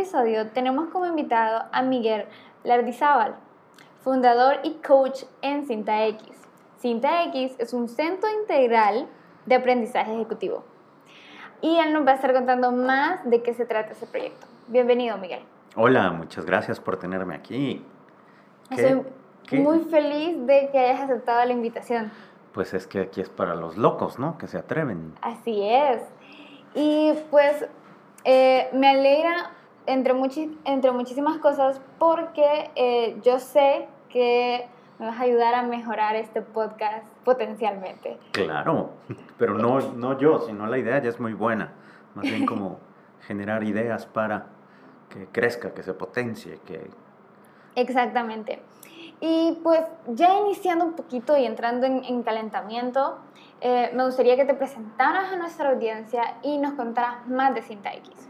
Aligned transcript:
Episodio 0.00 0.46
tenemos 0.46 0.88
como 0.88 1.04
invitado 1.04 1.64
a 1.72 1.82
Miguel 1.82 2.24
Lardizábal, 2.64 3.34
fundador 4.02 4.56
y 4.62 4.76
coach 4.76 5.24
en 5.42 5.66
Cinta 5.66 6.06
X. 6.06 6.26
Cinta 6.78 7.24
X 7.24 7.54
es 7.58 7.74
un 7.74 7.86
centro 7.86 8.26
integral 8.40 9.06
de 9.44 9.54
aprendizaje 9.56 10.14
ejecutivo. 10.14 10.64
Y 11.60 11.76
él 11.76 11.92
nos 11.92 12.06
va 12.06 12.12
a 12.12 12.14
estar 12.14 12.32
contando 12.32 12.72
más 12.72 13.28
de 13.28 13.42
qué 13.42 13.52
se 13.52 13.66
trata 13.66 13.92
ese 13.92 14.06
proyecto. 14.06 14.46
Bienvenido, 14.68 15.18
Miguel. 15.18 15.42
Hola, 15.76 16.10
muchas 16.12 16.46
gracias 16.46 16.80
por 16.80 16.96
tenerme 16.96 17.34
aquí. 17.34 17.84
Estoy 18.70 19.02
muy 19.60 19.80
feliz 19.80 20.46
de 20.46 20.70
que 20.72 20.78
hayas 20.78 21.02
aceptado 21.02 21.44
la 21.44 21.52
invitación. 21.52 22.10
Pues 22.54 22.72
es 22.72 22.86
que 22.86 23.00
aquí 23.00 23.20
es 23.20 23.28
para 23.28 23.54
los 23.54 23.76
locos, 23.76 24.18
¿no? 24.18 24.38
Que 24.38 24.46
se 24.46 24.56
atreven. 24.56 25.12
Así 25.20 25.60
es. 25.62 26.00
Y 26.74 27.12
pues 27.30 27.66
eh, 28.24 28.70
me 28.72 28.88
alegra 28.88 29.50
entre, 29.90 30.14
entre 30.64 30.92
muchísimas 30.92 31.38
cosas 31.38 31.80
porque 31.98 32.70
eh, 32.76 33.18
yo 33.22 33.38
sé 33.38 33.88
que 34.08 34.66
me 34.98 35.06
vas 35.06 35.18
a 35.18 35.22
ayudar 35.22 35.54
a 35.54 35.62
mejorar 35.62 36.14
este 36.14 36.42
podcast 36.42 37.06
potencialmente. 37.24 38.18
Claro, 38.32 38.90
pero 39.38 39.54
no, 39.54 39.80
no 39.80 40.18
yo, 40.18 40.40
sino 40.40 40.66
la 40.66 40.78
idea 40.78 41.02
ya 41.02 41.08
es 41.08 41.18
muy 41.18 41.32
buena. 41.32 41.72
Más 42.14 42.24
bien 42.24 42.46
como 42.46 42.78
generar 43.26 43.64
ideas 43.64 44.06
para 44.06 44.46
que 45.08 45.26
crezca, 45.26 45.72
que 45.74 45.82
se 45.82 45.94
potencie, 45.94 46.60
que... 46.66 46.88
Exactamente. 47.74 48.62
Y 49.20 49.58
pues 49.62 49.82
ya 50.06 50.38
iniciando 50.38 50.84
un 50.84 50.92
poquito 50.94 51.36
y 51.36 51.44
entrando 51.44 51.86
en, 51.86 52.22
calentamiento, 52.22 53.18
eh, 53.60 53.90
me 53.94 54.04
gustaría 54.04 54.36
que 54.36 54.44
te 54.44 54.54
presentaras 54.54 55.32
a 55.32 55.36
nuestra 55.36 55.70
audiencia 55.70 56.36
y 56.42 56.58
nos 56.58 56.74
contaras 56.74 57.26
más 57.26 57.54
de 57.54 57.60
X. 57.60 58.29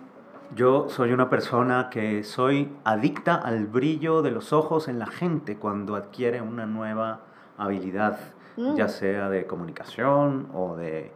Yo 0.54 0.88
soy 0.88 1.12
una 1.12 1.30
persona 1.30 1.90
que 1.90 2.24
soy 2.24 2.72
adicta 2.82 3.36
al 3.36 3.68
brillo 3.68 4.20
de 4.20 4.32
los 4.32 4.52
ojos 4.52 4.88
en 4.88 4.98
la 4.98 5.06
gente 5.06 5.56
cuando 5.56 5.94
adquiere 5.94 6.40
una 6.40 6.66
nueva 6.66 7.20
habilidad, 7.56 8.18
mm. 8.56 8.74
ya 8.74 8.88
sea 8.88 9.28
de 9.30 9.46
comunicación 9.46 10.48
o 10.52 10.74
de 10.74 11.12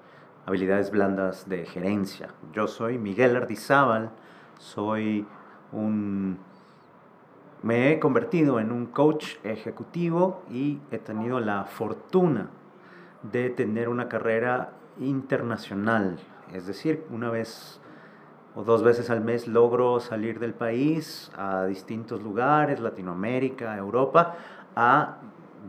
habilidades 0.47 0.93
blandas 0.93 1.49
de 1.49 1.67
gerencia. 1.67 2.29
Yo 2.53 2.69
soy 2.69 2.97
Miguel 2.97 3.35
Ardizábal, 3.35 4.11
soy 4.59 5.27
un 5.73 6.39
me 7.65 7.91
he 7.91 7.99
convertido 7.99 8.61
en 8.61 8.71
un 8.71 8.87
coach 8.87 9.37
ejecutivo 9.43 10.43
y 10.51 10.81
he 10.91 10.99
tenido 10.99 11.41
la 11.41 11.65
fortuna 11.65 12.51
de 13.23 13.49
tener 13.49 13.89
una 13.89 14.09
carrera 14.09 14.75
internacional. 15.01 16.19
Es 16.53 16.67
decir, 16.67 17.07
una 17.11 17.31
vez 17.31 17.81
o 18.57 18.63
dos 18.63 18.83
veces 18.83 19.11
al 19.11 19.21
mes 19.21 19.49
logro 19.49 20.01
salir 20.01 20.39
del 20.39 20.55
país 20.55 21.31
a 21.37 21.65
distintos 21.65 22.23
lugares, 22.23 22.81
Latinoamérica, 22.81 23.77
Europa, 23.77 24.37
a 24.77 25.17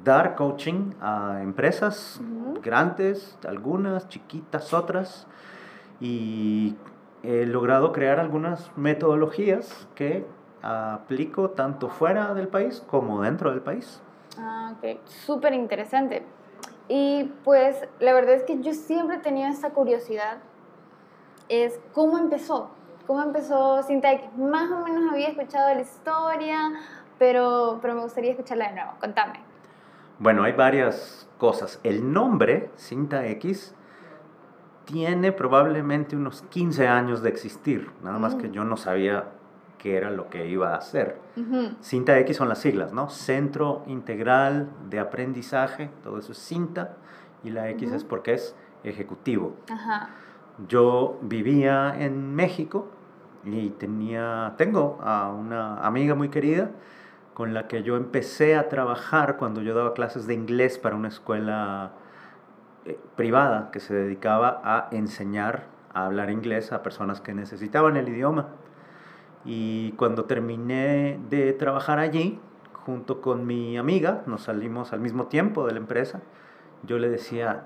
dar 0.03 0.35
coaching 0.35 0.91
a 1.01 1.41
empresas 1.41 2.21
grandes, 2.61 3.37
algunas, 3.47 4.07
chiquitas, 4.09 4.73
otras, 4.73 5.27
y 5.99 6.75
he 7.23 7.45
logrado 7.45 7.91
crear 7.91 8.19
algunas 8.19 8.71
metodologías 8.77 9.87
que 9.95 10.25
aplico 10.61 11.51
tanto 11.51 11.89
fuera 11.89 12.33
del 12.33 12.47
país 12.47 12.83
como 12.87 13.21
dentro 13.21 13.51
del 13.51 13.61
país. 13.61 14.01
Ah, 14.37 14.73
ok, 14.77 14.99
súper 15.05 15.53
interesante. 15.53 16.23
Y 16.87 17.31
pues 17.43 17.87
la 17.99 18.13
verdad 18.13 18.35
es 18.35 18.43
que 18.43 18.61
yo 18.61 18.73
siempre 18.73 19.17
he 19.17 19.19
tenido 19.19 19.49
esa 19.49 19.71
curiosidad, 19.71 20.37
es 21.49 21.79
cómo 21.93 22.17
empezó, 22.17 22.69
cómo 23.07 23.21
empezó 23.21 23.83
Sintec. 23.83 24.33
Más 24.33 24.71
o 24.71 24.79
menos 24.79 25.11
había 25.11 25.29
escuchado 25.29 25.73
la 25.73 25.81
historia, 25.81 26.73
pero, 27.17 27.79
pero 27.81 27.95
me 27.95 28.01
gustaría 28.01 28.31
escucharla 28.31 28.69
de 28.69 28.75
nuevo. 28.75 28.91
Contame. 28.99 29.39
Bueno, 30.19 30.43
hay 30.43 30.53
varias 30.53 31.27
cosas. 31.37 31.79
El 31.83 32.11
nombre, 32.11 32.69
Cinta 32.77 33.25
X, 33.27 33.75
tiene 34.85 35.31
probablemente 35.31 36.15
unos 36.15 36.43
15 36.43 36.87
años 36.87 37.21
de 37.21 37.29
existir, 37.29 37.91
nada 38.03 38.19
más 38.19 38.35
que 38.35 38.47
mm. 38.47 38.51
yo 38.51 38.63
no 38.63 38.77
sabía 38.77 39.25
qué 39.77 39.97
era 39.97 40.09
lo 40.09 40.29
que 40.29 40.47
iba 40.47 40.73
a 40.73 40.77
hacer. 40.77 41.19
Cinta 41.81 42.17
X 42.19 42.37
son 42.37 42.49
las 42.49 42.59
siglas, 42.59 42.93
¿no? 42.93 43.09
Centro 43.09 43.83
Integral 43.87 44.69
de 44.89 44.99
Aprendizaje, 44.99 45.89
todo 46.03 46.17
eso 46.17 46.31
es 46.31 46.37
cinta, 46.37 46.97
y 47.43 47.49
la 47.49 47.69
X 47.71 47.91
es 47.91 48.03
porque 48.03 48.33
es 48.33 48.55
ejecutivo. 48.83 49.55
Yo 50.67 51.17
vivía 51.21 51.95
en 51.99 52.33
México 52.33 52.87
y 53.43 53.69
tenía, 53.71 54.53
tengo 54.57 54.99
a 55.03 55.29
una 55.29 55.85
amiga 55.85 56.15
muy 56.15 56.29
querida 56.29 56.71
con 57.33 57.53
la 57.53 57.67
que 57.67 57.83
yo 57.83 57.97
empecé 57.97 58.55
a 58.55 58.69
trabajar 58.69 59.35
cuando 59.37 59.61
yo 59.61 59.75
daba 59.75 59.93
clases 59.93 60.25
de 60.25 60.33
inglés 60.33 60.79
para 60.79 60.95
una 60.95 61.09
escuela 61.09 61.91
eh, 62.85 62.97
privada 63.17 63.69
que 63.71 63.81
se 63.81 63.93
dedicaba 63.93 64.61
a 64.63 64.87
enseñar 64.91 65.65
a 65.93 66.05
hablar 66.05 66.29
inglés 66.29 66.71
a 66.71 66.83
personas 66.83 67.21
que 67.21 67.33
necesitaban 67.33 67.97
el 67.97 68.07
idioma. 68.07 68.47
Y 69.43 69.91
cuando 69.93 70.25
terminé 70.25 71.19
de 71.29 71.53
trabajar 71.53 71.99
allí, 71.99 72.39
junto 72.73 73.21
con 73.21 73.45
mi 73.45 73.77
amiga, 73.77 74.23
nos 74.25 74.43
salimos 74.43 74.93
al 74.93 74.99
mismo 74.99 75.27
tiempo 75.27 75.65
de 75.65 75.73
la 75.73 75.79
empresa, 75.79 76.21
yo 76.83 76.99
le 76.99 77.09
decía, 77.09 77.63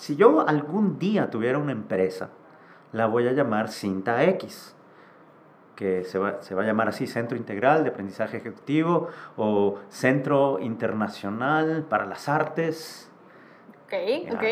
si 0.00 0.16
yo 0.16 0.48
algún 0.48 0.98
día 0.98 1.28
tuviera 1.28 1.58
una 1.58 1.72
empresa, 1.72 2.30
la 2.92 3.04
voy 3.04 3.28
a 3.28 3.32
llamar 3.32 3.68
Cinta 3.68 4.24
X, 4.24 4.74
que 5.76 6.04
se 6.04 6.18
va, 6.18 6.40
se 6.40 6.54
va 6.54 6.62
a 6.62 6.64
llamar 6.64 6.88
así 6.88 7.06
Centro 7.06 7.36
Integral 7.36 7.84
de 7.84 7.90
Aprendizaje 7.90 8.38
Ejecutivo 8.38 9.08
o 9.36 9.78
Centro 9.90 10.58
Internacional 10.58 11.84
para 11.86 12.06
las 12.06 12.30
Artes 12.30 13.10
Ok, 13.84 14.32
ok. 14.32 14.42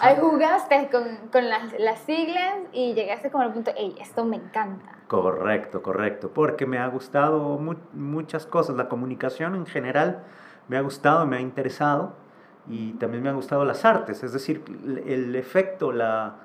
Ahí 0.00 0.16
jugaste 0.18 0.88
con, 0.90 1.28
con 1.30 1.48
las, 1.48 1.78
las, 1.78 1.98
siglas 2.00 2.54
y 2.72 2.94
llegaste 2.94 3.30
como 3.30 3.44
al 3.44 3.52
punto, 3.52 3.70
hey, 3.76 3.94
esto 4.00 4.24
me 4.24 4.36
encanta. 4.36 4.96
Correcto, 5.08 5.82
correcto, 5.82 6.30
porque 6.32 6.64
me 6.64 6.78
ha 6.78 6.86
gustado 6.88 7.60
muchas 7.92 8.46
cosas, 8.46 8.76
la 8.76 8.88
comunicación 8.88 9.54
en 9.54 9.66
general 9.66 10.24
me 10.68 10.78
ha 10.78 10.80
gustado, 10.80 11.26
me 11.26 11.36
ha 11.36 11.40
interesado 11.40 12.23
y 12.68 12.92
también 12.94 13.22
me 13.22 13.28
han 13.28 13.36
gustado 13.36 13.64
las 13.64 13.84
artes, 13.84 14.22
es 14.22 14.32
decir, 14.32 14.62
el 15.06 15.36
efecto, 15.36 15.92
la, 15.92 16.36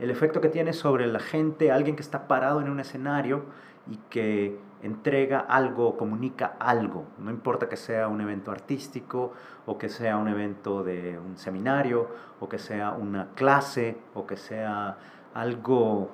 el 0.00 0.10
efecto 0.10 0.40
que 0.40 0.48
tiene 0.48 0.72
sobre 0.72 1.06
la 1.06 1.20
gente, 1.20 1.70
alguien 1.70 1.96
que 1.96 2.02
está 2.02 2.26
parado 2.28 2.60
en 2.60 2.70
un 2.70 2.80
escenario 2.80 3.44
y 3.90 3.98
que 4.10 4.58
entrega 4.82 5.40
algo, 5.40 5.96
comunica 5.96 6.56
algo. 6.58 7.04
No 7.18 7.30
importa 7.30 7.68
que 7.68 7.76
sea 7.76 8.08
un 8.08 8.20
evento 8.20 8.50
artístico 8.50 9.32
o 9.64 9.78
que 9.78 9.88
sea 9.88 10.16
un 10.16 10.28
evento 10.28 10.82
de 10.82 11.18
un 11.18 11.36
seminario 11.36 12.08
o 12.40 12.48
que 12.48 12.58
sea 12.58 12.92
una 12.92 13.28
clase 13.34 13.96
o 14.14 14.26
que 14.26 14.36
sea 14.36 14.96
algo 15.34 16.10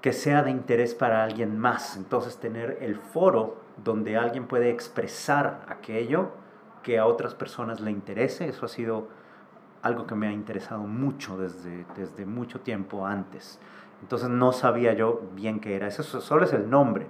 que 0.00 0.12
sea 0.12 0.42
de 0.42 0.50
interés 0.50 0.94
para 0.94 1.24
alguien 1.24 1.58
más. 1.58 1.96
Entonces 1.96 2.36
tener 2.38 2.78
el 2.80 2.96
foro 2.96 3.56
donde 3.82 4.16
alguien 4.16 4.46
puede 4.46 4.70
expresar 4.70 5.64
aquello 5.68 6.30
que 6.86 7.00
a 7.00 7.06
otras 7.06 7.34
personas 7.34 7.80
le 7.80 7.90
interese, 7.90 8.46
eso 8.46 8.64
ha 8.64 8.68
sido 8.68 9.08
algo 9.82 10.06
que 10.06 10.14
me 10.14 10.28
ha 10.28 10.32
interesado 10.32 10.82
mucho 10.82 11.36
desde, 11.36 11.84
desde 11.96 12.24
mucho 12.24 12.60
tiempo 12.60 13.04
antes. 13.04 13.58
Entonces 14.02 14.28
no 14.28 14.52
sabía 14.52 14.92
yo 14.94 15.20
bien 15.34 15.58
qué 15.58 15.74
era. 15.74 15.88
Eso 15.88 16.04
solo 16.04 16.44
es 16.44 16.52
el 16.52 16.70
nombre. 16.70 17.08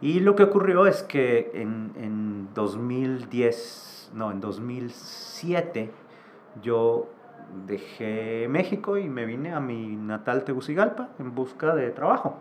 Y 0.00 0.20
lo 0.20 0.34
que 0.34 0.44
ocurrió 0.44 0.86
es 0.86 1.02
que 1.02 1.50
en, 1.52 1.92
en 1.96 2.48
2010, 2.54 4.12
no, 4.14 4.30
en 4.30 4.40
2007, 4.40 5.90
yo 6.62 7.10
dejé 7.66 8.46
México 8.48 8.96
y 8.96 9.10
me 9.10 9.26
vine 9.26 9.52
a 9.52 9.60
mi 9.60 9.96
natal 9.96 10.44
Tegucigalpa 10.44 11.10
en 11.18 11.34
busca 11.34 11.74
de 11.74 11.90
trabajo. 11.90 12.38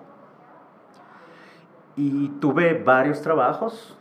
Y 1.98 2.30
tuve 2.40 2.82
varios 2.82 3.22
trabajos. 3.22 3.98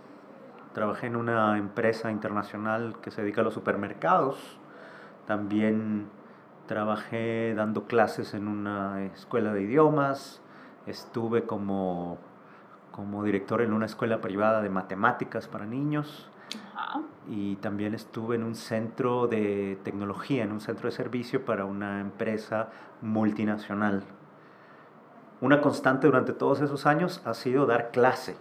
Trabajé 0.75 1.07
en 1.07 1.17
una 1.17 1.59
empresa 1.59 2.11
internacional 2.11 2.97
que 3.03 3.11
se 3.11 3.23
dedica 3.23 3.43
a 3.43 3.45
los 3.45 3.55
supermercados. 3.55 4.39
También 5.27 6.09
trabajé 6.67 7.55
dando 7.55 7.85
clases 7.85 8.35
en 8.35 8.49
una 8.49 9.05
escuela 9.05 9.53
de 9.53 9.63
idiomas, 9.63 10.41
estuve 10.87 11.45
como, 11.45 12.19
como 12.91 13.25
director 13.25 13.61
en 13.63 13.73
una 13.73 13.87
escuela 13.87 14.21
privada 14.21 14.63
de 14.63 14.71
matemáticas 14.71 15.49
para 15.49 15.67
niños 15.67 16.31
y 17.29 17.57
también 17.57 17.95
estuve 17.95 18.37
en 18.37 18.43
un 18.43 18.55
centro 18.55 19.27
de 19.27 19.79
tecnología, 19.85 20.45
en 20.45 20.53
un 20.53 20.61
centro 20.61 20.89
de 20.89 20.97
servicio 20.97 21.45
para 21.45 21.65
una 21.65 22.01
empresa 22.01 22.71
multinacional. 23.01 24.05
Una 25.43 25.61
constante 25.61 26.07
durante 26.07 26.33
todos 26.33 26.61
esos 26.61 26.87
años 26.87 27.21
ha 27.25 27.35
sido 27.35 27.67
dar 27.67 27.91
clase. 27.91 28.37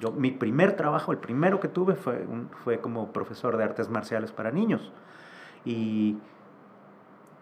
Yo, 0.00 0.10
mi 0.10 0.32
primer 0.32 0.74
trabajo, 0.74 1.12
el 1.12 1.18
primero 1.18 1.60
que 1.60 1.68
tuve 1.68 1.94
fue, 1.94 2.26
fue 2.64 2.80
como 2.80 3.12
profesor 3.12 3.56
de 3.56 3.62
artes 3.62 3.88
marciales 3.88 4.32
para 4.32 4.50
niños. 4.50 4.90
Y 5.64 6.18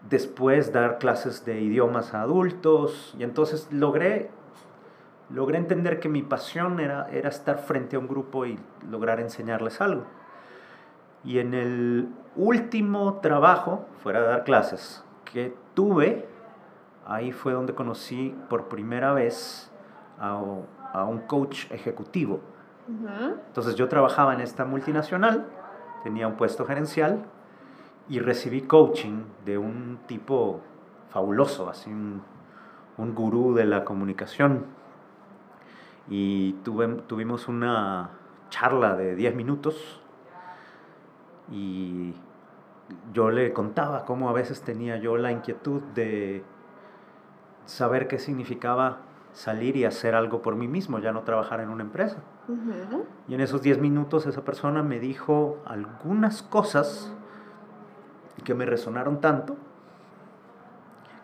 después 0.07 0.71
dar 0.71 0.99
clases 0.99 1.43
de 1.43 1.59
idiomas 1.59 2.13
a 2.13 2.21
adultos. 2.21 3.15
Y 3.17 3.23
entonces 3.23 3.67
logré, 3.71 4.29
logré 5.31 5.57
entender 5.57 5.99
que 5.99 6.07
mi 6.07 6.21
pasión 6.21 6.79
era, 6.79 7.09
era 7.09 7.29
estar 7.29 7.57
frente 7.57 7.95
a 7.95 7.99
un 7.99 8.07
grupo 8.07 8.45
y 8.45 8.59
lograr 8.91 9.19
enseñarles 9.19 9.81
algo. 9.81 10.03
Y 11.23 11.39
en 11.39 11.55
el 11.55 12.09
último 12.35 13.15
trabajo, 13.23 13.87
fuera 14.03 14.21
de 14.21 14.27
dar 14.27 14.43
clases, 14.43 15.03
que 15.25 15.55
tuve, 15.73 16.28
ahí 17.09 17.31
fue 17.31 17.53
donde 17.53 17.73
conocí 17.73 18.35
por 18.49 18.69
primera 18.69 19.13
vez 19.13 19.71
a, 20.19 20.41
a 20.93 21.05
un 21.05 21.19
coach 21.21 21.65
ejecutivo. 21.71 22.39
Entonces 23.47 23.75
yo 23.75 23.87
trabajaba 23.87 24.33
en 24.33 24.41
esta 24.41 24.65
multinacional, 24.65 25.47
tenía 26.03 26.27
un 26.27 26.35
puesto 26.35 26.65
gerencial 26.65 27.23
y 28.07 28.19
recibí 28.19 28.61
coaching 28.61 29.23
de 29.45 29.57
un 29.57 29.99
tipo 30.07 30.61
fabuloso, 31.09 31.69
así 31.69 31.91
un, 31.91 32.23
un 32.97 33.15
gurú 33.15 33.53
de 33.53 33.65
la 33.65 33.83
comunicación. 33.83 34.65
Y 36.09 36.53
tuve, 36.63 36.87
tuvimos 37.07 37.47
una 37.47 38.11
charla 38.49 38.95
de 38.95 39.15
10 39.15 39.35
minutos 39.35 40.01
y 41.51 42.13
yo 43.13 43.29
le 43.29 43.53
contaba 43.53 44.05
cómo 44.05 44.29
a 44.29 44.33
veces 44.33 44.61
tenía 44.61 44.97
yo 44.97 45.17
la 45.17 45.31
inquietud 45.31 45.81
de 45.93 46.43
saber 47.69 48.07
qué 48.07 48.17
significaba 48.17 48.97
salir 49.31 49.77
y 49.77 49.85
hacer 49.85 50.15
algo 50.15 50.41
por 50.41 50.55
mí 50.55 50.67
mismo, 50.67 50.97
ya 50.99 51.11
no 51.11 51.21
trabajar 51.21 51.59
en 51.59 51.69
una 51.69 51.83
empresa. 51.83 52.17
Y 53.27 53.35
en 53.35 53.41
esos 53.41 53.61
10 53.61 53.77
minutos 53.77 54.25
esa 54.25 54.43
persona 54.43 54.81
me 54.81 54.99
dijo 54.99 55.59
algunas 55.65 56.41
cosas 56.41 57.13
que 58.43 58.55
me 58.55 58.65
resonaron 58.65 59.21
tanto 59.21 59.55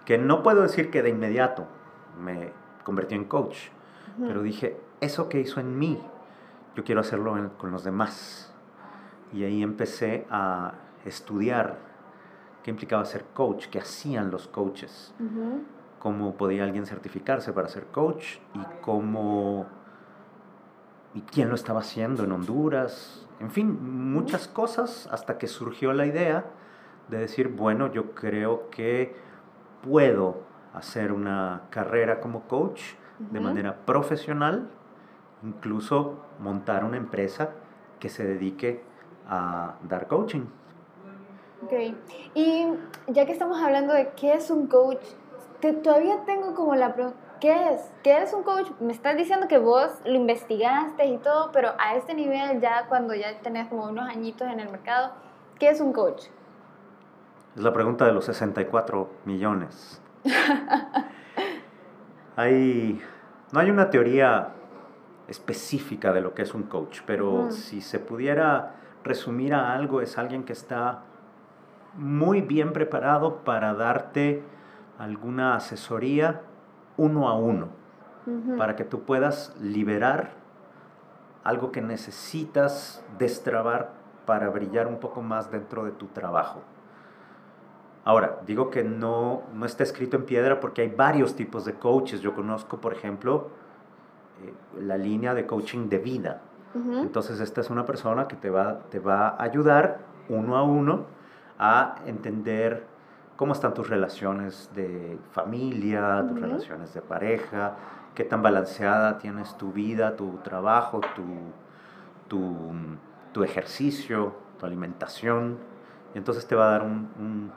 que 0.06 0.20
no 0.20 0.44
puedo 0.44 0.62
decir 0.62 0.92
que 0.92 1.02
de 1.02 1.10
inmediato 1.10 1.66
me 2.24 2.52
convertí 2.84 3.16
en 3.16 3.26
coach, 3.26 3.58
pero 4.20 4.44
dije, 4.44 4.78
eso 5.02 5.28
que 5.30 5.40
hizo 5.40 5.60
en 5.60 5.80
mí, 5.80 6.00
yo 6.76 6.84
quiero 6.84 7.02
hacerlo 7.02 7.52
con 7.58 7.72
los 7.72 7.84
demás. 7.84 8.54
Y 9.34 9.44
ahí 9.44 9.64
empecé 9.64 10.28
a 10.30 10.74
estudiar 11.06 11.80
qué 12.62 12.70
implicaba 12.70 13.04
ser 13.06 13.26
coach, 13.34 13.66
qué 13.68 13.80
hacían 13.80 14.30
los 14.30 14.48
coaches, 14.48 15.14
cómo 16.06 16.36
podía 16.36 16.66
alguien 16.66 16.86
certificarse 16.86 17.52
para 17.52 17.68
ser 17.68 17.88
coach 17.88 18.36
y 18.54 18.60
cómo 18.82 19.66
y 21.16 21.22
quién 21.22 21.50
lo 21.50 21.56
estaba 21.56 21.80
haciendo 21.80 22.24
en 22.24 22.32
Honduras, 22.32 23.28
en 23.40 23.50
fin, 23.50 24.14
muchas 24.14 24.48
cosas 24.48 25.10
hasta 25.12 25.40
que 25.40 25.48
surgió 25.48 25.94
la 25.94 26.06
idea 26.06 26.46
de 27.08 27.18
decir, 27.18 27.48
bueno, 27.48 27.92
yo 27.92 28.12
creo 28.12 28.70
que 28.70 29.16
puedo 29.82 30.42
hacer 30.76 31.12
una 31.12 31.64
carrera 31.72 32.22
como 32.22 32.42
coach 32.42 32.82
de 33.18 33.40
manera 33.40 33.76
profesional, 33.84 34.70
incluso 35.42 36.20
montar 36.40 36.84
una 36.84 36.98
empresa 36.98 37.50
que 38.00 38.10
se 38.10 38.24
dedique 38.28 38.84
a 39.28 39.74
dar 39.90 40.08
coaching. 40.08 40.46
Ok, 41.64 41.74
y 42.36 42.68
ya 43.08 43.26
que 43.26 43.32
estamos 43.32 43.60
hablando 43.60 43.92
de 43.96 44.12
qué 44.16 44.36
es 44.36 44.52
un 44.52 44.68
coach, 44.68 45.04
te, 45.60 45.74
todavía 45.74 46.24
tengo 46.26 46.54
como 46.54 46.76
la 46.76 46.94
pregunta, 46.94 47.18
¿qué 47.40 47.74
es? 47.74 47.92
¿Qué 48.04 48.22
es 48.22 48.34
un 48.34 48.44
coach? 48.44 48.70
Me 48.80 48.94
estás 48.94 49.18
diciendo 49.18 49.48
que 49.48 49.58
vos 49.58 49.92
lo 50.06 50.16
investigaste 50.16 51.06
y 51.06 51.18
todo, 51.18 51.52
pero 51.52 51.70
a 51.78 51.96
este 51.96 52.14
nivel 52.14 52.62
ya 52.62 52.86
cuando 52.88 53.14
ya 53.14 53.40
tenés 53.42 53.68
como 53.68 53.86
unos 53.86 54.10
añitos 54.10 54.48
en 54.48 54.60
el 54.60 54.70
mercado, 54.70 55.14
¿qué 55.60 55.70
es 55.70 55.82
un 55.82 55.94
coach? 55.94 56.26
Es 57.56 57.62
la 57.62 57.74
pregunta 57.74 58.06
de 58.06 58.12
los 58.12 58.26
64 58.26 59.10
millones. 59.26 60.02
hay, 62.36 63.02
no 63.52 63.60
hay 63.60 63.70
una 63.70 63.90
teoría 63.90 64.50
específica 65.28 66.14
de 66.14 66.22
lo 66.22 66.34
que 66.34 66.44
es 66.44 66.54
un 66.54 66.64
coach, 66.64 67.02
pero 67.06 67.52
si 67.52 67.82
se 67.82 68.00
pudiera 68.00 68.76
resumir 69.04 69.54
a 69.54 69.74
algo, 69.74 70.02
es 70.02 70.18
alguien 70.18 70.44
que 70.44 70.54
está 70.54 71.02
muy 71.94 72.42
bien 72.42 72.74
preparado 72.74 73.44
para 73.44 73.74
darte 73.74 74.44
alguna 74.98 75.56
asesoría 75.56 76.42
uno 76.98 77.28
a 77.28 77.36
uno, 77.36 77.70
para 78.58 78.76
que 78.76 78.84
tú 78.84 79.02
puedas 79.04 79.56
liberar 79.62 80.32
algo 81.44 81.72
que 81.72 81.82
necesitas 81.82 83.04
destrabar 83.20 83.94
para 84.26 84.50
brillar 84.50 84.88
un 84.88 85.00
poco 85.00 85.22
más 85.22 85.52
dentro 85.52 85.86
de 85.86 85.92
tu 85.92 86.08
trabajo. 86.08 86.64
Ahora, 88.04 88.40
digo 88.46 88.70
que 88.70 88.84
no, 88.84 89.44
no 89.54 89.66
está 89.66 89.84
escrito 89.84 90.18
en 90.18 90.26
piedra 90.26 90.60
porque 90.60 90.82
hay 90.82 90.90
varios 90.90 91.36
tipos 91.36 91.66
de 91.66 91.74
coaches. 91.74 92.22
Yo 92.22 92.34
conozco, 92.34 92.78
por 92.78 92.94
ejemplo, 92.94 93.50
eh, 94.44 94.54
la 94.80 94.98
línea 94.98 95.34
de 95.34 95.46
coaching 95.46 95.90
de 95.90 95.98
vida. 96.00 96.42
Entonces, 96.76 97.40
esta 97.40 97.62
es 97.62 97.70
una 97.70 97.86
persona 97.86 98.28
que 98.28 98.36
te 98.36 98.50
va, 98.50 98.80
te 98.90 99.00
va 99.00 99.30
a 99.30 99.44
ayudar 99.44 100.00
uno 100.28 100.58
a 100.58 100.64
uno 100.64 101.06
a 101.58 101.96
entender 102.06 102.86
cómo 103.36 103.54
están 103.54 103.74
tus 103.74 103.90
relaciones 103.90 104.70
de 104.74 105.18
familia, 105.32 106.26
tus 106.28 106.40
relaciones 106.40 106.94
de 106.94 107.02
pareja, 107.02 107.76
qué 108.14 108.24
tan 108.24 108.42
balanceada 108.42 109.18
tienes 109.18 109.58
tu 109.58 109.72
vida, 109.72 110.16
tu 110.16 110.38
trabajo, 110.38 111.02
tu, 112.28 112.44
tu, 113.34 113.44
ejercicio, 113.44 114.34
tu 114.58 114.66
alimentación. 114.66 115.58
Y 116.14 116.18
entonces 116.18 116.48
te 116.48 116.56
va 116.56 116.70
a 116.70 116.72
dar 116.72 116.84
un 116.84 117.52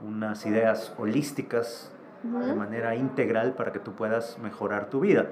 unas 0.00 0.44
ideas 0.46 0.94
holísticas 0.98 1.92
de 2.22 2.54
manera 2.54 2.96
integral 2.96 3.52
para 3.52 3.72
que 3.72 3.78
tú 3.78 3.92
puedas 3.92 4.38
mejorar 4.38 4.90
tu 4.90 5.00
vida. 5.00 5.26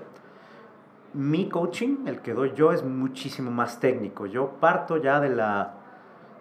Mi 1.13 1.49
coaching, 1.49 2.07
el 2.07 2.21
que 2.21 2.35
doy 2.35 2.53
yo, 2.55 2.73
es 2.73 2.85
muchísimo 2.85 3.51
más 3.51 3.81
técnico. 3.81 4.27
Yo 4.27 4.53
parto 4.61 4.97
ya 4.97 5.21
de 5.21 5.31
la, 5.31 5.75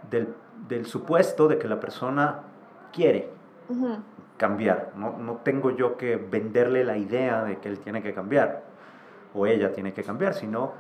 del, 0.10 0.34
del 0.68 0.86
supuesto 0.86 1.48
de 1.48 1.58
que 1.58 1.68
la 1.68 1.80
persona 1.80 2.42
quiere 2.94 3.30
cambiar. 4.38 4.92
No, 4.96 5.18
no 5.18 5.38
tengo 5.38 5.72
yo 5.72 5.98
que 5.98 6.16
venderle 6.16 6.84
la 6.84 6.98
idea 6.98 7.44
de 7.44 7.58
que 7.58 7.70
él 7.70 7.80
tiene 7.80 8.02
que 8.02 8.14
cambiar 8.14 8.64
o 9.34 9.46
ella 9.48 9.72
tiene 9.74 9.94
que 9.94 10.04
cambiar, 10.04 10.34
sino 10.34 10.74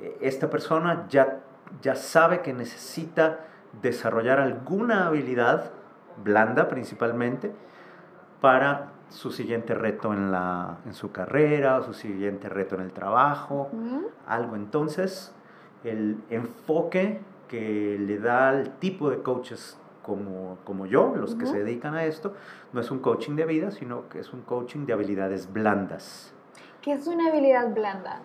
eh, 0.00 0.18
esta 0.20 0.50
persona 0.50 1.06
ya, 1.08 1.40
ya 1.80 1.94
sabe 1.94 2.40
que 2.40 2.52
necesita 2.52 3.46
desarrollar 3.80 4.40
alguna 4.40 5.06
habilidad 5.06 5.70
blanda 6.22 6.68
principalmente, 6.68 7.52
para 8.40 8.92
su 9.08 9.30
siguiente 9.30 9.74
reto 9.74 10.12
en, 10.12 10.30
la, 10.30 10.78
en 10.86 10.94
su 10.94 11.12
carrera, 11.12 11.82
su 11.82 11.94
siguiente 11.94 12.48
reto 12.48 12.76
en 12.76 12.82
el 12.82 12.92
trabajo, 12.92 13.70
algo. 14.26 14.56
Entonces, 14.56 15.34
el 15.84 16.18
enfoque 16.30 17.20
que 17.48 17.98
le 17.98 18.18
da 18.18 18.48
al 18.48 18.78
tipo 18.78 19.10
de 19.10 19.22
coaches 19.22 19.78
como, 20.10 20.58
como 20.64 20.86
yo, 20.86 21.14
los 21.14 21.36
que 21.36 21.46
se 21.46 21.62
dedican 21.62 21.94
a 21.94 22.04
esto, 22.04 22.34
no 22.72 22.80
es 22.80 22.90
un 22.90 22.98
coaching 22.98 23.36
de 23.36 23.46
vida, 23.46 23.70
sino 23.70 24.08
que 24.08 24.18
es 24.18 24.32
un 24.32 24.42
coaching 24.42 24.84
de 24.84 24.92
habilidades 24.92 25.52
blandas. 25.52 26.34
¿Qué 26.82 26.94
es 26.94 27.06
una 27.06 27.28
habilidad 27.28 27.72
blanda? 27.72 28.22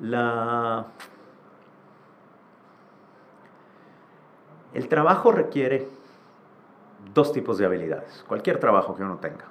La... 0.00 0.84
El 4.74 4.88
trabajo 4.88 5.32
requiere 5.32 5.88
dos 7.14 7.32
tipos 7.32 7.56
de 7.56 7.64
habilidades, 7.64 8.22
cualquier 8.28 8.60
trabajo 8.60 8.94
que 8.94 9.02
uno 9.02 9.16
tenga. 9.16 9.46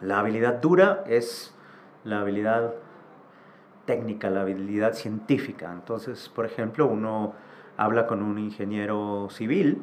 La 0.00 0.18
habilidad 0.18 0.54
dura 0.60 1.04
es 1.06 1.54
la 2.02 2.22
habilidad 2.22 2.74
técnica, 3.84 4.30
la 4.30 4.40
habilidad 4.40 4.94
científica. 4.94 5.70
Entonces, 5.72 6.28
por 6.28 6.44
ejemplo, 6.44 6.86
uno 6.86 7.34
habla 7.80 8.06
con 8.06 8.22
un 8.22 8.38
ingeniero 8.38 9.28
civil, 9.30 9.82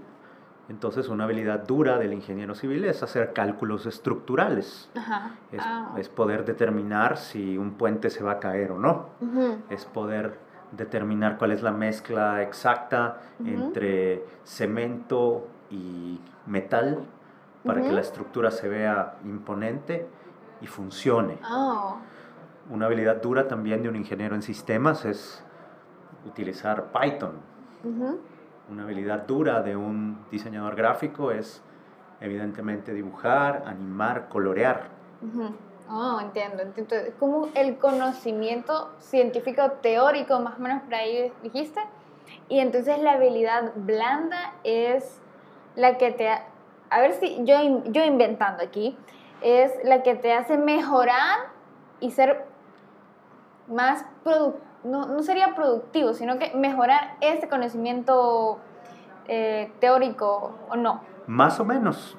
entonces 0.69 1.07
una 1.09 1.23
habilidad 1.23 1.65
dura 1.65 1.97
del 1.97 2.13
ingeniero 2.13 2.53
civil 2.53 2.85
es 2.85 3.01
hacer 3.01 3.33
cálculos 3.33 3.85
estructurales. 3.87 4.89
Es, 5.51 5.61
ah. 5.63 5.95
es, 5.97 6.07
poder 6.07 6.45
determinar 6.45 7.17
si 7.17 7.57
un 7.57 7.71
puente 7.71 8.09
se 8.09 8.23
va 8.23 8.33
a 8.33 8.39
caer 8.39 8.73
o 8.73 8.77
no. 8.77 9.07
Es 9.69 9.85
poder 9.85 10.37
determinar 10.73 11.37
cuál 11.37 11.53
es 11.53 11.63
la 11.63 11.71
mezcla 11.71 12.43
exacta 12.43 13.21
entre 13.43 14.23
cemento, 14.43 15.47
y 15.69 16.21
metal 16.45 16.99
para 17.65 17.81
que 17.81 17.91
la 17.91 18.01
estructura 18.01 18.51
se 18.51 18.69
vea 18.69 19.15
imponente 19.25 20.07
y 20.61 20.67
funcione. 20.67 21.39
Oh. 21.49 21.97
Una 22.69 22.85
habilidad 22.85 23.21
dura 23.21 23.47
también 23.47 23.83
de 23.83 23.89
un 23.89 23.95
ingeniero 23.95 24.35
en 24.35 24.41
sistemas 24.41 25.03
es 25.03 25.43
utilizar 26.25 26.91
Python. 26.93 27.56
Una 27.83 28.83
habilidad 28.83 29.25
dura 29.25 29.61
de 29.61 29.75
un 29.75 30.25
diseñador 30.29 30.75
gráfico 30.75 31.31
es 31.31 31.61
evidentemente 32.19 32.93
dibujar, 32.93 33.63
animar, 33.65 34.27
colorear. 34.29 34.89
Oh, 35.89 36.19
entiendo. 36.19 36.63
Entonces, 36.63 37.13
como 37.19 37.47
el 37.53 37.77
conocimiento 37.77 38.91
científico 38.99 39.71
teórico, 39.81 40.39
más 40.39 40.57
o 40.57 40.61
menos 40.61 40.81
por 40.83 40.95
ahí 40.95 41.31
dijiste. 41.43 41.79
Y 42.49 42.59
entonces 42.59 42.99
la 42.99 43.13
habilidad 43.13 43.71
blanda 43.75 44.53
es 44.63 45.21
la 45.75 45.97
que 45.97 46.11
te... 46.11 46.29
A 46.89 46.99
ver 47.01 47.13
si 47.13 47.43
yo, 47.45 47.83
yo 47.85 48.03
inventando 48.03 48.63
aquí, 48.63 48.97
es 49.41 49.71
la 49.83 50.03
que 50.03 50.15
te 50.15 50.33
hace 50.33 50.57
mejorar 50.57 51.39
y 51.99 52.11
ser 52.11 52.45
más 53.67 54.05
productivo. 54.23 54.67
No, 54.87 55.05
no, 55.07 55.21
sería 55.23 55.55
productivo, 55.55 56.13
sino 56.13 56.39
que 56.39 56.55
mejorar 56.55 57.17
ese 57.21 57.49
conocimiento 57.49 58.59
eh, 59.27 59.71
teórico 59.79 60.57
o 60.69 60.75
no. 60.75 61.01
Más 61.27 61.59
o 61.59 61.65
menos. 61.65 62.17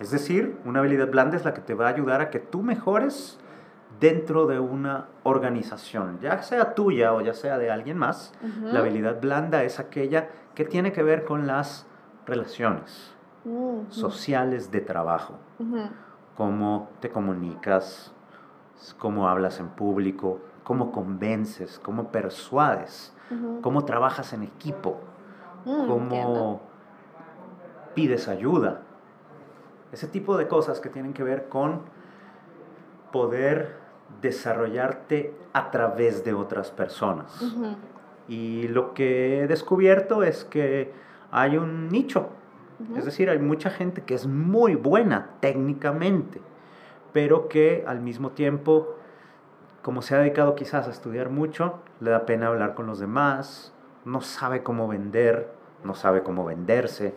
Es 0.00 0.10
decir, 0.10 0.58
una 0.64 0.80
habilidad 0.80 1.08
blanda 1.08 1.36
es 1.36 1.44
la 1.44 1.54
que 1.54 1.60
te 1.60 1.74
va 1.74 1.86
a 1.86 1.90
ayudar 1.90 2.20
a 2.20 2.30
que 2.30 2.40
tú 2.40 2.62
mejores 2.62 3.38
dentro 4.00 4.46
de 4.46 4.58
una 4.58 5.06
organización, 5.22 6.18
ya 6.20 6.42
sea 6.42 6.74
tuya 6.74 7.12
o 7.14 7.20
ya 7.20 7.32
sea 7.32 7.58
de 7.58 7.70
alguien 7.70 7.96
más. 7.96 8.32
La 8.62 8.80
habilidad 8.80 9.20
blanda 9.20 9.62
es 9.62 9.78
aquella 9.78 10.28
que 10.54 10.64
tiene 10.64 10.92
que 10.92 11.02
ver 11.02 11.24
con 11.24 11.46
las 11.46 11.86
relaciones 12.26 13.14
sociales 13.88 14.70
de 14.70 14.80
trabajo. 14.80 15.34
Cómo 16.36 16.90
te 17.00 17.10
comunicas, 17.10 18.12
cómo 18.98 19.28
hablas 19.28 19.60
en 19.60 19.68
público, 19.68 20.40
cómo 20.64 20.90
convences, 20.90 21.78
cómo 21.78 22.10
persuades, 22.10 23.14
cómo 23.62 23.84
trabajas 23.84 24.32
en 24.32 24.42
equipo, 24.42 24.98
mm, 25.64 25.86
cómo 25.86 26.62
pides 27.94 28.28
ayuda. 28.28 28.82
Ese 29.92 30.08
tipo 30.08 30.36
de 30.36 30.48
cosas 30.48 30.80
que 30.80 30.88
tienen 30.88 31.12
que 31.12 31.22
ver 31.22 31.48
con 31.48 31.82
poder 33.12 33.76
desarrollarte 34.20 35.34
a 35.52 35.70
través 35.70 36.24
de 36.24 36.34
otras 36.34 36.70
personas. 36.70 37.40
Y 38.26 38.68
lo 38.68 38.94
que 38.94 39.42
he 39.42 39.46
descubierto 39.46 40.22
es 40.22 40.44
que 40.44 40.92
hay 41.30 41.56
un 41.56 41.88
nicho. 41.88 42.28
Es 42.96 43.04
decir, 43.04 43.30
hay 43.30 43.38
mucha 43.38 43.70
gente 43.70 44.02
que 44.02 44.14
es 44.14 44.26
muy 44.26 44.74
buena 44.74 45.30
técnicamente, 45.40 46.40
pero 47.12 47.48
que 47.48 47.84
al 47.86 48.00
mismo 48.00 48.30
tiempo, 48.30 48.93
como 49.84 50.00
se 50.00 50.16
ha 50.16 50.20
dedicado 50.20 50.54
quizás 50.54 50.88
a 50.88 50.90
estudiar 50.90 51.28
mucho, 51.28 51.74
le 52.00 52.10
da 52.10 52.24
pena 52.24 52.46
hablar 52.46 52.72
con 52.72 52.86
los 52.86 52.98
demás, 52.98 53.74
no 54.06 54.22
sabe 54.22 54.62
cómo 54.62 54.88
vender, 54.88 55.50
no 55.84 55.94
sabe 55.94 56.22
cómo 56.22 56.46
venderse, 56.46 57.14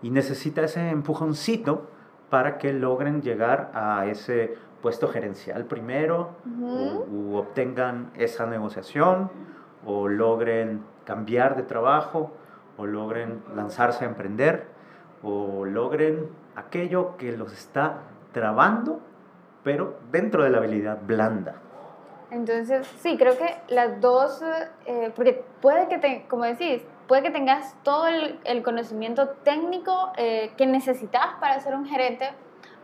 y 0.00 0.10
necesita 0.10 0.62
ese 0.62 0.90
empujoncito 0.90 1.88
para 2.30 2.58
que 2.58 2.72
logren 2.72 3.22
llegar 3.22 3.72
a 3.74 4.06
ese 4.06 4.56
puesto 4.82 5.08
gerencial 5.08 5.64
primero 5.64 6.36
o, 6.62 7.36
obtengan 7.36 8.12
esa 8.14 8.46
negociación 8.46 9.28
o 9.84 10.06
logren 10.06 10.84
cambiar 11.04 11.56
de 11.56 11.64
trabajo 11.64 12.30
o 12.76 12.86
logren 12.86 13.42
lanzarse 13.56 14.04
a 14.04 14.08
emprender 14.08 14.68
o 15.24 15.64
logren 15.64 16.28
aquello 16.54 17.16
que 17.16 17.36
los 17.36 17.52
está 17.52 18.02
trabando 18.32 19.00
pero 19.64 19.98
dentro 20.12 20.44
de 20.44 20.50
la 20.50 20.58
habilidad 20.58 21.00
blanda. 21.04 21.56
Entonces, 22.30 22.86
sí, 22.98 23.16
creo 23.16 23.36
que 23.36 23.56
las 23.68 24.00
dos, 24.00 24.42
eh, 24.86 25.12
porque 25.16 25.44
puede 25.60 25.88
que, 25.88 25.98
te, 25.98 26.26
como 26.28 26.44
decís, 26.44 26.82
puede 27.08 27.22
que 27.24 27.30
tengas 27.30 27.74
todo 27.82 28.06
el, 28.06 28.62
conocimiento 28.62 29.30
técnico 29.42 30.12
eh, 30.16 30.52
que 30.56 30.66
necesitas 30.66 31.26
para 31.40 31.58
ser 31.58 31.74
un 31.74 31.84
gerente, 31.86 32.30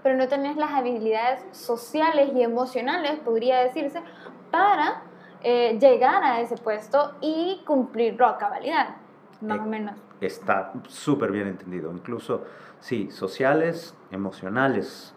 pero 0.02 0.16
no 0.16 0.26
tenés 0.26 0.56
las 0.56 0.72
habilidades 0.72 1.44
sociales 1.52 2.30
y 2.34 2.42
emocionales, 2.42 3.20
podría 3.20 3.58
decirse, 3.58 4.02
para 4.50 5.02
eh, 5.42 5.78
llegar 5.80 6.24
a 6.24 6.40
ese 6.40 6.56
puesto 6.56 7.14
y 7.20 7.62
cumplirlo 7.64 8.26
a 8.26 8.36
cabalidad, 8.36 8.96
más 9.40 9.60
o 9.60 9.62
eh, 9.62 9.66
menos. 9.66 9.94
Está 10.20 10.72
súper 10.88 11.30
bien 11.30 11.46
entendido. 11.46 11.92
Incluso, 11.92 12.42
sí, 12.80 13.12
sociales, 13.12 13.94
emocionales 14.10 15.14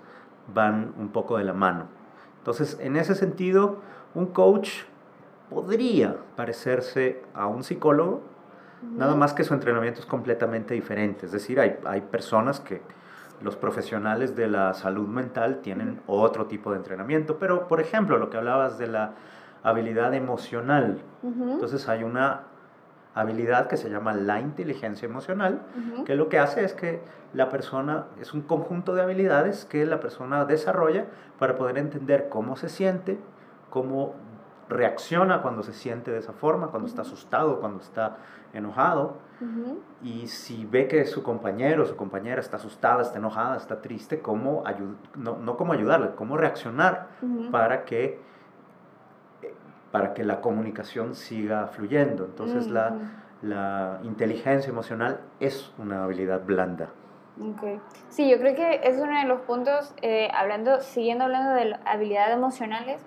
van 0.53 0.93
un 1.00 1.09
poco 1.09 1.38
de 1.39 1.45
la 1.45 1.53
mano. 1.53 1.88
Entonces, 2.38 2.77
en 2.79 2.95
ese 2.95 3.15
sentido, 3.15 3.79
un 4.15 4.27
coach 4.27 4.69
podría 5.49 6.17
parecerse 6.35 7.21
a 7.33 7.47
un 7.47 7.63
psicólogo, 7.63 8.21
Nada 8.81 9.15
más 9.15 9.33
que 9.33 9.43
su 9.43 9.53
entrenamiento 9.53 9.99
es 9.99 10.05
completamente 10.05 10.73
diferente. 10.73 11.25
Es 11.25 11.33
decir, 11.33 11.59
hay, 11.59 11.77
hay 11.85 12.01
personas 12.01 12.61
que 12.61 12.81
los 13.41 13.55
profesionales 13.55 14.35
de 14.35 14.47
la 14.47 14.73
salud 14.73 15.07
mental 15.07 15.59
tienen 15.61 16.01
otro 16.07 16.45
tipo 16.45 16.71
de 16.71 16.77
entrenamiento, 16.77 17.37
pero 17.39 17.67
por 17.67 17.81
ejemplo, 17.81 18.17
lo 18.17 18.29
que 18.29 18.37
hablabas 18.37 18.77
de 18.77 18.87
la 18.87 19.11
habilidad 19.63 20.13
emocional. 20.13 20.99
Entonces 21.23 21.87
hay 21.89 22.03
una 22.03 22.43
habilidad 23.15 23.67
que 23.67 23.75
se 23.75 23.89
llama 23.89 24.13
la 24.13 24.39
inteligencia 24.39 25.05
emocional, 25.05 25.61
que 26.05 26.15
lo 26.15 26.29
que 26.29 26.39
hace 26.39 26.63
es 26.63 26.73
que 26.73 27.01
la 27.33 27.49
persona, 27.49 28.05
es 28.21 28.33
un 28.33 28.41
conjunto 28.41 28.95
de 28.95 29.01
habilidades 29.01 29.65
que 29.65 29.85
la 29.85 29.99
persona 29.99 30.45
desarrolla 30.45 31.05
para 31.37 31.55
poder 31.55 31.77
entender 31.77 32.29
cómo 32.29 32.55
se 32.55 32.69
siente, 32.69 33.17
cómo 33.69 34.15
reacciona 34.69 35.41
cuando 35.41 35.63
se 35.63 35.73
siente 35.73 36.11
de 36.11 36.19
esa 36.19 36.31
forma, 36.31 36.67
cuando 36.67 36.88
está 36.88 37.01
asustado, 37.01 37.59
cuando 37.59 37.81
está 37.81 38.17
enojado. 38.53 39.17
Y 40.03 40.27
si 40.27 40.65
ve 40.65 40.88
que 40.88 41.05
su 41.05 41.23
compañero 41.23 41.83
o 41.83 41.85
su 41.85 41.95
compañera 41.95 42.39
está 42.41 42.57
asustada, 42.57 43.01
está 43.01 43.17
enojada, 43.17 43.57
está 43.57 43.81
triste, 43.81 44.19
¿cómo 44.19 44.63
no, 45.15 45.38
no 45.38 45.57
cómo 45.57 45.73
ayudarle, 45.73 46.11
cómo 46.15 46.38
reaccionar 46.38 47.07
para, 47.51 47.85
que, 47.85 48.19
para 49.91 50.13
que 50.13 50.23
la 50.23 50.41
comunicación 50.41 51.15
siga 51.15 51.67
fluyendo. 51.67 52.25
Entonces 52.25 52.67
la, 52.67 52.95
la, 53.41 53.99
inteligencia 54.03 54.69
emocional 54.69 55.21
es 55.39 55.71
una 55.77 56.03
habilidad 56.03 56.43
blanda. 56.45 56.89
Okay. 57.55 57.79
Sí, 58.09 58.29
yo 58.29 58.38
creo 58.38 58.53
que 58.53 58.81
es 58.83 58.99
uno 58.99 59.17
de 59.17 59.25
los 59.25 59.39
puntos, 59.41 59.95
eh, 60.01 60.29
hablando, 60.33 60.81
siguiendo 60.81 61.23
hablando 61.23 61.53
de 61.53 61.77
habilidades 61.85 62.35
emocionales, 62.35 63.01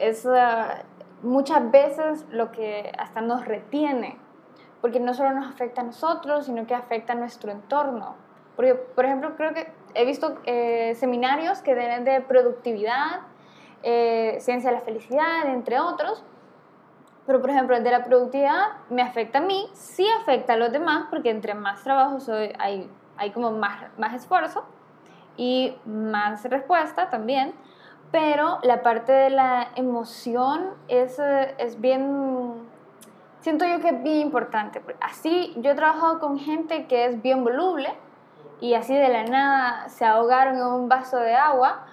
es 0.00 0.24
uh, 0.24 0.36
muchas 1.22 1.70
veces 1.70 2.26
lo 2.30 2.50
que 2.52 2.92
hasta 2.98 3.20
nos 3.20 3.44
retiene, 3.44 4.18
porque 4.80 5.00
no 5.00 5.14
solo 5.14 5.32
nos 5.32 5.48
afecta 5.48 5.82
a 5.82 5.84
nosotros, 5.84 6.46
sino 6.46 6.66
que 6.66 6.74
afecta 6.74 7.12
a 7.12 7.16
nuestro 7.16 7.52
entorno. 7.52 8.16
Porque, 8.56 8.74
por 8.74 9.04
ejemplo, 9.04 9.36
creo 9.36 9.54
que 9.54 9.72
he 9.94 10.04
visto 10.04 10.38
eh, 10.44 10.94
seminarios 10.96 11.62
que 11.62 11.74
deben 11.74 12.04
de 12.04 12.20
productividad, 12.20 13.20
eh, 13.82 14.36
ciencia 14.40 14.70
de 14.70 14.76
la 14.76 14.82
felicidad, 14.82 15.46
entre 15.46 15.78
otros, 15.80 16.24
pero 17.26 17.40
por 17.40 17.50
ejemplo, 17.50 17.76
el 17.76 17.84
de 17.84 17.90
la 17.90 18.04
productividad 18.04 18.72
me 18.88 19.02
afecta 19.02 19.38
a 19.38 19.40
mí, 19.40 19.70
sí 19.72 20.06
afecta 20.20 20.54
a 20.54 20.56
los 20.56 20.72
demás, 20.72 21.06
porque 21.10 21.30
entre 21.30 21.54
más 21.54 21.82
trabajo 21.82 22.18
hay, 22.58 22.90
hay 23.16 23.30
como 23.30 23.52
más, 23.52 23.84
más 23.98 24.14
esfuerzo 24.14 24.64
y 25.36 25.76
más 25.84 26.44
respuesta 26.44 27.08
también, 27.08 27.54
pero 28.10 28.58
la 28.62 28.82
parte 28.82 29.12
de 29.12 29.30
la 29.30 29.68
emoción 29.76 30.70
es, 30.88 31.18
eh, 31.18 31.54
es 31.58 31.80
bien, 31.80 32.54
siento 33.40 33.64
yo 33.64 33.80
que 33.80 33.88
es 33.88 34.02
bien 34.02 34.18
importante. 34.18 34.82
Así 35.00 35.54
yo 35.58 35.72
he 35.72 35.74
trabajado 35.74 36.18
con 36.18 36.38
gente 36.38 36.86
que 36.86 37.06
es 37.06 37.22
bien 37.22 37.44
voluble 37.44 37.92
y 38.60 38.74
así 38.74 38.94
de 38.94 39.08
la 39.08 39.24
nada 39.24 39.88
se 39.88 40.04
ahogaron 40.04 40.56
en 40.56 40.64
un 40.64 40.88
vaso 40.88 41.18
de 41.18 41.34
agua 41.34 41.84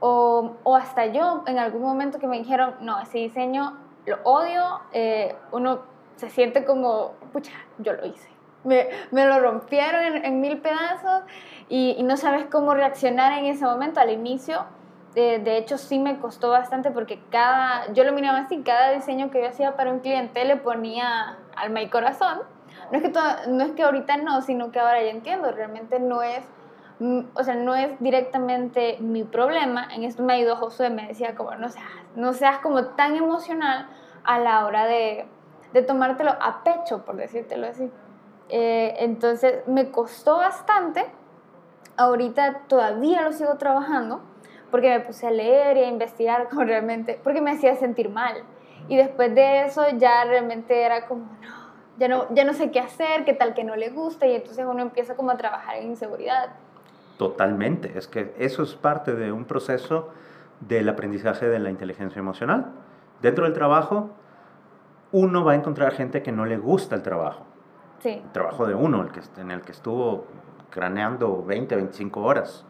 o, 0.00 0.56
o 0.64 0.76
hasta 0.76 1.06
yo 1.06 1.44
en 1.46 1.58
algún 1.58 1.82
momento 1.82 2.18
que 2.18 2.26
me 2.26 2.38
dijeron, 2.38 2.74
no, 2.80 2.98
ese 3.00 3.18
diseño 3.18 3.76
lo 4.06 4.18
odio, 4.24 4.80
eh, 4.92 5.36
uno 5.52 5.80
se 6.16 6.30
siente 6.30 6.64
como, 6.64 7.12
pucha, 7.32 7.52
yo 7.78 7.92
lo 7.92 8.06
hice. 8.06 8.28
Me, 8.64 8.88
me 9.10 9.24
lo 9.24 9.40
rompieron 9.40 10.04
en, 10.04 10.24
en 10.24 10.40
mil 10.40 10.58
pedazos 10.58 11.22
y, 11.68 11.94
y 11.96 12.02
no 12.02 12.16
sabes 12.16 12.44
cómo 12.46 12.74
reaccionar 12.74 13.38
en 13.38 13.46
ese 13.46 13.64
momento 13.64 14.00
al 14.00 14.10
inicio 14.10 14.66
de 15.14 15.56
hecho, 15.56 15.76
sí 15.76 15.98
me 15.98 16.20
costó 16.20 16.50
bastante 16.50 16.90
porque 16.90 17.20
cada, 17.30 17.92
yo 17.92 18.04
lo 18.04 18.12
miraba 18.12 18.38
así, 18.38 18.62
cada 18.62 18.92
diseño 18.92 19.30
que 19.30 19.40
yo 19.42 19.48
hacía 19.48 19.76
para 19.76 19.90
un 19.90 20.00
cliente 20.00 20.44
le 20.44 20.56
ponía 20.56 21.36
alma 21.56 21.82
y 21.82 21.88
corazón. 21.88 22.38
No 22.92 22.98
es 22.98 23.02
que, 23.02 23.12
no 23.48 23.64
es 23.64 23.72
que 23.72 23.82
ahorita 23.82 24.18
no, 24.18 24.40
sino 24.42 24.70
que 24.70 24.78
ahora 24.78 25.02
ya 25.02 25.10
entiendo, 25.10 25.50
realmente 25.50 25.98
no 25.98 26.22
es, 26.22 26.44
mm, 27.00 27.22
o 27.34 27.42
sea, 27.42 27.56
no 27.56 27.74
es 27.74 27.98
directamente 27.98 28.98
mi 29.00 29.24
problema. 29.24 29.92
En 29.92 30.04
esto 30.04 30.22
me 30.22 30.34
ayudó 30.34 30.56
Josué, 30.56 30.90
me 30.90 31.08
decía 31.08 31.34
como, 31.34 31.56
no 31.56 31.68
seas, 31.68 31.86
no 32.14 32.32
seas 32.32 32.58
como 32.58 32.84
tan 32.84 33.16
emocional 33.16 33.88
a 34.22 34.38
la 34.38 34.64
hora 34.64 34.86
de, 34.86 35.26
de 35.72 35.82
tomártelo 35.82 36.30
a 36.40 36.62
pecho, 36.62 37.04
por 37.04 37.16
decírtelo 37.16 37.66
así. 37.66 37.90
Eh, 38.48 38.94
entonces 39.00 39.66
me 39.66 39.90
costó 39.90 40.36
bastante. 40.36 41.04
Ahorita 41.96 42.62
todavía 42.68 43.22
lo 43.22 43.32
sigo 43.32 43.56
trabajando 43.56 44.29
porque 44.70 44.88
me 44.90 45.00
puse 45.00 45.26
a 45.26 45.30
leer 45.30 45.76
y 45.76 45.80
a 45.80 45.88
investigar 45.88 46.48
como 46.48 46.64
realmente, 46.64 47.18
porque 47.22 47.40
me 47.40 47.52
hacía 47.52 47.76
sentir 47.76 48.10
mal. 48.10 48.34
Y 48.88 48.96
después 48.96 49.34
de 49.34 49.64
eso 49.64 49.82
ya 49.96 50.24
realmente 50.24 50.82
era 50.82 51.06
como, 51.06 51.24
no, 51.42 51.70
ya 51.98 52.08
no, 52.08 52.34
ya 52.34 52.44
no 52.44 52.54
sé 52.54 52.70
qué 52.70 52.80
hacer, 52.80 53.24
qué 53.24 53.34
tal 53.34 53.54
que 53.54 53.64
no 53.64 53.76
le 53.76 53.90
gusta, 53.90 54.26
y 54.26 54.34
entonces 54.34 54.64
uno 54.68 54.82
empieza 54.82 55.16
como 55.16 55.30
a 55.30 55.36
trabajar 55.36 55.76
en 55.76 55.88
inseguridad. 55.88 56.50
Totalmente, 57.18 57.92
es 57.96 58.08
que 58.08 58.34
eso 58.38 58.62
es 58.62 58.74
parte 58.74 59.14
de 59.14 59.30
un 59.30 59.44
proceso 59.44 60.08
del 60.60 60.88
aprendizaje 60.88 61.48
de 61.48 61.58
la 61.58 61.70
inteligencia 61.70 62.18
emocional. 62.18 62.72
Dentro 63.20 63.44
del 63.44 63.52
trabajo, 63.52 64.10
uno 65.12 65.44
va 65.44 65.52
a 65.52 65.54
encontrar 65.54 65.92
gente 65.92 66.22
que 66.22 66.32
no 66.32 66.46
le 66.46 66.56
gusta 66.56 66.94
el 66.94 67.02
trabajo. 67.02 67.44
Sí. 67.98 68.20
El 68.24 68.32
trabajo 68.32 68.66
de 68.66 68.74
uno, 68.74 69.02
el 69.02 69.10
que, 69.10 69.20
en 69.38 69.50
el 69.50 69.60
que 69.62 69.72
estuvo 69.72 70.26
craneando 70.70 71.44
20, 71.44 71.76
25 71.76 72.22
horas. 72.22 72.64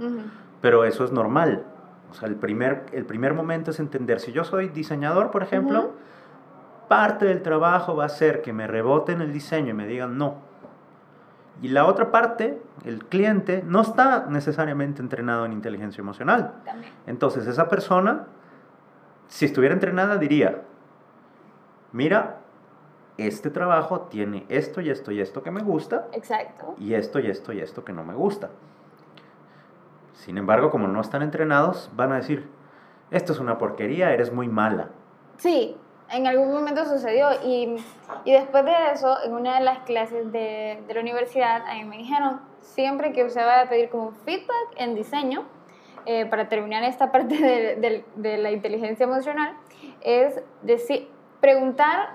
Pero 0.61 0.85
eso 0.85 1.05
es 1.05 1.13
normal. 1.13 1.65
O 2.11 2.15
sea, 2.15 2.29
el 2.29 2.37
primer, 2.37 2.87
el 2.93 3.05
primer 3.05 3.35
momento 3.35 3.71
es 3.71 3.81
entender, 3.81 4.21
si 4.21 4.33
yo 4.33 4.45
soy 4.45 4.69
diseñador, 4.69 5.31
por 5.31 5.43
ejemplo, 5.43 5.93
parte 6.89 7.27
del 7.27 7.43
trabajo 7.43 7.95
va 7.95 8.07
a 8.07 8.09
ser 8.09 8.43
que 8.43 8.53
me 8.53 8.67
reboten 8.67 9.21
el 9.21 9.33
diseño 9.33 9.71
y 9.71 9.75
me 9.75 9.87
digan 9.87 10.19
no. 10.19 10.37
Y 11.63 11.69
la 11.69 11.87
otra 11.87 12.11
parte, 12.11 12.61
el 12.85 13.05
cliente, 13.05 13.63
no 13.67 13.83
está 13.83 14.27
necesariamente 14.29 15.03
entrenado 15.03 15.45
en 15.45 15.53
inteligencia 15.53 16.01
emocional. 16.01 16.55
Entonces, 17.07 17.47
esa 17.47 17.69
persona, 17.69 18.27
si 19.29 19.45
estuviera 19.45 19.75
entrenada, 19.75 20.17
diría, 20.17 20.63
mira, 21.93 22.39
este 23.19 23.51
trabajo 23.51 24.03
tiene 24.03 24.47
esto 24.49 24.81
y 24.81 24.89
esto 24.89 25.13
y 25.13 25.21
esto 25.21 25.43
que 25.43 25.51
me 25.51 25.63
gusta. 25.63 26.09
Exacto. 26.13 26.75
Y 26.79 26.95
esto 26.95 27.21
y 27.21 27.27
esto 27.27 27.53
y 27.53 27.61
esto 27.61 27.85
que 27.85 27.93
no 27.93 28.05
me 28.05 28.15
gusta. 28.15 28.49
Sin 30.21 30.37
embargo, 30.37 30.71
como 30.71 30.87
no 30.87 31.01
están 31.01 31.23
entrenados, 31.23 31.91
van 31.97 32.13
a 32.13 32.17
decir, 32.17 32.47
esto 33.11 33.33
es 33.33 33.39
una 33.39 33.57
porquería, 33.57 34.13
eres 34.13 34.31
muy 34.31 34.49
mala. 34.49 34.91
Sí, 35.39 35.75
en 36.11 36.27
algún 36.27 36.53
momento 36.53 36.85
sucedió 36.85 37.31
y, 37.43 37.83
y 38.27 38.33
después 38.33 38.67
de 38.67 38.73
eso, 38.93 39.17
en 39.25 39.33
una 39.33 39.59
de 39.59 39.65
las 39.65 39.79
clases 39.81 40.31
de, 40.31 40.83
de, 40.87 40.95
la 40.95 41.01
universidad, 41.01 41.63
a 41.67 41.75
mí 41.75 41.85
me 41.85 41.97
dijeron, 41.97 42.39
siempre 42.61 43.13
que 43.15 43.25
usted 43.25 43.41
va 43.41 43.63
a 43.63 43.69
pedir 43.71 43.89
como 43.89 44.13
feedback 44.27 44.75
en 44.77 44.95
diseño, 44.95 45.45
eh, 46.05 46.27
para 46.27 46.51
terminar 46.51 46.83
esta 46.85 47.11
parte 47.11 47.39
de, 47.39 48.05
de, 48.15 48.37
la 48.37 48.51
inteligencia 48.51 49.05
emocional, 49.05 49.55
es 50.03 50.39
decir, 50.61 51.09
preguntar 51.41 52.11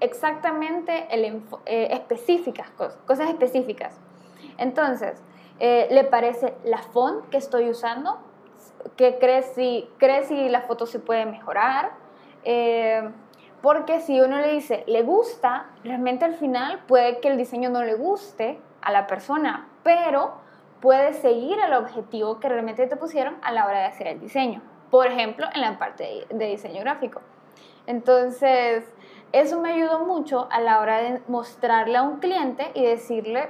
exactamente 0.00 1.06
el, 1.10 1.40
eh, 1.66 1.88
específicas, 1.92 2.68
cosas, 2.70 2.98
cosas 3.06 3.30
específicas. 3.30 4.00
Entonces, 4.58 5.22
eh, 5.64 5.86
¿Le 5.92 6.02
parece 6.02 6.54
la 6.64 6.78
font 6.78 7.28
que 7.28 7.36
estoy 7.36 7.70
usando? 7.70 8.18
¿Qué 8.96 9.18
crees 9.20 9.46
si, 9.54 9.88
crees 9.96 10.26
si 10.26 10.48
la 10.48 10.62
foto 10.62 10.86
se 10.86 10.98
puede 10.98 11.24
mejorar? 11.24 11.92
Eh, 12.42 13.08
porque 13.62 14.00
si 14.00 14.20
uno 14.20 14.38
le 14.38 14.54
dice, 14.54 14.82
le 14.88 15.02
gusta, 15.02 15.70
realmente 15.84 16.24
al 16.24 16.34
final 16.34 16.80
puede 16.88 17.20
que 17.20 17.28
el 17.28 17.36
diseño 17.36 17.70
no 17.70 17.84
le 17.84 17.94
guste 17.94 18.58
a 18.80 18.90
la 18.90 19.06
persona, 19.06 19.68
pero 19.84 20.32
puede 20.80 21.12
seguir 21.12 21.60
el 21.60 21.74
objetivo 21.74 22.40
que 22.40 22.48
realmente 22.48 22.88
te 22.88 22.96
pusieron 22.96 23.36
a 23.40 23.52
la 23.52 23.64
hora 23.66 23.78
de 23.78 23.84
hacer 23.84 24.08
el 24.08 24.18
diseño. 24.18 24.62
Por 24.90 25.06
ejemplo, 25.06 25.46
en 25.54 25.60
la 25.60 25.78
parte 25.78 26.26
de 26.28 26.46
diseño 26.46 26.80
gráfico. 26.80 27.20
Entonces, 27.86 28.84
eso 29.30 29.60
me 29.60 29.74
ayudó 29.74 30.00
mucho 30.00 30.48
a 30.50 30.60
la 30.60 30.80
hora 30.80 30.98
de 30.98 31.22
mostrarle 31.28 31.98
a 31.98 32.02
un 32.02 32.18
cliente 32.18 32.72
y 32.74 32.84
decirle, 32.84 33.48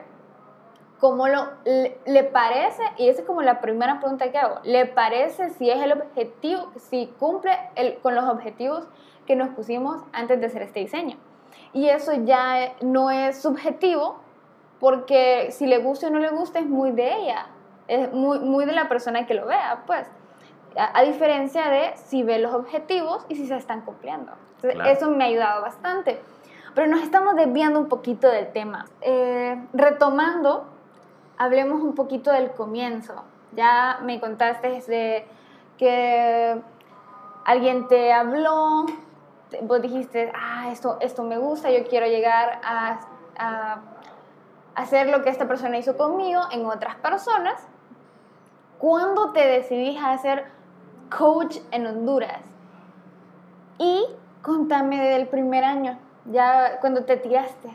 cómo 1.02 1.26
lo, 1.26 1.48
le, 1.64 2.22
parece, 2.22 2.80
y 2.96 3.08
esa 3.08 3.22
es 3.22 3.26
como 3.26 3.42
la 3.42 3.60
primera 3.60 3.98
pregunta 3.98 4.30
que 4.30 4.38
hago, 4.38 4.60
¿le 4.62 4.86
parece 4.86 5.50
si 5.50 5.68
es 5.68 5.82
el 5.82 5.90
objetivo, 5.90 6.70
si 6.76 7.12
cumple 7.18 7.58
el, 7.74 7.98
con 7.98 8.14
los 8.14 8.24
objetivos 8.26 8.84
que 9.26 9.34
nos 9.34 9.48
pusimos 9.48 10.00
antes 10.12 10.38
de 10.38 10.46
hacer 10.46 10.62
este 10.62 10.78
diseño? 10.78 11.16
Y 11.72 11.88
eso 11.88 12.12
ya 12.12 12.74
no 12.82 13.10
es 13.10 13.42
subjetivo, 13.42 14.20
porque 14.78 15.48
si 15.50 15.66
le 15.66 15.78
gusta 15.78 16.06
o 16.06 16.10
no 16.10 16.20
le 16.20 16.28
gusta 16.28 16.60
es 16.60 16.66
muy 16.66 16.92
de 16.92 17.16
ella, 17.16 17.46
es 17.88 18.12
muy, 18.12 18.38
muy 18.38 18.64
de 18.64 18.72
la 18.72 18.88
persona 18.88 19.26
que 19.26 19.34
lo 19.34 19.46
vea, 19.46 19.82
pues. 19.88 20.06
A, 20.76 21.02
diferencia 21.02 21.68
de 21.68 21.96
si 21.96 22.22
ve 22.22 22.38
los 22.38 22.54
objetivos 22.54 23.26
y 23.28 23.34
si 23.34 23.48
se 23.48 23.56
están 23.56 23.80
cumpliendo. 23.80 24.30
Eso 24.86 25.10
me 25.10 25.24
ha 25.24 25.26
ayudado 25.26 25.62
bastante. 25.62 26.20
Pero 26.76 26.86
nos 26.86 27.02
estamos 27.02 27.34
desviando 27.34 27.80
un 27.80 27.88
poquito 27.88 28.28
del 28.28 28.52
tema. 28.52 28.86
Eh, 29.00 29.60
retomando 29.74 30.71
hablemos 31.38 31.82
un 31.82 31.94
poquito 31.94 32.30
del 32.30 32.52
comienzo. 32.52 33.14
Ya 33.54 33.98
me 34.02 34.20
contaste 34.20 34.80
de 34.86 35.26
que 35.76 36.62
alguien 37.44 37.88
te 37.88 38.12
habló, 38.12 38.86
vos 39.62 39.82
dijiste, 39.82 40.32
ah, 40.34 40.70
esto, 40.70 40.98
esto 41.00 41.22
me 41.22 41.38
gusta, 41.38 41.70
yo 41.70 41.86
quiero 41.86 42.06
llegar 42.06 42.60
a, 42.64 43.00
hacer 44.74 45.08
lo 45.08 45.22
que 45.22 45.28
esta 45.28 45.46
persona 45.46 45.76
hizo 45.76 45.96
conmigo 45.96 46.40
en 46.50 46.64
otras 46.64 46.96
personas. 46.96 47.66
¿Cuándo 48.78 49.32
te 49.32 49.46
decidís 49.46 50.00
a 50.02 50.16
ser 50.18 50.46
coach 51.14 51.58
en 51.70 51.86
Honduras? 51.86 52.40
Y 53.78 54.06
contame 54.40 55.02
del 55.10 55.28
primer 55.28 55.64
año, 55.64 55.98
ya 56.24 56.78
cuando 56.80 57.04
te 57.04 57.16
tiraste. 57.16 57.68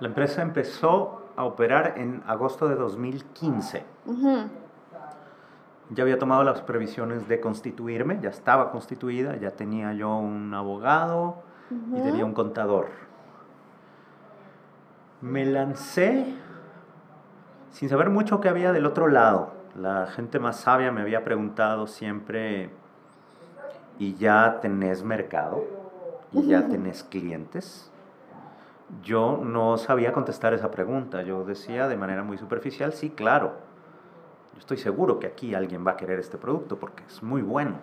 La 0.00 0.08
empresa 0.08 0.42
empezó 0.42 1.22
a 1.36 1.44
operar 1.44 1.94
en 1.96 2.22
agosto 2.26 2.68
de 2.68 2.74
2015. 2.74 3.84
Ya 5.90 6.02
había 6.02 6.18
tomado 6.18 6.42
las 6.44 6.60
previsiones 6.62 7.28
de 7.28 7.40
constituirme, 7.40 8.18
ya 8.20 8.30
estaba 8.30 8.70
constituida, 8.70 9.36
ya 9.36 9.50
tenía 9.50 9.92
yo 9.92 10.16
un 10.16 10.52
abogado 10.54 11.42
y 11.70 12.00
tenía 12.00 12.24
un 12.24 12.34
contador. 12.34 12.88
Me 15.20 15.44
lancé 15.44 16.34
sin 17.70 17.88
saber 17.88 18.10
mucho 18.10 18.40
qué 18.40 18.48
había 18.48 18.72
del 18.72 18.86
otro 18.86 19.08
lado. 19.08 19.52
La 19.76 20.06
gente 20.06 20.38
más 20.38 20.56
sabia 20.56 20.92
me 20.92 21.00
había 21.00 21.24
preguntado 21.24 21.86
siempre, 21.86 22.70
¿y 23.98 24.14
ya 24.14 24.58
tenés 24.60 25.02
mercado? 25.02 25.64
¿Y 26.32 26.46
ya 26.46 26.66
tenés 26.66 27.04
clientes? 27.04 27.90
Yo 29.02 29.40
no 29.42 29.76
sabía 29.76 30.12
contestar 30.12 30.54
esa 30.54 30.70
pregunta. 30.70 31.22
Yo 31.22 31.44
decía 31.44 31.88
de 31.88 31.96
manera 31.96 32.22
muy 32.22 32.38
superficial, 32.38 32.92
sí, 32.92 33.10
claro. 33.10 33.54
Yo 34.52 34.58
estoy 34.58 34.76
seguro 34.76 35.18
que 35.18 35.26
aquí 35.26 35.54
alguien 35.54 35.86
va 35.86 35.92
a 35.92 35.96
querer 35.96 36.18
este 36.18 36.38
producto 36.38 36.78
porque 36.78 37.02
es 37.04 37.22
muy 37.22 37.42
bueno. 37.42 37.78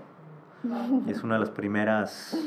Y 1.05 1.11
es 1.11 1.23
una 1.23 1.35
de 1.35 1.39
las 1.41 1.49
primeras 1.49 2.37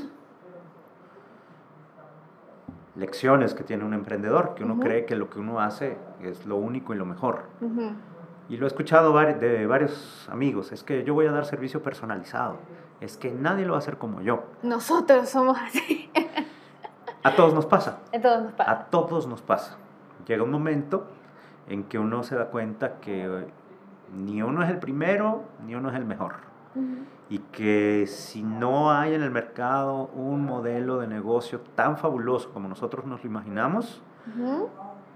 lecciones 2.96 3.54
que 3.54 3.64
tiene 3.64 3.84
un 3.84 3.92
emprendedor, 3.92 4.54
que 4.54 4.64
uno 4.64 4.78
cree 4.78 5.04
que 5.04 5.16
lo 5.16 5.28
que 5.28 5.40
uno 5.40 5.60
hace 5.60 5.98
es 6.22 6.46
lo 6.46 6.56
único 6.56 6.94
y 6.94 6.96
lo 6.96 7.04
mejor. 7.04 7.42
Y 8.48 8.56
lo 8.56 8.66
he 8.66 8.68
escuchado 8.68 9.18
de 9.18 9.66
varios 9.66 10.28
amigos, 10.30 10.70
es 10.70 10.84
que 10.84 11.02
yo 11.02 11.14
voy 11.14 11.26
a 11.26 11.32
dar 11.32 11.44
servicio 11.44 11.82
personalizado, 11.82 12.58
es 13.00 13.16
que 13.16 13.32
nadie 13.32 13.64
lo 13.64 13.72
va 13.72 13.78
a 13.78 13.80
hacer 13.80 13.98
como 13.98 14.20
yo. 14.20 14.44
Nosotros 14.62 15.28
somos 15.28 15.58
así. 15.58 16.10
A 17.24 17.34
todos 17.34 17.54
nos 17.54 17.64
pasa. 17.64 18.00
A 18.12 18.20
todos 18.20 18.42
nos 18.42 18.52
pasa. 18.52 18.70
A 18.70 18.84
todos 18.84 19.26
nos 19.26 19.42
pasa. 19.42 19.76
Llega 20.26 20.42
un 20.42 20.50
momento 20.50 21.06
en 21.68 21.84
que 21.84 21.98
uno 21.98 22.22
se 22.22 22.36
da 22.36 22.50
cuenta 22.50 23.00
que 23.00 23.46
ni 24.14 24.42
uno 24.42 24.62
es 24.62 24.68
el 24.68 24.78
primero, 24.78 25.42
ni 25.66 25.74
uno 25.74 25.88
es 25.88 25.96
el 25.96 26.04
mejor. 26.04 26.34
Y 27.30 27.38
que 27.38 28.06
si 28.06 28.42
no 28.42 28.92
hay 28.92 29.14
en 29.14 29.22
el 29.22 29.30
mercado 29.30 30.10
un 30.14 30.44
modelo 30.44 30.98
de 30.98 31.06
negocio 31.06 31.60
tan 31.74 31.96
fabuloso 31.96 32.52
como 32.52 32.68
nosotros 32.68 33.06
nos 33.06 33.24
lo 33.24 33.30
imaginamos, 33.30 34.02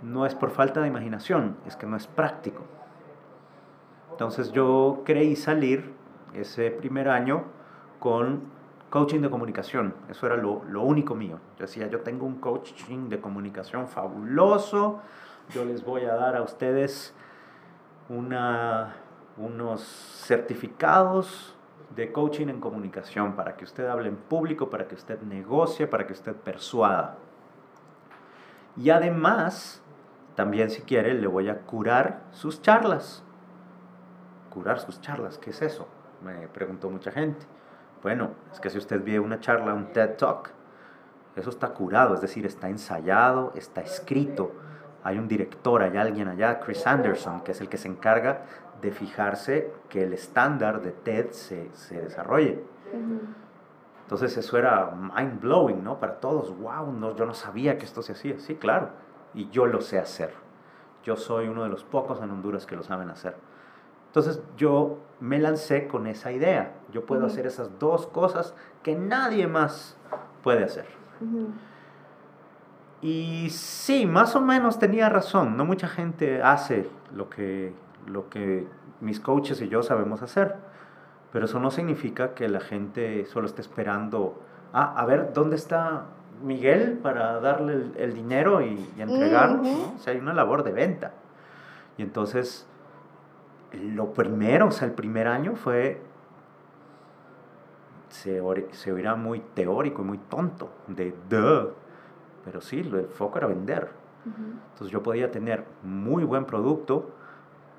no 0.03 0.25
es 0.25 0.35
por 0.35 0.51
falta 0.51 0.81
de 0.81 0.89
imaginación, 0.89 1.57
es 1.67 1.77
que 1.77 1.87
no 1.87 1.97
es 1.97 2.07
práctico. 2.07 2.63
Entonces 4.13 4.51
yo 4.53 5.03
creí 5.05 5.37
salir 5.37 5.93
ese 6.33 6.71
primer 6.71 7.11
año 7.11 7.45
con 7.99 8.57
coaching 8.91 9.21
de 9.21 9.31
comunicación. 9.31 9.95
Eso 10.09 10.27
era 10.27 10.37
lo, 10.37 10.65
lo, 10.65 10.83
único 10.83 11.15
mío. 11.15 11.39
Yo 11.59 11.67
decía, 11.67 11.87
yo 11.89 12.01
tengo 12.01 12.27
un 12.27 12.37
coaching 12.37 13.09
de 13.09 13.21
comunicación 13.21 13.89
fabuloso. 13.89 15.01
Yo 15.51 15.65
les 15.65 15.85
voy 15.85 16.05
a 16.05 16.15
dar 16.15 16.37
a 16.37 16.43
ustedes 16.43 17.15
una, 18.09 18.97
unos 19.37 19.83
certificados 19.83 21.55
de 21.95 22.13
coaching 22.13 22.49
en 22.49 22.61
comunicación 22.61 23.35
para 23.35 23.57
que 23.57 23.65
usted 23.65 23.87
hable 23.87 24.09
en 24.09 24.17
público, 24.17 24.71
para 24.71 24.87
que 24.87 24.95
usted 24.95 25.21
negocie, 25.23 25.87
para 25.87 26.07
que 26.07 26.13
usted 26.13 26.35
persuada. 26.35 27.17
Y 28.77 28.91
además, 28.91 29.83
también 30.35 30.71
si 30.71 30.83
quiere, 30.83 31.15
le 31.15 31.27
voy 31.27 31.49
a 31.49 31.61
curar 31.63 32.23
sus 32.31 32.63
charlas. 32.63 33.25
Curar 34.51 34.81
sus 34.81 35.01
charlas, 35.01 35.39
¿qué 35.39 35.51
es 35.51 35.63
eso? 35.63 35.89
Me 36.23 36.49
preguntó 36.49 36.91
mucha 36.91 37.11
gente. 37.11 37.47
Bueno, 38.03 38.31
es 38.53 38.61
que 38.61 38.71
si 38.71 38.79
usted 38.79 39.03
ve 39.05 39.19
una 39.19 39.41
charla, 39.41 39.75
un 39.75 39.93
TED 39.93 40.17
Talk, 40.17 40.51
Eso 41.37 41.51
está 41.51 41.69
curado, 41.69 42.15
es 42.15 42.21
decir, 42.21 42.45
está 42.47 42.69
ensayado, 42.69 43.53
está 43.55 43.81
escrito. 43.81 44.53
Hay 45.05 45.19
un 45.19 45.29
director, 45.29 45.83
hay 45.83 45.97
alguien 45.97 46.27
allá, 46.27 46.59
Chris 46.59 46.85
Anderson, 46.85 47.43
que 47.43 47.53
es 47.53 47.61
el 47.61 47.69
que 47.69 47.77
se 47.77 47.87
encarga 47.87 48.43
de 48.81 48.91
fijarse 48.91 49.73
que 49.89 50.03
el 50.03 50.13
estándar 50.13 50.83
de 50.83 50.91
TED 50.91 51.31
se, 51.31 51.71
se 51.75 52.01
desarrolle. 52.01 52.65
Entonces 54.03 54.37
eso 54.37 54.59
era 54.59 54.91
mind 54.91 55.41
blowing, 55.41 55.85
¿no? 55.85 56.01
Para 56.01 56.19
todos, 56.19 56.57
wow, 56.59 56.91
no, 56.93 57.15
yo 57.15 57.25
no 57.27 57.35
sabía 57.35 57.79
que 57.79 57.85
esto 57.85 58.03
se 58.03 58.13
hacía. 58.13 58.39
Sí, 58.39 58.57
claro, 58.57 58.91
y 59.35 59.49
yo 59.51 59.67
lo 59.67 59.81
sé 59.81 59.99
hacer. 59.99 60.33
Yo 61.05 61.15
soy 61.15 61.47
uno 61.49 61.63
de 61.63 61.69
los 61.69 61.85
pocos 61.85 62.21
en 62.21 62.31
Honduras 62.31 62.67
que 62.67 62.75
lo 62.75 62.83
saben 62.83 63.11
hacer. 63.11 63.37
Entonces 64.07 64.43
yo 64.57 64.99
me 65.21 65.39
lancé 65.39 65.89
con 65.89 66.07
esa 66.07 66.33
idea. 66.33 66.75
Yo 66.93 67.05
puedo 67.07 67.27
hacer 67.27 67.47
esas 67.47 67.79
dos 67.79 68.07
cosas 68.07 68.55
que 68.83 68.95
nadie 68.95 69.47
más 69.47 69.97
puede 70.43 70.65
hacer. 70.65 70.87
Y 73.01 73.49
sí, 73.51 74.07
más 74.07 74.35
o 74.37 74.41
menos 74.41 74.79
tenía 74.79 75.09
razón. 75.09 75.57
No 75.57 75.65
mucha 75.65 75.89
gente 75.89 76.43
hace 76.43 76.89
lo 77.15 77.29
que, 77.29 77.73
lo 78.07 78.29
que 78.29 78.67
mis 79.01 79.21
coaches 79.21 79.61
y 79.61 79.69
yo 79.69 79.83
sabemos 79.83 80.23
hacer. 80.23 80.57
Pero 81.33 81.45
eso 81.45 81.61
no 81.61 81.71
significa 81.71 82.35
que 82.35 82.49
la 82.49 82.61
gente 82.61 83.27
solo 83.27 83.47
esté 83.47 83.61
esperando, 83.61 84.41
ah, 84.73 84.95
a 84.97 85.05
ver, 85.05 85.33
¿dónde 85.35 85.57
está 85.57 86.07
Miguel 86.43 86.99
para 87.03 87.41
darle 87.41 87.91
el, 87.97 88.15
dinero 88.15 88.63
y, 88.63 88.89
entregarlo? 88.97 89.63
O 89.97 89.99
sea, 89.99 90.15
hay 90.15 90.21
una 90.21 90.33
labor 90.33 90.65
de 90.65 90.73
venta. 90.73 91.13
Y 91.99 92.03
entonces, 92.03 92.67
lo 93.73 94.13
primero, 94.13 94.69
o 94.69 94.71
sea, 94.71 94.89
el 94.89 94.95
primer 94.95 95.29
año 95.29 95.55
fue, 95.57 96.01
se, 98.09 98.43
se 98.73 98.93
oirá 98.93 99.15
muy 99.15 99.41
teórico 99.41 100.03
y 100.03 100.05
muy 100.05 100.19
tonto, 100.19 100.71
de 100.87 101.15
duh, 101.29 101.73
pero 102.45 102.61
sí, 102.61 102.81
el 102.81 103.09
foco 103.09 103.39
era 103.39 103.47
vender. 103.47 103.91
Entonces 104.25 104.91
yo 104.91 105.03
podía 105.03 105.31
tener 105.31 105.65
muy 105.83 106.25
buen 106.25 106.45
producto, 106.45 107.11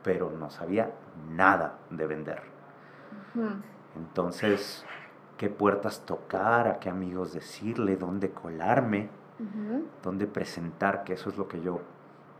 pero 0.04 0.32
no 0.32 0.49
sabía 0.49 0.91
nada 1.30 1.78
de 1.89 2.08
vender. 2.08 2.41
Entonces, 3.95 4.86
¿qué 5.38 5.49
puertas 5.49 6.06
tocar? 6.06 6.67
¿A 6.67 6.80
qué 6.80 6.89
amigos 6.89 7.34
decirle? 7.34 7.97
¿Dónde 7.97 8.32
colarme? 8.32 9.10
¿Dónde 10.04 10.28
presentar 10.28 11.04
que 11.04 11.13
eso 11.13 11.30
es 11.30 11.38
lo 11.38 11.47
que 11.47 11.62
yo 11.62 11.82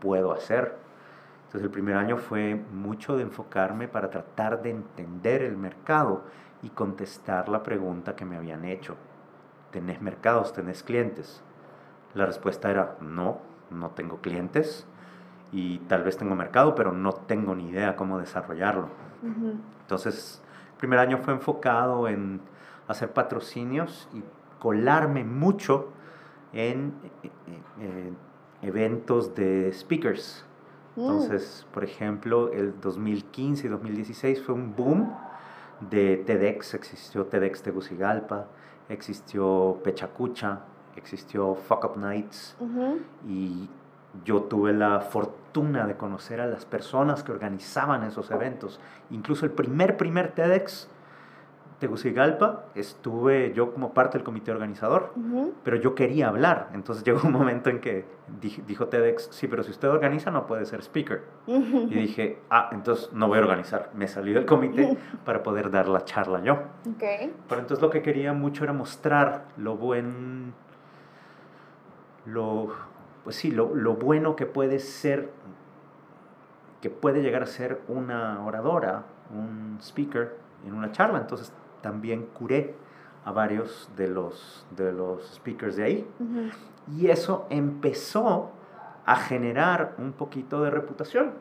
puedo 0.00 0.32
hacer? 0.32 0.76
Entonces 1.50 1.66
el 1.66 1.72
primer 1.72 1.96
año 1.96 2.16
fue 2.16 2.54
mucho 2.54 3.16
de 3.16 3.24
enfocarme 3.24 3.88
para 3.88 4.08
tratar 4.08 4.62
de 4.62 4.70
entender 4.70 5.42
el 5.42 5.56
mercado 5.56 6.22
y 6.62 6.68
contestar 6.68 7.48
la 7.48 7.64
pregunta 7.64 8.14
que 8.14 8.24
me 8.24 8.36
habían 8.36 8.64
hecho. 8.64 8.94
¿Tenés 9.72 10.00
mercados? 10.00 10.52
¿Tenés 10.52 10.84
clientes? 10.84 11.42
La 12.14 12.24
respuesta 12.24 12.70
era 12.70 12.96
no, 13.00 13.38
no 13.68 13.90
tengo 13.90 14.18
clientes 14.18 14.86
y 15.50 15.78
tal 15.88 16.04
vez 16.04 16.16
tengo 16.16 16.36
mercado, 16.36 16.76
pero 16.76 16.92
no 16.92 17.14
tengo 17.14 17.56
ni 17.56 17.70
idea 17.70 17.96
cómo 17.96 18.20
desarrollarlo. 18.20 18.88
Entonces, 19.80 20.40
el 20.70 20.78
primer 20.78 21.00
año 21.00 21.18
fue 21.18 21.34
enfocado 21.34 22.06
en 22.06 22.40
hacer 22.86 23.12
patrocinios 23.12 24.08
y 24.14 24.22
colarme 24.60 25.24
mucho 25.24 25.88
en, 26.52 26.94
eventos 28.62 29.34
de 29.34 29.72
speakers. 29.72 30.46
Mm. 30.96 31.00
Entonces, 31.00 31.66
por 31.72 31.84
ejemplo, 31.84 32.52
el 32.52 32.80
2015 32.80 33.66
y 33.66 33.70
2016 33.70 34.42
fue 34.42 34.54
un 34.54 34.74
boom 34.74 35.12
de 35.88 36.18
TEDx, 36.18 36.74
existió 36.74 37.26
TEDx 37.26 37.62
Tegucigalpa, 37.62 38.46
existió 38.88 39.78
Pechacucha, 39.82 40.60
existió 40.96 41.54
Fuck 41.54 41.84
Up 41.84 41.96
Nights 41.98 42.56
y 43.26 43.68
yo 44.24 44.42
tuve 44.42 44.72
la 44.72 45.00
fortuna 45.00 45.86
de 45.86 45.96
conocer 45.96 46.40
a 46.40 46.46
las 46.46 46.64
personas 46.64 47.22
que 47.22 47.32
organizaban 47.32 48.02
esos 48.02 48.30
eventos. 48.30 48.80
Incluso 49.10 49.46
el 49.46 49.52
primer, 49.52 49.96
primer 49.96 50.32
TEDx 50.32 50.88
Tegucigalpa, 51.80 52.66
estuve 52.74 53.54
yo 53.54 53.72
como 53.72 53.94
parte 53.94 54.18
del 54.18 54.22
comité 54.22 54.52
organizador, 54.52 55.14
pero 55.64 55.76
yo 55.78 55.94
quería 55.94 56.28
hablar. 56.28 56.68
Entonces 56.74 57.02
llegó 57.06 57.26
un 57.26 57.32
momento 57.32 57.70
en 57.70 57.80
que 57.80 58.04
dijo 58.66 58.88
TEDx, 58.88 59.28
sí, 59.32 59.48
pero 59.48 59.62
si 59.62 59.70
usted 59.70 59.88
organiza 59.88 60.30
no 60.30 60.46
puede 60.46 60.66
ser 60.66 60.82
speaker. 60.82 61.22
Y 61.46 61.94
dije, 61.94 62.38
ah, 62.50 62.68
entonces 62.72 63.10
no 63.14 63.28
voy 63.28 63.38
a 63.38 63.40
organizar. 63.40 63.90
Me 63.94 64.06
salí 64.08 64.34
del 64.34 64.44
comité 64.44 64.96
para 65.24 65.42
poder 65.42 65.70
dar 65.70 65.88
la 65.88 66.04
charla 66.04 66.42
yo. 66.42 66.58
Okay. 66.96 67.34
Pero 67.48 67.62
entonces 67.62 67.80
lo 67.80 67.88
que 67.88 68.02
quería 68.02 68.34
mucho 68.34 68.62
era 68.62 68.74
mostrar 68.74 69.46
lo 69.56 69.76
buen, 69.76 70.52
lo, 72.26 72.74
pues 73.24 73.36
sí, 73.36 73.50
lo, 73.50 73.74
lo 73.74 73.94
bueno 73.94 74.36
que 74.36 74.44
puede 74.44 74.80
ser, 74.80 75.30
que 76.82 76.90
puede 76.90 77.22
llegar 77.22 77.42
a 77.42 77.46
ser 77.46 77.80
una 77.88 78.44
oradora, 78.44 79.04
un 79.34 79.78
speaker 79.80 80.36
en 80.66 80.74
una 80.74 80.92
charla. 80.92 81.18
Entonces 81.18 81.54
también 81.82 82.26
curé 82.26 82.74
a 83.24 83.32
varios 83.32 83.90
de 83.96 84.08
los, 84.08 84.66
de 84.76 84.92
los 84.92 85.22
speakers 85.34 85.76
de 85.76 85.84
ahí. 85.84 86.06
Y 86.96 87.08
eso 87.08 87.46
empezó 87.50 88.50
a 89.04 89.16
generar 89.16 89.94
un 89.98 90.12
poquito 90.12 90.62
de 90.62 90.70
reputación. 90.70 91.32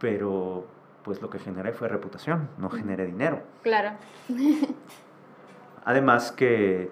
Pero 0.00 0.66
pues 1.02 1.20
lo 1.20 1.30
que 1.30 1.38
generé 1.38 1.72
fue 1.72 1.88
reputación, 1.88 2.48
no 2.58 2.70
generé 2.70 3.06
dinero. 3.06 3.42
Claro. 3.62 3.92
Además 5.84 6.32
que 6.32 6.90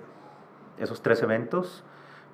esos 0.79 1.03
tres 1.03 1.23
eventos, 1.23 1.83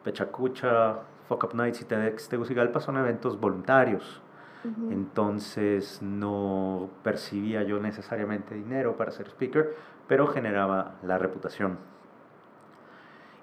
Pechacucha, 0.03 0.99
Fuck 1.29 1.45
Up 1.45 1.55
Nights 1.55 1.81
y 1.83 1.85
TEDx 1.85 2.29
Tegucigalpa, 2.29 2.81
son 2.81 2.97
eventos 2.97 3.39
voluntarios. 3.39 4.21
Entonces 4.65 6.03
no 6.03 6.91
percibía 7.03 7.63
yo 7.63 7.79
necesariamente 7.81 8.55
dinero 8.55 8.97
para 8.97 9.11
ser 9.13 9.29
speaker, 9.29 9.75
pero 10.07 10.27
generaba 10.27 10.97
la 11.03 11.19
reputación. 11.19 11.79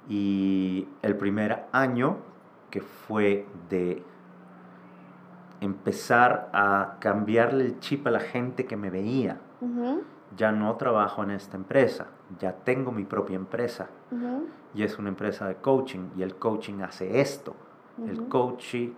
Y 0.10 0.88
el 1.02 1.16
primer 1.16 1.64
año, 1.72 2.18
que 2.70 2.82
fue 2.82 3.48
de 3.70 4.04
empezar 5.62 6.50
a 6.54 6.98
cambiarle 7.00 7.66
el 7.66 7.80
chip 7.80 8.06
a 8.08 8.12
la 8.12 8.20
gente 8.20 8.66
que 8.66 8.76
me 8.76 8.90
veía. 8.90 9.40
Ya 10.36 10.52
no 10.52 10.76
trabajo 10.76 11.24
en 11.24 11.32
esta 11.32 11.56
empresa, 11.56 12.08
ya 12.40 12.52
tengo 12.52 12.92
mi 12.92 13.06
propia 13.06 13.36
empresa. 13.36 13.88
Y 14.74 14.84
es 14.84 15.00
una 15.00 15.10
empresa 15.10 15.48
de 15.48 15.56
coaching 15.56 16.10
y 16.18 16.24
el 16.24 16.36
coaching 16.36 16.82
hace 16.82 17.22
esto. 17.22 17.56
El 18.06 18.28
coaching 18.28 18.92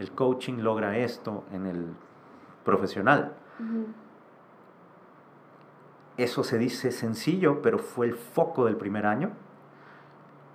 el 0.00 0.12
coaching 0.12 0.62
logra 0.62 0.96
esto 0.96 1.44
en 1.52 1.66
el 1.66 1.86
profesional. 2.64 3.34
Eso 6.16 6.42
se 6.42 6.56
dice 6.56 6.90
sencillo, 6.90 7.60
pero 7.60 7.78
fue 7.78 8.06
el 8.06 8.14
foco 8.14 8.64
del 8.64 8.76
primer 8.76 9.04
año. 9.04 9.32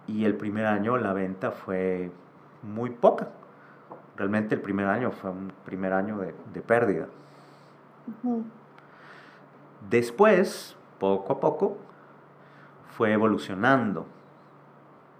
Y 0.07 0.25
el 0.25 0.35
primer 0.35 0.65
año 0.65 0.97
la 0.97 1.13
venta 1.13 1.51
fue 1.51 2.09
muy 2.63 2.89
poca. 2.89 3.29
Realmente 4.17 4.55
el 4.55 4.61
primer 4.61 4.87
año 4.87 5.11
fue 5.11 5.29
un 5.29 5.51
primer 5.63 5.93
año 5.93 6.17
de, 6.17 6.61
pérdida. 6.61 7.05
Después, 9.87 10.75
poco 10.99 11.33
a 11.33 11.39
poco, 11.39 11.77
fue 12.97 13.13
evolucionando. 13.13 14.07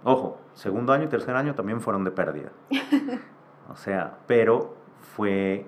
Ojo, 0.02 0.40
segundo 0.54 0.92
año 0.92 1.04
y 1.04 1.08
tercer 1.08 1.36
año 1.36 1.54
también 1.54 1.80
fueron 1.80 2.02
de 2.02 2.10
pérdida. 2.10 2.50
O 3.70 3.76
sea, 3.76 4.18
pero 4.26 4.76
fue 5.00 5.66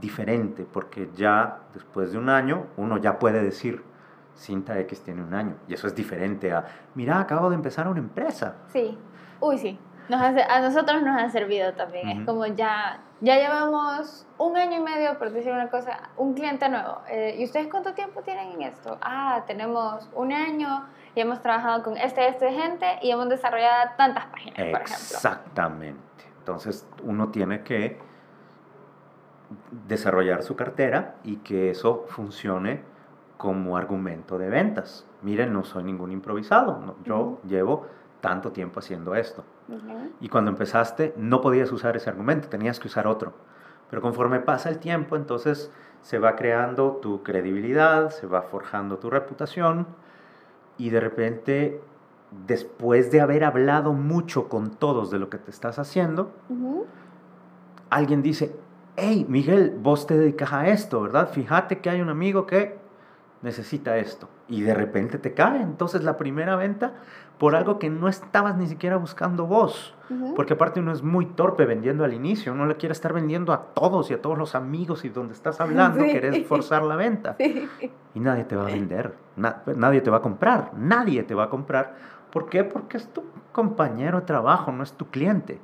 diferente 0.00 0.66
porque 0.70 1.10
ya 1.14 1.58
después 1.74 2.12
de 2.12 2.18
un 2.18 2.28
año 2.28 2.66
uno 2.76 2.98
ya 2.98 3.18
puede 3.18 3.42
decir, 3.42 3.82
Cinta 4.36 4.78
X 4.80 5.02
tiene 5.02 5.22
un 5.22 5.34
año. 5.34 5.56
Y 5.68 5.74
eso 5.74 5.86
es 5.86 5.94
diferente 5.94 6.52
a, 6.52 6.64
mira, 6.94 7.20
acabo 7.20 7.50
de 7.50 7.56
empezar 7.56 7.86
una 7.88 8.00
empresa. 8.00 8.56
Sí, 8.72 8.96
uy, 9.40 9.58
sí. 9.58 9.78
a 10.10 10.60
nosotros 10.60 11.02
nos 11.02 11.20
ha 11.20 11.28
servido 11.28 11.74
también. 11.74 12.08
Es 12.08 12.26
como 12.26 12.46
ya, 12.46 13.00
ya 13.20 13.36
llevamos 13.36 14.26
un 14.38 14.56
año 14.56 14.78
y 14.78 14.82
medio, 14.82 15.18
por 15.18 15.30
decir 15.30 15.52
una 15.52 15.68
cosa, 15.68 16.10
un 16.16 16.34
cliente 16.34 16.68
nuevo. 16.68 17.02
Eh, 17.08 17.36
¿Y 17.38 17.44
ustedes 17.44 17.68
cuánto 17.68 17.92
tiempo 17.92 18.22
tienen 18.22 18.52
en 18.52 18.62
esto? 18.62 18.98
Ah, 19.02 19.42
tenemos 19.46 20.08
un 20.14 20.32
año 20.32 20.86
y 21.14 21.20
hemos 21.20 21.42
trabajado 21.42 21.82
con 21.82 21.96
este, 21.96 22.26
este 22.28 22.50
gente 22.50 22.98
y 23.02 23.10
hemos 23.10 23.28
desarrollado 23.28 23.90
tantas 23.96 24.26
páginas, 24.26 24.56
por 24.56 24.82
ejemplo. 24.82 25.18
Entonces 26.50 26.86
uno 27.02 27.28
tiene 27.28 27.62
que 27.62 27.98
desarrollar 29.88 30.42
su 30.42 30.56
cartera 30.56 31.16
y 31.24 31.36
que 31.36 31.70
eso 31.70 32.04
funcione 32.08 32.82
como 33.36 33.76
argumento 33.76 34.38
de 34.38 34.48
ventas. 34.48 35.06
Miren, 35.22 35.52
no 35.52 35.64
soy 35.64 35.82
ningún 35.82 36.12
improvisado, 36.12 36.96
yo 37.04 37.40
llevo 37.46 37.86
tanto 38.20 38.52
tiempo 38.52 38.80
haciendo 38.80 39.14
esto. 39.14 39.44
Y 40.20 40.28
cuando 40.28 40.50
empezaste 40.50 41.14
no 41.16 41.40
podías 41.40 41.72
usar 41.72 41.96
ese 41.96 42.10
argumento, 42.10 42.48
tenías 42.48 42.78
que 42.78 42.88
usar 42.88 43.06
otro. 43.06 43.32
Pero 43.88 44.02
conforme 44.02 44.40
pasa 44.40 44.68
el 44.68 44.78
tiempo, 44.78 45.16
entonces 45.16 45.70
se 46.02 46.18
va 46.18 46.36
creando 46.36 46.98
tu 47.02 47.22
credibilidad, 47.22 48.10
se 48.10 48.26
va 48.26 48.42
forjando 48.42 48.98
tu 48.98 49.10
reputación 49.10 49.86
y 50.76 50.90
de 50.90 51.00
repente 51.00 51.80
después 52.46 53.10
de 53.10 53.20
haber 53.20 53.44
hablado 53.44 53.92
mucho 53.92 54.48
con 54.48 54.70
todos 54.70 55.10
de 55.10 55.18
lo 55.18 55.30
que 55.30 55.38
te 55.38 55.50
estás 55.50 55.78
haciendo, 55.78 56.32
alguien 57.90 58.22
dice, 58.22 58.56
hey, 58.96 59.26
Miguel, 59.28 59.76
vos 59.80 60.06
te 60.06 60.16
dedicas 60.16 60.52
a 60.52 60.68
esto, 60.68 61.02
¿verdad? 61.02 61.30
Fíjate 61.30 61.78
que 61.78 61.90
hay 61.90 62.00
un 62.00 62.08
amigo 62.08 62.46
que 62.46 62.78
necesita 63.42 63.96
esto. 63.96 64.28
Y 64.48 64.62
de 64.62 64.74
repente 64.74 65.18
te 65.18 65.32
cae. 65.32 65.62
Entonces 65.62 66.02
la 66.04 66.16
primera 66.16 66.56
venta 66.56 66.94
por 67.38 67.54
algo 67.54 67.78
que 67.78 67.88
no 67.88 68.08
estabas 68.08 68.56
ni 68.56 68.66
siquiera 68.66 68.96
buscando 68.96 69.46
vos. 69.46 69.94
Porque 70.34 70.54
aparte 70.54 70.80
uno 70.80 70.92
es 70.92 71.02
muy 71.02 71.24
torpe 71.24 71.64
vendiendo 71.64 72.04
al 72.04 72.12
inicio. 72.12 72.52
Uno 72.52 72.66
le 72.66 72.76
quiere 72.76 72.92
estar 72.92 73.12
vendiendo 73.12 73.52
a 73.52 73.72
todos 73.74 74.10
y 74.10 74.14
a 74.14 74.20
todos 74.20 74.36
los 74.36 74.54
amigos 74.54 75.04
y 75.04 75.08
donde 75.08 75.34
estás 75.34 75.60
hablando 75.60 76.04
querés 76.04 76.46
forzar 76.46 76.82
la 76.82 76.96
venta. 76.96 77.36
Y 78.12 78.20
nadie 78.20 78.44
te 78.44 78.56
va 78.56 78.64
a 78.64 78.66
vender. 78.66 79.14
nadie 79.36 80.00
te 80.00 80.10
va 80.10 80.18
a 80.18 80.22
comprar. 80.22 80.72
Nadie 80.76 81.22
te 81.22 81.34
va 81.34 81.44
a 81.44 81.48
comprar. 81.48 81.94
¿Por 82.32 82.48
qué? 82.48 82.64
Porque 82.64 82.96
es 82.96 83.12
tu 83.12 83.24
compañero 83.52 84.20
de 84.20 84.26
trabajo, 84.26 84.72
no 84.72 84.82
es 84.82 84.92
tu 84.92 85.06
cliente. 85.10 85.60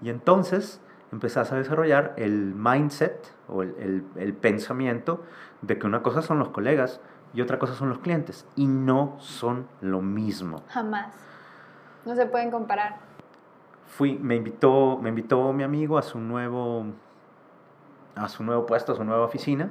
Y 0.00 0.10
entonces 0.10 0.80
empezás 1.12 1.52
a 1.52 1.56
desarrollar 1.56 2.14
el 2.16 2.54
mindset 2.54 3.32
o 3.48 3.62
el, 3.62 4.04
el, 4.16 4.34
pensamiento 4.34 5.22
de 5.62 5.78
que 5.78 5.86
una 5.86 6.02
cosa 6.02 6.22
son 6.22 6.38
los 6.38 6.48
colegas 6.48 7.00
y 7.32 7.40
otra 7.40 7.58
cosa 7.58 7.74
son 7.74 7.88
los 7.88 7.98
clientes 7.98 8.46
y 8.56 8.66
no 8.66 9.16
son 9.18 9.66
lo 9.80 10.00
mismo. 10.00 10.62
Jamás. 10.68 11.14
No 12.04 12.14
se 12.14 12.26
pueden 12.26 12.50
comparar. 12.50 12.96
Fui, 13.86 14.18
me 14.18 14.36
invitó, 14.36 14.98
me 15.00 15.10
invitó 15.10 15.52
mi 15.52 15.62
amigo 15.62 15.98
a 15.98 16.02
su 16.02 16.18
nuevo 16.18 16.86
a 18.16 18.28
su 18.28 18.44
nuevo 18.44 18.64
puesto, 18.66 18.92
a 18.92 18.96
su 18.96 19.04
nueva 19.04 19.24
oficina 19.24 19.70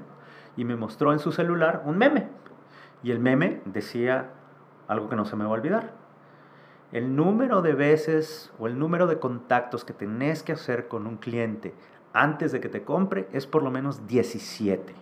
y 0.57 0.65
me 0.65 0.75
mostró 0.75 1.13
en 1.13 1.19
su 1.19 1.31
celular 1.31 1.83
un 1.85 1.97
meme. 1.97 2.27
Y 3.01 3.11
el 3.11 3.19
meme 3.19 3.61
decía 3.65 4.31
algo 4.87 5.09
que 5.09 5.15
no 5.15 5.25
se 5.25 5.35
me 5.35 5.43
va 5.43 5.51
a 5.51 5.53
olvidar 5.53 6.02
el 6.93 7.15
número 7.15 7.63
de 7.63 7.73
veces 7.73 8.53
o 8.59 8.67
el 8.67 8.77
número 8.77 9.07
de 9.07 9.19
contactos 9.19 9.83
que 9.83 9.93
tenés 9.93 10.43
que 10.43 10.53
hacer 10.53 10.87
con 10.87 11.07
un 11.07 11.17
cliente 11.17 11.73
antes 12.13 12.51
de 12.51 12.61
que 12.61 12.69
te 12.69 12.83
compre 12.83 13.27
es 13.33 13.47
por 13.47 13.63
lo 13.63 13.71
menos 13.71 14.07
17. 14.07 14.93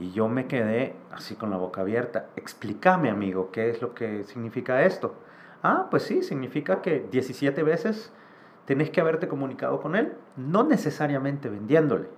Y 0.00 0.10
yo 0.12 0.28
me 0.28 0.46
quedé 0.46 0.96
así 1.12 1.34
con 1.36 1.50
la 1.50 1.58
boca 1.58 1.82
abierta. 1.82 2.30
Explícame, 2.36 3.10
amigo, 3.10 3.50
¿qué 3.52 3.68
es 3.68 3.82
lo 3.82 3.94
que 3.94 4.24
significa 4.24 4.82
esto? 4.82 5.14
Ah, 5.62 5.88
pues 5.90 6.04
sí, 6.04 6.22
significa 6.22 6.80
que 6.80 7.06
17 7.10 7.62
veces 7.62 8.10
tenés 8.64 8.88
que 8.88 9.02
haberte 9.02 9.28
comunicado 9.28 9.82
con 9.82 9.94
él, 9.94 10.14
no 10.36 10.64
necesariamente 10.64 11.50
vendiéndole 11.50 12.08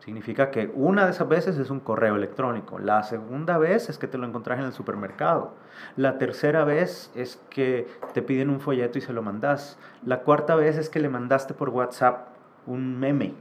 Significa 0.00 0.50
que 0.50 0.72
una 0.74 1.04
de 1.04 1.10
esas 1.10 1.28
veces 1.28 1.58
es 1.58 1.68
un 1.68 1.80
correo 1.80 2.16
electrónico, 2.16 2.78
la 2.78 3.02
segunda 3.02 3.58
vez 3.58 3.90
es 3.90 3.98
que 3.98 4.06
te 4.06 4.16
lo 4.16 4.26
encontrás 4.26 4.58
en 4.58 4.64
el 4.64 4.72
supermercado, 4.72 5.52
la 5.94 6.16
tercera 6.16 6.64
vez 6.64 7.12
es 7.14 7.36
que 7.50 7.86
te 8.14 8.22
piden 8.22 8.48
un 8.48 8.60
folleto 8.60 8.96
y 8.96 9.02
se 9.02 9.12
lo 9.12 9.22
mandas, 9.22 9.78
la 10.04 10.20
cuarta 10.20 10.54
vez 10.54 10.78
es 10.78 10.88
que 10.88 11.00
le 11.00 11.10
mandaste 11.10 11.52
por 11.52 11.68
WhatsApp 11.68 12.28
un 12.66 12.98
meme 12.98 13.34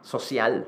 social, 0.00 0.66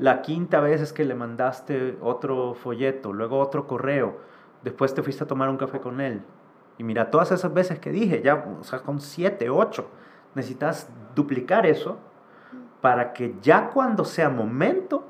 la 0.00 0.22
quinta 0.22 0.60
vez 0.60 0.80
es 0.80 0.94
que 0.94 1.04
le 1.04 1.14
mandaste 1.14 1.98
otro 2.00 2.54
folleto, 2.54 3.12
luego 3.12 3.38
otro 3.38 3.66
correo, 3.66 4.20
después 4.64 4.94
te 4.94 5.02
fuiste 5.02 5.24
a 5.24 5.26
tomar 5.26 5.50
un 5.50 5.58
café 5.58 5.80
con 5.80 6.00
él. 6.00 6.22
Y 6.78 6.84
mira, 6.84 7.10
todas 7.10 7.32
esas 7.32 7.52
veces 7.54 7.78
que 7.78 7.90
dije, 7.90 8.22
ya, 8.22 8.46
o 8.60 8.64
sea, 8.64 8.80
con 8.80 9.00
siete, 9.00 9.48
ocho, 9.48 9.88
necesitas 10.34 10.90
duplicar 11.14 11.64
eso 11.66 11.98
para 12.86 13.12
que 13.12 13.34
ya 13.42 13.70
cuando 13.70 14.04
sea 14.04 14.30
momento 14.30 15.08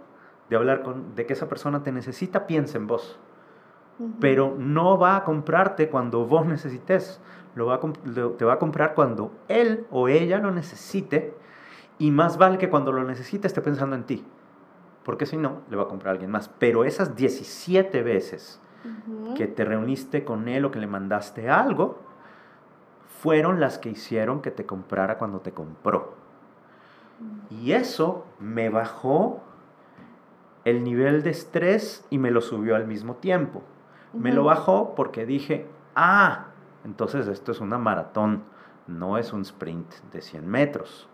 de 0.49 0.57
hablar 0.57 0.83
con, 0.83 1.15
de 1.15 1.27
que 1.27 1.35
esa 1.35 1.47
persona 1.47 1.83
te 1.83 1.93
necesita, 1.93 2.47
piense 2.47 2.79
en 2.79 2.87
vos. 2.87 3.19
Pero 4.19 4.55
no 4.57 4.97
va 4.97 5.15
a 5.15 5.25
comprarte 5.25 5.91
cuando 5.91 6.25
vos 6.25 6.47
necesites, 6.47 7.21
lo 7.55 7.67
va 7.67 7.79
te 8.39 8.45
va 8.47 8.55
a 8.55 8.59
comprar 8.59 8.95
cuando 8.95 9.31
él 9.49 9.87
o 9.91 10.09
ella 10.09 10.39
lo 10.39 10.53
necesite 10.53 11.35
y 11.99 12.13
más 12.13 12.39
vale 12.39 12.57
que 12.57 12.71
cuando 12.71 12.93
lo 12.93 13.05
necesite 13.05 13.47
esté 13.47 13.61
pensando 13.61 13.95
en 13.95 14.05
ti, 14.05 14.25
porque 15.05 15.27
si 15.27 15.37
no, 15.37 15.61
le 15.69 15.77
va 15.77 15.83
a 15.83 15.89
comprar 15.89 16.09
a 16.09 16.13
alguien 16.13 16.31
más. 16.31 16.49
Pero 16.59 16.87
esas 16.87 17.15
17 17.15 18.03
veces 18.03 18.59
que 19.37 19.49
te 19.49 19.67
reuniste 19.67 20.25
con 20.25 20.49
él 20.49 20.65
o 20.65 20.71
que 20.71 20.79
le 20.79 20.87
mandaste 20.87 21.51
algo, 21.51 21.99
fueron 23.21 23.61
las 23.61 23.77
que 23.77 23.91
hicieron 23.91 24.41
que 24.41 24.51
te 24.51 24.65
comprara 24.65 25.19
cuando 25.19 25.41
te 25.41 25.53
compró. 25.53 26.25
Y 27.51 27.73
eso 27.73 28.27
me 28.39 28.69
bajó 28.69 29.43
el 30.65 30.83
nivel 30.83 31.23
de 31.23 31.31
estrés 31.31 32.05
y 32.11 32.19
me 32.19 32.31
lo 32.31 32.41
subió 32.41 32.77
al 32.77 32.87
mismo 32.87 33.15
tiempo. 33.17 33.63
Me 34.13 34.33
lo 34.33 34.45
bajó 34.45 34.95
porque 34.95 35.27
dije, 35.27 35.67
ah, 35.95 36.47
entonces 36.85 37.29
esto 37.29 37.53
es 37.53 37.61
una 37.61 37.79
maratón, 37.79 38.45
no 38.87 39.19
es 39.19 39.33
un 39.33 39.43
sprint 39.43 39.93
de 40.13 40.23
100 40.23 40.49
metros. 40.49 41.09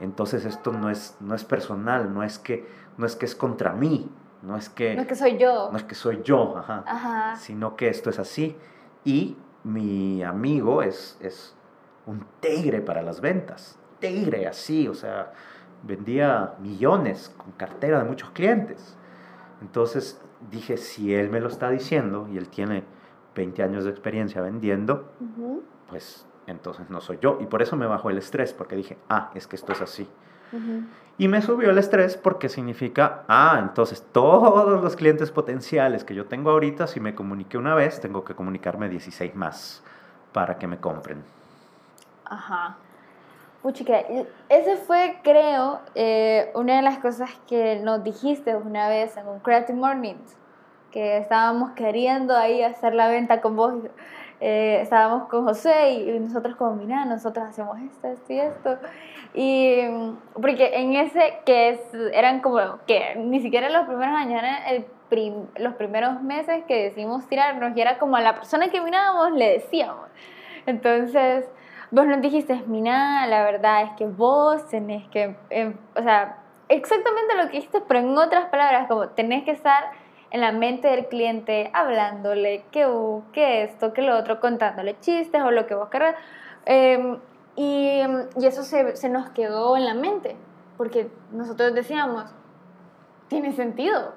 Entonces 0.00 0.44
esto 0.44 0.72
no 0.72 0.90
es, 0.90 1.16
no 1.20 1.34
es 1.34 1.44
personal, 1.44 2.12
no 2.14 2.22
es, 2.22 2.38
que, 2.38 2.66
no 2.96 3.06
es 3.06 3.16
que 3.16 3.26
es 3.26 3.34
contra 3.34 3.72
mí, 3.72 4.10
no 4.42 4.56
es 4.56 4.68
que... 4.68 4.94
No 4.94 5.02
es 5.02 5.08
que 5.08 5.16
soy 5.16 5.36
yo. 5.38 5.70
No 5.70 5.76
es 5.76 5.84
que 5.84 5.94
soy 5.94 6.22
yo, 6.22 6.56
ajá, 6.56 7.36
sino 7.36 7.76
que 7.76 7.88
esto 7.88 8.10
es 8.10 8.18
así. 8.18 8.56
Y 9.04 9.36
mi 9.64 10.22
amigo 10.22 10.82
es, 10.82 11.18
es 11.20 11.54
un 12.06 12.24
tigre 12.40 12.80
para 12.80 13.02
las 13.02 13.20
ventas 13.20 13.78
tigre 14.02 14.46
así, 14.46 14.88
o 14.88 14.94
sea, 14.94 15.32
vendía 15.82 16.54
millones 16.60 17.32
con 17.36 17.52
cartera 17.52 18.02
de 18.02 18.04
muchos 18.04 18.30
clientes. 18.30 18.96
Entonces 19.62 20.20
dije, 20.50 20.76
si 20.76 21.14
él 21.14 21.30
me 21.30 21.40
lo 21.40 21.48
está 21.48 21.70
diciendo 21.70 22.28
y 22.30 22.36
él 22.36 22.48
tiene 22.48 22.82
20 23.34 23.62
años 23.62 23.84
de 23.84 23.90
experiencia 23.90 24.42
vendiendo, 24.42 25.08
pues 25.88 26.26
entonces 26.46 26.90
no 26.90 27.00
soy 27.00 27.18
yo. 27.22 27.38
Y 27.40 27.46
por 27.46 27.62
eso 27.62 27.76
me 27.76 27.86
bajó 27.86 28.10
el 28.10 28.18
estrés, 28.18 28.52
porque 28.52 28.76
dije, 28.76 28.98
ah, 29.08 29.30
es 29.34 29.46
que 29.46 29.56
esto 29.56 29.72
es 29.72 29.80
así. 29.80 30.08
Y 31.16 31.28
me 31.28 31.40
subió 31.40 31.70
el 31.70 31.78
estrés 31.78 32.16
porque 32.16 32.48
significa, 32.48 33.24
ah, 33.28 33.58
entonces 33.62 34.04
todos 34.12 34.82
los 34.82 34.96
clientes 34.96 35.30
potenciales 35.30 36.04
que 36.04 36.14
yo 36.14 36.26
tengo 36.26 36.50
ahorita, 36.50 36.86
si 36.86 37.00
me 37.00 37.14
comuniqué 37.14 37.56
una 37.56 37.74
vez, 37.74 38.00
tengo 38.00 38.24
que 38.24 38.34
comunicarme 38.34 38.88
16 38.88 39.34
más 39.34 39.82
para 40.32 40.58
que 40.58 40.66
me 40.66 40.78
compren. 40.78 41.22
Ajá. 42.24 42.76
Puchica, 43.62 44.02
ese 44.48 44.76
fue, 44.76 45.18
creo, 45.22 45.80
eh, 45.94 46.50
una 46.54 46.76
de 46.76 46.82
las 46.82 46.98
cosas 46.98 47.30
que 47.48 47.76
nos 47.76 48.02
dijiste 48.02 48.56
una 48.56 48.88
vez 48.88 49.16
en 49.16 49.28
un 49.28 49.38
Creative 49.38 49.78
Mornings, 49.78 50.36
que 50.90 51.18
estábamos 51.18 51.70
queriendo 51.72 52.36
ahí 52.36 52.62
hacer 52.62 52.94
la 52.94 53.08
venta 53.08 53.40
con 53.40 53.54
vos. 53.54 53.74
Eh, 54.40 54.80
estábamos 54.82 55.28
con 55.28 55.44
José 55.44 55.92
y 55.92 56.18
nosotros 56.18 56.56
como, 56.56 56.74
mira, 56.74 57.04
nosotros 57.04 57.46
hacemos 57.46 57.78
esto, 57.78 58.08
esto 58.08 58.32
y 58.32 58.40
esto. 58.40 58.78
Y 59.34 59.80
porque 60.34 60.72
en 60.74 60.96
ese 60.96 61.38
que 61.46 61.68
es, 61.70 61.80
eran 62.12 62.40
como 62.40 62.58
que 62.88 63.14
ni 63.14 63.40
siquiera 63.40 63.70
los 63.70 63.86
primeros 63.86 64.16
años, 64.16 64.42
eran 64.42 64.66
el 64.66 64.86
los 65.56 65.74
primeros 65.74 66.22
meses 66.22 66.64
que 66.66 66.84
decidimos 66.84 67.26
tirarnos 67.28 67.76
y 67.76 67.80
era 67.80 67.98
como 67.98 68.16
a 68.16 68.20
la 68.20 68.34
persona 68.34 68.68
que 68.70 68.80
mirábamos 68.80 69.32
le 69.32 69.52
decíamos. 69.52 70.08
Entonces 70.66 71.46
vos 71.92 72.06
nos 72.06 72.22
dijiste, 72.22 72.64
Mina, 72.66 73.26
la 73.26 73.44
verdad 73.44 73.82
es 73.82 73.90
que 73.92 74.06
vos 74.06 74.66
tenés 74.68 75.06
que, 75.08 75.36
em, 75.50 75.76
o 75.94 76.02
sea, 76.02 76.38
exactamente 76.68 77.36
lo 77.36 77.42
que 77.44 77.56
dijiste, 77.56 77.82
pero 77.82 78.00
en 78.00 78.16
otras 78.16 78.46
palabras, 78.46 78.88
como 78.88 79.08
tenés 79.10 79.44
que 79.44 79.50
estar 79.50 79.84
en 80.30 80.40
la 80.40 80.52
mente 80.52 80.88
del 80.88 81.06
cliente, 81.08 81.70
hablándole 81.74 82.64
qué, 82.72 82.86
uh, 82.86 83.22
qué 83.32 83.64
esto, 83.64 83.92
qué 83.92 84.00
lo 84.00 84.16
otro, 84.16 84.40
contándole 84.40 84.98
chistes 85.00 85.42
o 85.42 85.50
lo 85.50 85.66
que 85.66 85.74
vos 85.74 85.90
querrás. 85.90 86.16
Em, 86.64 87.18
y, 87.56 88.00
y, 88.38 88.46
eso 88.46 88.62
se, 88.62 88.96
se 88.96 89.10
nos 89.10 89.28
quedó 89.30 89.76
en 89.76 89.84
la 89.84 89.92
mente, 89.92 90.34
porque 90.78 91.10
nosotros 91.30 91.74
decíamos, 91.74 92.24
tiene 93.28 93.52
sentido. 93.52 94.14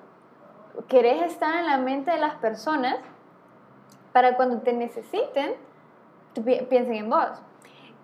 Querés 0.87 1.23
estar 1.23 1.55
en 1.55 1.65
la 1.67 1.77
mente 1.77 2.11
de 2.11 2.19
las 2.19 2.35
personas 2.35 2.95
para 4.13 4.37
cuando 4.37 4.59
te 4.59 4.71
necesiten, 4.71 5.55
piensen 6.69 6.93
en 6.93 7.09
vos. 7.09 7.41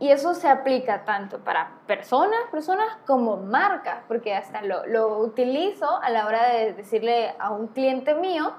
Y 0.01 0.09
eso 0.09 0.33
se 0.33 0.49
aplica 0.49 1.05
tanto 1.05 1.37
para 1.41 1.73
personas, 1.85 2.39
personas 2.49 2.87
como 3.05 3.37
marcas, 3.37 3.99
porque 4.07 4.33
hasta 4.33 4.63
lo, 4.63 4.83
lo 4.87 5.19
utilizo 5.19 6.01
a 6.01 6.09
la 6.09 6.25
hora 6.25 6.49
de 6.49 6.73
decirle 6.73 7.35
a 7.37 7.51
un 7.51 7.67
cliente 7.67 8.15
mío, 8.15 8.51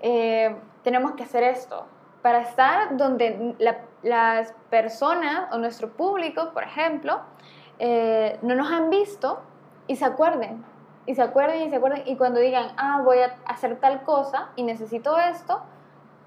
eh, 0.00 0.56
tenemos 0.82 1.12
que 1.12 1.24
hacer 1.24 1.42
esto, 1.42 1.84
para 2.22 2.40
estar 2.40 2.96
donde 2.96 3.54
las 4.02 4.52
personas 4.70 5.52
o 5.52 5.58
nuestro 5.58 5.90
público, 5.90 6.52
por 6.54 6.62
ejemplo, 6.62 7.20
eh, 7.78 8.38
no 8.40 8.54
nos 8.54 8.72
han 8.72 8.88
visto 8.88 9.42
y 9.88 9.96
se 9.96 10.06
acuerden, 10.06 10.64
y 11.04 11.14
se 11.14 11.20
acuerden 11.20 11.66
y 11.66 11.68
se 11.68 11.76
acuerden, 11.76 12.02
y 12.06 12.16
cuando 12.16 12.40
digan, 12.40 12.72
ah, 12.78 13.02
voy 13.04 13.18
a 13.18 13.36
hacer 13.44 13.78
tal 13.78 14.04
cosa 14.04 14.52
y 14.56 14.62
necesito 14.62 15.18
esto, 15.18 15.60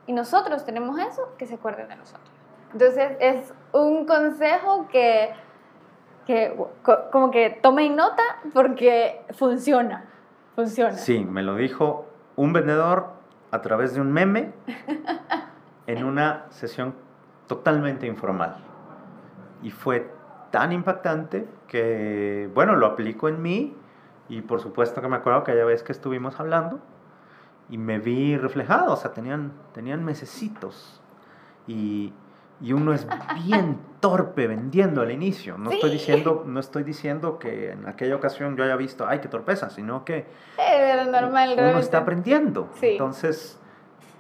y 0.05 0.13
nosotros 0.13 0.65
tenemos 0.65 0.99
eso, 0.99 1.29
que 1.39 1.47
se 1.47 1.55
acuerden 1.55 1.87
de 1.87 1.95
nosotros. 1.95 2.30
Entonces 2.73 3.11
es 3.19 3.53
un 3.73 4.05
consejo 4.05 4.87
que, 4.89 5.33
que 6.25 6.55
como 7.11 7.31
que 7.31 7.59
tomen 7.61 7.95
nota 7.95 8.23
porque 8.53 9.21
funciona, 9.33 10.05
funciona. 10.55 10.93
Sí, 10.93 11.25
me 11.25 11.43
lo 11.43 11.55
dijo 11.55 12.05
un 12.35 12.53
vendedor 12.53 13.07
a 13.51 13.61
través 13.61 13.93
de 13.93 14.01
un 14.01 14.11
meme 14.11 14.53
en 15.87 16.03
una 16.05 16.45
sesión 16.49 16.95
totalmente 17.47 18.07
informal. 18.07 18.57
Y 19.61 19.71
fue 19.71 20.09
tan 20.51 20.71
impactante 20.71 21.47
que, 21.67 22.49
bueno, 22.53 22.75
lo 22.75 22.85
aplico 22.85 23.27
en 23.29 23.41
mí 23.41 23.75
y 24.29 24.41
por 24.41 24.61
supuesto 24.61 25.01
que 25.01 25.07
me 25.07 25.17
acuerdo 25.17 25.43
que 25.43 25.51
aquella 25.51 25.65
vez 25.65 25.83
que 25.83 25.91
estuvimos 25.91 26.39
hablando 26.39 26.79
y 27.69 27.77
me 27.77 27.99
vi 27.99 28.37
reflejado, 28.37 28.93
o 28.93 28.95
sea, 28.95 29.11
tenían, 29.11 29.51
tenían 29.73 30.03
mesecitos 30.03 31.01
y, 31.67 32.13
y 32.61 32.73
uno 32.73 32.93
es 32.93 33.07
bien 33.45 33.79
torpe 33.99 34.47
vendiendo 34.47 35.01
al 35.01 35.11
inicio. 35.11 35.57
No, 35.57 35.71
estoy 35.71 35.91
diciendo, 35.91 36.43
no 36.45 36.59
estoy 36.59 36.83
diciendo 36.83 37.39
que 37.39 37.71
en 37.71 37.87
aquella 37.87 38.15
ocasión 38.15 38.55
yo 38.55 38.63
haya 38.63 38.75
visto, 38.75 39.07
ay, 39.07 39.19
qué 39.19 39.27
torpeza, 39.27 39.69
sino 39.69 40.05
que 40.05 40.25
normal, 41.11 41.55
uno 41.57 41.79
está 41.79 41.99
aprendiendo. 41.99 42.69
Entonces, 42.81 43.59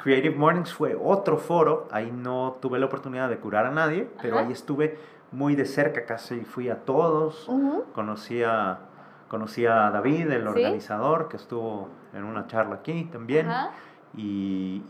Creative 0.01 0.35
Mornings 0.35 0.73
fue 0.73 0.97
otro 0.99 1.37
foro, 1.37 1.87
ahí 1.91 2.11
no 2.11 2.57
tuve 2.61 2.79
la 2.79 2.87
oportunidad 2.87 3.29
de 3.29 3.37
curar 3.37 3.67
a 3.67 3.71
nadie, 3.71 4.09
pero 4.21 4.39
ahí 4.39 4.51
estuve 4.51 4.97
muy 5.31 5.55
de 5.55 5.65
cerca, 5.65 6.05
casi 6.05 6.41
fui 6.41 6.69
a 6.69 6.77
todos, 6.77 7.49
conocí, 7.93 8.43
a, 8.43 8.79
conocí 9.27 9.65
a 9.65 9.91
David, 9.91 10.31
el 10.31 10.47
organizador, 10.47 11.29
que 11.29 11.37
estuvo 11.37 11.89
en 12.13 12.23
una 12.23 12.47
charla 12.47 12.75
aquí 12.75 13.05
también, 13.05 13.47
y, 14.15 14.83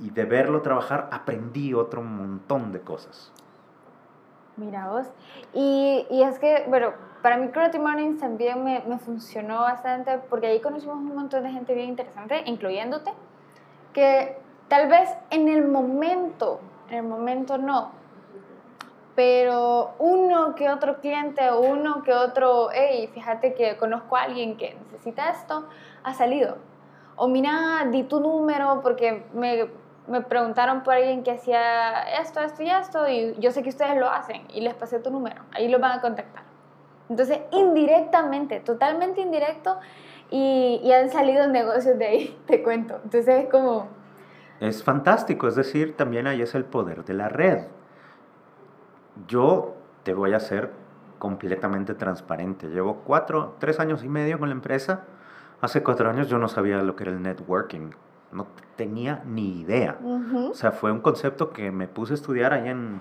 y, 0.00 0.10
de 0.10 0.24
verlo 0.24 0.62
trabajar 0.62 1.08
aprendí 1.12 1.74
otro 1.74 2.02
montón 2.02 2.72
de 2.72 2.80
cosas. 2.80 3.32
Mira 4.56 4.88
vos, 4.88 5.06
y, 5.54 6.06
y 6.10 6.22
es 6.22 6.38
que, 6.38 6.64
bueno, 6.68 6.92
para 7.22 7.36
mí 7.36 7.48
Creative 7.48 7.82
Mornings 7.82 8.20
también 8.20 8.64
me, 8.64 8.82
me 8.86 8.98
funcionó 8.98 9.60
bastante 9.60 10.18
porque 10.28 10.48
ahí 10.48 10.60
conocimos 10.60 10.96
un 10.96 11.14
montón 11.14 11.44
de 11.44 11.50
gente 11.50 11.74
bien 11.74 11.90
interesante, 11.90 12.42
incluyéndote 12.46 13.12
que 13.92 14.36
tal 14.68 14.88
vez 14.88 15.10
en 15.30 15.48
el 15.48 15.66
momento, 15.66 16.60
en 16.88 16.98
el 16.98 17.02
momento 17.04 17.58
no, 17.58 17.90
pero 19.14 19.94
uno 19.98 20.54
que 20.54 20.70
otro 20.70 21.00
cliente 21.00 21.50
o 21.50 21.60
uno 21.60 22.02
que 22.02 22.12
otro, 22.12 22.70
hey, 22.72 23.10
fíjate 23.12 23.54
que 23.54 23.76
conozco 23.76 24.16
a 24.16 24.22
alguien 24.22 24.56
que 24.56 24.76
necesita 24.90 25.30
esto, 25.30 25.68
ha 26.02 26.14
salido. 26.14 26.56
O 27.22 27.28
mira, 27.28 27.86
di 27.92 28.04
tu 28.04 28.18
número 28.18 28.80
porque 28.80 29.26
me, 29.34 29.68
me 30.06 30.22
preguntaron 30.22 30.82
por 30.82 30.94
alguien 30.94 31.22
que 31.22 31.32
hacía 31.32 32.18
esto, 32.18 32.40
esto 32.40 32.62
y 32.62 32.70
esto, 32.70 33.08
y 33.10 33.36
yo 33.38 33.50
sé 33.50 33.62
que 33.62 33.68
ustedes 33.68 33.98
lo 33.98 34.08
hacen, 34.08 34.44
y 34.54 34.62
les 34.62 34.72
pasé 34.72 35.00
tu 35.00 35.10
número, 35.10 35.42
ahí 35.52 35.68
lo 35.68 35.78
van 35.78 35.98
a 35.98 36.00
contactar. 36.00 36.44
Entonces, 37.10 37.40
indirectamente, 37.50 38.60
totalmente 38.60 39.20
indirecto, 39.20 39.78
y, 40.30 40.80
y, 40.82 40.92
han 40.92 41.10
salido 41.10 41.46
negocios 41.46 41.98
de 41.98 42.06
ahí, 42.06 42.40
te 42.46 42.62
cuento. 42.62 42.94
Entonces 43.04 43.44
es 43.44 43.50
como... 43.50 43.88
Es 44.58 44.82
fantástico, 44.82 45.46
es 45.46 45.56
decir, 45.56 45.98
también 45.98 46.26
ahí 46.26 46.40
es 46.40 46.54
el 46.54 46.64
poder 46.64 47.04
de 47.04 47.12
la 47.12 47.28
red. 47.28 47.66
Yo 49.26 49.74
te 50.04 50.14
voy 50.14 50.32
a 50.32 50.40
ser 50.40 50.70
completamente 51.18 51.92
transparente. 51.92 52.68
Llevo 52.68 53.02
cuatro, 53.04 53.56
tres 53.58 53.78
años 53.78 54.04
y 54.04 54.08
medio 54.08 54.38
con 54.38 54.48
la 54.48 54.54
empresa. 54.54 55.04
Hace 55.60 55.82
cuatro 55.82 56.08
años 56.08 56.28
yo 56.28 56.38
no 56.38 56.48
sabía 56.48 56.82
lo 56.82 56.96
que 56.96 57.04
era 57.04 57.12
el 57.12 57.22
networking. 57.22 57.90
No 58.32 58.46
tenía 58.76 59.22
ni 59.26 59.60
idea. 59.60 59.98
O 60.02 60.54
sea, 60.54 60.72
fue 60.72 60.90
un 60.92 61.00
concepto 61.00 61.50
que 61.50 61.70
me 61.70 61.88
puse 61.88 62.12
a 62.12 62.14
estudiar 62.14 62.52
ahí 62.52 62.68
en 62.68 63.00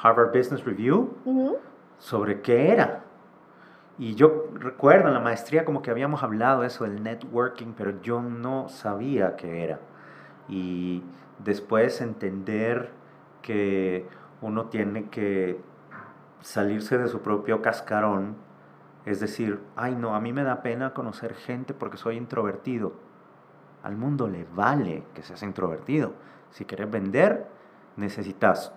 Harvard 0.00 0.36
Business 0.36 0.64
Review 0.64 1.16
sobre 1.98 2.40
qué 2.42 2.70
era. 2.70 3.02
Y 3.98 4.14
yo 4.14 4.48
recuerdo 4.52 5.08
en 5.08 5.14
la 5.14 5.20
maestría 5.20 5.64
como 5.64 5.80
que 5.80 5.90
habíamos 5.90 6.22
hablado 6.22 6.64
eso 6.64 6.84
del 6.84 7.02
networking, 7.02 7.72
pero 7.76 8.00
yo 8.02 8.20
no 8.20 8.68
sabía 8.68 9.36
qué 9.36 9.64
era. 9.64 9.80
Y 10.48 11.02
después 11.38 12.00
entender 12.00 12.90
que 13.40 14.06
uno 14.42 14.66
tiene 14.66 15.08
que 15.08 15.60
salirse 16.40 16.98
de 16.98 17.08
su 17.08 17.20
propio 17.20 17.62
cascarón, 17.62 18.36
es 19.06 19.20
decir, 19.20 19.60
ay 19.76 19.94
no, 19.94 20.14
a 20.14 20.20
mí 20.20 20.32
me 20.32 20.42
da 20.42 20.62
pena 20.62 20.92
conocer 20.92 21.34
gente 21.34 21.72
porque 21.72 21.96
soy 21.96 22.16
introvertido. 22.16 22.92
Al 23.82 23.96
mundo 23.96 24.26
le 24.26 24.44
vale 24.54 25.04
que 25.14 25.22
seas 25.22 25.42
introvertido. 25.44 26.12
Si 26.50 26.64
quieres 26.64 26.90
vender, 26.90 27.46
necesitas 27.96 28.72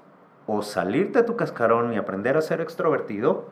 o 0.46 0.62
salirte 0.62 1.20
de 1.20 1.26
tu 1.26 1.36
cascarón 1.36 1.94
y 1.94 1.98
aprender 1.98 2.38
a 2.38 2.42
ser 2.42 2.62
extrovertido, 2.62 3.50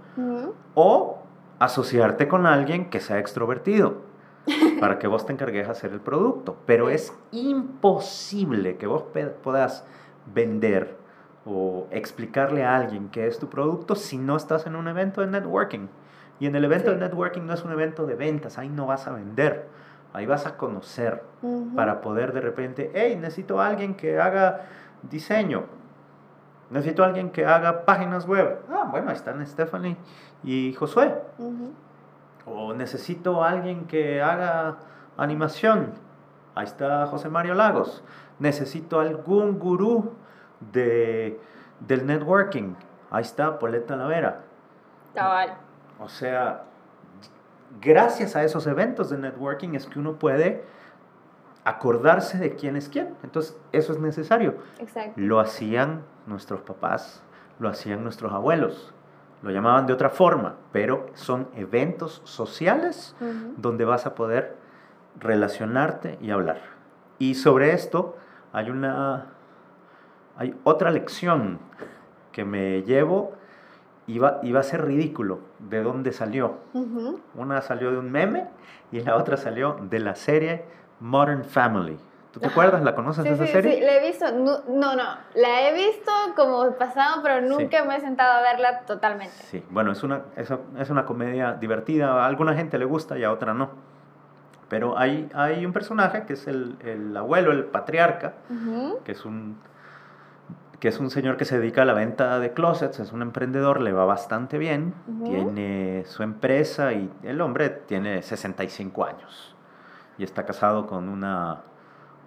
o 0.73 1.19
asociarte 1.59 2.27
con 2.27 2.45
alguien 2.45 2.89
que 2.89 2.99
sea 2.99 3.19
extrovertido 3.19 4.01
para 4.79 4.97
que 4.97 5.07
vos 5.07 5.25
te 5.25 5.33
encargues 5.33 5.67
de 5.67 5.71
hacer 5.71 5.91
el 5.91 5.99
producto. 5.99 6.57
Pero 6.65 6.89
es 6.89 7.13
imposible 7.31 8.77
que 8.77 8.87
vos 8.87 9.03
puedas 9.43 9.85
vender 10.33 10.97
o 11.45 11.87
explicarle 11.91 12.63
a 12.63 12.75
alguien 12.75 13.09
qué 13.09 13.27
es 13.27 13.39
tu 13.39 13.47
producto 13.47 13.95
si 13.95 14.17
no 14.17 14.35
estás 14.35 14.65
en 14.67 14.75
un 14.75 14.87
evento 14.87 15.21
de 15.21 15.27
networking. 15.27 15.87
Y 16.39 16.45
en 16.45 16.55
el 16.55 16.63
evento 16.65 16.91
de 16.91 16.97
networking 16.97 17.41
no 17.41 17.53
es 17.53 17.63
un 17.63 17.71
evento 17.71 18.05
de 18.05 18.15
ventas, 18.15 18.57
ahí 18.57 18.69
no 18.69 18.85
vas 18.85 19.07
a 19.07 19.11
vender, 19.11 19.67
ahí 20.13 20.25
vas 20.25 20.45
a 20.45 20.57
conocer 20.57 21.23
para 21.75 22.01
poder 22.01 22.33
de 22.33 22.41
repente, 22.41 22.91
hey, 22.93 23.17
necesito 23.19 23.59
a 23.59 23.67
alguien 23.67 23.95
que 23.95 24.19
haga 24.19 24.61
diseño, 25.01 25.65
necesito 26.69 27.03
a 27.03 27.07
alguien 27.07 27.31
que 27.31 27.45
haga 27.45 27.85
páginas 27.85 28.27
web. 28.27 28.59
Ah, 28.69 28.87
bueno, 28.89 29.09
ahí 29.09 29.15
están 29.15 29.45
Stephanie 29.47 29.97
y 30.43 30.73
Josué. 30.73 31.15
O 32.45 32.73
necesito 32.73 33.43
a 33.43 33.49
alguien 33.49 33.85
que 33.85 34.21
haga 34.21 34.77
animación. 35.17 35.93
Ahí 36.55 36.65
está 36.65 37.07
José 37.07 37.29
Mario 37.29 37.55
Lagos. 37.55 38.03
Necesito 38.39 38.99
algún 38.99 39.59
gurú 39.59 40.13
de, 40.71 41.39
del 41.79 42.05
networking. 42.05 42.73
Ahí 43.11 43.23
está 43.23 43.59
Poleta 43.59 43.95
Lavera. 43.95 44.41
Cabal. 45.13 45.66
O 45.99 46.09
sea, 46.09 46.63
gracias 47.81 48.35
a 48.35 48.43
esos 48.43 48.67
eventos 48.67 49.09
de 49.09 49.17
networking 49.17 49.75
es 49.75 49.87
que 49.87 49.99
uno 49.99 50.19
puede 50.19 50.63
acordarse 51.63 52.37
de 52.37 52.55
quién 52.55 52.75
es 52.75 52.89
quién. 52.89 53.15
Entonces, 53.23 53.57
eso 53.71 53.93
es 53.93 53.99
necesario. 53.99 54.55
Exacto. 54.79 55.13
Lo 55.15 55.39
hacían 55.39 56.03
nuestros 56.25 56.61
papás, 56.61 57.21
lo 57.59 57.69
hacían 57.69 58.03
nuestros 58.03 58.31
abuelos 58.31 58.93
lo 59.41 59.51
llamaban 59.51 59.85
de 59.85 59.93
otra 59.93 60.09
forma, 60.09 60.55
pero 60.71 61.07
son 61.13 61.47
eventos 61.55 62.21
sociales 62.23 63.15
donde 63.57 63.85
vas 63.85 64.05
a 64.05 64.15
poder 64.15 64.55
relacionarte 65.19 66.17
y 66.21 66.31
hablar. 66.31 66.59
Y 67.19 67.35
sobre 67.35 67.73
esto 67.73 68.17
hay 68.51 68.69
una 68.69 69.27
hay 70.37 70.55
otra 70.63 70.91
lección 70.91 71.59
que 72.31 72.45
me 72.45 72.83
llevo 72.83 73.33
y 74.07 74.19
va, 74.19 74.39
a 74.59 74.63
ser 74.63 74.85
ridículo 74.85 75.39
de 75.59 75.83
dónde 75.83 76.13
salió. 76.13 76.55
Una 77.35 77.61
salió 77.61 77.91
de 77.91 77.97
un 77.97 78.09
meme 78.09 78.47
y 78.91 79.01
la 79.01 79.17
otra 79.17 79.35
salió 79.35 79.77
de 79.81 79.99
la 79.99 80.15
serie 80.15 80.63
Modern 81.01 81.43
Family. 81.43 81.97
¿Tú 82.31 82.39
te 82.39 82.47
acuerdas? 82.47 82.83
¿La 82.83 82.95
conoces 82.95 83.25
esa 83.25 83.47
serie? 83.47 83.75
Sí, 83.75 83.81
la 83.81 83.95
he 83.95 84.07
visto. 84.07 84.25
No, 84.31 84.95
no, 84.95 85.17
la 85.35 85.67
he 85.67 85.73
visto 85.73 86.11
como 86.35 86.71
pasado, 86.77 87.21
pero 87.21 87.41
nunca 87.41 87.83
me 87.83 87.97
he 87.97 87.99
sentado 87.99 88.33
a 88.33 88.41
verla 88.41 88.81
totalmente. 88.81 89.33
Sí, 89.33 89.63
bueno, 89.69 89.91
es 89.91 90.03
una, 90.03 90.21
es, 90.35 90.49
es 90.77 90.89
una 90.89 91.05
comedia 91.05 91.53
divertida. 91.53 92.23
A 92.23 92.27
alguna 92.27 92.53
gente 92.53 92.77
le 92.77 92.85
gusta 92.85 93.17
y 93.17 93.23
a 93.23 93.31
otra 93.31 93.53
no. 93.53 93.71
Pero 94.69 94.97
hay, 94.97 95.29
hay 95.33 95.65
un 95.65 95.73
personaje 95.73 96.25
que 96.25 96.33
es 96.33 96.47
el, 96.47 96.77
el 96.81 97.15
abuelo, 97.15 97.51
el 97.51 97.65
patriarca, 97.65 98.33
que 99.03 99.11
es 99.13 99.25
un 99.25 99.57
que 100.79 100.87
es 100.89 100.99
un 100.99 101.09
señor 101.09 101.37
que 101.37 101.45
se 101.45 101.59
dedica 101.59 101.81
a 101.81 101.85
la 101.85 101.93
venta 101.93 102.39
de 102.39 102.53
closets, 102.53 102.99
es 102.99 103.11
un 103.11 103.21
emprendedor, 103.21 103.81
le 103.81 103.93
va 103.93 104.05
bastante 104.05 104.57
bien, 104.57 104.93
tiene 105.23 106.03
su 106.05 106.23
empresa 106.23 106.93
y 106.93 107.11
el 107.23 107.41
hombre 107.41 107.69
tiene 107.69 108.21
65 108.21 109.05
años 109.05 109.55
y 110.17 110.23
está 110.23 110.45
casado 110.45 110.85
con 110.87 111.09
una 111.09 111.61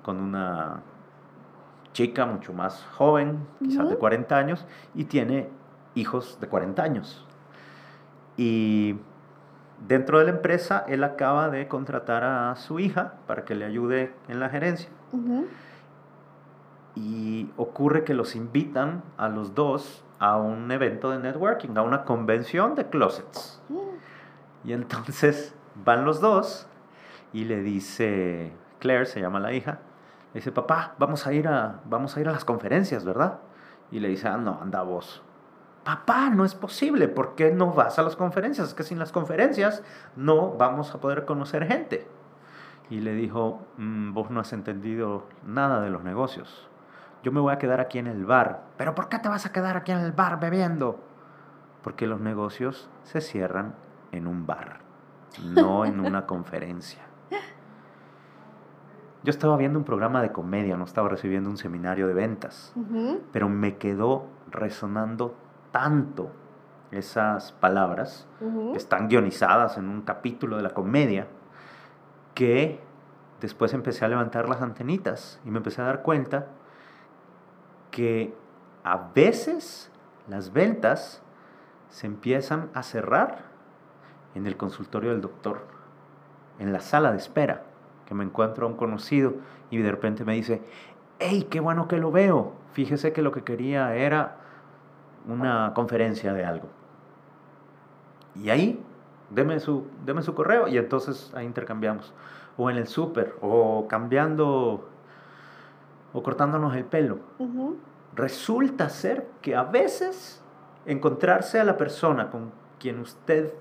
con 0.03 0.19
una 0.19 0.83
chica 1.93 2.27
mucho 2.27 2.53
más 2.53 2.85
joven, 2.97 3.47
quizás 3.59 3.89
de 3.89 3.97
40 3.97 4.37
años, 4.37 4.67
y 4.95 5.05
tiene 5.05 5.49
hijos 5.95 6.39
de 6.41 6.47
40 6.47 6.83
años. 6.83 7.27
Y 8.37 8.97
dentro 9.87 10.19
de 10.19 10.25
la 10.25 10.31
empresa, 10.31 10.85
él 10.89 11.05
acaba 11.05 11.51
de 11.51 11.69
contratar 11.69 12.25
a 12.25 12.55
su 12.57 12.79
hija 12.79 13.15
para 13.27 13.45
que 13.45 13.55
le 13.55 13.65
ayude 13.65 14.15
en 14.29 14.41
la 14.41 14.49
gerencia. 14.49 14.89
Y 16.95 17.51
ocurre 17.57 18.05
que 18.05 18.15
los 18.15 18.35
invitan 18.35 19.03
a 19.17 19.29
los 19.29 19.55
dos 19.55 20.05
a 20.19 20.37
un 20.37 20.71
evento 20.71 21.11
de 21.11 21.19
networking, 21.19 21.77
a 21.77 21.83
una 21.83 22.05
convención 22.05 22.75
de 22.75 22.89
closets. 22.89 23.63
Mm. 23.69 24.69
Y 24.69 24.73
entonces 24.73 25.55
van 25.85 26.05
los 26.05 26.21
dos 26.21 26.67
y 27.33 27.45
le 27.45 27.63
dice, 27.63 28.53
Claire 28.79 29.07
se 29.07 29.21
llama 29.21 29.41
la 29.41 29.53
hija, 29.53 29.79
dice, 30.35 30.53
papá, 30.53 30.95
vamos 30.99 31.27
a 31.27 31.33
ir 31.33 31.49
a, 31.49 31.81
vamos 31.87 32.17
a, 32.17 32.21
ir 32.21 32.29
a 32.29 32.33
las 32.33 32.45
conferencias, 32.45 33.05
¿verdad? 33.05 33.39
Y 33.91 34.01
le 34.01 34.09
dice, 34.09 34.29
ah, 34.29 34.37
no, 34.37 34.59
anda 34.61 34.83
vos. 34.83 35.23
Papá, 35.85 36.29
no 36.29 36.45
es 36.45 36.55
posible, 36.55 37.09
¿por 37.09 37.35
qué 37.35 37.53
no 37.53 37.73
vas 37.73 37.99
a 37.99 38.03
las 38.03 38.15
conferencias? 38.15 38.69
Es 38.69 38.75
que 38.75 38.83
sin 38.83 38.99
las 38.99 39.13
conferencias 39.13 39.83
no 40.17 40.53
vamos 40.53 40.95
a 40.95 41.01
poder 41.01 41.25
conocer 41.25 41.67
gente. 41.67 42.07
Y 42.91 43.01
le 43.01 43.15
dijo, 43.15 43.67
mm, 43.79 44.13
vos 44.13 44.31
no 44.31 44.41
has 44.41 44.53
entendido 44.53 45.27
nada 45.47 45.81
de 45.81 45.91
los 45.91 46.03
negocios. 46.03 46.70
Yo 47.23 47.33
me 47.33 47.41
voy 47.41 47.53
a 47.53 47.59
quedar 47.59 47.81
aquí 47.81 47.99
en 47.99 48.07
el 48.07 48.25
bar. 48.25 48.63
¿Pero 48.77 48.95
por 48.95 49.09
qué 49.09 49.19
te 49.19 49.29
vas 49.29 49.47
a 49.47 49.53
quedar 49.53 49.77
aquí 49.77 49.93
en 49.93 49.99
el 49.99 50.13
bar 50.13 50.41
bebiendo? 50.41 50.99
Porque 51.83 52.07
los 52.07 52.21
negocios 52.21 52.89
se 53.05 53.21
cierran 53.21 53.75
en 54.13 54.27
un 54.27 54.47
bar, 54.47 54.81
no 55.45 55.85
en 55.85 56.01
una 56.01 56.27
conferencia. 56.27 57.03
Yo 59.23 59.31
estaba 59.31 59.57
viendo 59.59 59.79
un 59.79 59.85
programa 59.85 60.23
de 60.23 60.33
comedia, 60.33 60.79
no 60.79 60.85
estaba 60.85 61.11
recibiendo 61.11 61.51
un 61.51 61.59
seminario 61.59 62.07
de 62.07 62.15
ventas, 62.15 62.73
pero 63.33 63.51
me 63.51 63.77
quedó 63.77 64.27
resonando 64.51 65.35
tanto 65.73 66.31
esas 66.91 67.53
palabras, 67.53 68.27
que 68.39 68.79
están 68.79 69.09
guionizadas 69.09 69.77
en 69.77 69.91
un 69.91 70.03
capítulo 70.03 70.57
de 70.57 70.63
la 70.63 70.71
comedia, 70.71 71.27
que 72.35 72.81
después 73.43 73.75
empecé 73.75 74.07
a 74.07 74.09
levantar 74.09 74.49
las 74.49 74.63
antenitas 74.63 75.39
y 75.45 75.51
me 75.51 75.59
empecé 75.59 75.83
a 75.83 75.85
dar 75.85 76.01
cuenta 76.01 76.47
que 77.91 78.35
a 78.85 79.11
veces 79.15 79.91
las 80.29 80.53
ventas 80.53 81.23
se 81.89 82.07
empiezan 82.07 82.71
a 82.75 82.83
cerrar 82.83 83.45
en 84.35 84.47
el 84.47 84.57
consultorio 84.57 85.11
del 85.11 85.21
doctor, 85.21 85.63
en 86.59 86.73
la 86.73 86.81
sala 86.81 87.11
de 87.11 87.19
espera, 87.19 87.63
que 88.07 88.15
me 88.15 88.25
encuentro 88.25 88.67
a 88.67 88.71
un 88.71 88.77
conocido 88.77 89.35
y 89.71 89.79
de 89.79 89.91
repente 89.91 90.25
me 90.25 90.35
dice, 90.35 90.63
hey, 91.19 91.47
qué 91.51 91.61
bueno 91.61 91.89
que 91.89 91.99
lo 91.99 92.11
veo, 92.11 92.53
fíjese 92.73 93.13
que 93.13 93.23
lo 93.23 93.33
que 93.33 93.43
quería 93.43 93.95
era 93.95 94.37
una 95.27 95.73
conferencia 95.75 96.33
de 96.33 96.45
algo. 96.45 96.69
Y 98.35 98.51
ahí, 98.51 98.83
deme 99.31 99.61
su, 99.61 99.87
deme 100.05 100.23
su 100.23 100.35
correo 100.35 100.69
y 100.69 100.79
entonces 100.79 101.33
ahí 101.35 101.47
intercambiamos. 101.47 102.13
O 102.57 102.71
en 102.71 102.77
el 102.77 102.87
súper, 102.87 103.37
o 103.41 103.87
cambiando, 103.89 104.89
o 106.13 106.23
cortándonos 106.23 106.75
el 106.77 106.85
pelo. 106.85 107.19
Resulta 108.15 108.89
ser 108.89 109.27
que 109.41 109.55
a 109.55 109.65
veces 109.65 110.43
encontrarse 110.87 111.61
a 111.61 111.65
la 111.65 111.77
persona 111.77 112.31
con 112.31 112.53
quien 112.79 113.01
usted 113.01 113.55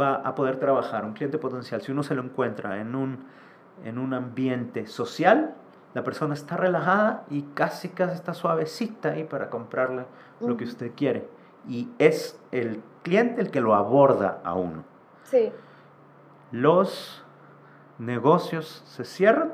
va 0.00 0.16
a 0.16 0.34
poder 0.34 0.58
trabajar, 0.58 1.04
un 1.04 1.12
cliente 1.12 1.38
potencial, 1.38 1.82
si 1.82 1.92
uno 1.92 2.02
se 2.02 2.14
lo 2.14 2.22
encuentra 2.22 2.80
en 2.80 2.94
un, 2.94 3.24
en 3.84 3.98
un 3.98 4.14
ambiente 4.14 4.86
social, 4.86 5.54
la 5.94 6.04
persona 6.04 6.34
está 6.34 6.56
relajada 6.56 7.24
y 7.28 7.42
casi 7.54 7.90
casi 7.90 8.14
está 8.14 8.32
suavecita 8.32 9.10
ahí 9.10 9.24
para 9.24 9.50
comprarle 9.50 10.06
lo 10.40 10.56
que 10.56 10.64
usted 10.64 10.92
quiere. 10.96 11.28
Y 11.68 11.90
es 11.98 12.40
el 12.50 12.82
cliente 13.02 13.40
el 13.40 13.50
que 13.50 13.60
lo 13.60 13.74
aborda 13.74 14.40
a 14.44 14.54
uno. 14.54 14.84
Sí. 15.24 15.52
Los 16.50 17.24
negocios 17.98 18.82
se 18.86 19.04
cierran 19.04 19.52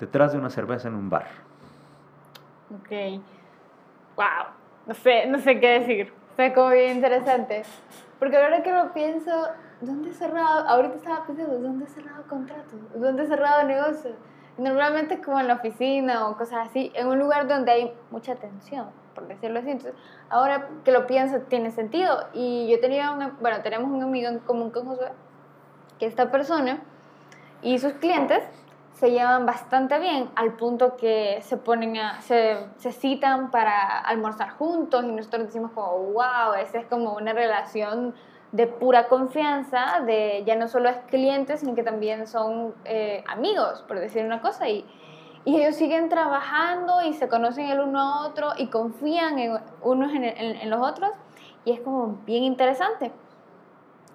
detrás 0.00 0.32
de 0.32 0.38
una 0.38 0.50
cerveza 0.50 0.88
en 0.88 0.94
un 0.94 1.10
bar. 1.10 1.26
Ok. 2.74 3.20
Wow. 4.16 4.54
No 4.86 4.94
sé, 4.94 5.26
no 5.26 5.38
sé 5.38 5.60
qué 5.60 5.80
decir. 5.80 6.12
Está 6.30 6.52
como 6.52 6.70
bien 6.70 6.96
interesante. 6.96 7.62
Porque 8.18 8.36
ahora 8.36 8.62
que 8.62 8.72
lo 8.72 8.92
pienso, 8.92 9.30
¿dónde 9.80 10.10
he 10.10 10.12
cerrado? 10.12 10.68
Ahorita 10.68 10.96
estaba 10.96 11.26
pensando, 11.26 11.58
¿dónde 11.58 11.84
he 11.84 11.88
cerrado 11.88 12.22
contratos? 12.28 12.74
¿Dónde 12.94 13.22
he 13.22 13.26
cerrado 13.26 13.62
negocios? 13.64 14.14
Normalmente 14.56 15.20
como 15.20 15.40
en 15.40 15.48
la 15.48 15.54
oficina 15.54 16.28
o 16.28 16.36
cosas 16.36 16.68
así, 16.68 16.92
en 16.94 17.08
un 17.08 17.18
lugar 17.18 17.48
donde 17.48 17.72
hay 17.72 17.94
mucha 18.10 18.36
tensión, 18.36 18.86
por 19.14 19.26
decirlo 19.26 19.58
así. 19.58 19.70
Entonces, 19.70 20.00
ahora 20.30 20.68
que 20.84 20.92
lo 20.92 21.06
pienso, 21.06 21.40
tiene 21.40 21.70
sentido. 21.70 22.28
Y 22.32 22.68
yo 22.70 22.80
tenía 22.80 23.12
un, 23.12 23.36
bueno, 23.40 23.62
tenemos 23.62 23.90
un 23.90 24.02
amigo 24.02 24.28
en 24.28 24.38
común 24.40 24.70
con 24.70 24.86
Josué, 24.86 25.10
que 25.98 26.06
esta 26.06 26.30
persona 26.30 26.82
y 27.62 27.78
sus 27.78 27.94
clientes 27.94 28.42
se 29.04 29.10
llevan 29.10 29.44
bastante 29.44 29.98
bien 29.98 30.30
al 30.34 30.54
punto 30.54 30.96
que 30.96 31.38
se 31.42 31.58
ponen 31.58 31.98
a, 31.98 32.22
se, 32.22 32.56
se, 32.78 32.90
citan 32.90 33.50
para 33.50 33.98
almorzar 33.98 34.52
juntos 34.52 35.04
y 35.04 35.12
nosotros 35.12 35.44
decimos 35.44 35.72
como, 35.72 35.98
wow, 36.14 36.54
esa 36.58 36.78
es 36.78 36.86
como 36.86 37.12
una 37.12 37.34
relación 37.34 38.14
de 38.52 38.66
pura 38.66 39.08
confianza, 39.08 40.00
de 40.06 40.42
ya 40.46 40.56
no 40.56 40.68
solo 40.68 40.88
es 40.88 40.96
clientes, 41.10 41.60
sino 41.60 41.74
que 41.74 41.82
también 41.82 42.26
son 42.26 42.74
eh, 42.86 43.22
amigos, 43.28 43.84
por 43.86 44.00
decir 44.00 44.24
una 44.24 44.40
cosa, 44.40 44.70
y, 44.70 44.86
y, 45.44 45.60
ellos 45.60 45.76
siguen 45.76 46.08
trabajando 46.08 47.02
y 47.02 47.12
se 47.12 47.28
conocen 47.28 47.66
el 47.66 47.80
uno 47.80 48.00
a 48.00 48.26
otro 48.26 48.52
y 48.56 48.68
confían 48.68 49.38
en 49.38 49.58
unos 49.82 50.14
en, 50.14 50.24
en, 50.24 50.70
los 50.70 50.80
otros, 50.80 51.10
y 51.66 51.72
es 51.72 51.80
como 51.80 52.20
bien 52.24 52.42
interesante. 52.42 53.12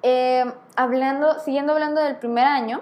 Eh, 0.02 0.52
hablando, 0.76 1.38
siguiendo 1.42 1.74
hablando 1.74 2.02
del 2.02 2.16
primer 2.16 2.48
año, 2.48 2.82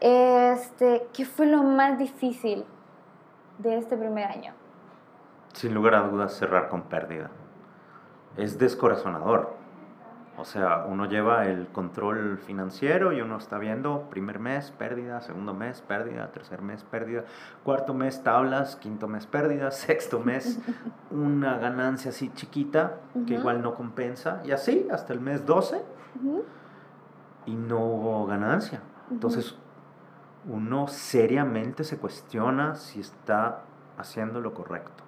este, 0.00 1.08
¿Qué 1.12 1.24
fue 1.24 1.46
lo 1.46 1.62
más 1.62 1.98
difícil 1.98 2.64
de 3.58 3.78
este 3.78 3.96
primer 3.96 4.30
año? 4.30 4.52
Sin 5.52 5.74
lugar 5.74 5.94
a 5.94 6.02
dudas, 6.02 6.34
cerrar 6.34 6.68
con 6.68 6.82
pérdida. 6.82 7.30
Es 8.36 8.58
descorazonador. 8.58 9.58
O 10.36 10.44
sea, 10.44 10.84
uno 10.88 11.06
lleva 11.06 11.46
el 11.46 11.66
control 11.66 12.38
financiero 12.38 13.12
y 13.12 13.20
uno 13.20 13.38
está 13.38 13.58
viendo 13.58 14.08
primer 14.08 14.38
mes 14.38 14.70
pérdida, 14.70 15.20
segundo 15.20 15.52
mes 15.52 15.80
pérdida, 15.82 16.30
tercer 16.30 16.62
mes 16.62 16.84
pérdida, 16.84 17.24
cuarto 17.64 17.92
mes 17.92 18.22
tablas, 18.22 18.76
quinto 18.76 19.08
mes 19.08 19.26
pérdida, 19.26 19.70
sexto 19.72 20.20
mes 20.20 20.60
una 21.10 21.58
ganancia 21.58 22.10
así 22.10 22.30
chiquita 22.34 22.98
que 23.26 23.34
igual 23.34 23.62
no 23.62 23.74
compensa 23.74 24.40
y 24.44 24.52
así 24.52 24.86
hasta 24.92 25.12
el 25.12 25.20
mes 25.20 25.44
12 25.44 25.82
y 27.46 27.54
no 27.56 27.80
hubo 27.80 28.26
ganancia. 28.26 28.80
Entonces, 29.10 29.56
uno 30.48 30.88
seriamente 30.88 31.84
se 31.84 31.98
cuestiona 31.98 32.74
si 32.74 33.00
está 33.00 33.62
haciendo 33.96 34.40
lo 34.40 34.54
correcto. 34.54 35.04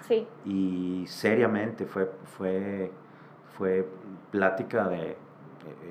Sí. 0.00 0.26
Y 0.44 1.04
seriamente 1.06 1.86
fue, 1.86 2.10
fue, 2.36 2.90
fue 3.56 3.86
plática 4.30 4.88
de, 4.88 5.16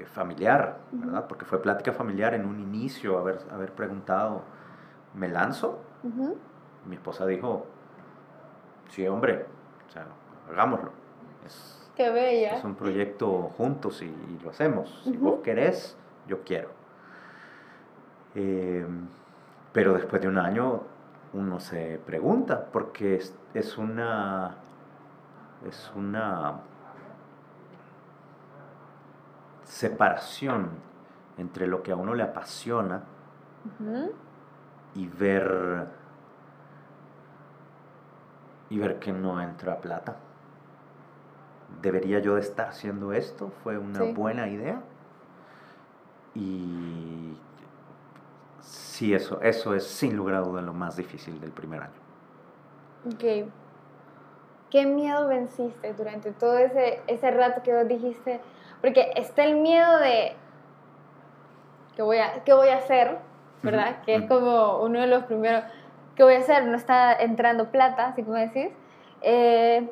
familiar, 0.08 0.80
¿verdad? 0.92 1.28
Porque 1.28 1.46
fue 1.46 1.62
plática 1.62 1.94
familiar 1.94 2.34
en 2.34 2.46
un 2.46 2.60
inicio, 2.60 3.20
haber, 3.20 3.40
haber 3.52 3.72
preguntado, 3.74 4.42
¿me 5.14 5.28
lanzo? 5.28 5.80
Mi 6.86 6.96
esposa 6.96 7.28
dijo, 7.28 7.68
sí, 8.90 9.08
hombre, 9.08 9.46
o 9.88 9.92
sea, 9.92 10.08
hagámoslo. 10.50 10.92
Es, 11.46 11.92
Qué 11.96 12.10
bella. 12.10 12.56
Es 12.56 12.64
un 12.64 12.76
proyecto 12.76 13.52
juntos 13.58 14.02
y, 14.02 14.40
lo 14.44 14.50
hacemos. 14.50 15.02
Si 15.04 15.18
vos 15.18 15.42
querés, 15.44 15.98
yo 16.28 16.44
quiero. 16.44 16.79
Eh, 18.36 18.86
pero 19.74 19.94
después 19.94 20.22
de 20.22 20.28
un 20.28 20.38
año 20.38 20.82
uno 21.34 21.60
se 21.60 22.00
pregunta, 22.06 22.66
porque 22.72 23.16
es, 23.16 23.36
es 23.54 23.78
una. 23.78 24.56
Es 25.68 25.92
una 25.94 26.62
separación 29.66 30.70
entre 31.38 31.68
lo 31.68 31.84
que 31.84 31.92
a 31.92 31.96
uno 31.96 32.16
le 32.16 32.24
apasiona 32.24 33.04
y 34.96 35.08
ver 35.08 35.88
y 38.70 38.80
ver 38.80 39.00
que 39.00 39.12
no 39.12 39.42
entra 39.42 39.80
plata. 39.80 40.16
¿Debería 41.82 42.20
yo 42.20 42.36
de 42.36 42.42
estar 42.42 42.70
haciendo 42.70 43.14
esto? 43.14 43.52
¿Fue 43.64 43.78
una 43.78 44.04
buena 44.04 44.48
idea? 44.48 44.82
Y 46.36 47.38
sí, 48.62 49.14
eso, 49.14 49.42
eso 49.42 49.74
es 49.74 49.86
sin 49.86 50.16
lugar 50.16 50.36
a 50.36 50.40
duda 50.42 50.62
lo 50.62 50.74
más 50.74 50.96
difícil 50.96 51.40
del 51.40 51.52
primer 51.52 51.84
año. 51.84 52.00
Ok. 53.08 53.50
¿Qué 54.70 54.86
miedo 54.86 55.28
venciste 55.28 55.94
durante 55.94 56.32
todo 56.32 56.58
ese, 56.58 57.02
ese 57.08 57.32
rato 57.32 57.64
que 57.64 57.74
vos 57.74 57.88
dijiste? 57.88 58.40
Porque 58.82 59.12
está 59.16 59.44
el 59.44 59.56
miedo 59.56 59.98
de 60.00 60.36
¿qué 62.00 62.04
voy 62.04 62.18
a, 62.18 62.46
qué 62.46 62.54
voy 62.54 62.70
a 62.70 62.78
hacer? 62.78 63.18
¿Verdad? 63.62 63.98
Que 64.06 64.16
es 64.16 64.26
como 64.26 64.82
uno 64.84 65.02
de 65.02 65.08
los 65.08 65.26
primeros, 65.26 65.66
¿qué 66.16 66.24
voy 66.24 66.36
a 66.36 66.38
hacer? 66.38 66.66
No 66.66 66.78
está 66.78 67.12
entrando 67.14 67.72
plata, 67.72 68.08
así 68.08 68.24
como 68.24 68.38
decís. 68.38 68.70
Eh, 69.22 69.92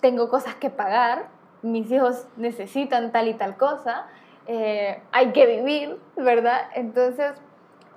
tengo 0.00 0.30
cosas 0.30 0.54
que 0.54 0.70
pagar, 0.70 1.28
mis 1.60 1.90
hijos 1.90 2.26
necesitan 2.38 3.12
tal 3.12 3.28
y 3.28 3.34
tal 3.34 3.58
cosa. 3.58 4.06
Eh, 4.46 5.00
hay 5.12 5.32
que 5.32 5.46
vivir, 5.46 5.98
¿verdad? 6.16 6.68
Entonces, 6.74 7.34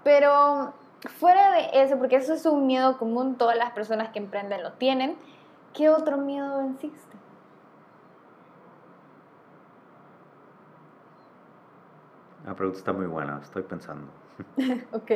pero 0.03 0.73
fuera 1.19 1.51
de 1.51 1.69
eso, 1.83 1.97
porque 1.97 2.17
eso 2.17 2.33
es 2.33 2.45
un 2.45 2.67
miedo 2.67 2.97
común, 2.97 3.37
todas 3.37 3.57
las 3.57 3.71
personas 3.71 4.09
que 4.09 4.19
emprenden 4.19 4.63
lo 4.63 4.73
tienen, 4.73 5.17
¿qué 5.73 5.89
otro 5.89 6.17
miedo 6.17 6.57
venciste? 6.59 7.17
La 12.45 12.55
pregunta 12.55 12.77
está 12.77 12.93
muy 12.93 13.07
buena, 13.07 13.39
estoy 13.41 13.63
pensando. 13.63 14.07
ok. 14.91 15.11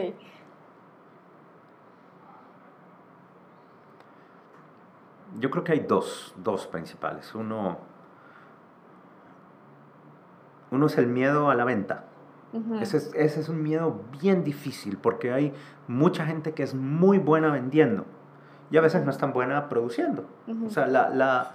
Yo 5.37 5.51
creo 5.51 5.63
que 5.63 5.73
hay 5.73 5.79
dos, 5.81 6.33
dos 6.37 6.65
principales. 6.65 7.35
Uno, 7.35 7.77
uno 10.71 10.87
es 10.87 10.97
el 10.97 11.07
miedo 11.07 11.49
a 11.49 11.55
la 11.55 11.65
venta, 11.65 12.05
ese, 12.81 12.97
es, 12.97 13.11
ese, 13.13 13.41
es, 13.41 13.49
un 13.49 13.61
miedo 13.61 14.01
bien 14.19 14.43
difícil 14.43 14.97
porque 14.97 15.31
hay 15.31 15.53
mucha 15.87 16.25
gente 16.25 16.53
que 16.53 16.63
es 16.63 16.73
muy 16.73 17.19
buena 17.19 17.51
vendiendo 17.51 18.05
y 18.71 18.77
a 18.77 18.81
veces 18.81 19.05
no 19.05 19.11
es 19.11 19.17
tan 19.19 19.33
buena 19.33 19.69
produciendo. 19.69 20.25
O 20.65 20.69
sea, 20.69 20.87
la, 20.87 21.09
la, 21.09 21.51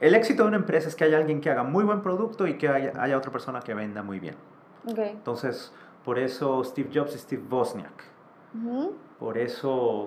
el 0.00 0.14
éxito 0.14 0.44
de 0.44 0.48
una 0.48 0.58
empresa 0.58 0.88
es 0.88 0.94
que 0.94 1.04
haya 1.04 1.18
alguien 1.18 1.40
que 1.40 1.50
haga 1.50 1.64
muy 1.64 1.82
buen 1.84 2.02
producto 2.02 2.46
y 2.46 2.56
que 2.56 2.68
haya, 2.68 2.92
haya 3.00 3.16
otra 3.16 3.32
persona 3.32 3.60
que 3.60 3.74
venda 3.74 4.02
muy 4.02 4.20
bien. 4.20 4.36
Okay. 4.88 5.10
Entonces, 5.10 5.72
por 6.04 6.18
eso 6.18 6.62
Steve 6.64 6.90
Jobs 6.92 7.14
y 7.14 7.18
Steve 7.18 7.42
Wozniak. 7.50 8.12
Por 9.18 9.38
eso, 9.38 10.04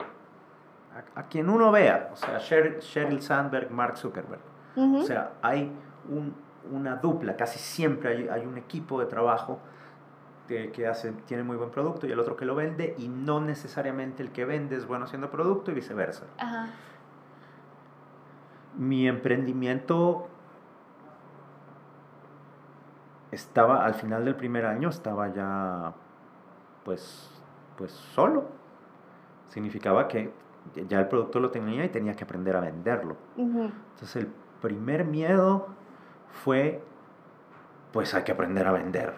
a, 1.16 1.24
quien 1.24 1.50
uno 1.50 1.72
vea, 1.72 2.12
o 2.14 2.16
sea, 2.16 2.38
Sheryl, 2.38 3.22
Sandberg, 3.22 3.72
Mark 3.72 3.98
Zuckerberg. 3.98 4.42
O 4.76 5.04
sea, 5.04 5.32
hay 5.42 5.72
un, 6.10 6.36
una 6.72 6.98
dupla, 6.98 7.36
casi 7.36 7.60
siempre 7.60 8.10
hay, 8.10 8.28
hay 8.28 8.46
un 8.46 8.58
equipo 8.58 9.00
de 9.00 9.06
trabajo 9.06 9.60
que, 10.48 10.72
que, 10.72 10.88
hace, 10.88 11.12
tiene 11.26 11.44
muy 11.44 11.58
buen 11.58 11.72
producto 11.72 12.08
y 12.08 12.12
el 12.12 12.20
otro 12.20 12.36
que 12.36 12.46
lo 12.46 12.56
vende 12.56 12.96
y 12.98 13.08
no 13.08 13.40
necesariamente 13.40 14.22
el 14.22 14.32
que 14.32 14.46
vende 14.46 14.76
es 14.76 14.86
bueno 14.86 15.06
haciendo 15.06 15.32
producto 15.32 15.72
y 15.72 15.74
viceversa. 15.74 16.26
Mi 18.78 19.08
emprendimiento 19.08 20.28
estaba 23.32 23.86
al 23.86 23.96
final 23.96 24.24
del 24.26 24.36
primer 24.36 24.66
año 24.66 24.90
estaba 24.90 25.34
ya 25.34 25.94
pues 26.84 27.32
pues 27.78 27.92
solo. 27.92 28.46
Significaba 29.50 30.08
que 30.08 30.34
ya 30.88 31.00
el 31.00 31.08
producto 31.08 31.40
lo 31.40 31.52
tenía 31.52 31.86
y 31.86 31.90
tenía 31.90 32.14
que 32.14 32.24
aprender 32.24 32.56
a 32.56 32.62
venderlo. 32.62 33.16
Entonces 33.38 34.16
el 34.16 34.28
primer 34.62 35.06
miedo 35.06 35.68
fue 36.44 36.82
pues 37.92 38.14
hay 38.14 38.24
que 38.24 38.34
aprender 38.34 38.68
a 38.68 38.74
vender 38.74 39.14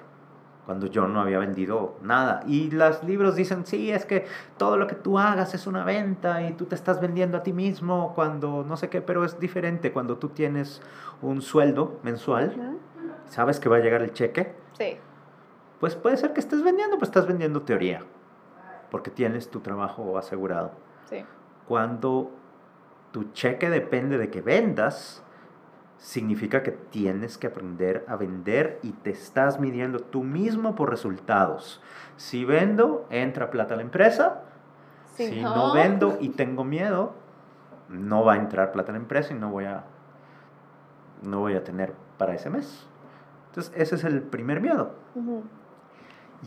cuando 0.67 0.85
yo 0.85 1.07
no 1.07 1.21
había 1.21 1.39
vendido 1.39 1.95
nada. 2.01 2.43
Y 2.45 2.69
los 2.69 3.01
libros 3.03 3.35
dicen, 3.37 3.65
sí, 3.65 3.89
es 3.89 4.05
que 4.05 4.27
todo 4.57 4.75
lo 4.75 4.85
que 4.85 4.95
tú 4.95 5.17
hagas 5.17 5.53
es 5.53 5.65
una 5.65 5.85
venta 5.85 6.41
y 6.41 6.53
tú 6.53 6.65
te 6.65 6.75
estás 6.75 6.99
vendiendo 6.99 7.37
a 7.37 7.43
ti 7.43 7.53
mismo 7.53 8.11
cuando 8.13 8.65
no 8.67 8.75
sé 8.75 8.89
qué, 8.89 9.01
pero 9.01 9.23
es 9.23 9.39
diferente 9.39 9.93
cuando 9.93 10.17
tú 10.17 10.27
tienes 10.27 10.81
un 11.21 11.41
sueldo 11.41 11.99
mensual, 12.03 12.77
sabes 13.27 13.61
que 13.61 13.69
va 13.69 13.77
a 13.77 13.79
llegar 13.79 14.01
el 14.01 14.11
cheque. 14.11 14.53
Sí. 14.73 14.97
Pues 15.79 15.95
puede 15.95 16.17
ser 16.17 16.33
que 16.33 16.41
estés 16.41 16.61
vendiendo, 16.61 16.97
pues 16.97 17.07
estás 17.07 17.27
vendiendo 17.27 17.61
teoría, 17.61 18.01
porque 18.91 19.09
tienes 19.09 19.49
tu 19.49 19.61
trabajo 19.61 20.17
asegurado. 20.17 20.71
Sí. 21.09 21.23
Cuando 21.65 22.29
tu 23.11 23.31
cheque 23.31 23.69
depende 23.69 24.17
de 24.17 24.29
que 24.29 24.41
vendas, 24.41 25.23
significa 25.97 26.63
que 26.63 26.71
tienes 26.71 27.37
que 27.37 27.47
aprender 27.47 28.05
a 28.07 28.15
vender 28.15 28.79
y 28.83 28.91
te 28.91 29.09
estás 29.09 29.59
midiendo 29.59 29.99
tú 29.99 30.23
mismo 30.23 30.75
por 30.75 30.89
resultados. 30.89 31.81
Si 32.17 32.45
vendo, 32.45 33.07
entra 33.09 33.49
plata 33.49 33.73
a 33.73 33.77
la 33.77 33.83
empresa. 33.83 34.43
si 35.15 35.41
no. 35.41 35.73
vendo 35.73 36.17
y 36.19 36.29
tengo 36.29 36.63
miedo, 36.63 37.13
no 37.89 38.23
va 38.23 38.33
a 38.33 38.37
entrar 38.37 38.71
plata 38.71 38.91
a 38.91 38.93
la 38.93 38.99
empresa 38.99 39.33
y 39.33 39.37
no 39.37 39.49
voy 39.49 39.65
a, 39.65 39.85
no 41.23 41.39
voy 41.39 41.55
a 41.55 41.63
tener 41.63 41.93
para 42.17 42.35
ese 42.35 42.49
mes. 42.49 42.87
Entonces, 43.49 43.73
ese 43.75 43.95
es 43.95 44.03
el 44.03 44.21
primer 44.21 44.61
miedo. 44.61 44.91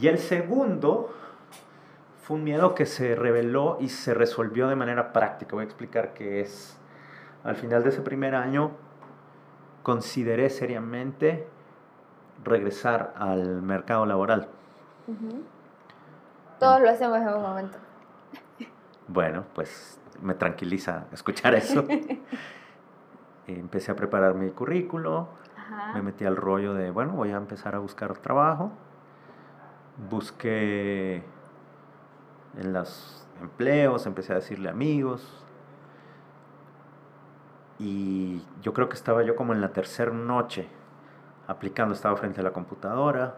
Y 0.01 0.07
el 0.07 0.19
segundo 0.19 1.13
fue 2.23 2.37
un 2.37 2.45
miedo 2.45 2.77
que 2.77 2.87
se 2.87 3.17
reveló 3.17 3.79
y 3.81 3.89
se 3.89 4.15
resolvió 4.15 4.69
de 4.69 4.77
manera 4.77 5.13
práctica. 5.13 5.57
Voy 5.57 5.63
a 5.63 5.65
explicar 5.65 6.15
qué 6.15 6.41
es. 6.41 6.77
Al 7.43 7.57
final 7.57 7.83
de 7.83 7.89
ese 7.89 8.03
primer 8.03 8.35
año, 8.35 8.73
consideré 9.83 10.51
seriamente 10.51 11.47
regresar 12.45 13.15
al 13.17 13.63
mercado 13.63 14.07
laboral. 14.07 14.49
Todos 16.59 16.81
lo 16.81 16.91
hacemos 16.91 17.19
en 17.19 17.29
un 17.29 17.43
momento. 17.43 17.79
Bueno, 19.09 19.45
pues 19.55 19.99
me 20.23 20.35
tranquiliza 20.35 21.07
escuchar 21.13 21.55
eso. 21.55 21.85
Empecé 23.47 23.91
a 23.91 23.97
preparar 23.97 24.35
mi 24.35 24.51
currículo, 24.51 25.29
me 25.95 26.03
metí 26.03 26.25
al 26.25 26.37
rollo 26.37 26.75
de, 26.75 26.91
bueno, 26.91 27.15
voy 27.15 27.31
a 27.31 27.37
empezar 27.37 27.75
a 27.75 27.79
buscar 27.79 28.17
trabajo. 28.19 28.71
Busqué 30.09 31.25
en 32.57 32.73
los 32.73 33.27
empleos, 33.41 34.07
empecé 34.07 34.33
a 34.33 34.37
decirle 34.37 34.69
amigos, 34.69 35.40
y 37.81 38.43
yo 38.61 38.75
creo 38.75 38.91
que 38.91 38.95
estaba 38.95 39.23
yo 39.23 39.35
como 39.35 39.55
en 39.55 39.63
la 39.63 39.73
tercera 39.73 40.13
noche 40.13 40.69
aplicando, 41.49 41.95
estaba 41.95 42.15
frente 42.17 42.41
a 42.41 42.45
la 42.45 42.53
computadora 42.53 43.37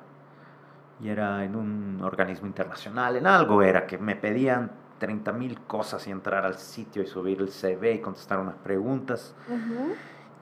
y 1.01 1.09
era 1.09 1.45
en 1.45 1.55
un 1.55 2.01
organismo 2.03 2.49
internacional, 2.49 3.17
en 3.17 3.27
algo 3.27 3.63
era 3.63 3.87
que 3.87 3.99
me 3.99 4.17
pedían 4.17 4.73
30 4.99 5.33
mil 5.33 5.61
cosas 5.61 6.07
y 6.09 6.11
entrar 6.11 6.45
al 6.45 6.57
sitio 6.57 7.03
y 7.03 7.07
subir 7.07 7.41
el 7.41 7.51
CV 7.51 7.95
y 7.95 7.99
contestar 8.01 8.41
unas 8.41 8.57
preguntas. 8.57 9.35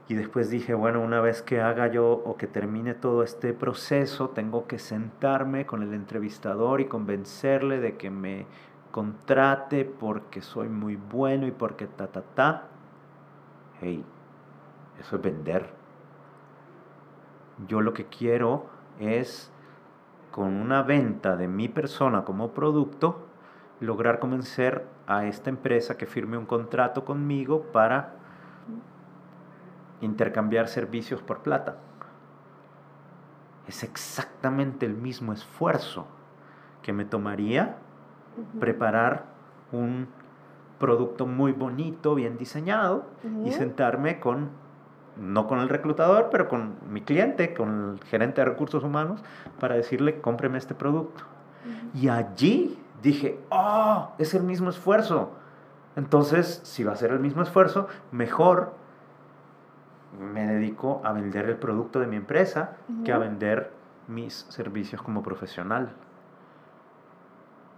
Y 0.09 0.14
después 0.14 0.51
dije, 0.51 0.74
bueno, 0.74 1.01
una 1.01 1.20
vez 1.20 1.40
que 1.42 1.61
haga 1.61 1.86
yo 1.86 2.11
o 2.11 2.36
que 2.36 2.46
termine 2.46 2.94
todo 2.94 3.22
este 3.22 3.53
proceso, 3.53 4.30
tengo 4.30 4.66
que 4.66 4.78
sentarme 4.78 5.66
con 5.66 5.82
el 5.82 5.94
entrevistador 5.94 6.80
y 6.80 6.86
convencerle 6.86 7.80
de 7.80 7.96
que 7.96 8.11
me 8.11 8.46
contrate 8.90 9.84
porque 9.84 10.42
soy 10.42 10.68
muy 10.68 10.96
bueno 10.96 11.46
y 11.46 11.53
porque 11.53 11.86
ta, 11.86 12.09
ta, 12.09 12.22
ta 12.22 12.69
hey, 13.81 14.05
eso 14.99 15.16
es 15.16 15.22
vender. 15.22 15.70
Yo 17.66 17.81
lo 17.81 17.93
que 17.93 18.07
quiero 18.07 18.66
es, 18.99 19.51
con 20.31 20.55
una 20.55 20.83
venta 20.83 21.37
de 21.37 21.49
mi 21.49 21.68
persona 21.68 22.24
como 22.24 22.53
producto, 22.53 23.26
lograr 23.81 24.18
convencer 24.18 24.87
a 25.07 25.24
esta 25.26 25.51
empresa 25.51 25.97
que 25.97 26.07
firme 26.07 26.37
un 26.37 26.47
contrato 26.47 27.05
conmigo 27.05 27.62
para 27.72 28.14
intercambiar 30.01 30.68
servicios 30.68 31.22
por 31.22 31.41
plata. 31.41 31.76
Es 33.66 33.83
exactamente 33.83 34.87
el 34.87 34.95
mismo 34.95 35.33
esfuerzo 35.33 36.07
que 36.83 36.93
me 36.93 37.05
tomaría 37.05 37.76
preparar 38.59 39.24
un 39.72 40.09
producto 40.81 41.26
muy 41.26 41.53
bonito, 41.53 42.16
bien 42.16 42.39
diseñado, 42.39 43.05
y 43.45 43.53
sentarme 43.53 44.18
con, 44.18 44.49
no 45.16 45.47
con 45.47 45.61
el 45.61 45.68
reclutador, 45.68 46.31
pero 46.33 46.49
con 46.49 46.76
mi 46.89 47.03
cliente, 47.03 47.55
con 47.55 47.99
el 48.01 48.05
gerente 48.05 48.41
de 48.41 48.47
recursos 48.47 48.83
humanos, 48.83 49.22
para 49.61 49.76
decirle, 49.76 50.20
cómpreme 50.20 50.59
este 50.59 50.74
producto. 50.74 51.22
Y 51.95 52.09
allí 52.09 52.78
dije, 53.03 53.39
oh, 53.51 54.12
es 54.18 54.33
el 54.33 54.43
mismo 54.43 54.70
esfuerzo. 54.70 55.33
Entonces, 55.97 56.62
si 56.64 56.83
va 56.83 56.93
a 56.93 56.97
ser 56.97 57.11
el 57.12 57.20
mismo 57.20 57.43
esfuerzo, 57.43 57.87
mejor 58.11 58.72
me 60.18 60.47
dedico 60.47 61.03
a 61.05 61.12
vender 61.12 61.45
el 61.45 61.57
producto 61.57 62.01
de 62.01 62.07
mi 62.07 62.16
empresa 62.16 62.76
que 63.05 63.12
a 63.12 63.18
vender 63.18 63.70
mis 64.09 64.47
servicios 64.49 65.03
como 65.03 65.22
profesional. 65.22 65.91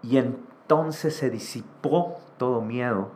Y 0.02 0.18
entonces 0.18 1.16
se 1.16 1.30
disipó 1.30 2.21
todo 2.38 2.60
miedo 2.60 3.10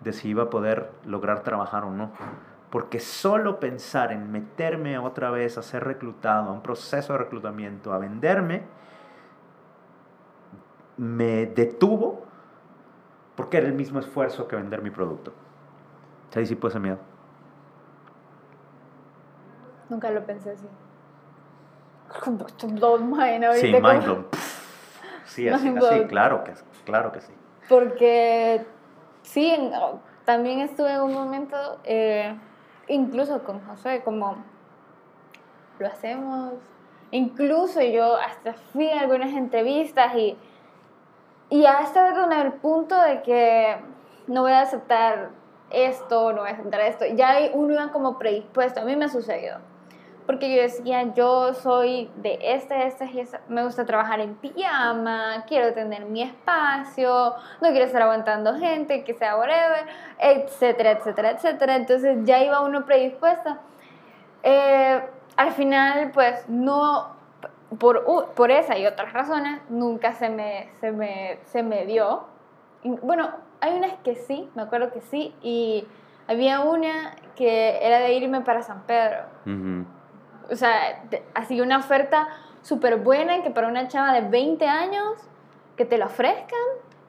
de 0.00 0.12
si 0.12 0.28
iba 0.28 0.44
a 0.44 0.50
poder 0.50 0.90
lograr 1.04 1.42
trabajar 1.42 1.84
o 1.84 1.90
no. 1.90 2.10
Porque 2.70 3.00
solo 3.00 3.58
pensar 3.58 4.12
en 4.12 4.30
meterme 4.30 4.98
otra 4.98 5.30
vez 5.30 5.58
a 5.58 5.62
ser 5.62 5.84
reclutado, 5.84 6.50
a 6.50 6.52
un 6.52 6.62
proceso 6.62 7.12
de 7.12 7.18
reclutamiento, 7.18 7.92
a 7.92 7.98
venderme, 7.98 8.62
me 10.96 11.46
detuvo 11.46 12.24
porque 13.34 13.56
era 13.56 13.66
el 13.66 13.72
mismo 13.72 13.98
esfuerzo 13.98 14.46
que 14.46 14.54
vender 14.54 14.82
mi 14.82 14.90
producto. 14.90 15.32
Se 16.28 16.40
disipó 16.40 16.68
ese 16.68 16.78
miedo. 16.78 16.98
Nunca 19.88 20.10
lo 20.10 20.24
pensé 20.24 20.50
así. 20.50 20.66
Sí, 23.54 23.72
mind 23.72 24.04
blown. 24.04 24.26
Sí, 25.24 25.48
así, 25.48 25.68
así, 25.68 26.06
claro 26.06 26.44
que, 26.44 26.52
claro 26.84 27.12
que 27.12 27.20
sí. 27.22 27.32
Porque 27.70 28.66
sí, 29.22 29.56
también 30.24 30.58
estuve 30.58 30.92
en 30.92 31.02
un 31.02 31.14
momento, 31.14 31.56
eh, 31.84 32.36
incluso 32.88 33.44
con 33.44 33.64
José, 33.64 34.02
como 34.02 34.38
lo 35.78 35.86
hacemos. 35.86 36.54
Incluso 37.12 37.80
yo 37.80 38.16
hasta 38.16 38.54
fui 38.54 38.90
algunas 38.90 39.32
entrevistas 39.34 40.16
y, 40.16 40.36
y 41.48 41.64
hasta 41.64 42.12
con 42.12 42.32
el 42.32 42.54
punto 42.54 43.00
de 43.00 43.22
que 43.22 43.76
no 44.26 44.42
voy 44.42 44.52
a 44.52 44.62
aceptar 44.62 45.30
esto, 45.70 46.32
no 46.32 46.40
voy 46.40 46.50
a 46.50 46.54
aceptar 46.54 46.80
esto. 46.80 47.04
Ya 47.14 47.38
uno 47.54 47.74
iba 47.74 47.92
como 47.92 48.18
predispuesto, 48.18 48.80
a 48.80 48.84
mí 48.84 48.96
me 48.96 49.04
ha 49.04 49.08
sucedido 49.08 49.69
porque 50.30 50.54
yo 50.54 50.62
decía, 50.62 51.12
yo 51.12 51.54
soy 51.54 52.08
de 52.18 52.38
este, 52.40 52.86
este 52.86 53.04
y 53.06 53.18
este, 53.18 53.40
me 53.48 53.64
gusta 53.64 53.84
trabajar 53.84 54.20
en 54.20 54.36
pijama, 54.36 55.44
quiero 55.48 55.74
tener 55.74 56.04
mi 56.04 56.22
espacio, 56.22 57.34
no 57.60 57.68
quiero 57.70 57.86
estar 57.86 58.02
aguantando 58.02 58.54
gente, 58.54 59.02
que 59.02 59.12
sea 59.14 59.36
whatever, 59.36 59.86
etcétera, 60.20 60.92
etcétera, 60.92 61.30
etcétera. 61.32 61.74
Entonces 61.74 62.18
ya 62.22 62.44
iba 62.44 62.60
uno 62.60 62.86
predispuesto. 62.86 63.56
Eh, 64.44 65.02
al 65.36 65.50
final, 65.50 66.12
pues 66.14 66.48
no, 66.48 67.08
por, 67.80 68.32
por 68.36 68.52
esa 68.52 68.78
y 68.78 68.86
otras 68.86 69.12
razones, 69.12 69.60
nunca 69.68 70.12
se 70.12 70.28
me, 70.28 70.70
se 70.80 70.92
me, 70.92 71.40
se 71.46 71.64
me 71.64 71.86
dio. 71.86 72.28
bueno, 72.84 73.30
hay 73.60 73.74
unas 73.76 73.94
que 74.04 74.14
sí, 74.14 74.48
me 74.54 74.62
acuerdo 74.62 74.92
que 74.92 75.00
sí, 75.00 75.34
y 75.42 75.88
había 76.28 76.60
una 76.60 77.16
que 77.34 77.84
era 77.84 77.98
de 77.98 78.12
irme 78.12 78.42
para 78.42 78.62
San 78.62 78.82
Pedro. 78.82 79.24
O 80.50 80.56
sea, 80.56 81.02
así 81.34 81.60
una 81.60 81.78
oferta 81.78 82.28
súper 82.62 82.96
buena 82.96 83.42
que 83.42 83.50
para 83.50 83.68
una 83.68 83.88
chava 83.88 84.12
de 84.12 84.28
20 84.28 84.66
años 84.66 85.14
que 85.76 85.84
te 85.84 85.96
la 85.96 86.06
ofrezcan 86.06 86.58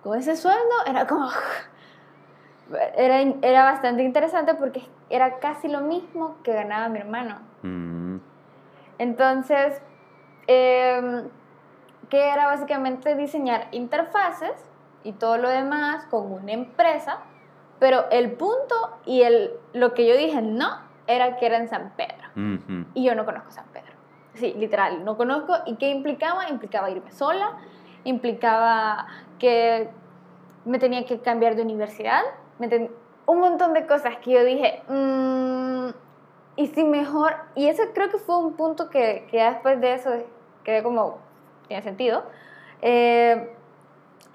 con 0.03 0.17
ese 0.17 0.35
sueldo 0.35 0.85
era 0.85 1.07
como... 1.07 1.29
Era, 2.95 3.19
era 3.41 3.65
bastante 3.65 4.01
interesante 4.01 4.53
porque 4.53 4.81
era 5.09 5.39
casi 5.39 5.67
lo 5.67 5.81
mismo 5.81 6.37
que 6.41 6.53
ganaba 6.53 6.87
mi 6.87 6.99
hermano. 6.99 7.39
Entonces, 8.97 9.81
eh, 10.47 11.23
que 12.11 12.29
era 12.29 12.45
básicamente 12.45 13.15
diseñar 13.15 13.67
interfaces 13.71 14.53
y 15.03 15.13
todo 15.13 15.37
lo 15.37 15.49
demás 15.49 16.05
con 16.05 16.31
una 16.31 16.51
empresa, 16.51 17.19
pero 17.79 18.05
el 18.11 18.33
punto 18.33 18.75
y 19.05 19.23
el, 19.23 19.51
lo 19.73 19.93
que 19.93 20.05
yo 20.05 20.15
dije 20.15 20.41
no 20.41 20.79
era 21.07 21.37
que 21.37 21.45
era 21.45 21.57
en 21.57 21.69
San 21.69 21.93
Pedro. 21.95 22.20
Y 22.93 23.03
yo 23.03 23.15
no 23.15 23.25
conozco 23.25 23.51
San 23.51 23.65
Pedro. 23.73 23.91
Sí, 24.34 24.53
literal, 24.57 25.03
no 25.03 25.17
conozco. 25.17 25.53
¿Y 25.65 25.75
qué 25.75 25.89
implicaba? 25.89 26.49
Implicaba 26.49 26.89
irme 26.89 27.11
sola, 27.11 27.57
implicaba 28.03 29.07
que 29.39 29.89
me 30.65 30.79
tenía 30.79 31.05
que 31.05 31.19
cambiar 31.19 31.55
de 31.55 31.63
universidad, 31.63 32.21
un 33.25 33.39
montón 33.39 33.73
de 33.73 33.86
cosas 33.88 34.17
que 34.17 34.32
yo 34.32 34.43
dije, 34.43 34.84
mm, 34.88 35.89
y 36.55 36.67
si 36.67 36.84
mejor, 36.84 37.36
y 37.55 37.67
eso 37.67 37.84
creo 37.93 38.09
que 38.09 38.17
fue 38.17 38.38
un 38.38 38.53
punto 38.53 38.89
que, 38.89 39.27
que 39.32 39.43
después 39.43 39.79
de 39.82 39.93
eso 39.93 40.11
quedé 40.63 40.84
como, 40.84 41.17
tiene 41.67 41.82
sentido, 41.82 42.23
eh, 42.82 43.55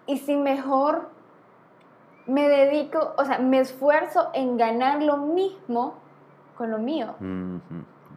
y 0.06 0.18
si 0.18 0.36
mejor 0.36 1.10
me 2.26 2.48
dedico, 2.48 3.14
o 3.16 3.24
sea, 3.24 3.38
me 3.38 3.60
esfuerzo 3.60 4.30
en 4.34 4.56
ganar 4.56 5.02
lo 5.02 5.18
mismo 5.18 5.94
con 6.56 6.70
lo 6.70 6.78
mío. 6.78 7.14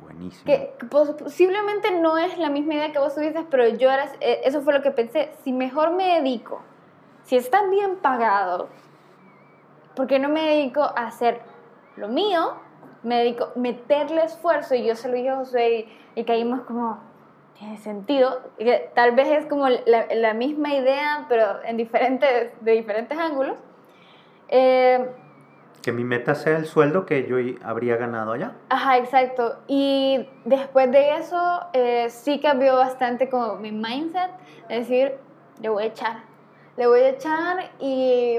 Buenísimo. 0.01 0.45
Que 0.45 0.73
posiblemente 0.89 1.91
no 1.99 2.17
es 2.17 2.37
la 2.37 2.49
misma 2.49 2.75
idea 2.75 2.91
que 2.91 2.99
vos 2.99 3.13
tuviste, 3.13 3.45
pero 3.49 3.67
yo 3.67 3.91
era, 3.91 4.05
eh, 4.21 4.41
eso 4.45 4.61
fue 4.61 4.73
lo 4.73 4.81
que 4.81 4.91
pensé. 4.91 5.31
Si 5.43 5.51
mejor 5.51 5.91
me 5.91 6.19
dedico, 6.19 6.61
si 7.23 7.35
está 7.35 7.67
bien 7.67 7.97
pagado, 7.97 8.69
¿por 9.95 10.07
qué 10.07 10.17
no 10.17 10.29
me 10.29 10.41
dedico 10.41 10.81
a 10.81 11.07
hacer 11.07 11.41
lo 11.95 12.07
mío? 12.07 12.55
Me 13.03 13.19
dedico 13.19 13.51
a 13.55 13.59
meterle 13.59 14.23
esfuerzo 14.23 14.75
y 14.75 14.85
yo 14.85 14.95
se 14.95 15.09
lo 15.09 15.15
dije 15.15 15.29
a 15.29 15.35
José 15.35 15.87
y, 16.15 16.23
caímos 16.23 16.61
como, 16.61 16.99
tiene 17.57 17.77
sentido. 17.77 18.41
Que 18.57 18.91
tal 18.95 19.11
vez 19.11 19.27
es 19.27 19.45
como 19.45 19.69
la, 19.69 20.07
la, 20.13 20.33
misma 20.33 20.73
idea, 20.73 21.25
pero 21.29 21.63
en 21.63 21.77
diferentes, 21.77 22.51
de 22.61 22.71
diferentes 22.71 23.17
ángulos. 23.17 23.57
Eh, 24.47 25.07
que 25.89 25.93
mi 25.93 26.03
meta 26.03 26.35
sea 26.35 26.57
el 26.57 26.67
sueldo 26.67 27.07
que 27.07 27.25
yo 27.27 27.37
habría 27.63 27.97
ganado 27.97 28.33
allá. 28.33 28.51
Ajá, 28.69 28.99
exacto. 28.99 29.57
Y 29.67 30.29
después 30.45 30.91
de 30.91 31.15
eso 31.15 31.61
eh, 31.73 32.11
sí 32.11 32.39
cambió 32.39 32.75
bastante 32.75 33.27
como 33.27 33.55
mi 33.55 33.71
mindset, 33.71 34.29
es 34.69 34.87
decir, 34.87 35.13
le 35.59 35.69
voy 35.69 35.85
a 35.85 35.85
echar, 35.87 36.17
le 36.77 36.85
voy 36.85 36.99
a 36.99 37.09
echar 37.09 37.71
y, 37.79 38.37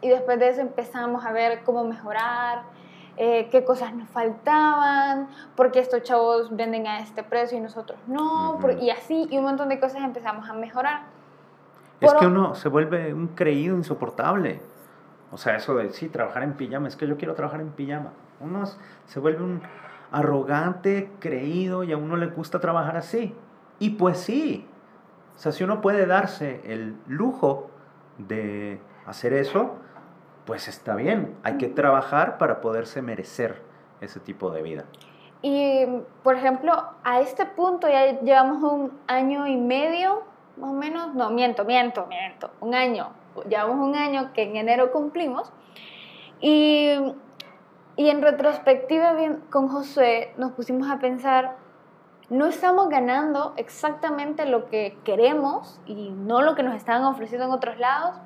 y 0.00 0.08
después 0.08 0.40
de 0.40 0.48
eso 0.48 0.62
empezamos 0.62 1.24
a 1.24 1.30
ver 1.30 1.62
cómo 1.62 1.84
mejorar, 1.84 2.62
eh, 3.16 3.48
qué 3.52 3.62
cosas 3.62 3.94
nos 3.94 4.08
faltaban, 4.08 5.28
por 5.54 5.70
qué 5.70 5.78
estos 5.78 6.02
chavos 6.02 6.54
venden 6.56 6.88
a 6.88 6.98
este 6.98 7.22
precio 7.22 7.56
y 7.56 7.60
nosotros 7.60 8.00
no, 8.08 8.58
y 8.80 8.90
así, 8.90 9.28
y 9.30 9.38
un 9.38 9.44
montón 9.44 9.68
de 9.68 9.78
cosas 9.78 10.02
empezamos 10.02 10.50
a 10.50 10.54
mejorar. 10.54 11.02
Es 12.00 12.12
que 12.14 12.26
uno 12.26 12.56
se 12.56 12.68
vuelve 12.68 13.14
un 13.14 13.28
creído 13.28 13.76
insoportable. 13.76 14.60
O 15.32 15.38
sea, 15.38 15.56
eso 15.56 15.76
de, 15.76 15.90
sí, 15.92 16.08
trabajar 16.08 16.42
en 16.42 16.54
pijama, 16.54 16.88
es 16.88 16.96
que 16.96 17.06
yo 17.06 17.16
quiero 17.16 17.34
trabajar 17.34 17.60
en 17.60 17.70
pijama. 17.70 18.12
Uno 18.40 18.64
se 19.06 19.20
vuelve 19.20 19.44
un 19.44 19.62
arrogante, 20.10 21.10
creído 21.20 21.84
y 21.84 21.92
a 21.92 21.96
uno 21.96 22.16
le 22.16 22.26
gusta 22.26 22.58
trabajar 22.58 22.96
así. 22.96 23.34
Y 23.78 23.90
pues 23.90 24.18
sí, 24.18 24.66
o 25.36 25.38
sea, 25.38 25.52
si 25.52 25.62
uno 25.62 25.80
puede 25.80 26.06
darse 26.06 26.60
el 26.64 26.96
lujo 27.06 27.70
de 28.18 28.80
hacer 29.06 29.32
eso, 29.32 29.76
pues 30.46 30.68
está 30.68 30.96
bien. 30.96 31.36
Hay 31.44 31.58
que 31.58 31.68
trabajar 31.68 32.38
para 32.38 32.60
poderse 32.60 33.00
merecer 33.00 33.62
ese 34.00 34.18
tipo 34.18 34.50
de 34.50 34.62
vida. 34.62 34.84
Y, 35.42 35.86
por 36.22 36.34
ejemplo, 36.34 36.72
a 37.04 37.20
este 37.20 37.46
punto 37.46 37.88
ya 37.88 38.20
llevamos 38.20 38.62
un 38.62 38.98
año 39.06 39.46
y 39.46 39.56
medio, 39.56 40.24
más 40.56 40.70
o 40.70 40.74
menos, 40.74 41.14
no, 41.14 41.30
miento, 41.30 41.64
miento, 41.64 42.06
miento, 42.06 42.50
un 42.60 42.74
año 42.74 43.19
llevamos 43.48 43.86
un 43.88 43.94
año 43.94 44.32
que 44.32 44.42
en 44.42 44.56
enero 44.56 44.92
cumplimos. 44.92 45.52
Y, 46.40 46.90
y 47.96 48.08
en 48.08 48.22
retrospectiva 48.22 49.12
bien, 49.12 49.42
con 49.50 49.68
Josué 49.68 50.32
nos 50.36 50.52
pusimos 50.52 50.90
a 50.90 50.98
pensar, 50.98 51.56
no 52.30 52.46
estamos 52.46 52.88
ganando 52.88 53.54
exactamente 53.56 54.46
lo 54.46 54.68
que 54.68 54.96
queremos 55.04 55.80
y 55.84 56.10
no 56.10 56.42
lo 56.42 56.54
que 56.54 56.62
nos 56.62 56.76
estaban 56.76 57.04
ofreciendo 57.04 57.46
en 57.46 57.52
otros 57.52 57.78
lados. 57.78 58.16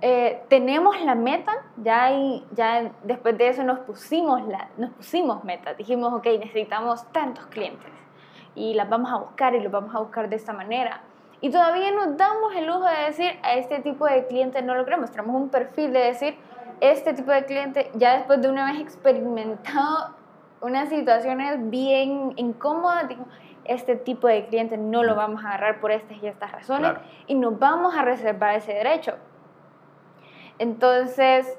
Eh, 0.00 0.42
tenemos 0.48 1.00
la 1.02 1.14
meta, 1.14 1.52
ya, 1.76 2.10
ya 2.52 2.92
después 3.04 3.36
de 3.38 3.48
eso 3.48 3.62
nos 3.64 3.80
pusimos, 3.80 4.46
la, 4.46 4.68
nos 4.76 4.90
pusimos 4.90 5.44
metas, 5.44 5.76
dijimos, 5.76 6.12
ok, 6.12 6.26
necesitamos 6.38 7.10
tantos 7.12 7.46
clientes 7.46 7.90
y 8.54 8.74
las 8.74 8.88
vamos 8.88 9.12
a 9.12 9.16
buscar 9.16 9.54
y 9.54 9.60
los 9.60 9.70
vamos 9.70 9.94
a 9.94 10.00
buscar 10.00 10.28
de 10.28 10.36
esta 10.36 10.52
manera. 10.52 11.02
Y 11.40 11.50
todavía 11.50 11.90
nos 11.92 12.16
damos 12.16 12.54
el 12.54 12.66
lujo 12.66 12.84
de 12.84 13.06
decir, 13.06 13.38
a 13.42 13.54
este 13.54 13.80
tipo 13.80 14.06
de 14.06 14.26
cliente 14.26 14.62
no 14.62 14.74
lo 14.74 14.84
queremos. 14.84 15.10
Tenemos 15.10 15.36
un 15.36 15.48
perfil 15.48 15.92
de 15.92 16.00
decir, 16.00 16.38
este 16.80 17.14
tipo 17.14 17.30
de 17.30 17.44
cliente, 17.44 17.90
ya 17.94 18.16
después 18.16 18.40
de 18.40 18.48
una 18.48 18.72
vez 18.72 18.80
experimentado 18.80 20.14
unas 20.60 20.88
situaciones 20.88 21.70
bien 21.70 22.32
incómodas, 22.36 23.08
digo, 23.08 23.24
este 23.64 23.96
tipo 23.96 24.28
de 24.28 24.46
cliente 24.46 24.76
no 24.76 25.02
lo 25.02 25.14
vamos 25.14 25.44
a 25.44 25.48
agarrar 25.48 25.80
por 25.80 25.90
estas 25.90 26.22
y 26.22 26.26
estas 26.26 26.52
razones 26.52 26.92
y 27.26 27.34
nos 27.34 27.58
vamos 27.58 27.96
a 27.96 28.02
reservar 28.02 28.54
ese 28.54 28.72
derecho. 28.72 29.14
Entonces, 30.58 31.58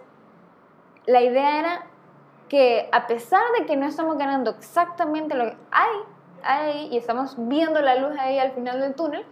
la 1.05 1.21
idea 1.21 1.59
era 1.59 1.85
que 2.49 2.89
a 2.91 3.07
pesar 3.07 3.41
de 3.59 3.65
que 3.65 3.75
no 3.75 3.85
estamos 3.85 4.17
ganando 4.17 4.51
exactamente 4.51 5.35
lo 5.35 5.45
que 5.45 5.57
hay, 5.71 5.97
hay 6.43 6.87
y 6.91 6.97
estamos 6.97 7.35
viendo 7.37 7.81
la 7.81 7.95
luz 7.95 8.17
ahí 8.19 8.39
al 8.39 8.51
final 8.51 8.79
del 8.79 8.95
túnel, 8.95 9.25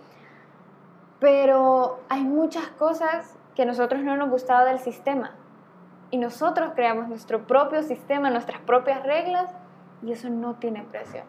pero 1.19 1.99
hay 2.09 2.23
muchas 2.23 2.67
cosas 2.67 3.37
que 3.55 3.63
a 3.63 3.65
nosotros 3.65 4.01
no 4.01 4.17
nos 4.17 4.29
gustaba 4.29 4.65
del 4.65 4.79
sistema. 4.79 5.31
Y 6.11 6.17
nosotros 6.17 6.71
creamos 6.75 7.07
nuestro 7.07 7.47
propio 7.47 7.81
sistema, 7.83 8.29
nuestras 8.29 8.61
propias 8.61 9.03
reglas, 9.03 9.51
y 10.03 10.11
eso 10.11 10.29
no 10.29 10.55
tiene 10.55 10.83
precio. 10.83 11.23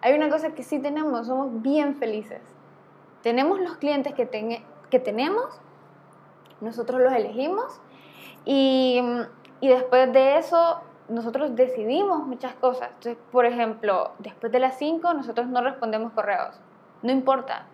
Hay 0.00 0.14
una 0.14 0.28
cosa 0.28 0.54
que 0.54 0.62
sí 0.62 0.78
tenemos, 0.78 1.26
somos 1.26 1.62
bien 1.62 1.96
felices. 1.96 2.42
Tenemos 3.22 3.60
los 3.60 3.76
clientes 3.76 4.14
que, 4.14 4.62
que 4.90 4.98
tenemos, 4.98 5.60
nosotros 6.60 7.00
los 7.00 7.12
elegimos, 7.12 7.80
y, 8.44 9.02
y 9.60 9.68
después 9.68 10.12
de 10.12 10.38
eso 10.38 10.80
nosotros 11.08 11.54
decidimos 11.54 12.26
muchas 12.26 12.54
cosas. 12.54 12.88
Entonces, 12.94 13.18
por 13.30 13.46
ejemplo, 13.46 14.12
después 14.18 14.52
de 14.52 14.60
las 14.60 14.78
5 14.78 15.14
nosotros 15.14 15.48
no 15.48 15.60
respondemos 15.62 16.12
correos. 16.12 16.60
No 17.02 17.12
importa, 17.12 17.66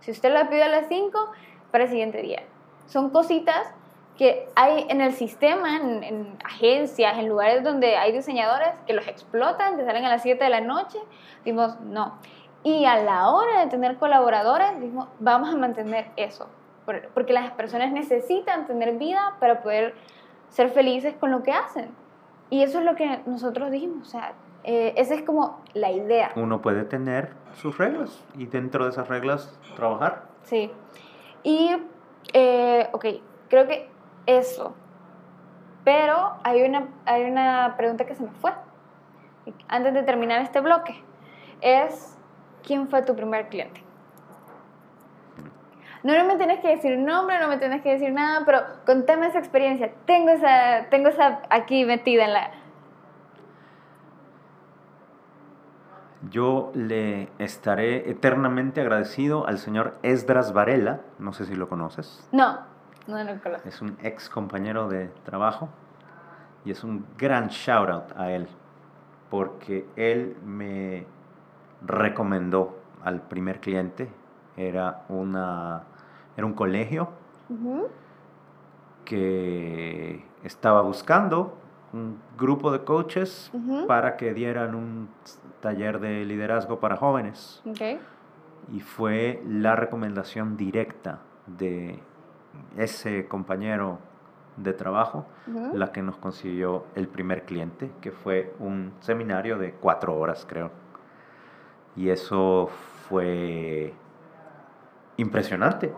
si 0.00 0.10
usted 0.10 0.32
la 0.32 0.48
pide 0.48 0.62
a 0.62 0.68
las 0.68 0.88
5, 0.88 1.30
para 1.70 1.84
el 1.84 1.90
siguiente 1.90 2.22
día. 2.22 2.42
Son 2.86 3.10
cositas 3.10 3.66
que 4.16 4.48
hay 4.54 4.86
en 4.88 5.00
el 5.00 5.12
sistema, 5.12 5.76
en, 5.76 6.38
agencias, 6.44 7.18
en 7.18 7.28
lugares 7.28 7.62
donde 7.62 7.96
hay 7.96 8.12
diseñadores 8.12 8.70
que 8.86 8.94
los 8.94 9.06
explotan, 9.06 9.76
que 9.76 9.84
salen 9.84 10.04
a 10.04 10.08
las 10.08 10.22
7 10.22 10.42
de 10.42 10.50
la 10.50 10.60
noche. 10.60 10.98
Dimos, 11.44 11.78
no. 11.80 12.14
Y 12.62 12.84
a 12.86 12.96
la 13.02 13.30
hora 13.30 13.60
de 13.60 13.66
tener 13.66 13.96
colaboradores, 13.96 14.80
dijimos, 14.80 15.08
vamos 15.20 15.52
a 15.52 15.56
mantener 15.56 16.10
eso. 16.16 16.48
Porque 17.14 17.32
las 17.32 17.50
personas 17.52 17.92
necesitan 17.92 18.66
tener 18.66 18.96
vida 18.96 19.34
para 19.40 19.62
poder 19.62 19.94
ser 20.48 20.70
felices 20.70 21.14
con 21.18 21.30
lo 21.30 21.42
que 21.42 21.52
hacen. 21.52 21.90
Y 22.48 22.62
eso 22.62 22.78
es 22.78 22.84
lo 22.84 22.94
que 22.94 23.20
nosotros 23.26 23.70
dijimos. 23.70 24.06
O 24.06 24.10
sea, 24.10 24.32
eh, 24.66 24.94
esa 24.96 25.14
es 25.14 25.22
como 25.22 25.62
la 25.74 25.92
idea. 25.92 26.32
Uno 26.34 26.60
puede 26.60 26.82
tener 26.82 27.30
sus 27.54 27.78
reglas 27.78 28.24
y 28.36 28.46
dentro 28.46 28.84
de 28.84 28.90
esas 28.90 29.06
reglas 29.06 29.56
trabajar. 29.76 30.24
Sí. 30.42 30.72
Y, 31.44 31.76
eh, 32.32 32.88
ok, 32.90 33.06
creo 33.48 33.68
que 33.68 33.88
eso. 34.26 34.74
Pero 35.84 36.32
hay 36.42 36.62
una, 36.64 36.88
hay 37.04 37.30
una 37.30 37.74
pregunta 37.76 38.06
que 38.06 38.16
se 38.16 38.24
me 38.24 38.30
fue. 38.32 38.52
Antes 39.68 39.94
de 39.94 40.02
terminar 40.02 40.42
este 40.42 40.60
bloque. 40.60 41.00
Es, 41.60 42.18
¿quién 42.64 42.88
fue 42.88 43.02
tu 43.02 43.14
primer 43.14 43.48
cliente? 43.48 43.84
No, 46.02 46.12
no 46.18 46.24
me 46.24 46.36
tienes 46.36 46.58
que 46.58 46.68
decir 46.68 46.98
nombre, 46.98 47.38
no 47.38 47.46
me 47.46 47.58
tienes 47.58 47.82
que 47.82 47.90
decir 47.90 48.12
nada, 48.12 48.42
pero 48.44 48.62
contame 48.84 49.28
esa 49.28 49.38
experiencia. 49.38 49.92
Tengo 50.06 50.30
esa, 50.30 50.86
tengo 50.90 51.08
esa 51.08 51.42
aquí 51.50 51.84
metida 51.84 52.24
en 52.24 52.32
la, 52.32 52.50
Yo 56.30 56.72
le 56.74 57.28
estaré 57.38 58.10
eternamente 58.10 58.80
agradecido 58.80 59.46
al 59.46 59.58
señor 59.58 59.94
Esdras 60.02 60.52
Varela, 60.52 61.00
no 61.18 61.32
sé 61.32 61.44
si 61.44 61.54
lo 61.54 61.68
conoces. 61.68 62.26
No, 62.32 62.58
no 63.06 63.22
lo 63.22 63.40
conozco. 63.40 63.68
Es 63.68 63.82
un 63.82 63.96
ex 64.02 64.28
compañero 64.28 64.88
de 64.88 65.08
trabajo 65.24 65.68
y 66.64 66.70
es 66.70 66.82
un 66.84 67.06
gran 67.18 67.48
shout 67.48 67.88
out 67.88 68.16
a 68.16 68.30
él 68.32 68.48
porque 69.30 69.86
él 69.96 70.36
me 70.44 71.06
recomendó 71.82 72.78
al 73.04 73.22
primer 73.22 73.60
cliente. 73.60 74.08
Era, 74.56 75.04
una, 75.08 75.82
era 76.36 76.46
un 76.46 76.54
colegio 76.54 77.10
que 79.04 80.24
estaba 80.42 80.80
buscando 80.80 81.54
un 81.92 82.18
grupo 82.36 82.72
de 82.72 82.84
coaches 82.84 83.50
para 83.86 84.16
que 84.16 84.34
dieran 84.34 84.74
un 84.74 85.08
taller 85.60 86.00
de 86.00 86.24
liderazgo 86.24 86.80
para 86.80 86.96
jóvenes. 86.96 87.62
Y 88.72 88.80
fue 88.80 89.42
la 89.46 89.76
recomendación 89.76 90.56
directa 90.56 91.20
de 91.46 92.00
ese 92.76 93.28
compañero 93.28 93.98
de 94.56 94.72
trabajo 94.72 95.26
la 95.46 95.92
que 95.92 96.02
nos 96.02 96.16
consiguió 96.16 96.86
el 96.94 97.08
primer 97.08 97.44
cliente, 97.44 97.90
que 98.00 98.10
fue 98.10 98.54
un 98.58 98.92
seminario 99.00 99.58
de 99.58 99.72
cuatro 99.72 100.16
horas, 100.16 100.46
creo. 100.48 100.70
Y 101.94 102.08
eso 102.08 102.68
fue 103.08 103.92
impresionante. 105.16 105.92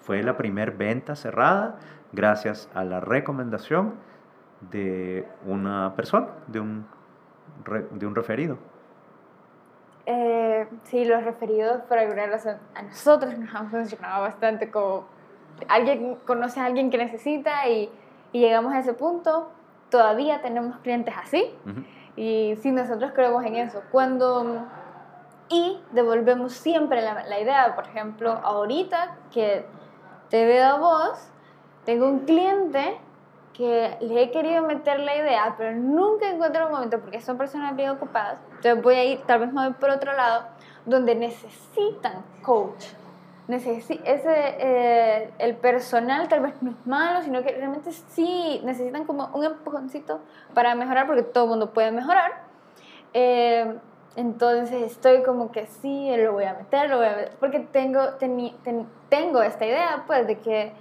Fue 0.00 0.22
la 0.22 0.36
primera 0.36 0.72
venta 0.72 1.16
cerrada 1.16 1.78
gracias 2.12 2.70
a 2.74 2.84
la 2.84 3.00
recomendación 3.00 3.94
de 4.70 5.26
una 5.44 5.94
persona, 5.96 6.28
de 6.46 6.60
un, 6.60 6.86
de 7.92 8.06
un 8.06 8.14
referido. 8.14 8.58
Eh, 10.10 10.66
sí, 10.84 11.04
los 11.04 11.22
referidos 11.22 11.82
por 11.82 11.98
alguna 11.98 12.26
razón 12.26 12.56
a 12.74 12.80
nosotros 12.80 13.36
nos 13.36 13.54
han 13.54 13.70
funcionado 13.70 14.22
bastante 14.22 14.70
como 14.70 15.04
alguien 15.68 16.14
conoce 16.26 16.60
a 16.60 16.64
alguien 16.64 16.88
que 16.88 16.96
necesita 16.96 17.68
y, 17.68 17.90
y 18.32 18.40
llegamos 18.40 18.72
a 18.72 18.78
ese 18.78 18.94
punto, 18.94 19.50
todavía 19.90 20.40
tenemos 20.40 20.78
clientes 20.78 21.14
así 21.14 21.52
y 22.16 22.56
si 22.62 22.72
nosotros 22.72 23.12
creemos 23.14 23.44
en 23.44 23.56
eso. 23.56 23.82
Cuando 23.92 24.66
y 25.50 25.78
devolvemos 25.92 26.54
siempre 26.54 27.02
la, 27.02 27.24
la, 27.24 27.40
idea, 27.40 27.74
por 27.74 27.86
ejemplo, 27.86 28.32
ahorita 28.32 29.14
que 29.30 29.66
te 30.30 30.46
veo 30.46 30.64
a 30.64 30.78
vos, 30.78 31.30
tengo 31.84 32.08
un 32.08 32.20
cliente 32.20 32.98
que 33.58 33.96
le 34.00 34.22
he 34.22 34.30
querido 34.30 34.62
meter 34.62 35.00
la 35.00 35.16
idea, 35.16 35.56
pero 35.58 35.76
nunca 35.76 36.30
encuentro 36.30 36.66
un 36.66 36.72
momento 36.72 37.00
porque 37.00 37.20
son 37.20 37.36
personas 37.36 37.74
bien 37.74 37.90
ocupadas. 37.90 38.38
Entonces 38.50 38.80
voy 38.80 38.94
a 38.94 39.04
ir, 39.04 39.20
tal 39.22 39.40
vez 39.40 39.52
me 39.52 39.64
voy 39.66 39.74
por 39.74 39.90
otro 39.90 40.12
lado, 40.12 40.44
donde 40.86 41.16
necesitan 41.16 42.22
coach. 42.40 42.84
Necesi 43.48 44.00
ese, 44.04 44.32
eh, 44.58 45.30
el 45.38 45.56
personal 45.56 46.28
tal 46.28 46.40
vez 46.40 46.54
no 46.62 46.70
es 46.70 46.86
malo, 46.86 47.22
sino 47.22 47.42
que 47.42 47.50
realmente 47.50 47.90
sí 47.90 48.60
necesitan 48.62 49.04
como 49.04 49.26
un 49.34 49.44
empujoncito 49.44 50.20
para 50.54 50.76
mejorar, 50.76 51.08
porque 51.08 51.24
todo 51.24 51.44
el 51.44 51.50
mundo 51.50 51.72
puede 51.72 51.90
mejorar. 51.90 52.42
Eh, 53.12 53.76
entonces 54.14 54.82
estoy 54.82 55.24
como 55.24 55.50
que 55.50 55.66
sí, 55.66 56.14
lo 56.16 56.34
voy 56.34 56.44
a 56.44 56.54
meter, 56.54 56.90
lo 56.90 56.98
voy 56.98 57.06
a 57.06 57.16
meter, 57.16 57.32
porque 57.40 57.58
tengo, 57.58 58.02
tengo 59.08 59.42
esta 59.42 59.66
idea 59.66 60.04
pues 60.06 60.26
de 60.28 60.38
que 60.38 60.72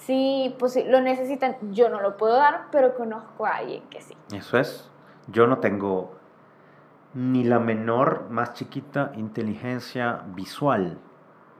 si 0.00 0.54
pues, 0.58 0.78
lo 0.86 1.00
necesitan, 1.00 1.56
yo 1.72 1.88
no 1.88 2.00
lo 2.00 2.16
puedo 2.16 2.34
dar, 2.34 2.68
pero 2.72 2.94
conozco 2.94 3.46
a 3.46 3.56
alguien 3.56 3.82
que 3.90 4.00
sí. 4.00 4.16
Eso 4.32 4.58
es. 4.58 4.90
Yo 5.28 5.46
no 5.46 5.58
tengo 5.58 6.16
ni 7.14 7.44
la 7.44 7.58
menor, 7.58 8.28
más 8.30 8.54
chiquita 8.54 9.12
inteligencia 9.16 10.22
visual. 10.34 10.98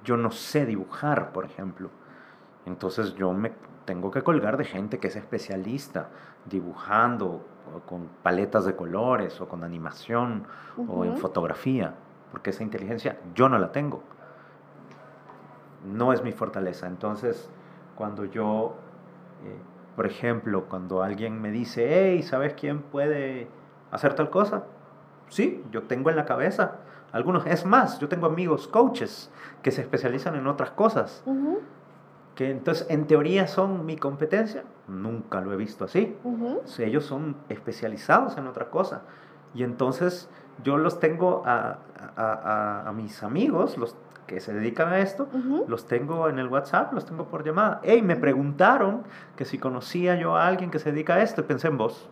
Yo 0.05 0.17
no 0.17 0.31
sé 0.31 0.65
dibujar, 0.65 1.33
por 1.33 1.45
ejemplo. 1.45 1.91
Entonces 2.67 3.15
yo 3.15 3.33
me 3.33 3.53
tengo 3.85 4.11
que 4.11 4.23
colgar 4.23 4.57
de 4.57 4.65
gente 4.65 4.99
que 4.99 5.09
es 5.09 5.17
especialista 5.17 6.09
dibujando 6.47 7.45
con 7.87 8.09
paletas 8.23 8.65
de 8.65 8.75
colores 8.75 9.41
o 9.41 9.49
con 9.49 9.65
animación 9.65 10.47
o 10.89 11.05
en 11.05 11.17
fotografía, 11.19 11.95
porque 12.33 12.51
esa 12.51 12.63
inteligencia 12.63 13.19
yo 13.35 13.49
no 13.49 13.59
la 13.59 13.71
tengo. 13.73 14.03
No 15.85 16.13
es 16.13 16.23
mi 16.23 16.33
fortaleza. 16.33 16.87
Entonces, 16.87 17.51
cuando 18.01 18.25
yo, 18.25 18.77
eh, 19.45 19.59
por 19.95 20.07
ejemplo, 20.07 20.65
cuando 20.71 21.03
alguien 21.03 21.39
me 21.43 21.51
dice, 21.51 21.87
hey, 21.87 22.23
¿sabes 22.23 22.55
quién 22.55 22.81
puede 22.81 23.47
hacer 23.91 24.15
tal 24.15 24.31
cosa? 24.31 24.65
Sí, 25.29 25.63
yo 25.71 25.83
tengo 25.83 26.09
en 26.09 26.17
la 26.17 26.25
cabeza 26.25 26.79
algunos, 27.13 27.45
es 27.45 27.67
más, 27.67 27.99
yo 27.99 28.09
tengo 28.09 28.25
amigos 28.25 28.69
coaches 28.69 29.31
que 29.63 29.71
se 29.71 29.83
especializan 29.83 30.35
en 30.35 30.47
otras 30.47 30.71
cosas. 30.71 31.23
Que 32.35 32.51
entonces 32.51 32.87
en 32.89 33.07
teoría 33.07 33.47
son 33.47 33.85
mi 33.85 33.99
competencia, 33.99 34.65
nunca 34.89 35.43
lo 35.43 35.53
he 35.53 35.57
visto 35.57 35.85
así. 35.85 36.17
ellos 36.79 37.05
son 37.05 37.37
especializados 37.51 38.39
en 38.39 38.47
otra 38.47 38.71
cosa. 38.71 39.03
Y 39.53 39.63
entonces 39.63 40.31
yo 40.65 40.79
los 40.79 41.01
tengo 41.01 41.43
a, 41.45 41.81
a, 42.17 42.89
a 42.89 42.93
mis 42.95 43.23
amigos, 43.23 43.77
los 43.77 43.95
que 44.31 44.39
se 44.39 44.55
dedican 44.55 44.93
a 44.93 45.01
esto, 45.01 45.29
los 45.67 45.89
tengo 45.89 46.29
en 46.29 46.39
el 46.39 46.47
WhatsApp, 46.47 46.93
los 46.93 47.05
tengo 47.05 47.25
por 47.25 47.45
llamada. 47.45 47.81
Hey, 47.83 48.01
me 48.01 48.15
preguntaron 48.15 49.03
que 49.35 49.45
si 49.45 49.59
conocía 49.59 50.15
yo 50.15 50.37
a 50.37 50.47
alguien 50.47 50.71
que 50.71 50.79
se 50.79 50.93
dedica 50.93 51.15
a 51.15 51.23
esto 51.23 51.41
y 51.41 51.45
pensé 51.45 51.67
en 51.67 51.77
vos. 51.77 52.09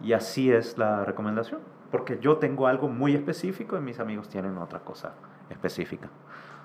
Y 0.00 0.12
así 0.12 0.52
es 0.52 0.78
la 0.78 1.04
recomendación, 1.04 1.60
porque 1.90 2.20
yo 2.20 2.36
tengo 2.36 2.68
algo 2.68 2.86
muy 2.86 3.16
específico 3.16 3.76
y 3.76 3.80
mis 3.80 3.98
amigos 3.98 4.28
tienen 4.28 4.58
otra 4.58 4.78
cosa 4.78 5.14
específica. 5.50 6.08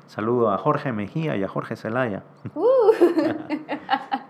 Saludo 0.06 0.52
a 0.52 0.58
Jorge 0.60 0.92
Mejía 0.92 1.36
y 1.36 1.44
a 1.44 1.48
Jorge 1.48 1.76
Zelaya. 1.76 2.22
Uh. 2.54 2.92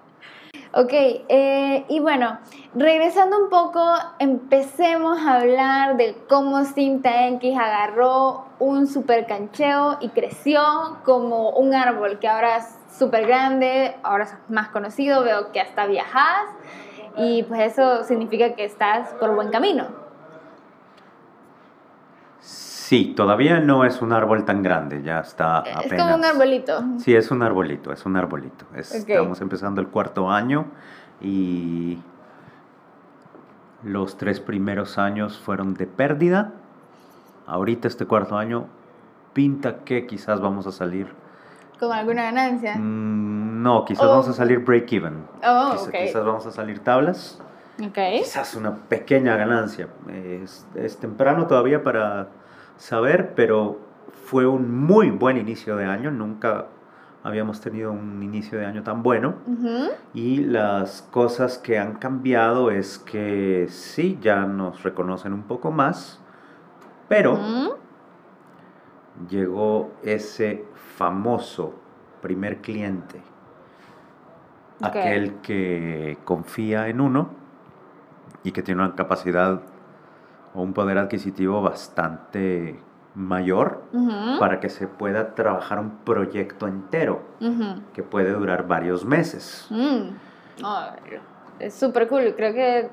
Ok, 0.73 0.93
eh, 0.93 1.83
y 1.89 1.99
bueno, 1.99 2.39
regresando 2.73 3.37
un 3.43 3.49
poco, 3.49 3.83
empecemos 4.19 5.19
a 5.19 5.41
hablar 5.41 5.97
de 5.97 6.15
cómo 6.29 6.63
Cinta 6.63 7.27
X 7.27 7.57
agarró 7.59 8.45
un 8.57 8.87
super 8.87 9.27
cancheo 9.27 9.97
y 9.99 10.07
creció 10.09 10.61
como 11.03 11.49
un 11.49 11.73
árbol 11.73 12.19
que 12.19 12.29
ahora 12.29 12.55
es 12.55 12.79
súper 12.97 13.27
grande, 13.27 13.97
ahora 14.01 14.23
es 14.23 14.33
más 14.47 14.69
conocido, 14.69 15.23
veo 15.23 15.51
que 15.51 15.59
hasta 15.59 15.87
viajas 15.87 16.45
y 17.17 17.43
pues 17.43 17.73
eso 17.73 18.05
significa 18.05 18.53
que 18.55 18.63
estás 18.63 19.09
por 19.15 19.35
buen 19.35 19.49
camino. 19.51 20.00
Sí, 22.91 23.13
todavía 23.15 23.61
no 23.61 23.85
es 23.85 24.01
un 24.01 24.11
árbol 24.11 24.43
tan 24.43 24.63
grande, 24.63 25.01
ya 25.01 25.21
está 25.21 25.59
apenas. 25.59 25.85
Es 25.85 26.01
como 26.01 26.15
un 26.15 26.25
arbolito. 26.25 26.83
Sí, 26.97 27.15
es 27.15 27.31
un 27.31 27.41
arbolito, 27.41 27.93
es 27.93 28.05
un 28.05 28.17
arbolito. 28.17 28.65
Estamos 28.75 29.39
empezando 29.39 29.79
el 29.79 29.87
cuarto 29.87 30.29
año 30.29 30.65
y 31.21 31.99
los 33.83 34.17
tres 34.17 34.41
primeros 34.41 34.97
años 34.97 35.39
fueron 35.39 35.73
de 35.73 35.87
pérdida. 35.87 36.51
Ahorita 37.47 37.87
este 37.87 38.05
cuarto 38.05 38.37
año 38.37 38.67
pinta 39.31 39.85
que 39.85 40.05
quizás 40.05 40.41
vamos 40.41 40.67
a 40.67 40.73
salir. 40.73 41.07
¿Con 41.79 41.93
alguna 41.93 42.23
ganancia? 42.23 42.75
Mm, 42.75 43.63
no, 43.63 43.85
quizás 43.85 44.05
vamos 44.05 44.27
a 44.27 44.33
salir 44.33 44.59
break-even. 44.59 45.27
Oh, 45.47 45.71
quizás, 45.71 45.91
quizás 45.91 46.25
vamos 46.25 46.45
a 46.45 46.51
salir 46.51 46.79
tablas. 46.79 47.41
Okay. 47.81 48.19
Quizás 48.19 48.53
una 48.53 48.75
pequeña 48.75 49.37
ganancia. 49.37 49.87
es 50.75 50.97
temprano 50.97 51.47
todavía 51.47 51.81
para 51.81 52.40
saber, 52.81 53.33
pero 53.35 53.79
fue 54.25 54.47
un 54.47 54.83
muy 54.83 55.11
buen 55.11 55.37
inicio 55.37 55.75
de 55.75 55.85
año, 55.85 56.09
nunca 56.09 56.65
habíamos 57.23 57.61
tenido 57.61 57.91
un 57.91 58.23
inicio 58.23 58.57
de 58.57 58.65
año 58.65 58.81
tan 58.81 59.03
bueno. 59.03 59.35
Y 60.15 60.37
las 60.37 61.03
cosas 61.03 61.59
que 61.59 61.77
han 61.77 61.93
cambiado 61.93 62.71
es 62.71 62.97
que 62.97 63.67
sí, 63.69 64.17
ya 64.19 64.45
nos 64.45 64.81
reconocen 64.81 65.31
un 65.31 65.43
poco 65.43 65.69
más, 65.69 66.19
pero 67.07 67.37
llegó 69.29 69.91
ese 70.01 70.65
famoso 70.73 71.75
primer 72.19 72.61
cliente, 72.61 73.21
aquel 74.81 75.35
que 75.43 76.17
confía 76.25 76.87
en 76.87 76.99
uno 76.99 77.29
y 78.43 78.51
que 78.51 78.63
tiene 78.63 78.81
una 78.81 78.95
capacidad 78.95 79.61
o 80.53 80.61
un 80.61 80.73
poder 80.73 80.97
adquisitivo 80.97 81.61
bastante 81.61 82.79
mayor 83.13 83.83
para 84.39 84.59
que 84.59 84.69
se 84.69 84.87
pueda 84.87 85.35
trabajar 85.35 85.79
un 85.79 85.97
proyecto 86.05 86.67
entero 86.67 87.21
que 87.93 88.03
puede 88.03 88.31
durar 88.31 88.67
varios 88.67 89.05
meses. 89.05 89.67
Mm. 89.69 90.09
es 91.59 91.73
súper 91.73 92.07
cool. 92.07 92.33
Creo 92.35 92.53
que 92.53 92.89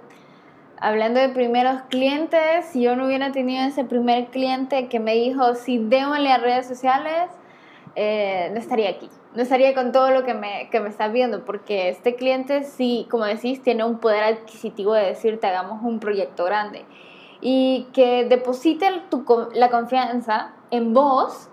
hablando 0.80 1.20
de 1.20 1.28
primeros 1.28 1.82
clientes, 1.88 2.66
si 2.66 2.82
yo 2.82 2.96
no 2.96 3.06
hubiera 3.06 3.32
tenido 3.32 3.64
ese 3.64 3.84
primer 3.84 4.26
cliente 4.26 4.88
que 4.88 5.00
me 5.00 5.14
dijo, 5.14 5.54
si 5.54 5.78
démosle 5.78 6.32
a 6.32 6.38
redes 6.38 6.66
sociales, 6.66 7.30
eh, 7.94 8.50
no 8.52 8.58
estaría 8.58 8.90
aquí. 8.90 9.08
No 9.34 9.42
estaría 9.42 9.74
con 9.74 9.92
todo 9.92 10.10
lo 10.10 10.24
que 10.24 10.34
me, 10.34 10.68
que 10.70 10.80
me 10.80 10.88
está 10.88 11.08
viendo, 11.08 11.44
porque 11.44 11.90
este 11.90 12.16
cliente 12.16 12.64
sí, 12.64 13.06
como 13.10 13.24
decís, 13.24 13.62
tiene 13.62 13.84
un 13.84 13.98
poder 13.98 14.24
adquisitivo 14.24 14.94
de 14.94 15.06
decirte, 15.06 15.46
hagamos 15.46 15.82
un 15.82 16.00
proyecto 16.00 16.44
grande. 16.44 16.84
Y 17.40 17.86
que 17.92 18.24
deposite 18.24 19.02
tu, 19.10 19.24
la 19.54 19.70
confianza 19.70 20.52
en 20.70 20.92
vos, 20.92 21.48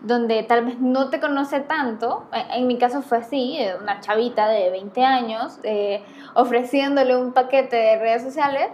donde 0.00 0.42
tal 0.42 0.64
vez 0.64 0.80
no 0.80 1.10
te 1.10 1.20
conoce 1.20 1.60
tanto. 1.60 2.24
En, 2.54 2.66
mi 2.66 2.76
caso 2.76 3.02
fue 3.02 3.18
así, 3.18 3.56
eh, 3.58 3.74
una 3.80 4.00
chavita 4.00 4.48
de 4.48 4.70
20 4.70 5.04
años, 5.04 5.58
eh, 5.62 6.02
ofreciéndole 6.34 7.16
un 7.16 7.32
paquete 7.32 7.76
de 7.76 7.98
redes 7.98 8.22
sociales 8.22 8.68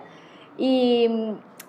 y, 0.56 1.08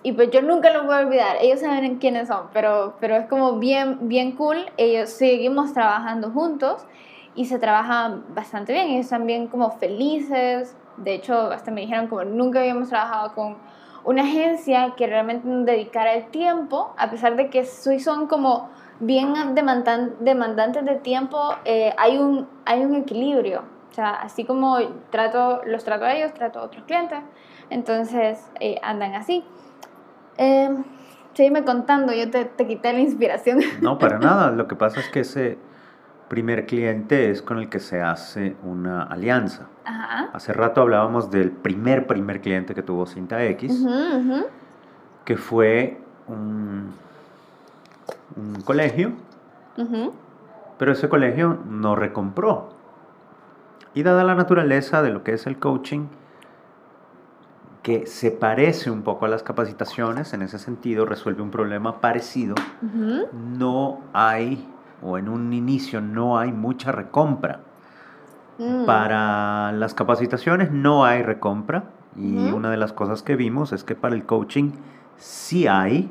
y, 0.02 0.12
pues 0.12 0.30
yo 0.30 0.42
nunca 0.42 0.72
lo 0.72 0.84
voy 0.84 0.94
a 0.94 1.00
olvidar. 1.00 1.36
Ellos 1.40 1.60
saben 1.60 1.98
quiénes 1.98 2.28
son, 2.28 2.48
pero, 2.52 2.96
pero 3.00 3.16
es 3.16 3.26
como 3.26 3.58
bien, 3.58 4.08
bien 4.08 4.32
cool. 4.32 4.66
Ellos 4.76 5.10
seguimos 5.10 5.74
trabajando 5.74 6.30
juntos 6.30 6.86
y 7.34 7.44
se 7.44 7.58
trabajan 7.58 8.24
bastante 8.34 8.72
bien. 8.72 8.88
Ellos 8.88 9.04
están 9.04 9.26
bien 9.26 9.46
como 9.46 9.70
felices. 9.72 10.74
De 10.96 11.14
hecho, 11.14 11.52
hasta 11.52 11.70
me 11.70 11.82
dijeron 11.82 12.08
como 12.08 12.24
nunca 12.24 12.60
habíamos 12.60 12.88
trabajado 12.88 13.34
con 13.34 13.56
una 14.04 14.22
agencia 14.22 14.94
que 14.96 15.06
realmente 15.06 15.48
dedicara 15.48 16.14
el 16.14 16.26
tiempo, 16.26 16.94
a 16.96 17.10
pesar 17.10 17.36
de 17.36 17.50
que 17.50 17.64
son 17.64 18.26
como 18.26 18.70
bien 19.00 19.34
demandantes 19.54 20.84
de 20.84 20.96
tiempo, 20.96 21.54
eh, 21.64 21.94
hay, 21.96 22.18
un, 22.18 22.48
hay 22.64 22.84
un 22.84 22.94
equilibrio. 22.94 23.62
O 23.90 23.94
sea, 23.94 24.10
así 24.10 24.44
como 24.44 24.78
trato, 25.10 25.62
los 25.64 25.84
trato 25.84 26.04
a 26.04 26.14
ellos, 26.14 26.32
trato 26.32 26.60
a 26.60 26.62
otros 26.62 26.84
clientes. 26.84 27.18
Entonces, 27.70 28.50
eh, 28.60 28.78
andan 28.82 29.14
así. 29.14 29.44
Eh, 30.38 30.70
sígueme 31.34 31.64
contando, 31.64 32.12
yo 32.12 32.30
te, 32.30 32.44
te 32.44 32.66
quité 32.66 32.92
la 32.92 33.00
inspiración. 33.00 33.60
No, 33.80 33.98
para 33.98 34.18
nada. 34.20 34.50
Lo 34.50 34.68
que 34.68 34.76
pasa 34.76 35.00
es 35.00 35.08
que 35.08 35.20
ese 35.20 35.58
primer 36.30 36.64
cliente 36.64 37.28
es 37.30 37.42
con 37.42 37.58
el 37.58 37.68
que 37.68 37.80
se 37.80 38.00
hace 38.00 38.56
una 38.62 39.02
alianza. 39.02 39.66
Hace 40.32 40.52
rato 40.52 40.80
hablábamos 40.80 41.28
del 41.32 41.50
primer, 41.50 42.06
primer 42.06 42.40
cliente 42.40 42.72
que 42.72 42.84
tuvo 42.84 43.04
Cinta 43.04 43.44
X, 43.44 43.84
que 45.24 45.36
fue 45.36 46.00
un, 46.28 46.92
un 48.36 48.62
colegio, 48.62 49.12
pero 50.78 50.92
ese 50.92 51.08
colegio 51.08 51.58
no 51.68 51.96
recompró. 51.96 52.74
Y 53.92 54.04
dada 54.04 54.22
la 54.22 54.36
naturaleza 54.36 55.02
de 55.02 55.10
lo 55.10 55.24
que 55.24 55.32
es 55.32 55.48
el 55.48 55.58
coaching, 55.58 56.06
que 57.82 58.06
se 58.06 58.30
parece 58.30 58.88
un 58.92 59.02
poco 59.02 59.24
a 59.24 59.28
las 59.28 59.42
capacitaciones, 59.42 60.32
en 60.32 60.42
ese 60.42 60.60
sentido 60.60 61.06
resuelve 61.06 61.42
un 61.42 61.50
problema 61.50 62.00
parecido, 62.00 62.54
no 63.58 63.98
hay, 64.12 64.68
o 65.02 65.18
en 65.18 65.28
un 65.28 65.52
inicio 65.52 66.00
no 66.00 66.38
hay 66.38 66.52
mucha 66.52 66.92
recompra. 66.92 67.60
Mm. 68.58 68.84
Para 68.84 69.72
las 69.72 69.94
capacitaciones 69.94 70.70
no 70.70 71.04
hay 71.04 71.22
recompra 71.22 71.84
y 72.16 72.50
una 72.50 72.70
de 72.70 72.76
las 72.76 72.92
cosas 72.92 73.22
que 73.22 73.36
vimos 73.36 73.72
es 73.72 73.84
que 73.84 73.94
para 73.94 74.14
el 74.14 74.24
coaching 74.24 74.72
sí 75.16 75.66
hay, 75.66 76.10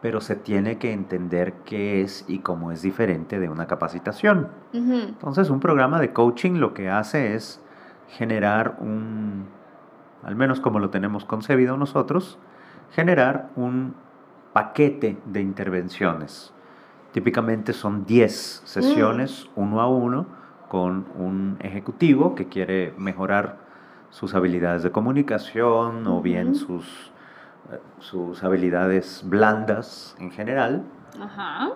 pero 0.00 0.20
se 0.20 0.36
tiene 0.36 0.78
que 0.78 0.92
entender 0.92 1.52
qué 1.64 2.00
es 2.00 2.24
y 2.28 2.38
cómo 2.38 2.72
es 2.72 2.82
diferente 2.82 3.38
de 3.38 3.48
una 3.48 3.66
capacitación. 3.66 4.48
Entonces 4.72 5.50
un 5.50 5.60
programa 5.60 6.00
de 6.00 6.12
coaching 6.12 6.54
lo 6.54 6.74
que 6.74 6.90
hace 6.90 7.34
es 7.34 7.60
generar 8.08 8.76
un, 8.80 9.46
al 10.22 10.36
menos 10.36 10.60
como 10.60 10.78
lo 10.78 10.90
tenemos 10.90 11.24
concebido 11.24 11.76
nosotros, 11.76 12.38
generar 12.92 13.50
un 13.56 13.94
paquete 14.52 15.18
de 15.26 15.40
intervenciones. 15.40 16.53
Típicamente 17.14 17.72
son 17.72 18.06
10 18.06 18.62
sesiones 18.64 19.48
mm. 19.54 19.60
uno 19.60 19.80
a 19.80 19.88
uno 19.88 20.26
con 20.68 21.06
un 21.14 21.58
ejecutivo 21.60 22.34
que 22.34 22.48
quiere 22.48 22.92
mejorar 22.98 23.58
sus 24.10 24.34
habilidades 24.34 24.82
de 24.82 24.90
comunicación 24.90 26.08
o 26.08 26.20
bien 26.20 26.56
sus, 26.56 27.12
eh, 27.70 27.78
sus 28.00 28.42
habilidades 28.42 29.22
blandas 29.26 30.16
en 30.18 30.32
general. 30.32 30.82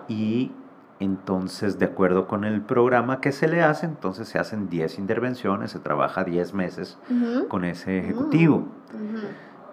Y 0.09 0.51
entonces, 0.99 1.79
de 1.79 1.85
acuerdo 1.85 2.27
con 2.27 2.43
el 2.43 2.59
programa 2.59 3.21
que 3.21 3.31
se 3.31 3.47
le 3.47 3.63
hace, 3.63 3.85
entonces 3.85 4.27
se 4.27 4.39
hacen 4.39 4.67
10 4.67 4.99
intervenciones, 4.99 5.71
se 5.71 5.79
trabaja 5.79 6.25
10 6.25 6.53
meses 6.53 6.99
con 7.47 7.63
ese 7.63 7.99
ejecutivo. 7.99 8.67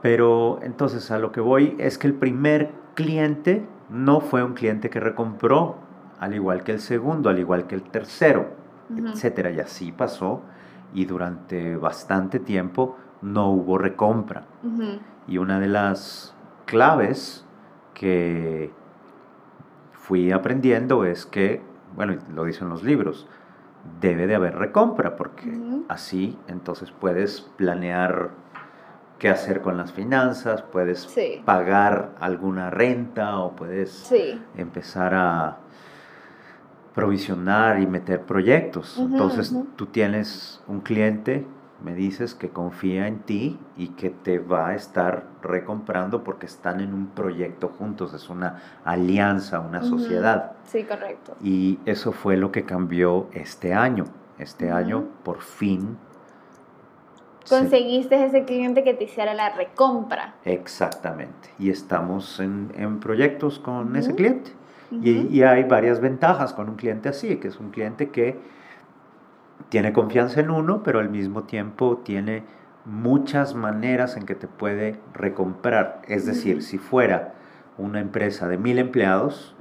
Pero 0.01 0.61
entonces 0.63 1.11
a 1.11 1.19
lo 1.19 1.33
que 1.33 1.41
voy 1.41 1.75
es 1.81 1.99
que 1.99 2.07
el 2.07 2.15
primer 2.15 2.71
cliente 2.95 3.67
no 3.89 4.21
fue 4.21 4.43
un 4.43 4.55
cliente 4.55 4.91
que 4.91 5.01
recompró, 5.01 5.77
al 6.19 6.35
igual 6.35 6.65
que 6.65 6.73
el 6.73 6.81
segundo, 6.81 7.29
al 7.29 7.39
igual 7.39 7.67
que 7.67 7.75
el 7.75 7.83
tercero 7.83 8.67
etcétera. 8.95 9.51
Y 9.51 9.61
así 9.61 9.93
pasó 9.93 10.43
y 10.95 11.05
durante 11.05 11.77
bastante 11.77 12.39
tiempo 12.39 12.97
no 13.23 13.51
hubo 13.51 13.79
recompra. 13.79 14.45
Y 15.27 15.39
una 15.39 15.59
de 15.59 15.69
las 15.69 16.35
claves 16.65 17.45
que 17.95 18.71
fui 19.93 20.31
aprendiendo 20.33 21.05
es 21.05 21.27
que, 21.27 21.63
bueno, 21.95 22.17
lo 22.35 22.45
dicen 22.45 22.69
los 22.69 22.83
libros, 22.83 23.27
debe 24.01 24.27
de 24.27 24.35
haber 24.35 24.57
recompra 24.57 25.17
porque 25.17 25.57
así 25.89 26.39
entonces 26.49 26.91
puedes 26.91 27.41
planear 27.41 28.31
qué 29.19 29.29
hacer 29.29 29.63
con 29.63 29.77
las 29.77 29.93
finanzas, 29.93 30.63
puedes 30.63 31.09
pagar 31.45 32.11
alguna 32.21 32.71
renta 32.71 33.39
o 33.39 33.57
puedes 33.57 34.13
empezar 34.57 35.15
a 35.15 35.59
provisionar 36.95 37.81
y 37.81 37.87
meter 37.87 38.23
proyectos. 38.23 38.99
Entonces 38.99 39.55
tú 39.77 39.87
tienes 39.87 40.63
un 40.67 40.81
cliente, 40.81 41.47
me 41.83 41.95
dices 41.95 42.35
que 42.35 42.49
confía 42.49 43.07
en 43.07 43.21
ti 43.21 43.59
y 43.77 43.89
que 43.89 44.09
te 44.09 44.39
va 44.39 44.69
a 44.69 44.75
estar 44.75 45.25
recomprando 45.43 46.25
porque 46.25 46.47
están 46.47 46.81
en 46.81 46.95
un 46.95 47.09
proyecto 47.09 47.69
juntos, 47.69 48.15
es 48.15 48.31
una 48.31 48.63
alianza, 48.85 49.61
una 49.61 49.83
sociedad. 49.83 50.53
Sí, 50.65 50.85
correcto. 50.85 51.37
Y 51.43 51.79
eso 51.85 52.13
fue 52.13 52.37
lo 52.39 52.51
que 52.51 52.65
cambió 52.65 53.29
este 53.33 53.75
año. 53.75 54.05
Este 54.39 54.71
año 54.71 55.05
por 55.23 55.41
fin 55.41 55.99
conseguiste 57.49 58.25
ese 58.25 58.45
cliente 58.45 58.85
que 58.85 58.95
te 58.95 59.05
hiciera 59.05 59.35
la 59.35 59.51
recompra. 59.51 60.35
Exactamente. 60.45 61.51
Y 61.59 61.71
estamos 61.71 62.41
en, 62.41 62.73
en 62.77 63.01
proyectos 63.01 63.59
con 63.59 63.97
ese 63.97 64.15
cliente 64.15 64.53
y, 64.91 65.43
hay 65.43 65.65
varias 65.65 66.01
ventajas 66.01 66.53
con 66.53 66.69
un 66.69 66.77
cliente 66.77 67.09
así, 67.09 67.37
que 67.37 67.49
es 67.49 67.59
un 67.59 67.71
cliente 67.71 68.11
que 68.11 68.39
tiene 69.69 69.93
confianza 69.93 70.41
en 70.41 70.51
uno, 70.51 70.83
pero 70.83 71.01
al 71.01 71.09
mismo 71.09 71.45
tiempo 71.45 71.99
tiene 72.05 72.45
muchas 72.85 73.55
maneras 73.55 74.17
en 74.17 74.27
que 74.27 74.35
te 74.35 74.47
puede 74.47 75.01
recomprar. 75.13 76.03
Es 76.07 76.25
decir, 76.25 76.63
si 76.63 76.79
fuera 76.79 77.35
una 77.79 78.01
empresa 78.01 78.49
de 78.49 78.59
mil 78.59 78.79
empleados, 78.79 79.57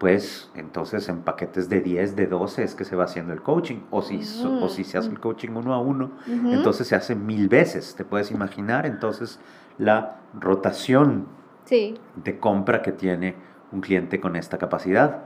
pues 0.00 0.50
entonces 0.54 1.10
en 1.10 1.20
paquetes 1.20 1.68
de 1.68 1.82
10, 1.82 2.16
de 2.16 2.26
12 2.26 2.62
es 2.62 2.74
que 2.74 2.86
se 2.86 2.96
va 2.96 3.04
haciendo 3.04 3.34
el 3.34 3.42
coaching. 3.42 3.80
O 3.90 4.00
si, 4.00 4.22
o 4.62 4.66
si 4.70 4.82
se 4.82 4.96
hace 4.96 5.10
el 5.10 5.20
coaching 5.20 5.50
uno 5.50 5.74
a 5.74 5.78
uno, 5.78 6.12
entonces 6.26 6.88
se 6.88 6.96
hace 6.96 7.14
mil 7.14 7.50
veces. 7.50 7.96
Te 7.96 8.06
puedes 8.06 8.30
imaginar 8.30 8.86
entonces 8.86 9.40
la 9.76 10.16
rotación 10.32 11.26
de 11.68 12.38
compra 12.40 12.80
que 12.80 12.92
tiene 12.92 13.34
un 13.72 13.82
cliente 13.82 14.20
con 14.20 14.36
esta 14.36 14.56
capacidad. 14.56 15.18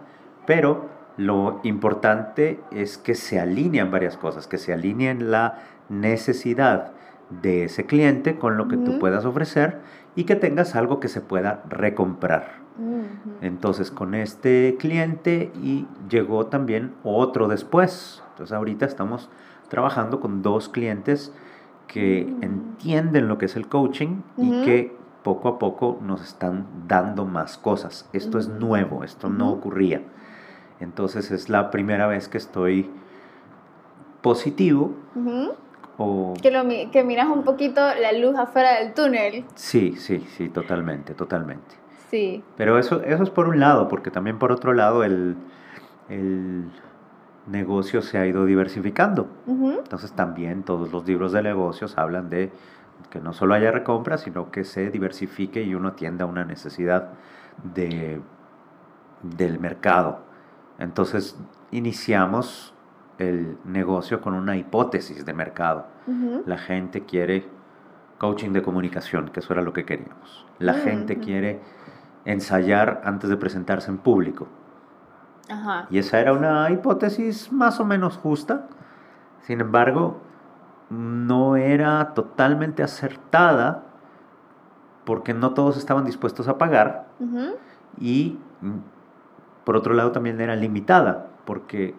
Pero 0.45 0.89
lo 1.18 1.61
importante 1.62 2.59
es 2.72 2.99
que 2.99 3.14
se 3.14 3.39
alinean 3.39 3.93
varias 3.93 4.16
cosas, 4.16 4.49
que 4.49 4.59
se 4.59 4.72
alineen 4.72 5.31
la 5.31 5.61
necesidad 5.89 6.91
de 7.31 7.66
ese 7.66 7.87
cliente 7.87 8.41
con 8.41 8.57
lo 8.57 8.66
que 8.66 8.77
tú 8.77 8.99
puedas 8.99 9.25
ofrecer 9.25 9.79
y 10.16 10.25
que 10.25 10.35
tengas 10.35 10.75
algo 10.75 10.99
que 10.99 11.07
se 11.07 11.20
pueda 11.20 11.62
recomprar. 11.68 12.64
Entonces 13.41 13.91
con 13.91 14.14
este 14.14 14.77
cliente 14.79 15.53
y 15.62 15.87
llegó 16.09 16.47
también 16.47 16.95
otro 17.05 17.47
después. 17.47 18.22
Entonces 18.31 18.53
ahorita 18.53 18.85
estamos 18.85 19.29
trabajando 19.68 20.20
con 20.20 20.43
dos 20.43 20.68
clientes 20.68 21.33
que 21.87 22.27
mm. 22.27 22.43
entienden 22.43 23.29
lo 23.29 23.39
que 23.39 23.47
es 23.47 23.57
el 23.57 23.68
coaching 23.68 24.22
y 24.37 24.62
que 24.62 24.97
poco 25.22 25.49
a 25.49 25.59
poco 25.59 25.99
nos 26.03 26.22
están 26.22 26.66
dando 26.87 27.25
más 27.25 27.57
cosas. 27.57 28.09
Esto 28.12 28.39
es 28.39 28.49
nuevo, 28.49 29.05
esto 29.05 29.29
no 29.29 29.51
ocurría. 29.51 30.03
Entonces 30.81 31.31
es 31.31 31.49
la 31.49 31.70
primera 31.70 32.07
vez 32.07 32.29
que 32.29 32.39
estoy 32.39 32.91
positivo. 34.20 34.93
o... 35.97 36.35
que, 36.43 36.51
lo, 36.51 36.64
que 36.91 37.05
miras 37.05 37.29
un 37.29 37.45
poquito 37.45 37.81
la 37.81 38.12
luz 38.12 38.37
afuera 38.37 38.81
del 38.81 38.95
túnel. 38.95 39.45
Sí, 39.55 39.95
sí, 39.97 40.27
sí, 40.37 40.49
totalmente, 40.49 41.14
totalmente. 41.14 41.84
Sí. 42.15 42.45
Pero 42.57 42.79
eso, 42.79 43.03
eso 43.03 43.23
es 43.23 43.31
por 43.31 43.49
un 43.49 43.59
lado, 43.61 43.89
porque 43.89 44.11
también 44.11 44.39
por 44.39 44.53
otro 44.53 44.73
lado 44.73 45.03
el, 45.05 45.37
el 46.09 46.71
negocio 47.47 48.03
se 48.03 48.19
ha 48.19 48.27
ido 48.27 48.45
diversificando. 48.45 49.29
Entonces 49.47 50.12
también 50.12 50.62
todos 50.62 50.93
los 50.93 51.07
libros 51.07 51.33
de 51.33 51.43
negocios 51.43 51.99
hablan 51.99 52.31
de 52.31 52.53
que 53.11 53.21
no 53.21 53.33
solo 53.33 53.55
haya 53.55 53.71
recompra, 53.71 54.19
sino 54.19 54.51
que 54.51 54.65
se 54.65 54.91
diversifique 54.91 55.62
y 55.62 55.75
uno 55.75 55.89
atienda 55.89 56.27
una 56.27 56.45
necesidad 56.45 57.11
de, 57.75 58.21
del 59.23 59.59
mercado. 59.59 60.21
Entonces 60.79 61.39
iniciamos 61.71 62.75
el 63.19 63.59
negocio 63.65 64.21
con 64.21 64.35
una 64.35 64.57
hipótesis 64.57 65.25
de 65.25 65.35
mercado. 65.35 65.87
La 66.47 66.59
gente 66.59 67.05
quiere 67.05 67.49
coaching 68.19 68.53
de 68.53 68.62
comunicación, 68.62 69.29
que 69.31 69.41
eso 69.41 69.53
era 69.53 69.62
lo 69.62 69.73
que 69.73 69.85
queríamos. 69.85 70.47
La 70.59 70.75
Mm, 70.75 70.77
gente 70.77 71.19
quiere 71.21 71.61
ensayar 72.25 73.03
antes 73.05 73.31
de 73.31 73.37
presentarse 73.37 73.91
en 73.91 73.99
público. 73.99 74.47
Ajá. 75.49 75.87
Y 75.91 75.99
esa 75.99 76.20
era 76.20 76.33
una 76.33 76.70
hipótesis 76.70 77.53
más 77.53 77.81
o 77.81 77.85
menos 77.85 78.16
justa. 78.16 78.66
Sin 79.43 79.61
embargo, 79.61 80.20
no 80.91 81.57
era 81.57 82.14
totalmente 82.14 82.83
acertada 82.83 83.83
porque 85.05 85.35
no 85.35 85.53
todos 85.53 85.77
estaban 85.77 86.05
dispuestos 86.05 86.49
a 86.49 86.59
pagar 86.59 87.07
y 88.01 88.39
mm, 88.61 89.64
por 89.64 89.77
otro 89.77 89.95
lado 89.95 90.12
también 90.12 90.41
era 90.41 90.57
limitada 90.57 91.27
porque 91.45 91.95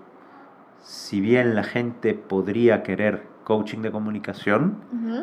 si 0.81 1.19
bien 1.21 1.55
la 1.55 1.63
gente 1.63 2.13
podría 2.13 2.83
querer 2.83 3.27
coaching 3.43 3.79
de 3.79 3.91
comunicación, 3.91 4.77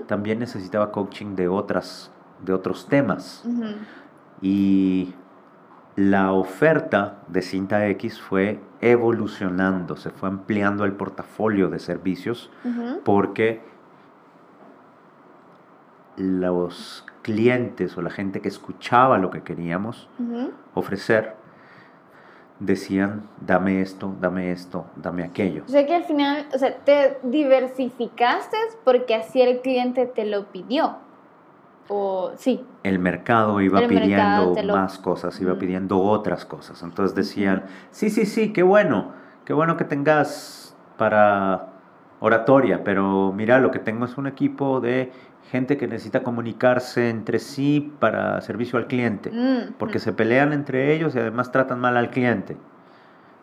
también 0.06 0.38
necesitaba 0.38 0.92
coaching 0.92 1.34
de 1.34 1.48
otras 1.48 2.12
de 2.40 2.52
otros 2.52 2.86
temas. 2.86 3.44
Ujú. 3.44 3.76
Y 4.42 5.14
la 5.96 6.32
oferta 6.32 7.22
de 7.28 7.42
Cinta 7.42 7.86
X 7.86 8.20
fue 8.20 8.60
evolucionando, 8.80 9.96
se 9.96 10.10
fue 10.10 10.28
ampliando 10.28 10.84
el 10.84 10.92
portafolio 10.92 11.70
de 11.70 11.78
servicios 11.78 12.50
porque 13.04 13.62
los 16.16 17.06
clientes 17.22 17.96
o 17.96 18.02
la 18.02 18.10
gente 18.10 18.40
que 18.40 18.48
escuchaba 18.48 19.18
lo 19.18 19.30
que 19.30 19.42
queríamos 19.42 20.08
ofrecer 20.74 21.36
decían, 22.58 23.28
dame 23.40 23.80
esto, 23.80 24.14
dame 24.20 24.52
esto, 24.52 24.86
dame 24.96 25.24
aquello. 25.24 25.64
O 25.66 25.68
sea 25.68 25.84
que 25.86 25.94
al 25.94 26.04
final, 26.04 26.46
o 26.54 26.58
sea, 26.58 26.76
te 26.76 27.18
diversificaste 27.22 28.56
porque 28.84 29.14
así 29.14 29.40
el 29.42 29.60
cliente 29.60 30.06
te 30.06 30.24
lo 30.24 30.46
pidió. 30.46 30.96
O 31.88 32.32
sí. 32.36 32.64
El 32.84 32.98
mercado 32.98 33.60
iba 33.60 33.80
El 33.80 33.88
mercado 33.88 34.52
pidiendo 34.54 34.62
lo- 34.68 34.72
más 34.76 34.98
cosas, 34.98 35.40
iba 35.40 35.54
pidiendo 35.58 36.00
otras 36.00 36.44
cosas. 36.44 36.82
Entonces 36.82 37.14
decían, 37.14 37.64
sí, 37.90 38.08
sí, 38.10 38.24
sí, 38.26 38.52
qué 38.52 38.62
bueno, 38.62 39.12
qué 39.44 39.52
bueno 39.52 39.76
que 39.76 39.84
tengas 39.84 40.76
para 40.96 41.68
oratoria, 42.20 42.84
pero 42.84 43.32
mira, 43.32 43.58
lo 43.58 43.70
que 43.70 43.78
tengo 43.80 44.04
es 44.04 44.16
un 44.16 44.26
equipo 44.28 44.80
de 44.80 45.12
gente 45.50 45.76
que 45.76 45.86
necesita 45.88 46.22
comunicarse 46.22 47.10
entre 47.10 47.38
sí 47.40 47.92
para 47.98 48.40
servicio 48.40 48.78
al 48.78 48.86
cliente, 48.86 49.30
Mm, 49.30 49.72
porque 49.76 49.98
mm. 49.98 50.02
se 50.02 50.12
pelean 50.12 50.52
entre 50.52 50.94
ellos 50.94 51.14
y 51.14 51.18
además 51.18 51.50
tratan 51.52 51.80
mal 51.80 51.96
al 51.96 52.10
cliente. 52.10 52.56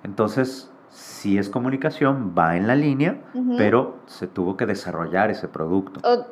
Entonces, 0.03 0.71
si 0.89 1.37
es 1.37 1.49
comunicación, 1.49 2.33
va 2.37 2.55
en 2.55 2.67
la 2.67 2.75
línea, 2.75 3.17
pero 3.57 3.97
se 4.07 4.27
tuvo 4.27 4.55
que 4.57 4.65
desarrollar 4.65 5.29
ese 5.29 5.47
producto. 5.47 5.99
O- 6.03 6.25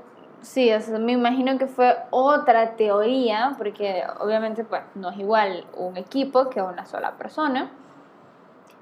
sí, 0.47 0.71
o 0.71 0.99
me 0.99 1.11
imagino 1.11 1.57
que 1.57 1.67
fue 1.67 1.95
otra 2.09 2.75
teoría, 2.75 3.55
porque 3.57 4.03
obviamente 4.19 4.63
pues, 4.63 4.81
no 4.95 5.09
es 5.09 5.19
igual 5.19 5.65
un 5.75 5.97
equipo 5.97 6.49
que 6.49 6.61
una 6.61 6.85
sola 6.85 7.17
persona. 7.17 7.71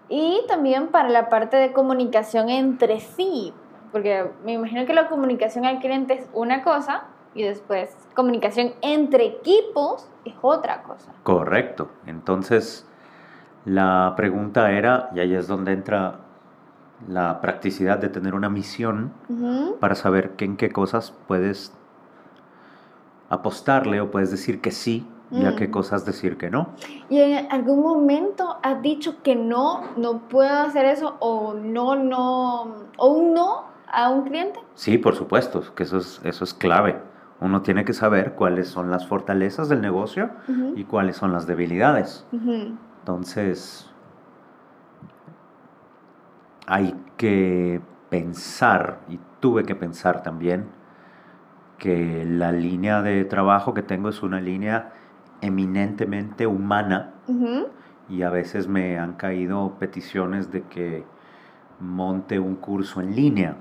Y 0.08 0.42
también 0.48 0.90
para 0.90 1.10
la 1.10 1.30
parte 1.30 1.58
de 1.58 1.74
comunicación 1.74 2.50
entre 2.50 3.00
sí, 3.00 3.54
porque 3.92 4.30
me 4.44 4.54
imagino 4.54 4.86
que 4.86 4.94
la 4.94 5.08
comunicación 5.08 5.66
al 5.66 5.80
cliente 5.80 6.14
es 6.14 6.30
una 6.34 6.64
cosa 6.64 7.06
y 7.34 7.44
después 7.44 7.96
comunicación 8.14 8.74
entre 8.82 9.26
equipos 9.26 10.08
es 10.24 10.36
otra 10.42 10.84
cosa. 10.84 11.12
Correcto. 11.24 11.90
Entonces, 12.06 12.88
la 13.66 14.14
pregunta 14.16 14.72
era, 14.72 15.10
y 15.16 15.20
ahí 15.20 15.34
es 15.34 15.48
donde 15.48 15.74
entra 15.74 16.20
la 17.10 17.42
practicidad 17.42 17.98
de 18.00 18.10
tener 18.10 18.34
una 18.36 18.50
misión 18.50 19.12
para 19.80 19.96
saber 19.96 20.32
que 20.32 20.46
en 20.46 20.58
qué 20.58 20.72
cosas 20.72 21.14
puedes 21.28 21.74
apostarle 23.30 24.02
o 24.02 24.12
puedes 24.12 24.32
decir 24.32 24.62
que 24.62 24.72
sí 24.72 25.08
y 25.32 25.46
a 25.46 25.56
qué 25.56 25.68
Mm. 25.68 25.72
cosas 25.72 26.06
decir 26.06 26.38
que 26.38 26.50
no. 26.50 26.70
¿Y 27.10 27.20
en 27.20 27.52
algún 27.52 27.82
momento 27.82 28.58
has 28.62 28.82
dicho 28.82 29.22
que 29.24 29.36
no, 29.36 29.82
no 29.98 30.20
puedo 30.30 30.54
hacer 30.60 30.86
eso 30.86 31.16
o 31.20 31.54
no, 31.54 31.96
no, 31.96 32.62
o 32.98 33.08
un 33.08 33.34
no 33.34 33.64
a 33.92 34.10
un 34.10 34.24
cliente? 34.24 34.60
Sí, 34.76 34.98
por 34.98 35.16
supuesto, 35.16 35.64
que 35.76 35.84
eso 35.84 35.98
es, 35.98 36.22
eso 36.24 36.44
es 36.44 36.54
clave. 36.54 37.00
Uno 37.42 37.62
tiene 37.64 37.84
que 37.84 37.94
saber 37.94 38.34
cuáles 38.34 38.70
son 38.70 38.90
las 38.92 39.08
fortalezas 39.08 39.68
del 39.68 39.82
negocio 39.82 40.30
y 40.76 40.86
cuáles 40.86 41.18
son 41.18 41.34
las 41.34 41.48
debilidades. 41.48 42.26
Entonces, 42.32 43.90
hay 46.68 46.96
que 47.18 47.82
pensar, 48.10 49.00
y 49.10 49.20
tuve 49.40 49.64
que 49.64 49.76
pensar 49.76 50.24
también, 50.24 50.66
que 51.78 52.26
la 52.26 52.52
línea 52.52 53.02
de 53.02 53.26
trabajo 53.26 53.74
que 53.74 53.82
tengo 53.82 54.10
es 54.10 54.24
una 54.24 54.40
línea 54.40 54.94
eminentemente 55.42 56.48
humana 56.48 57.12
y 58.10 58.22
a 58.22 58.30
veces 58.30 58.68
me 58.68 58.98
han 58.98 59.14
caído 59.14 59.76
peticiones 59.80 60.52
de 60.52 60.64
que 60.64 61.04
monte 61.80 62.40
un 62.40 62.56
curso 62.56 63.02
en 63.02 63.16
línea 63.16 63.58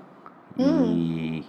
y 0.57 1.44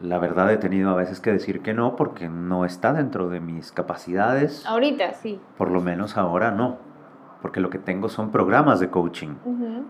la 0.00 0.18
verdad 0.18 0.52
he 0.52 0.56
tenido 0.56 0.90
a 0.90 0.94
veces 0.94 1.20
que 1.20 1.32
decir 1.32 1.60
que 1.60 1.74
no 1.74 1.96
porque 1.96 2.28
no 2.28 2.64
está 2.64 2.92
dentro 2.92 3.28
de 3.28 3.40
mis 3.40 3.72
capacidades. 3.72 4.64
Ahorita 4.64 5.12
sí. 5.14 5.40
Por 5.58 5.70
lo 5.70 5.80
menos 5.80 6.16
ahora 6.16 6.52
no, 6.52 6.78
porque 7.42 7.60
lo 7.60 7.68
que 7.68 7.78
tengo 7.78 8.08
son 8.08 8.30
programas 8.30 8.80
de 8.80 8.88
coaching. 8.88 9.34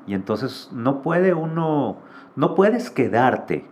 Y 0.07 0.15
entonces 0.15 0.71
no 0.73 1.03
puede 1.03 1.35
uno, 1.35 1.99
no 2.35 2.55
puedes 2.55 2.91
quedarte 2.91 3.67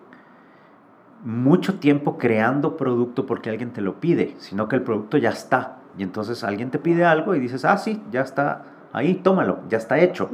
mucho 1.24 1.78
tiempo 1.78 2.18
creando 2.18 2.76
producto 2.76 3.26
porque 3.26 3.50
alguien 3.50 3.72
te 3.72 3.80
lo 3.80 3.98
pide, 4.00 4.36
sino 4.38 4.68
que 4.68 4.76
el 4.76 4.82
producto 4.82 5.16
ya 5.16 5.30
está. 5.30 5.78
Y 5.98 6.02
entonces 6.02 6.44
alguien 6.44 6.70
te 6.70 6.78
pide 6.78 7.04
algo 7.04 7.34
y 7.34 7.40
dices, 7.40 7.64
ah, 7.64 7.76
sí, 7.76 8.02
ya 8.10 8.20
está 8.20 8.64
ahí, 8.92 9.14
tómalo, 9.16 9.60
ya 9.68 9.78
está 9.78 9.98
hecho. 9.98 10.28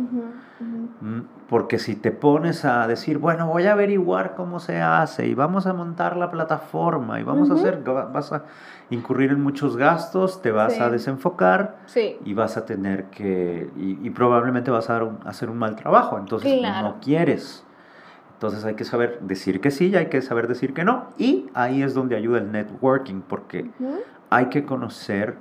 Mm, 1.00 1.20
Porque 1.48 1.78
si 1.78 1.94
te 1.94 2.10
pones 2.10 2.64
a 2.64 2.86
decir, 2.88 3.18
bueno, 3.18 3.46
voy 3.46 3.66
a 3.66 3.72
averiguar 3.72 4.34
cómo 4.34 4.58
se 4.58 4.80
hace 4.82 5.26
y 5.28 5.34
vamos 5.34 5.66
a 5.66 5.72
montar 5.72 6.16
la 6.16 6.30
plataforma 6.30 7.20
y 7.20 7.22
vamos 7.22 7.50
a 7.50 7.54
hacer, 7.54 7.82
vas 7.84 8.32
a 8.32 8.42
incurrir 8.90 9.30
en 9.30 9.40
muchos 9.42 9.76
gastos, 9.76 10.42
te 10.42 10.50
vas 10.50 10.80
a 10.80 10.90
desenfocar 10.90 11.76
Sí. 11.86 12.16
y 12.24 12.34
vas 12.34 12.56
a 12.56 12.64
tener 12.64 13.04
que, 13.10 13.70
y, 13.76 13.98
y 14.04 14.10
probablemente 14.10 14.70
vas 14.72 14.90
a 14.90 14.94
dar 14.94 15.02
un- 15.04 15.18
hacer 15.24 15.48
un 15.50 15.58
mal 15.58 15.76
trabajo, 15.76 16.18
entonces 16.18 16.52
Claro. 16.58 16.88
no 16.88 17.00
quieres. 17.00 17.62
Entonces 18.32 18.64
hay 18.64 18.74
que 18.74 18.84
saber 18.84 19.20
decir 19.20 19.60
que 19.60 19.70
sí 19.70 19.88
y 19.88 19.96
hay 19.96 20.06
que 20.06 20.20
saber 20.22 20.48
decir 20.48 20.74
que 20.74 20.84
no. 20.84 21.06
Y 21.16 21.46
ahí 21.54 21.82
es 21.82 21.94
donde 21.94 22.16
ayuda 22.16 22.38
el 22.38 22.50
networking, 22.50 23.20
porque 23.20 23.70
hay 24.30 24.46
que 24.46 24.64
conocer 24.64 25.38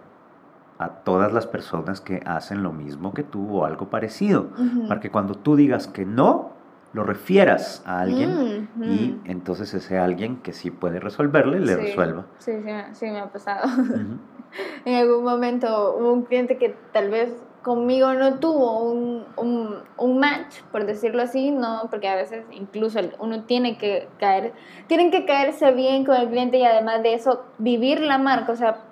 a 0.78 0.89
todas 0.89 1.32
las 1.32 1.47
personas 1.47 2.01
que 2.01 2.21
hacen 2.26 2.63
lo 2.63 2.71
mismo 2.73 3.13
que 3.13 3.23
tú 3.23 3.59
o 3.59 3.65
algo 3.65 3.89
parecido, 3.89 4.49
ujú. 4.57 4.88
para 4.88 4.99
que 4.99 5.09
cuando 5.09 5.36
tú 5.36 5.55
digas 5.55 5.88
que 5.88 6.05
no, 6.05 6.51
lo 6.93 7.03
refieras 7.03 7.84
a 7.86 7.99
alguien 8.01 8.69
Mm, 8.76 8.84
y 8.84 9.19
entonces 9.26 9.73
ese 9.73 9.97
alguien 9.97 10.38
que 10.38 10.53
sí 10.53 10.71
puede 10.71 10.99
resolverle, 10.99 11.59
le 11.59 11.76
Sí. 11.76 11.82
resuelva. 11.82 12.26
Sí, 12.39 12.51
sí, 12.63 12.71
sí 12.93 13.05
me 13.07 13.19
ha 13.19 13.28
pasado. 13.32 13.67
Ujú. 13.67 14.17
En 14.86 14.95
algún 14.95 15.23
momento 15.26 15.95
hubo 15.97 16.13
un 16.13 16.23
cliente 16.23 16.57
que 16.57 16.69
tal 16.93 17.09
vez 17.09 17.36
conmigo 17.61 18.13
no 18.13 18.36
tuvo 18.36 18.84
un, 18.89 19.26
un, 19.36 19.76
un 19.97 20.19
match, 20.19 20.61
por 20.71 20.86
decirlo 20.86 21.23
así, 21.23 21.51
no, 21.51 21.88
porque 21.89 22.07
a 22.07 22.15
veces 22.15 22.45
incluso 22.51 22.99
uno 23.19 23.43
tiene 23.43 23.78
que 23.78 24.07
caer, 24.19 24.53
tienen 24.88 25.11
que 25.11 25.26
caerse 25.26 25.71
bien 25.71 26.05
con 26.05 26.15
el 26.15 26.30
cliente 26.30 26.57
y 26.59 26.63
además 26.63 27.03
de 27.03 27.15
eso 27.15 27.43
vivir 27.57 27.99
la 27.99 28.17
marca, 28.17 28.53
o 28.53 28.55
sea, 28.55 28.84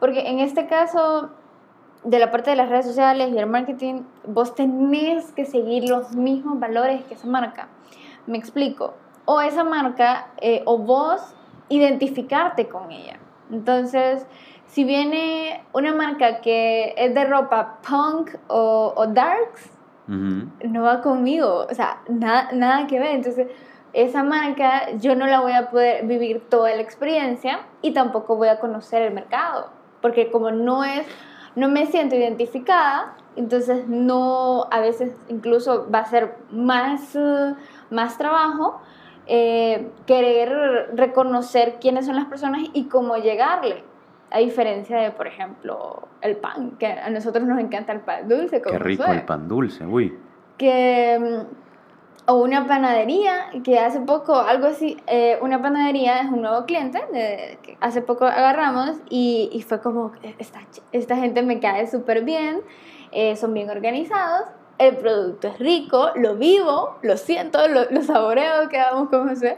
porque 0.00 0.28
en 0.28 0.40
este 0.40 0.66
caso 0.66 1.30
de 2.04 2.18
la 2.18 2.30
parte 2.30 2.50
de 2.50 2.56
las 2.56 2.68
redes 2.68 2.86
sociales 2.86 3.30
y 3.32 3.38
el 3.38 3.46
marketing, 3.46 4.02
vos 4.26 4.54
tenés 4.54 5.32
que 5.32 5.44
seguir 5.44 5.88
los 5.88 6.14
mismos 6.14 6.60
valores 6.60 7.02
que 7.04 7.14
esa 7.14 7.26
marca. 7.26 7.68
Me 8.26 8.38
explico. 8.38 8.94
O 9.24 9.40
esa 9.40 9.64
marca, 9.64 10.28
eh, 10.40 10.62
o 10.66 10.78
vos 10.78 11.34
identificarte 11.68 12.68
con 12.68 12.92
ella. 12.92 13.18
Entonces, 13.50 14.24
si 14.66 14.84
viene 14.84 15.64
una 15.72 15.92
marca 15.94 16.40
que 16.40 16.94
es 16.96 17.14
de 17.14 17.24
ropa 17.24 17.78
punk 17.88 18.36
o, 18.48 18.92
o 18.96 19.06
darks, 19.06 19.72
no 20.06 20.82
va 20.82 21.00
conmigo. 21.02 21.66
O 21.68 21.74
sea, 21.74 22.02
nada, 22.08 22.50
nada 22.52 22.86
que 22.86 23.00
ver. 23.00 23.16
Entonces, 23.16 23.48
esa 23.92 24.22
marca 24.22 24.92
yo 24.98 25.16
no 25.16 25.26
la 25.26 25.40
voy 25.40 25.52
a 25.52 25.70
poder 25.70 26.06
vivir 26.06 26.48
toda 26.48 26.70
la 26.70 26.82
experiencia 26.82 27.60
y 27.82 27.92
tampoco 27.92 28.36
voy 28.36 28.48
a 28.48 28.60
conocer 28.60 29.02
el 29.02 29.12
mercado. 29.12 29.70
Porque 30.00 30.30
como 30.30 30.50
no 30.50 30.84
es, 30.84 31.06
no 31.54 31.68
me 31.68 31.86
siento 31.86 32.14
identificada, 32.14 33.14
entonces 33.36 33.86
no, 33.88 34.66
a 34.70 34.80
veces 34.80 35.14
incluso 35.28 35.88
va 35.90 36.00
a 36.00 36.04
ser 36.06 36.36
más, 36.50 37.18
más 37.90 38.18
trabajo 38.18 38.80
eh, 39.26 39.90
querer 40.06 40.90
reconocer 40.94 41.78
quiénes 41.80 42.06
son 42.06 42.14
las 42.16 42.26
personas 42.26 42.62
y 42.72 42.84
cómo 42.84 43.16
llegarle. 43.16 43.82
A 44.30 44.38
diferencia 44.38 44.98
de, 44.98 45.10
por 45.12 45.26
ejemplo, 45.26 46.08
el 46.20 46.36
pan, 46.36 46.72
que 46.78 46.86
a 46.86 47.10
nosotros 47.10 47.44
nos 47.44 47.58
encanta 47.58 47.92
el 47.92 48.00
pan 48.00 48.28
dulce. 48.28 48.60
Qué 48.60 48.62
como 48.62 48.78
rico 48.78 49.04
suena 49.04 49.20
el 49.20 49.26
pan 49.26 49.48
dulce, 49.48 49.86
uy. 49.86 50.16
que 50.58 51.44
o 52.26 52.34
una 52.34 52.66
panadería, 52.66 53.50
que 53.62 53.78
hace 53.78 54.00
poco, 54.00 54.34
algo 54.34 54.66
así, 54.66 54.96
eh, 55.06 55.38
una 55.42 55.62
panadería 55.62 56.20
es 56.20 56.30
un 56.30 56.42
nuevo 56.42 56.66
cliente, 56.66 57.00
de, 57.12 57.58
que 57.62 57.78
hace 57.80 58.02
poco 58.02 58.24
agarramos 58.24 58.96
y, 59.08 59.48
y 59.52 59.62
fue 59.62 59.80
como, 59.80 60.12
esta, 60.38 60.60
esta 60.92 61.16
gente 61.16 61.42
me 61.42 61.60
cae 61.60 61.86
súper 61.86 62.24
bien, 62.24 62.62
eh, 63.12 63.36
son 63.36 63.54
bien 63.54 63.70
organizados, 63.70 64.48
el 64.78 64.96
producto 64.96 65.48
es 65.48 65.58
rico, 65.58 66.10
lo 66.16 66.34
vivo, 66.34 66.96
lo 67.02 67.16
siento, 67.16 67.66
lo, 67.68 67.88
lo 67.90 68.02
saboreo, 68.02 68.68
quedamos 68.68 69.08
como 69.08 69.34
se 69.34 69.56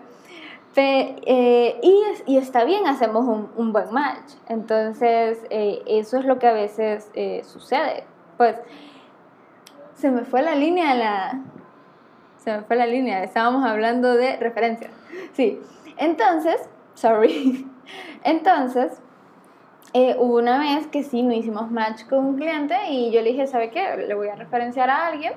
eh, 0.80 1.80
y, 1.82 2.02
y, 2.26 2.36
está 2.36 2.64
bien, 2.64 2.86
hacemos 2.86 3.24
un, 3.24 3.50
un 3.56 3.72
buen 3.72 3.92
match. 3.92 4.34
Entonces, 4.46 5.38
eso 5.50 6.18
es 6.18 6.24
lo 6.24 6.38
que 6.38 6.46
a 6.46 6.52
veces 6.52 7.10
sucede. 7.42 8.04
Pues, 8.36 8.54
se 9.96 10.12
me 10.12 10.24
fue 10.24 10.40
la 10.42 10.54
línea 10.54 10.94
la, 10.94 11.40
se 12.48 12.56
me 12.56 12.64
fue 12.64 12.76
la 12.76 12.86
línea, 12.86 13.22
estábamos 13.22 13.64
hablando 13.64 14.14
de 14.14 14.36
referencias. 14.36 14.90
Sí, 15.34 15.60
entonces, 15.98 16.68
sorry, 16.94 17.66
entonces, 18.24 19.02
eh, 19.92 20.16
hubo 20.18 20.36
una 20.36 20.58
vez 20.58 20.86
que 20.86 21.02
sí, 21.02 21.22
no 21.22 21.34
hicimos 21.34 21.70
match 21.70 22.06
con 22.08 22.24
un 22.24 22.36
cliente 22.36 22.74
y 22.90 23.10
yo 23.10 23.20
le 23.20 23.32
dije, 23.32 23.46
¿sabe 23.46 23.70
qué? 23.70 23.96
Le 23.96 24.14
voy 24.14 24.28
a 24.28 24.34
referenciar 24.34 24.88
a 24.88 25.06
alguien 25.06 25.34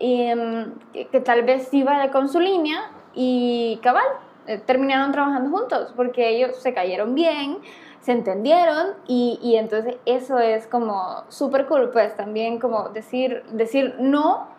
y, 0.00 0.22
em, 0.22 0.74
que, 0.92 1.20
tal 1.20 1.42
vez 1.42 1.68
sí 1.68 1.84
vaya 1.84 2.10
con 2.10 2.28
su 2.28 2.40
línea 2.40 2.90
y 3.14 3.78
cabal, 3.82 4.06
eh, 4.46 4.58
terminaron 4.58 5.12
trabajando 5.12 5.56
juntos 5.56 5.92
porque 5.94 6.30
ellos 6.30 6.56
se 6.56 6.74
cayeron 6.74 7.14
bien, 7.14 7.58
se 8.00 8.10
entendieron 8.12 8.94
y, 9.06 9.38
y 9.40 9.56
entonces 9.56 9.96
eso 10.04 10.38
es 10.38 10.66
como 10.66 11.22
súper 11.28 11.66
cool, 11.66 11.90
pues 11.90 12.16
también 12.16 12.58
como 12.58 12.88
decir, 12.88 13.44
decir 13.52 13.94
no 14.00 14.54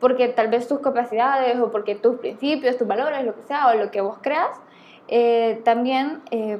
porque 0.00 0.28
tal 0.28 0.48
vez 0.48 0.68
tus 0.68 0.80
capacidades 0.80 1.58
o 1.58 1.70
porque 1.70 1.94
tus 1.94 2.16
principios, 2.16 2.76
tus 2.76 2.86
valores, 2.86 3.24
lo 3.24 3.34
que 3.34 3.42
sea, 3.42 3.68
o 3.68 3.74
lo 3.74 3.90
que 3.90 4.00
vos 4.00 4.18
creas, 4.20 4.60
eh, 5.08 5.60
también 5.64 6.20
eh, 6.30 6.58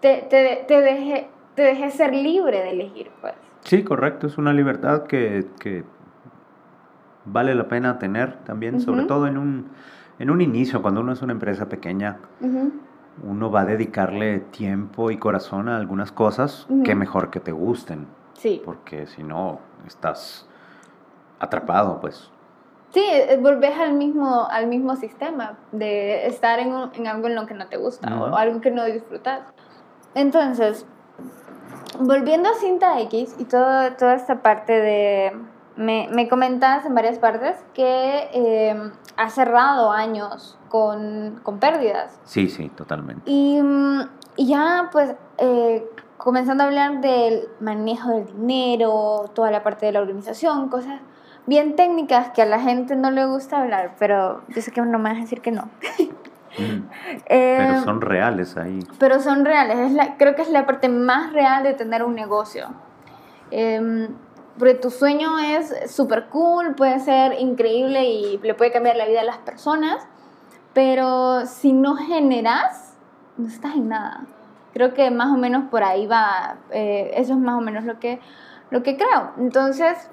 te, 0.00 0.26
te, 0.28 0.64
te, 0.66 0.80
deje, 0.80 1.28
te 1.54 1.62
deje 1.62 1.90
ser 1.90 2.14
libre 2.14 2.62
de 2.62 2.70
elegir, 2.70 3.10
pues. 3.20 3.34
Sí, 3.64 3.82
correcto, 3.82 4.28
es 4.28 4.38
una 4.38 4.52
libertad 4.52 5.04
que, 5.04 5.46
que 5.58 5.84
vale 7.24 7.54
la 7.54 7.68
pena 7.68 7.98
tener 7.98 8.38
también, 8.44 8.80
sobre 8.80 9.04
todo 9.04 9.26
en 9.26 9.36
un, 9.36 9.68
en 10.18 10.30
un 10.30 10.40
inicio, 10.40 10.80
cuando 10.82 11.00
uno 11.00 11.12
es 11.12 11.22
una 11.22 11.32
empresa 11.32 11.68
pequeña. 11.68 12.18
Uno 13.22 13.50
va 13.50 13.62
a 13.62 13.64
dedicarle 13.64 14.40
tiempo 14.40 15.10
y 15.10 15.16
corazón 15.16 15.68
a 15.68 15.78
algunas 15.78 16.12
cosas 16.12 16.66
que 16.84 16.94
mejor 16.94 17.30
que 17.30 17.40
te 17.40 17.52
gusten. 17.52 18.06
Sí. 18.34 18.60
Porque 18.64 19.06
si 19.06 19.22
no, 19.22 19.60
estás 19.86 20.46
atrapado, 21.40 22.00
pues. 22.00 22.30
Sí, 22.96 23.04
eh, 23.06 23.36
volvés 23.38 23.78
al 23.78 23.92
mismo, 23.92 24.48
al 24.50 24.68
mismo 24.68 24.96
sistema 24.96 25.58
de 25.70 26.26
estar 26.28 26.58
en, 26.60 26.72
en 26.94 27.06
algo 27.06 27.26
en 27.26 27.34
lo 27.34 27.44
que 27.44 27.52
no 27.52 27.66
te 27.66 27.76
gusta 27.76 28.18
o 28.18 28.34
algo 28.34 28.62
que 28.62 28.70
no 28.70 28.86
disfrutas. 28.86 29.42
Entonces, 30.14 30.86
volviendo 32.00 32.48
a 32.48 32.54
Cinta 32.54 32.98
X 33.02 33.36
y 33.38 33.44
todo, 33.44 33.92
toda 33.98 34.14
esta 34.14 34.40
parte 34.40 34.72
de... 34.72 35.38
Me, 35.76 36.08
me 36.10 36.26
comentas 36.26 36.86
en 36.86 36.94
varias 36.94 37.18
partes 37.18 37.62
que 37.74 38.30
eh, 38.32 38.90
has 39.18 39.34
cerrado 39.34 39.92
años 39.92 40.58
con, 40.70 41.38
con, 41.42 41.58
pérdidas. 41.58 42.18
Sí, 42.24 42.48
sí, 42.48 42.70
totalmente. 42.70 43.30
Y, 43.30 43.60
mm, 43.60 44.08
y 44.36 44.46
ya, 44.46 44.88
pues, 44.90 45.14
eh, 45.36 45.86
comenzando 46.16 46.62
a 46.62 46.66
hablar 46.68 47.02
del 47.02 47.46
manejo 47.60 48.08
del 48.12 48.26
dinero, 48.28 49.30
toda 49.34 49.50
la 49.50 49.62
parte 49.62 49.84
de 49.84 49.92
la 49.92 50.00
organización, 50.00 50.70
cosas 50.70 51.02
bien 51.46 51.76
técnicas 51.76 52.30
que 52.30 52.42
a 52.42 52.46
la 52.46 52.60
gente 52.60 52.96
no 52.96 53.10
le 53.10 53.26
gusta 53.26 53.62
hablar, 53.62 53.94
pero 53.98 54.42
yo 54.48 54.62
sé 54.62 54.72
que 54.72 54.80
no 54.80 54.98
me 54.98 55.10
vas 55.10 55.18
a 55.18 55.20
decir 55.22 55.40
que 55.40 55.52
no. 55.52 55.68
Mm. 56.58 56.88
pero 57.28 57.74
eh, 57.74 57.80
son 57.84 58.00
reales 58.00 58.56
ahí. 58.56 58.80
Pero 58.98 59.20
son 59.20 59.44
reales, 59.44 59.78
es 59.78 59.92
la, 59.92 60.16
creo 60.16 60.34
que 60.34 60.42
es 60.42 60.50
la 60.50 60.66
parte 60.66 60.88
más 60.88 61.32
real 61.32 61.62
de 61.62 61.74
tener 61.74 62.02
un 62.02 62.14
negocio. 62.14 62.68
Eh, 63.50 64.08
porque 64.58 64.74
tu 64.74 64.90
sueño 64.90 65.38
es 65.38 65.92
súper 65.92 66.26
cool, 66.26 66.74
puede 66.74 66.98
ser 67.00 67.38
increíble 67.40 68.04
y 68.04 68.38
le 68.38 68.54
puede 68.54 68.72
cambiar 68.72 68.96
la 68.96 69.06
vida 69.06 69.20
a 69.20 69.24
las 69.24 69.38
personas, 69.38 70.06
pero 70.72 71.46
si 71.46 71.72
no 71.72 71.96
generas, 71.96 72.96
no 73.36 73.48
estás 73.48 73.74
en 73.74 73.88
nada. 73.88 74.24
Creo 74.72 74.94
que 74.94 75.10
más 75.10 75.28
o 75.28 75.36
menos 75.36 75.64
por 75.70 75.84
ahí 75.84 76.06
va, 76.06 76.56
eh, 76.70 77.12
eso 77.14 77.34
es 77.34 77.38
más 77.38 77.56
o 77.56 77.60
menos 77.60 77.84
lo 77.84 77.98
que, 77.98 78.20
lo 78.70 78.82
que 78.82 78.96
creo. 78.96 79.32
Entonces, 79.38 80.10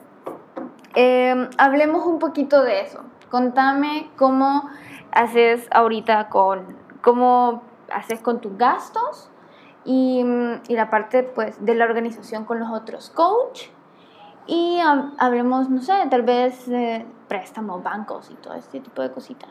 Em, 0.96 1.50
hablemos 1.58 2.06
un 2.06 2.20
poquito 2.20 2.62
de 2.64 2.82
eso. 2.82 3.04
Contame 3.30 4.12
cómo 4.16 4.70
haces 5.12 5.68
ahorita 5.72 6.30
con, 6.30 6.78
cómo 7.02 7.64
haces 7.92 8.22
con 8.22 8.42
tus 8.42 8.58
gastos 8.58 9.30
y, 9.86 10.24
y 10.68 10.76
la 10.76 10.90
parte 10.90 11.24
pues 11.24 11.64
de 11.66 11.76
la 11.76 11.86
organización 11.86 12.46
con 12.46 12.60
los 12.60 12.70
otros 12.70 13.10
coach. 13.10 13.70
Y 14.46 14.80
hablemos, 15.18 15.70
no 15.70 15.82
sé, 15.82 15.94
tal 16.10 16.24
vez 16.24 16.68
de 16.68 17.06
préstamos, 17.28 17.82
bancos 17.82 18.30
y 18.30 18.36
todo 18.36 18.54
este 18.56 18.82
tipo 18.82 19.02
de 19.02 19.12
cositas. 19.12 19.50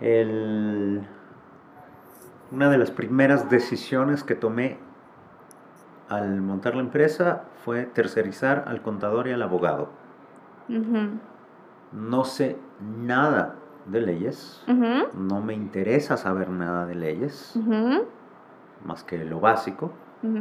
El, 0.00 1.06
una 2.50 2.68
de 2.68 2.76
las 2.76 2.90
primeras 2.90 3.48
decisiones 3.48 4.22
que 4.22 4.34
tomé 4.34 4.78
al 6.16 6.42
montar 6.42 6.74
la 6.74 6.82
empresa 6.82 7.44
fue 7.64 7.86
tercerizar 7.86 8.64
al 8.66 8.82
contador 8.82 9.28
y 9.28 9.32
al 9.32 9.42
abogado. 9.42 9.88
No 11.92 12.24
sé 12.24 12.58
nada 12.80 13.56
de 13.86 14.00
leyes, 14.00 14.64
no 15.14 15.40
me 15.40 15.54
interesa 15.54 16.16
saber 16.16 16.50
nada 16.50 16.86
de 16.86 16.94
leyes, 16.94 17.58
más 18.84 19.04
que 19.04 19.24
lo 19.24 19.40
básico, 19.40 19.92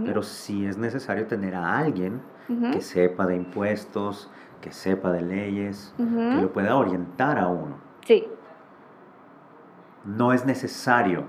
pero 0.05 0.23
sí 0.23 0.65
es 0.65 0.77
necesario 0.77 1.27
tener 1.27 1.55
a 1.55 1.77
alguien 1.77 2.21
que 2.73 2.81
sepa 2.81 3.25
de 3.25 3.37
impuestos, 3.37 4.29
que 4.59 4.71
sepa 4.71 5.11
de 5.11 5.21
leyes, 5.21 5.93
que 5.97 6.41
lo 6.41 6.51
pueda 6.51 6.75
orientar 6.75 7.39
a 7.39 7.47
uno. 7.47 7.75
Sí. 8.05 8.27
No 10.03 10.33
es 10.33 10.45
necesario 10.45 11.25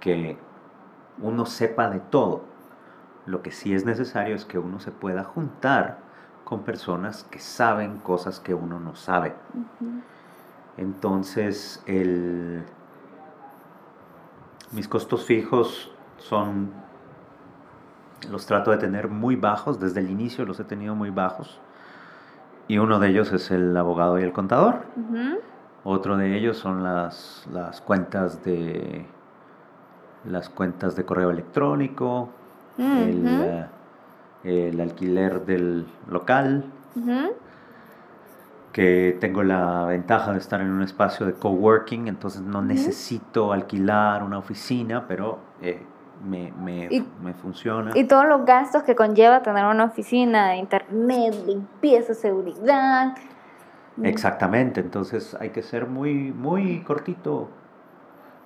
que 0.00 0.36
uno 1.22 1.46
sepa 1.46 1.88
de 1.90 2.00
todo 2.00 2.49
lo 3.26 3.42
que 3.42 3.50
sí 3.50 3.74
es 3.74 3.84
necesario 3.84 4.34
es 4.34 4.44
que 4.44 4.58
uno 4.58 4.80
se 4.80 4.90
pueda 4.90 5.24
juntar 5.24 5.98
con 6.44 6.62
personas 6.62 7.24
que 7.30 7.38
saben 7.38 7.98
cosas 7.98 8.40
que 8.40 8.54
uno 8.54 8.80
no 8.80 8.96
sabe. 8.96 9.34
Entonces, 10.76 11.82
el, 11.86 12.64
mis 14.72 14.88
costos 14.88 15.24
fijos 15.24 15.92
son, 16.16 16.72
los 18.30 18.46
trato 18.46 18.70
de 18.70 18.78
tener 18.78 19.08
muy 19.08 19.36
bajos, 19.36 19.78
desde 19.78 20.00
el 20.00 20.10
inicio 20.10 20.44
los 20.44 20.58
he 20.60 20.64
tenido 20.64 20.94
muy 20.94 21.10
bajos. 21.10 21.60
Y 22.66 22.78
uno 22.78 22.98
de 22.98 23.08
ellos 23.08 23.32
es 23.32 23.50
el 23.50 23.76
abogado 23.76 24.18
y 24.18 24.22
el 24.22 24.32
contador. 24.32 24.86
Otro 25.82 26.16
de 26.16 26.36
ellos 26.36 26.56
son 26.56 26.82
las, 26.82 27.46
las 27.52 27.80
cuentas 27.80 28.44
de 28.44 29.06
las 30.24 30.50
cuentas 30.50 30.96
de 30.96 31.04
correo 31.04 31.30
electrónico, 31.30 32.28
el, 32.78 33.66
el, 34.44 34.80
alquiler 34.80 35.44
del 35.44 35.86
local, 36.08 36.64
que 38.72 39.16
tengo 39.20 39.42
la 39.42 39.84
ventaja 39.84 40.32
de 40.32 40.38
estar 40.38 40.60
en 40.60 40.70
un 40.70 40.82
espacio 40.82 41.26
de 41.26 41.32
coworking, 41.32 42.08
entonces 42.08 42.40
no 42.42 42.62
necesito 42.62 43.52
alquilar 43.52 44.22
una 44.22 44.38
oficina, 44.38 45.06
pero 45.08 45.38
eh, 45.60 45.82
me, 46.24 46.52
me, 46.52 47.04
me, 47.22 47.34
funciona. 47.34 47.92
Y 47.94 48.04
todos 48.04 48.26
los 48.26 48.44
gastos 48.44 48.82
que 48.84 48.94
conlleva 48.94 49.42
tener 49.42 49.64
una 49.64 49.84
oficina 49.84 50.56
internet, 50.56 51.34
limpieza, 51.46 52.14
seguridad. 52.14 53.16
Exactamente, 54.02 54.80
entonces 54.80 55.36
hay 55.40 55.50
que 55.50 55.62
ser 55.62 55.86
muy, 55.86 56.32
muy 56.32 56.80
cortito, 56.82 57.48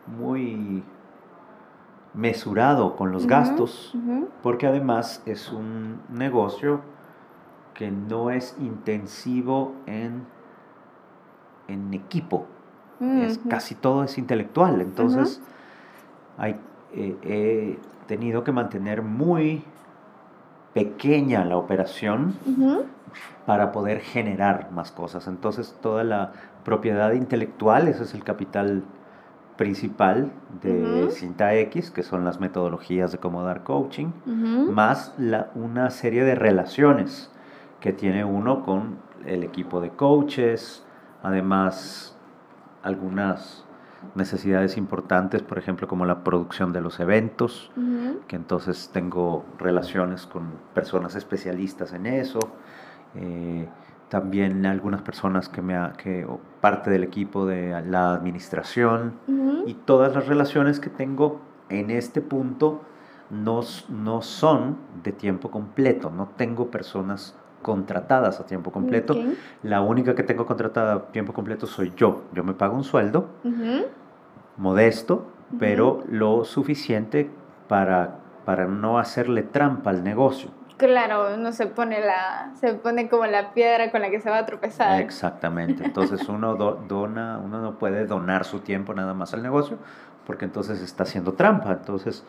muy 0.07 0.83
mesurado 2.15 2.95
con 2.95 3.11
los 3.11 3.27
gastos, 3.27 3.93
porque 4.43 4.67
además 4.67 5.23
es 5.27 5.51
un 5.51 6.01
negocio 6.09 6.81
que 7.75 7.91
no 7.91 8.31
es 8.31 8.57
intensivo 8.61 9.75
en, 9.87 10.25
en 11.67 11.93
equipo, 11.93 12.47
es, 13.01 13.41
casi 13.51 13.75
todo 13.75 14.05
es 14.05 14.17
intelectual, 14.17 14.81
entonces 14.81 15.41
hay, 16.39 16.57
eh, 16.93 17.17
he 17.25 18.07
tenido 18.07 18.45
que 18.45 18.53
mantener 18.53 19.03
muy 19.03 19.65
pequeña 20.73 21.45
la 21.45 21.57
operación 21.57 22.35
para 23.45 23.73
poder 23.73 24.01
generar 24.01 24.71
más 24.71 24.93
cosas, 24.93 25.27
entonces 25.27 25.77
toda 25.83 26.05
la 26.05 26.33
propiedad 26.65 27.13
intelectual, 27.13 27.89
ese 27.89 28.05
es 28.05 28.15
el 28.15 28.23
capital 28.23 28.85
principal 29.57 30.33
de 30.63 31.09
Cinta 31.11 31.55
X, 31.55 31.91
que 31.91 32.03
son 32.03 32.25
las 32.25 32.41
metodologías 32.41 33.13
de 33.13 33.19
cómo 33.19 33.43
dar 33.43 33.63
coaching, 33.63 34.09
más 34.27 35.15
la, 35.19 35.51
una 35.55 35.91
serie 35.91 36.25
de 36.25 36.35
relaciones 36.35 37.31
que 37.81 37.93
tiene 37.93 38.25
uno 38.25 38.65
con 38.65 38.99
el 39.27 39.43
equipo 39.45 39.81
de 39.81 39.91
coaches, 39.91 40.85
además 41.23 42.17
algunas 42.83 43.65
necesidades 44.15 44.77
importantes, 44.77 45.43
por 45.43 45.59
ejemplo, 45.59 45.89
como 45.89 46.05
la 46.05 46.25
producción 46.25 46.73
de 46.73 46.81
los 46.81 47.01
eventos, 47.01 47.71
que 48.29 48.37
entonces 48.37 48.91
tengo 48.93 49.45
relaciones 49.59 50.27
con 50.27 50.53
personas 50.75 51.15
especialistas 51.15 51.93
en 51.93 52.07
eso. 52.07 52.41
Eh, 53.15 53.69
también 54.15 54.65
algunas 54.65 55.03
personas 55.03 55.49
que 55.49 55.61
me 55.61 55.75
que 56.01 56.25
parte 56.61 56.89
del 56.89 57.03
equipo 57.03 57.47
de 57.47 57.83
la 57.85 58.15
administración 58.15 59.15
y 59.67 59.75
todas 59.75 60.15
las 60.15 60.29
relaciones 60.29 60.79
que 60.79 60.89
tengo 60.89 61.41
en 61.69 61.91
este 61.91 62.21
punto 62.21 62.83
no, 63.29 63.63
no 63.89 64.23
son 64.23 64.77
de 65.03 65.11
tiempo 65.11 65.51
completo, 65.51 66.11
no 66.11 66.29
tengo 66.37 66.71
personas 66.71 67.37
contratadas 67.61 68.39
a 68.39 68.47
tiempo 68.47 68.71
completo. 68.71 69.17
La 69.65 69.81
única 69.81 70.15
que 70.15 70.23
tengo 70.23 70.47
contratada 70.47 70.95
a 70.95 71.03
tiempo 71.07 71.33
completo 71.33 71.67
soy 71.67 71.93
yo. 71.97 72.23
Yo 72.33 72.45
me 72.45 72.55
pago 72.55 72.77
un 72.77 72.85
sueldo 72.85 73.31
modesto, 74.57 75.27
pero 75.59 76.05
lo 76.09 76.45
suficiente 76.45 77.33
para, 77.67 78.21
para 78.45 78.67
no 78.67 79.01
hacerle 79.01 79.43
trampa 79.43 79.91
al 79.91 80.05
negocio. 80.05 80.51
Claro, 80.77 81.35
uno 81.35 81.53
se 81.53 81.67
pone 81.67 82.01
la, 82.01 82.53
se 82.57 82.75
pone 82.75 83.09
como 83.09 83.27
la 83.27 83.53
piedra 83.55 83.93
con 83.93 84.01
la 84.01 84.11
que 84.11 84.21
se 84.21 84.29
va 84.29 84.39
a 84.39 84.47
tropezar. 84.47 85.01
Exactamente. 85.01 85.85
Entonces 85.85 86.29
uno 86.29 86.57
dona, 86.57 87.39
uno 87.39 87.61
no 87.61 87.79
puede 87.79 88.07
donar 88.07 88.45
su 88.45 88.61
tiempo 88.61 88.93
nada 88.93 89.15
más 89.15 89.35
al 89.35 89.43
negocio, 89.43 89.79
porque 90.27 90.47
entonces 90.47 90.81
está 90.81 91.05
haciendo 91.05 91.35
trampa. 91.35 91.73
Entonces 91.73 92.25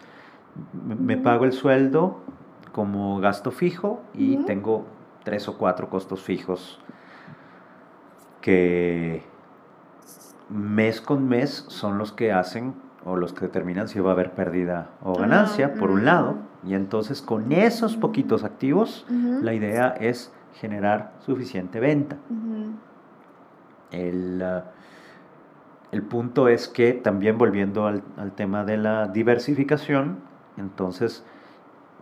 me, 0.73 1.17
pago 1.17 1.45
el 1.45 1.53
sueldo 1.53 2.19
como 2.71 3.19
gasto 3.19 3.51
fijo 3.51 4.01
y 4.13 4.37
tengo 4.45 4.85
tres 5.23 5.47
o 5.47 5.57
cuatro 5.57 5.89
costos 5.89 6.21
fijos 6.21 6.79
que 8.41 9.23
mes 10.49 11.01
con 11.01 11.27
mes 11.27 11.65
son 11.69 11.97
los 11.97 12.11
que 12.11 12.31
hacen 12.31 12.75
o 13.05 13.15
los 13.15 13.33
que 13.33 13.41
determinan 13.41 13.87
si 13.87 13.99
va 13.99 14.11
a 14.11 14.13
haber 14.13 14.31
pérdida 14.31 14.89
o 15.01 15.15
ganancia, 15.15 15.73
por 15.75 15.89
un 15.89 16.05
lado. 16.05 16.35
Y 16.65 16.73
entonces 16.73 17.21
con 17.21 17.51
esos 17.51 17.95
poquitos 17.95 18.43
activos, 18.43 19.05
la 19.09 19.53
idea 19.53 19.89
es 19.89 20.33
generar 20.55 21.13
suficiente 21.25 21.79
venta. 21.79 22.17
el, 23.91 24.41
uh, 24.43 24.61
el, 25.91 26.01
punto 26.01 26.47
es 26.47 26.67
que 26.67 26.93
también 26.93 27.37
volviendo 27.37 27.85
al, 27.85 28.03
al 28.17 28.31
tema 28.31 28.63
de 28.65 28.77
la 28.77 29.07
diversificación, 29.07 30.17
entonces 30.57 31.23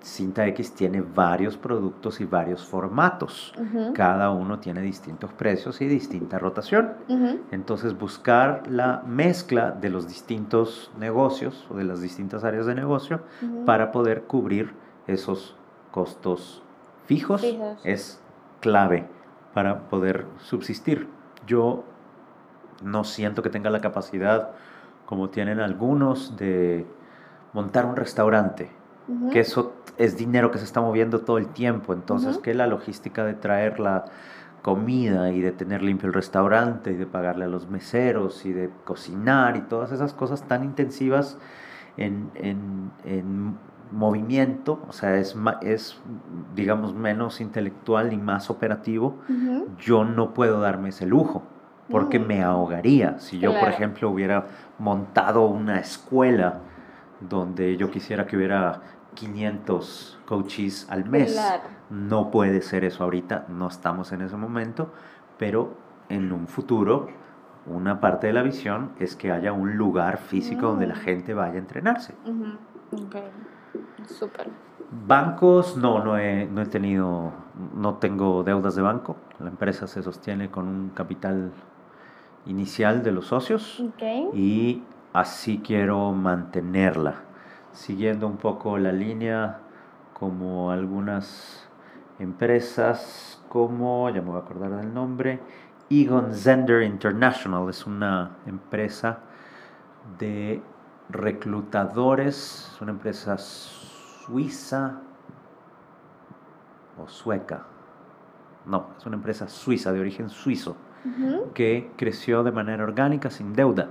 Cinta 0.03 0.45
X 0.47 0.73
tiene 0.73 1.01
varios 1.01 1.55
productos 1.55 2.19
y 2.19 2.25
varios 2.25 2.65
formatos. 2.65 3.53
Cada 3.93 4.31
uno 4.31 4.59
tiene 4.59 4.81
distintos 4.81 5.31
precios 5.31 5.79
y 5.79 5.87
distinta 5.87 6.37
rotación. 6.37 6.91
Entonces 7.51 7.97
buscar 7.97 8.63
la 8.67 9.01
mezcla 9.07 9.71
de 9.71 9.89
los 9.89 10.05
distintos 10.07 10.91
negocios 10.99 11.65
o 11.69 11.75
de 11.75 11.85
las 11.85 12.01
distintas 12.01 12.43
áreas 12.43 12.65
de 12.65 12.75
negocio 12.75 13.21
para 13.65 13.93
poder 13.93 14.23
cubrir 14.23 14.73
esos 15.07 15.55
costos 15.91 16.61
fijos, 17.05 17.45
es 17.85 18.21
clave 18.59 19.07
para 19.53 19.87
poder 19.87 20.25
subsistir. 20.39 21.07
Yo 21.47 21.85
no 22.83 23.05
siento 23.05 23.41
que 23.41 23.49
tenga 23.49 23.69
la 23.69 23.79
capacidad, 23.79 24.51
como 25.05 25.29
tienen 25.29 25.61
algunos, 25.61 26.35
de 26.35 26.85
montar 27.53 27.85
un 27.85 27.95
restaurante 27.95 28.82
que 29.31 29.39
eso 29.39 29.73
es 29.97 30.17
dinero 30.17 30.51
que 30.51 30.57
se 30.57 30.65
está 30.65 30.81
moviendo 30.81 31.19
todo 31.21 31.37
el 31.37 31.47
tiempo, 31.47 31.93
entonces 31.93 32.37
que 32.37 32.53
la 32.53 32.67
logística 32.67 33.25
de 33.25 33.33
traer 33.33 33.79
la 33.79 34.05
comida 34.61 35.31
y 35.31 35.41
de 35.41 35.51
tener 35.51 35.83
limpio 35.83 36.07
el 36.07 36.13
restaurante 36.13 36.91
y 36.91 36.95
de 36.95 37.05
pagarle 37.05 37.45
a 37.45 37.47
los 37.49 37.69
meseros 37.69 38.45
y 38.45 38.53
de 38.53 38.69
cocinar 38.85 39.57
y 39.57 39.61
todas 39.61 39.91
esas 39.91 40.13
cosas 40.13 40.43
tan 40.47 40.63
intensivas 40.63 41.37
en, 41.97 42.31
en, 42.35 42.91
en 43.03 43.57
movimiento, 43.91 44.79
o 44.87 44.93
sea, 44.93 45.17
es, 45.17 45.35
es, 45.61 46.01
digamos, 46.55 46.95
menos 46.95 47.41
intelectual 47.41 48.13
y 48.13 48.17
más 48.17 48.49
operativo, 48.49 49.17
yo 49.77 50.03
no 50.03 50.33
puedo 50.33 50.59
darme 50.59 50.89
ese 50.89 51.05
lujo, 51.05 51.43
porque 51.89 52.17
me 52.17 52.41
ahogaría. 52.41 53.19
Si 53.19 53.39
yo, 53.39 53.57
por 53.59 53.69
ejemplo, 53.69 54.09
hubiera 54.09 54.47
montado 54.79 55.45
una 55.45 55.79
escuela 55.79 56.61
donde 57.29 57.77
yo 57.77 57.89
quisiera 57.91 58.25
que 58.25 58.37
hubiera 58.37 58.81
500 59.15 60.19
coaches 60.25 60.87
al 60.89 61.05
mes. 61.09 61.39
No 61.89 62.31
puede 62.31 62.61
ser 62.61 62.85
eso 62.85 63.03
ahorita, 63.03 63.45
no 63.49 63.67
estamos 63.67 64.11
en 64.11 64.21
ese 64.21 64.37
momento, 64.37 64.91
pero 65.37 65.75
en 66.09 66.31
un 66.31 66.47
futuro 66.47 67.07
una 67.65 68.01
parte 68.01 68.27
de 68.27 68.33
la 68.33 68.43
visión 68.43 68.91
es 68.99 69.15
que 69.15 69.31
haya 69.31 69.53
un 69.53 69.77
lugar 69.77 70.17
físico 70.17 70.67
donde 70.67 70.87
la 70.87 70.95
mm. 70.95 70.99
gente 70.99 71.33
vaya 71.33 71.53
a 71.53 71.57
entrenarse. 71.57 72.13
Súper. 74.05 74.49
Bancos, 75.07 75.77
no, 75.77 76.03
no 76.03 76.17
he, 76.17 76.45
no 76.45 76.61
he 76.61 76.65
tenido, 76.65 77.31
no 77.75 77.95
tengo 77.95 78.43
deudas 78.43 78.75
de 78.75 78.81
banco. 78.81 79.15
La 79.39 79.49
empresa 79.49 79.87
se 79.87 80.03
sostiene 80.03 80.51
con 80.51 80.67
un 80.67 80.89
capital 80.89 81.51
inicial 82.45 83.01
de 83.01 83.11
los 83.11 83.27
socios 83.27 83.81
y 84.33 84.83
así 85.13 85.61
quiero 85.63 86.11
mantenerla 86.11 87.15
siguiendo 87.73 88.27
un 88.27 88.37
poco 88.37 88.77
la 88.77 88.91
línea 88.91 89.59
como 90.13 90.71
algunas 90.71 91.67
empresas 92.19 93.43
como, 93.49 94.09
ya 94.09 94.21
me 94.21 94.29
voy 94.29 94.37
a 94.37 94.43
acordar 94.43 94.75
del 94.77 94.93
nombre, 94.93 95.39
Egon 95.89 96.33
Zender 96.33 96.83
International, 96.83 97.69
es 97.69 97.85
una 97.85 98.37
empresa 98.45 99.19
de 100.17 100.61
reclutadores, 101.09 102.71
es 102.73 102.81
una 102.81 102.91
empresa 102.91 103.37
suiza 103.37 105.01
o 106.97 107.07
sueca, 107.07 107.65
no, 108.65 108.87
es 108.97 109.05
una 109.05 109.17
empresa 109.17 109.47
suiza, 109.47 109.91
de 109.91 109.99
origen 109.99 110.29
suizo, 110.29 110.77
que 111.53 111.91
creció 111.97 112.43
de 112.43 112.51
manera 112.53 112.83
orgánica, 112.83 113.29
sin 113.29 113.53
deuda. 113.53 113.89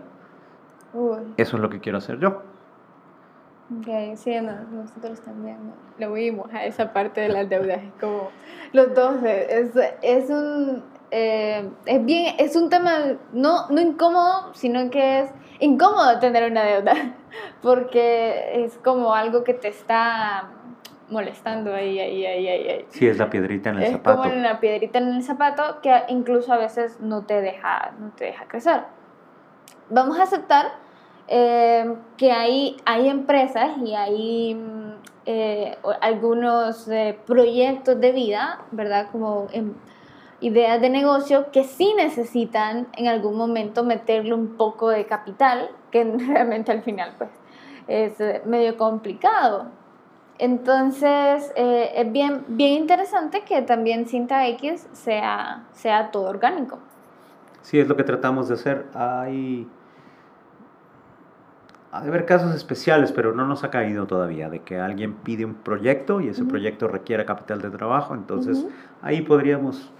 Eso 1.36 1.56
es 1.56 1.62
lo 1.62 1.70
que 1.70 1.80
quiero 1.80 1.98
hacer 1.98 2.18
yo. 2.18 2.42
Ok, 3.78 4.16
sí, 4.16 4.34
nosotros 4.40 5.20
también 5.22 5.56
lo 5.98 6.12
vimos 6.12 6.52
a 6.52 6.66
esa 6.66 6.92
parte 6.92 7.22
de 7.22 7.28
las 7.28 7.48
deudas. 7.48 7.82
Es 7.82 7.92
como 8.00 8.30
los 8.72 8.94
dos, 8.94 9.22
es, 9.24 9.70
es 10.02 10.30
un. 10.30 10.82
Eh, 11.10 11.68
es 11.86 12.04
bien, 12.04 12.34
es 12.38 12.56
un 12.56 12.70
tema 12.70 12.92
no, 13.32 13.68
no 13.68 13.80
incómodo, 13.80 14.52
sino 14.54 14.90
que 14.90 15.20
es 15.20 15.30
incómodo 15.60 16.18
tener 16.18 16.50
una 16.50 16.64
deuda, 16.64 16.94
porque 17.62 18.64
es 18.64 18.78
como 18.78 19.14
algo 19.14 19.44
que 19.44 19.54
te 19.54 19.68
está 19.68 20.50
molestando 21.08 21.74
ahí, 21.74 21.98
ahí, 21.98 22.26
ahí, 22.26 22.48
ahí. 22.48 22.86
Sí, 22.88 23.06
es 23.06 23.18
la 23.18 23.28
piedrita 23.28 23.70
en 23.70 23.78
el 23.78 23.92
zapato. 23.92 24.22
Es 24.22 24.28
como 24.28 24.40
una 24.40 24.60
piedrita 24.60 24.98
en 24.98 25.08
el 25.08 25.22
zapato 25.22 25.80
que 25.82 25.94
incluso 26.08 26.52
a 26.52 26.56
veces 26.56 26.98
no 27.00 27.24
te 27.24 27.40
deja, 27.40 27.92
no 28.00 28.10
te 28.10 28.26
deja 28.26 28.46
crecer. 28.46 28.82
Vamos 29.90 30.18
a 30.18 30.22
aceptar 30.22 30.82
eh, 31.28 31.94
que 32.16 32.32
hay, 32.32 32.76
hay 32.84 33.08
empresas 33.08 33.78
y 33.82 33.94
hay 33.94 34.54
mm, 34.54 34.92
eh, 35.26 35.78
algunos 36.00 36.88
eh, 36.88 37.18
proyectos 37.26 38.00
de 38.00 38.12
vida, 38.12 38.60
¿verdad? 38.70 39.08
Como 39.12 39.46
em, 39.52 39.74
ideas 40.40 40.80
de 40.80 40.90
negocio 40.90 41.50
que 41.52 41.64
sí 41.64 41.94
necesitan 41.96 42.88
en 42.96 43.06
algún 43.06 43.36
momento 43.36 43.84
meterle 43.84 44.34
un 44.34 44.56
poco 44.56 44.88
de 44.88 45.06
capital, 45.06 45.70
que 45.90 46.04
realmente 46.28 46.72
al 46.72 46.82
final 46.82 47.14
pues 47.18 47.30
es 47.88 48.44
medio 48.46 48.76
complicado. 48.76 49.66
Entonces 50.38 51.52
es 51.54 52.12
bien, 52.12 52.44
bien 52.48 52.72
interesante 52.72 53.42
que 53.42 53.62
también 53.62 54.06
Cinta 54.06 54.46
X 54.48 54.88
sea, 54.92 55.66
sea 55.72 56.10
todo 56.10 56.24
orgánico. 56.28 56.78
Sí, 57.62 57.80
es 57.80 57.88
lo 57.88 57.96
que 57.96 58.04
tratamos 58.04 58.48
de 58.48 58.54
hacer. 58.54 58.86
Hay 58.94 59.68
ha 61.92 62.00
de 62.00 62.08
haber 62.08 62.24
casos 62.24 62.54
especiales, 62.54 63.12
pero 63.12 63.34
no 63.34 63.46
nos 63.46 63.64
ha 63.64 63.70
caído 63.70 64.06
todavía, 64.06 64.48
de 64.48 64.60
que 64.60 64.80
alguien 64.80 65.12
pide 65.12 65.44
un 65.44 65.54
proyecto 65.54 66.22
y 66.22 66.28
ese 66.28 66.42
proyecto 66.42 66.88
requiere 66.88 67.26
capital 67.26 67.60
de 67.60 67.68
trabajo, 67.68 68.14
entonces 68.14 68.66
ahí 69.02 69.20
podríamos, 69.20 69.92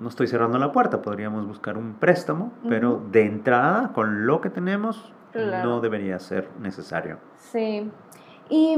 no 0.00 0.08
estoy 0.08 0.26
cerrando 0.26 0.58
la 0.58 0.72
puerta, 0.72 1.02
podríamos 1.02 1.46
buscar 1.46 1.78
un 1.78 1.94
préstamo, 1.94 2.52
pero 2.68 3.00
de 3.12 3.26
entrada, 3.26 3.92
con 3.92 4.26
lo 4.26 4.40
que 4.40 4.50
tenemos, 4.50 5.12
no 5.34 5.80
debería 5.80 6.18
ser 6.18 6.48
necesario. 6.60 7.18
Sí. 7.36 7.88
Y 8.48 8.76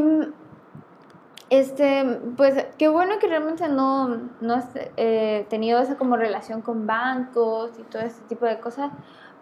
este, 1.53 2.19
pues 2.39 2.65
qué 2.79 2.89
bueno 2.89 3.19
que 3.19 3.27
realmente 3.27 3.69
no, 3.69 4.09
no 4.41 4.55
has 4.55 4.71
eh, 4.97 5.45
tenido 5.51 5.81
esa 5.81 5.97
como 5.99 6.17
relación 6.17 6.63
con 6.63 6.87
bancos 6.87 7.73
y 7.79 7.83
todo 7.83 8.01
este 8.01 8.27
tipo 8.27 8.47
de 8.47 8.59
cosas, 8.59 8.91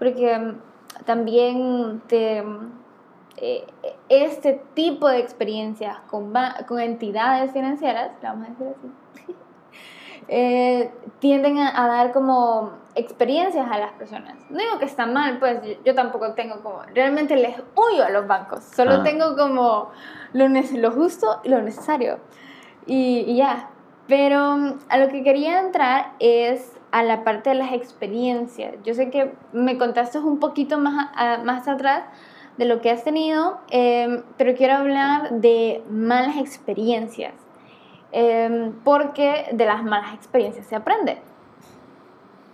porque 0.01 0.57
también 1.05 2.03
te, 2.09 2.43
eh, 3.37 3.65
este 4.09 4.61
tipo 4.75 5.07
de 5.07 5.21
experiencias 5.21 6.01
con, 6.11 6.33
con 6.67 6.81
entidades 6.81 7.53
financieras, 7.53 8.11
vamos 8.21 8.49
a 8.49 8.51
decir 8.51 8.67
así, 8.67 9.33
eh, 10.33 10.93
tienden 11.19 11.59
a, 11.59 11.89
dar 11.89 12.13
como 12.13 12.71
experiencias 12.95 13.69
a 13.69 13.79
las 13.79 13.91
personas. 13.93 14.37
No 14.49 14.59
digo 14.59 14.79
que 14.79 14.85
está 14.85 15.05
mal, 15.05 15.41
pues 15.41 15.59
yo, 15.85 15.95
tampoco 15.97 16.35
tengo 16.35 16.63
como, 16.63 16.83
realmente 16.95 17.35
les 17.35 17.57
huyo 17.75 18.05
a 18.05 18.11
los 18.11 18.29
bancos, 18.29 18.63
solo 18.63 18.93
ah. 18.93 19.03
tengo 19.03 19.37
como 19.37 19.91
lo, 20.33 20.49
lo 20.49 20.91
justo 20.93 21.41
y 21.43 21.49
lo 21.49 21.61
necesario. 21.63 22.21
Y, 22.87 23.25
y 23.27 23.37
ya, 23.39 23.71
pero 24.07 24.57
mm, 24.57 24.79
a 24.89 24.99
lo 24.99 25.09
que 25.09 25.25
quería 25.25 25.59
entrar 25.59 26.13
es 26.21 26.79
a 26.93 27.03
la 27.03 27.25
parte 27.25 27.51
de 27.51 27.57
las 27.57 27.73
experiencias. 27.73 28.75
Yo 28.85 28.95
sé 28.95 29.11
que 29.11 29.33
me 29.53 29.79
contaste 29.79 30.19
un 30.19 30.39
poquito 30.39 30.79
más, 30.79 31.11
más 31.45 31.67
atrás 31.67 32.05
de 32.57 32.67
lo 32.67 32.81
que 32.81 32.91
has 32.91 33.03
tenido, 33.03 33.59
em, 33.71 34.23
pero 34.37 34.55
quiero 34.55 34.75
hablar 34.75 35.31
de 35.31 35.83
malas 35.91 36.37
experiencias, 36.37 37.33
em, 38.13 38.73
porque 38.85 39.49
de 39.53 39.65
las 39.65 39.83
malas 39.85 40.15
experiencias 40.15 40.67
se 40.67 40.77
aprende. 40.77 41.21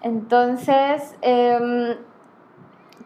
Entonces, 0.03 1.17
em, 1.23 1.97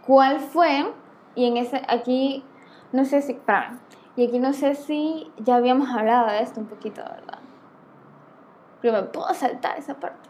¿cuál 0.07 0.41
fue? 0.41 0.93
Y 1.35 1.47
en 1.47 1.57
ese, 1.57 1.83
aquí, 1.89 2.45
no 2.93 3.05
sé 3.05 3.23
si, 3.23 3.35
para, 3.35 3.79
y 4.17 4.27
aquí 4.27 4.39
no 4.39 4.53
sé 4.53 4.75
si 4.75 5.31
ya 5.39 5.57
habíamos 5.57 5.89
hablado 5.91 6.29
de 6.29 6.43
esto 6.43 6.61
un 6.61 6.67
poquito, 6.67 7.03
¿verdad? 7.03 7.39
Pero 8.83 8.95
me 8.95 9.03
puedo 9.05 9.33
saltar 9.35 9.79
esa 9.79 9.95
parte. 9.95 10.29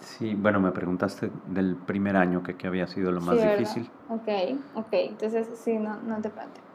Sí, 0.00 0.34
bueno, 0.34 0.60
me 0.60 0.72
preguntaste 0.72 1.30
del 1.46 1.76
primer 1.76 2.16
año 2.16 2.42
que, 2.42 2.66
había 2.66 2.86
sido 2.86 3.12
lo 3.12 3.20
más 3.20 3.40
difícil. 3.40 3.88
Ok, 4.08 4.28
ok, 4.74 4.88
entonces 4.92 5.48
sí, 5.54 5.76
no, 5.76 5.96
no 6.02 6.20
te 6.20 6.30
planteo. 6.30 6.67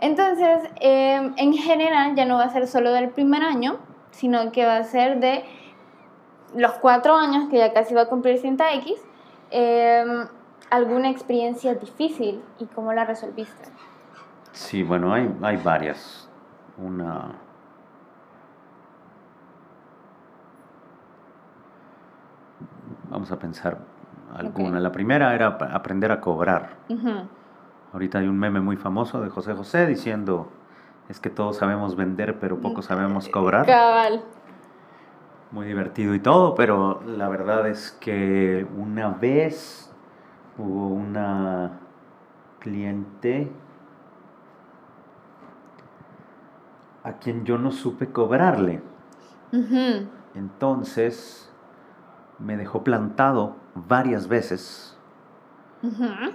Entonces, 0.00 0.70
em, 0.80 1.34
en 1.36 1.52
general 1.54 2.14
ya 2.14 2.24
no 2.24 2.36
va 2.36 2.44
a 2.44 2.50
ser 2.50 2.66
solo 2.66 2.92
del 2.92 3.10
primer 3.10 3.42
año, 3.42 3.78
sino 4.10 4.52
que 4.52 4.64
va 4.64 4.76
a 4.76 4.84
ser 4.84 5.20
de 5.20 5.44
los 6.54 6.72
cuatro 6.74 7.14
años, 7.14 7.48
que 7.48 7.58
ya 7.58 7.72
casi 7.72 7.94
va 7.94 8.02
a 8.02 8.06
cumplir 8.06 8.38
cinta 8.38 8.72
X, 8.74 8.94
em, 9.50 10.26
alguna 10.70 11.10
experiencia 11.10 11.74
difícil 11.74 12.42
y 12.58 12.66
cómo 12.66 12.92
la 12.92 13.04
resolviste. 13.04 13.70
Sí, 14.52 14.82
bueno, 14.82 15.12
hay, 15.12 15.30
hay 15.42 15.56
varias. 15.56 16.28
Una, 16.76 17.32
vamos 23.10 23.30
a 23.32 23.38
pensar 23.38 23.78
alguna. 24.34 24.80
La 24.80 24.92
primera 24.92 25.34
era 25.34 25.46
aprender 25.46 26.12
a 26.12 26.20
cobrar. 26.20 26.70
Ahorita 27.92 28.18
hay 28.18 28.28
un 28.28 28.38
meme 28.38 28.60
muy 28.60 28.76
famoso 28.76 29.20
de 29.20 29.30
José 29.30 29.54
José 29.54 29.86
diciendo, 29.86 30.50
es 31.08 31.20
que 31.20 31.30
todos 31.30 31.56
sabemos 31.56 31.96
vender, 31.96 32.38
pero 32.38 32.60
poco 32.60 32.82
sabemos 32.82 33.28
cobrar. 33.28 33.66
Cabal. 33.66 34.22
Muy 35.50 35.66
divertido 35.66 36.14
y 36.14 36.20
todo, 36.20 36.54
pero 36.54 37.02
la 37.06 37.28
verdad 37.28 37.66
es 37.66 37.92
que 37.92 38.66
una 38.76 39.08
vez 39.08 39.90
hubo 40.58 40.88
una 40.88 41.80
cliente 42.58 43.50
a 47.04 47.14
quien 47.14 47.46
yo 47.46 47.56
no 47.56 47.70
supe 47.70 48.08
cobrarle. 48.12 48.82
Entonces 50.34 51.50
me 52.38 52.58
dejó 52.58 52.84
plantado 52.84 53.56
varias 53.74 54.28
veces 54.28 54.97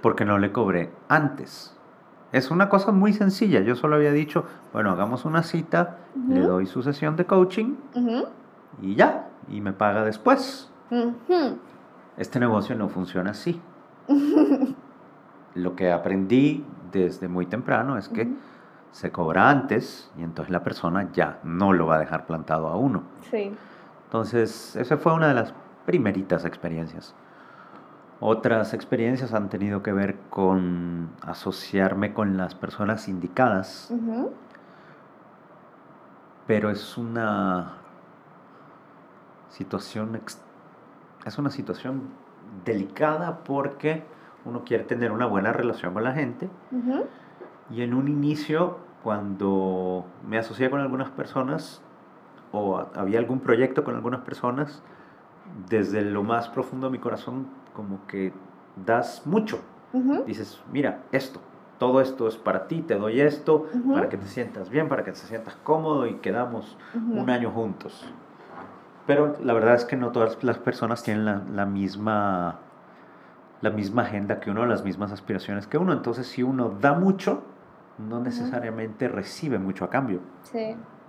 porque 0.02 0.26
no 0.26 0.38
le 0.38 0.52
cobré 0.52 0.92
antes. 1.10 1.76
Es 2.32 2.50
una 2.50 2.68
cosa 2.68 2.92
muy 2.92 3.14
sencilla. 3.14 3.62
Yo 3.62 3.76
solo 3.76 3.96
había 3.96 4.12
dicho, 4.12 4.46
bueno, 4.72 4.92
hagamos 4.92 5.26
una 5.26 5.44
cita, 5.44 5.98
le 6.28 6.42
doy 6.42 6.66
su 6.66 6.82
sesión 6.82 7.16
de 7.16 7.26
coaching 7.26 7.76
y 8.82 8.96
ya, 8.96 9.30
y 9.50 9.62
me 9.62 9.74
paga 9.74 10.04
después. 10.04 10.72
Este 12.18 12.40
negocio 12.40 12.76
no 12.76 12.90
funciona 12.90 13.32
así. 13.32 13.62
Lo 15.56 15.76
que 15.76 15.92
aprendí 15.92 16.66
desde 16.92 17.28
muy 17.28 17.46
temprano 17.46 17.98
es 17.98 18.10
que 18.10 18.28
se 18.92 19.12
cobra 19.12 19.50
antes 19.50 20.12
y 20.18 20.24
entonces 20.24 20.52
la 20.52 20.64
persona 20.64 21.12
ya 21.14 21.40
no 21.44 21.74
lo 21.74 21.88
va 21.88 21.96
a 21.96 22.00
dejar 22.00 22.26
plantado 22.26 22.68
a 22.68 22.76
uno. 22.76 23.04
Sí. 23.30 23.52
Entonces, 24.06 24.76
esa 24.76 24.98
fue 24.98 25.14
una 25.14 25.28
de 25.28 25.34
las 25.34 25.54
primeritas 25.86 26.46
experiencias. 26.46 27.16
Otras 28.26 28.74
experiencias 28.74 29.34
han 29.34 29.50
tenido 29.50 29.84
que 29.84 29.92
ver 29.92 30.16
con 30.30 31.10
asociarme 31.24 32.14
con 32.14 32.38
las 32.38 32.56
personas 32.56 33.10
indicadas, 33.10 33.94
pero 36.48 36.70
es 36.70 36.98
una 36.98 37.74
situación 39.50 40.22
es 41.26 41.38
una 41.38 41.50
situación 41.50 42.04
delicada 42.64 43.40
porque 43.44 44.06
uno 44.46 44.64
quiere 44.64 44.86
tener 44.86 45.12
una 45.12 45.26
buena 45.26 45.52
relación 45.52 45.94
con 45.94 46.06
la 46.06 46.14
gente. 46.14 46.48
Y 47.70 47.82
en 47.82 47.94
un 47.94 48.08
inicio 48.08 48.78
cuando 49.04 50.06
me 50.26 50.38
asocié 50.38 50.70
con 50.70 50.80
algunas 50.80 51.10
personas 51.10 51.82
o 52.54 52.86
había 52.96 53.20
algún 53.20 53.42
proyecto 53.42 53.84
con 53.84 53.96
algunas 53.96 54.22
personas 54.22 54.82
desde 55.68 56.04
lo 56.04 56.24
más 56.24 56.48
profundo 56.48 56.88
de 56.88 56.94
mi 56.94 57.00
corazón 57.00 57.48
como 57.74 58.06
que 58.08 58.34
das 58.86 59.24
mucho. 59.26 59.60
Dices, 60.26 60.60
mira, 60.72 61.04
esto, 61.12 61.40
todo 61.78 62.02
esto 62.02 62.28
es 62.28 62.38
para 62.38 62.68
ti, 62.68 62.82
te 62.82 62.96
doy 62.96 63.22
esto, 63.22 63.68
para 63.94 64.10
que 64.10 64.18
te 64.18 64.26
sientas 64.26 64.70
bien, 64.70 64.88
para 64.88 65.04
que 65.04 65.12
te 65.12 65.18
sientas 65.18 65.56
cómodo 65.64 66.08
y 66.08 66.16
quedamos 66.16 66.78
un 66.94 67.30
año 67.30 67.52
juntos. 67.52 68.06
Pero 69.06 69.36
la 69.44 69.54
verdad 69.54 69.76
es 69.76 69.86
que 69.86 69.96
no 69.98 70.12
todas 70.12 70.44
las 70.44 70.58
personas 70.58 71.04
tienen 71.04 71.56
la, 71.56 71.66
misma, 71.66 72.60
la 73.62 73.70
misma 73.70 74.04
agenda 74.04 74.40
que 74.40 74.50
uno, 74.50 74.66
las 74.66 74.84
mismas 74.84 75.12
aspiraciones 75.12 75.68
que 75.68 75.78
uno. 75.78 75.92
Entonces, 75.94 76.28
si 76.28 76.42
uno 76.42 76.70
da 76.70 76.94
mucho, 76.94 77.44
no 77.98 78.20
necesariamente 78.22 79.08
recibe 79.10 79.60
mucho 79.60 79.84
a 79.86 79.90
cambio. 79.90 80.22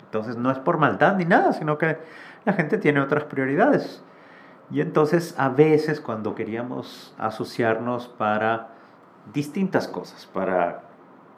Entonces, 0.02 0.36
no 0.36 0.50
es 0.50 0.58
por 0.58 0.78
maldad 0.78 1.16
ni 1.16 1.24
nada, 1.24 1.52
sino 1.52 1.78
que 1.78 1.98
la 2.44 2.52
gente 2.52 2.78
tiene 2.78 3.00
otras 3.00 3.24
prioridades. 3.24 4.02
Y 4.70 4.80
entonces 4.80 5.34
a 5.38 5.48
veces 5.48 6.00
cuando 6.00 6.34
queríamos 6.34 7.14
asociarnos 7.18 8.08
para 8.08 8.68
distintas 9.32 9.88
cosas, 9.88 10.26
para 10.26 10.82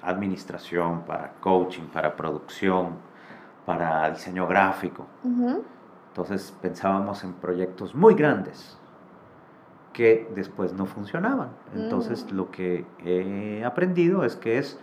administración, 0.03 1.03
para 1.03 1.33
coaching, 1.41 1.85
para 1.93 2.15
producción, 2.17 2.91
para 3.65 4.09
diseño 4.11 4.47
gráfico, 4.47 5.07
entonces 6.09 6.55
pensábamos 6.63 7.25
en 7.25 7.33
proyectos 7.35 7.95
muy 7.95 8.15
grandes 8.15 8.79
que 9.93 10.31
después 10.35 10.73
no 10.73 10.87
funcionaban. 10.87 11.49
Entonces 11.75 12.27
mm. 12.31 12.37
lo 12.37 12.51
que 12.51 12.87
he 13.05 13.65
aprendido 13.65 14.25
es 14.25 14.37
que 14.37 14.59
es 14.59 14.79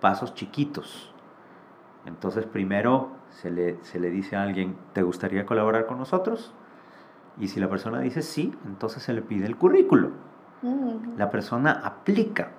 pasos 0.00 0.34
chiquitos. 0.34 1.12
Entonces 2.06 2.46
primero 2.46 3.10
se 3.30 3.50
le, 3.50 3.78
se 3.84 4.00
le 4.00 4.10
dice 4.10 4.36
a 4.36 4.42
alguien, 4.42 4.76
¿te 4.92 5.02
gustaría 5.02 5.46
colaborar 5.46 5.86
con 5.86 5.98
nosotros? 5.98 6.54
Y 7.38 7.48
si 7.48 7.60
la 7.60 7.68
persona 7.68 8.00
dice 8.00 8.22
sí, 8.22 8.54
entonces 8.66 9.02
se 9.02 9.12
le 9.12 9.22
pide 9.22 9.46
el 9.46 9.56
currículo. 9.56 10.10
La 11.16 11.30
persona 11.30 11.80
aplica 11.84 12.50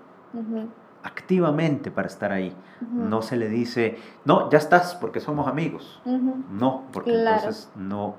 activamente 1.04 1.92
para 1.92 2.08
estar 2.08 2.32
ahí. 2.32 2.54
No 2.92 3.22
se 3.22 3.38
le 3.38 3.50
dice, 3.50 3.98
no, 4.26 4.50
ya 4.50 4.58
estás 4.58 4.96
porque 4.96 5.20
somos 5.20 5.48
amigos. 5.48 6.02
No, 6.06 6.84
porque 6.92 7.12
entonces 7.14 7.72
no, 7.76 8.16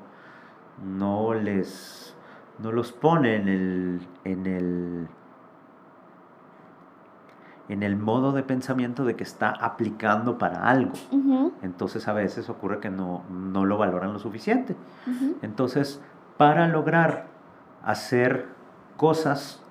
no 0.82 1.34
les, 1.34 2.14
no 2.58 2.72
los 2.72 2.92
pone 2.92 3.36
en 3.36 3.48
el, 3.48 4.00
en 4.24 4.46
el, 4.46 5.08
en 7.68 7.82
el 7.82 7.96
modo 7.96 8.32
de 8.32 8.42
pensamiento 8.42 9.04
de 9.04 9.16
que 9.16 9.24
está 9.24 9.50
aplicando 9.50 10.38
para 10.38 10.68
algo. 10.68 10.92
Entonces 11.62 12.06
a 12.08 12.12
veces 12.12 12.48
ocurre 12.48 12.80
que 12.80 12.90
no, 12.90 13.24
no 13.30 13.64
lo 13.64 13.76
valoran 13.78 14.12
lo 14.12 14.18
suficiente. 14.18 14.76
Entonces, 15.42 16.00
para 16.36 16.68
lograr 16.68 17.26
hacer 17.82 18.46
cosas 18.96 19.62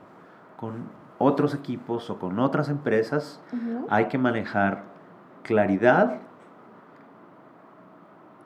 con 0.58 0.88
otros 1.18 1.54
equipos 1.54 2.10
o 2.10 2.20
con 2.20 2.40
otras 2.40 2.70
empresas, 2.70 3.40
hay 3.90 4.08
que 4.08 4.18
manejar 4.18 4.84
claridad 5.44 6.20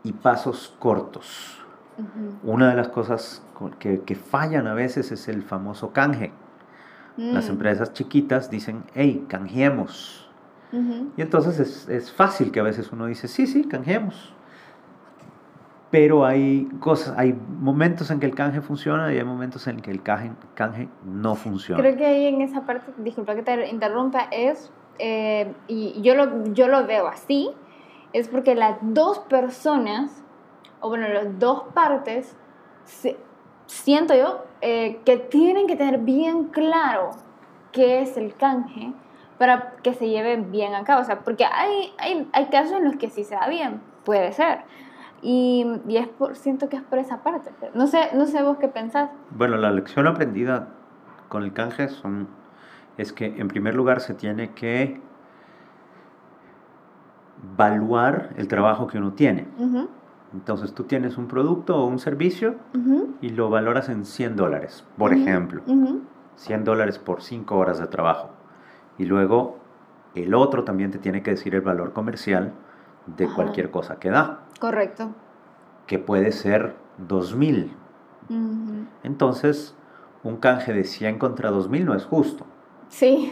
y 0.04 0.14
pasos 0.14 0.76
cortos. 0.80 1.60
Una 2.44 2.70
de 2.70 2.76
las 2.76 2.90
cosas 2.90 3.42
que, 3.80 4.16
fallan 4.16 4.68
a 4.68 4.74
veces 4.74 5.12
es 5.12 5.28
el 5.28 5.44
famoso 5.44 5.92
canje. 5.92 6.32
Las 7.18 7.48
mm. 7.48 7.52
empresas 7.52 7.94
chiquitas 7.94 8.52
dicen, 8.52 8.84
hey, 8.94 9.26
canjeemos. 9.28 10.30
Y 11.16 11.22
entonces 11.22 11.60
es, 11.60 11.88
es, 11.88 12.12
fácil 12.12 12.52
que 12.52 12.60
a 12.60 12.64
veces 12.64 12.92
uno 12.92 13.06
dice, 13.06 13.28
sí, 13.28 13.48
sí, 13.48 13.64
canjeemos 13.64 14.34
pero 15.90 16.26
hay 16.26 16.66
cosas, 16.80 17.18
hay 17.18 17.34
momentos 17.34 18.12
en 18.12 18.20
que 18.20 18.26
el 18.26 18.36
canje 18.36 18.62
funciona 18.62 19.14
y 19.14 19.18
hay 19.18 19.24
momentos 19.24 19.68
en 19.68 19.80
que 19.80 19.92
el 19.92 20.04
canje, 20.04 20.32
canje 20.54 20.90
no 21.06 21.36
funciona. 21.36 21.82
Creo 21.82 21.96
que 21.96 22.06
ahí 22.06 22.26
en 22.28 22.42
esa 22.42 22.62
parte, 22.62 22.92
disculpa 22.98 23.36
que 23.36 23.44
te 23.44 23.70
interrumpa, 23.70 24.28
es, 24.32 24.72
eh, 25.00 25.54
y 25.68 26.02
yo 26.02 26.16
lo, 26.16 26.46
yo 26.54 26.68
lo 26.68 26.86
veo 26.86 27.08
así, 27.08 27.52
es 28.14 28.28
porque 28.28 28.56
las 28.56 28.78
dos 28.82 29.20
personas 29.20 30.24
o 30.80 30.90
bueno, 30.90 31.08
las 31.08 31.40
dos 31.40 31.64
partes, 31.74 32.36
siento 33.66 34.16
yo 34.16 34.46
eh, 34.62 35.00
que 35.06 35.18
tienen 35.18 35.68
que 35.68 35.76
tener 35.76 36.00
bien 36.00 36.46
claro 36.46 37.12
qué 37.72 38.02
es 38.02 38.18
el 38.18 38.36
canje 38.36 38.94
para 39.38 39.76
que 39.84 39.94
se 39.94 40.10
lleve 40.10 40.38
bien 40.38 40.74
a 40.74 40.84
cabo. 40.84 41.02
O 41.02 41.06
sea, 41.06 41.20
porque 41.20 41.46
hay, 41.46 41.94
hay, 41.98 42.28
hay 42.32 42.46
casos 42.46 42.78
en 42.78 42.86
los 42.86 42.96
que 42.96 43.10
sí 43.10 43.24
se 43.24 43.36
da 43.36 43.48
bien, 43.48 43.82
puede 44.04 44.32
ser. 44.32 44.60
Y, 45.22 45.66
y 45.88 45.98
es 45.98 46.08
por, 46.08 46.36
siento 46.36 46.70
que 46.70 46.78
es 46.78 46.84
por 46.84 47.00
esa 47.00 47.24
parte. 47.24 47.52
No 47.74 47.88
sé, 47.88 48.10
no 48.16 48.26
sé 48.26 48.44
vos 48.44 48.58
qué 48.58 48.68
pensás. 48.68 49.10
Bueno, 49.32 49.58
la 49.58 49.72
lección 49.72 50.08
aprendida 50.08 50.70
con 51.30 51.44
el 51.44 51.54
canje 51.54 51.90
son, 51.90 52.28
es 52.98 53.14
que 53.14 53.26
en 53.38 53.48
primer 53.48 53.76
lugar 53.76 54.00
se 54.00 54.14
tiene 54.14 54.52
que 54.52 55.02
evaluar 57.54 58.34
el 58.38 58.48
trabajo 58.48 58.88
que 58.88 58.98
uno 58.98 59.14
tiene. 59.14 59.48
Entonces 60.34 60.74
tú 60.74 60.84
tienes 60.84 61.18
un 61.18 61.28
producto 61.28 61.78
o 61.78 61.86
un 61.86 62.00
servicio 62.00 62.56
y 63.22 63.30
lo 63.30 63.50
valoras 63.50 63.90
en 63.90 64.06
100 64.06 64.36
dólares, 64.36 64.86
por 64.98 65.14
ejemplo. 65.14 65.62
100 66.36 66.64
dólares 66.64 67.00
por 67.00 67.22
5 67.22 67.58
horas 67.58 67.80
de 67.80 67.88
trabajo. 67.88 68.30
Y 68.98 69.06
luego 69.06 69.58
el 70.16 70.34
otro 70.34 70.64
también 70.64 70.92
te 70.92 70.98
tiene 71.00 71.24
que 71.24 71.32
decir 71.32 71.56
el 71.56 71.62
valor 71.62 71.94
comercial 71.94 72.54
de 73.06 73.28
cualquier 73.28 73.72
cosa 73.72 73.98
que 74.00 74.10
da. 74.10 74.42
Correcto. 74.60 75.12
Que 75.86 76.00
puede 76.00 76.32
ser 76.32 76.76
2000. 76.98 77.74
Entonces, 79.04 79.76
un 80.24 80.38
canje 80.38 80.74
de 80.74 80.84
100 80.84 81.20
contra 81.20 81.50
2000 81.50 81.86
no 81.86 81.94
es 81.94 82.06
justo. 82.06 82.46
Sí. 82.90 83.32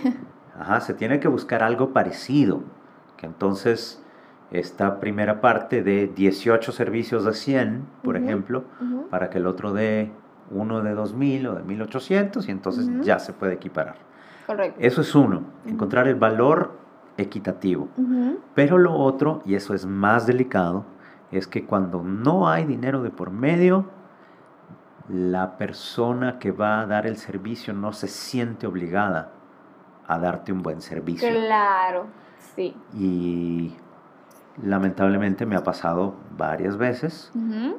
Ajá, 0.57 0.79
se 0.79 0.93
tiene 0.93 1.19
que 1.19 1.27
buscar 1.27 1.63
algo 1.63 1.91
parecido. 1.91 2.61
Que 3.17 3.25
entonces 3.25 4.01
esta 4.51 4.99
primera 4.99 5.41
parte 5.41 5.83
de 5.83 6.07
18 6.07 6.71
servicios 6.71 7.25
de 7.25 7.33
100, 7.33 7.85
por 8.03 8.15
ejemplo, 8.15 8.63
para 9.09 9.29
que 9.29 9.39
el 9.39 9.47
otro 9.47 9.73
dé 9.73 10.11
uno 10.51 10.81
de 10.81 10.93
2000 10.93 11.47
o 11.47 11.55
de 11.55 11.63
1800 11.63 12.47
y 12.47 12.51
entonces 12.51 12.87
ya 13.01 13.19
se 13.19 13.33
puede 13.33 13.53
equiparar. 13.53 13.95
Correcto. 14.45 14.79
Eso 14.79 15.01
es 15.01 15.15
uno, 15.15 15.41
encontrar 15.65 16.07
el 16.07 16.15
valor 16.15 16.73
equitativo. 17.17 17.89
Pero 18.53 18.77
lo 18.77 18.93
otro, 18.93 19.41
y 19.45 19.55
eso 19.55 19.73
es 19.73 19.85
más 19.85 20.27
delicado, 20.27 20.85
es 21.37 21.47
que 21.47 21.65
cuando 21.65 22.01
no 22.03 22.49
hay 22.49 22.65
dinero 22.65 23.01
de 23.01 23.09
por 23.09 23.31
medio, 23.31 23.85
la 25.07 25.57
persona 25.57 26.39
que 26.39 26.51
va 26.51 26.81
a 26.81 26.85
dar 26.85 27.05
el 27.05 27.17
servicio 27.17 27.73
no 27.73 27.93
se 27.93 28.07
siente 28.07 28.67
obligada 28.67 29.31
a 30.07 30.19
darte 30.19 30.51
un 30.51 30.61
buen 30.61 30.81
servicio. 30.81 31.29
Claro, 31.29 32.07
sí. 32.55 32.75
Y 32.93 33.75
lamentablemente 34.63 35.45
me 35.45 35.55
ha 35.55 35.63
pasado 35.63 36.15
varias 36.37 36.77
veces 36.77 37.31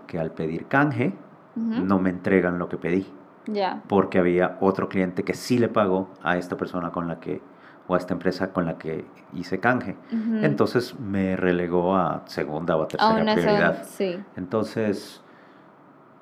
que 0.06 0.18
al 0.18 0.32
pedir 0.32 0.66
canje 0.66 1.14
no 1.54 1.98
me 1.98 2.10
entregan 2.10 2.58
lo 2.58 2.68
que 2.68 2.76
pedí. 2.76 3.06
Ya. 3.46 3.82
Porque 3.88 4.18
había 4.18 4.58
otro 4.60 4.88
cliente 4.88 5.22
que 5.22 5.34
sí 5.34 5.58
le 5.58 5.68
pagó 5.68 6.10
a 6.22 6.36
esta 6.36 6.56
persona 6.56 6.90
con 6.90 7.06
la 7.06 7.20
que 7.20 7.40
o 7.88 7.94
a 7.94 7.98
esta 7.98 8.14
empresa 8.14 8.52
con 8.52 8.66
la 8.66 8.78
que 8.78 9.04
hice 9.32 9.60
canje. 9.60 9.96
Entonces 10.42 10.98
me 10.98 11.36
relegó 11.36 11.96
a 11.96 12.22
segunda 12.26 12.76
o 12.76 12.82
a 12.82 12.88
tercera 12.88 13.34
prioridad. 13.34 13.84
sí. 13.84 14.18
Entonces, 14.36 15.22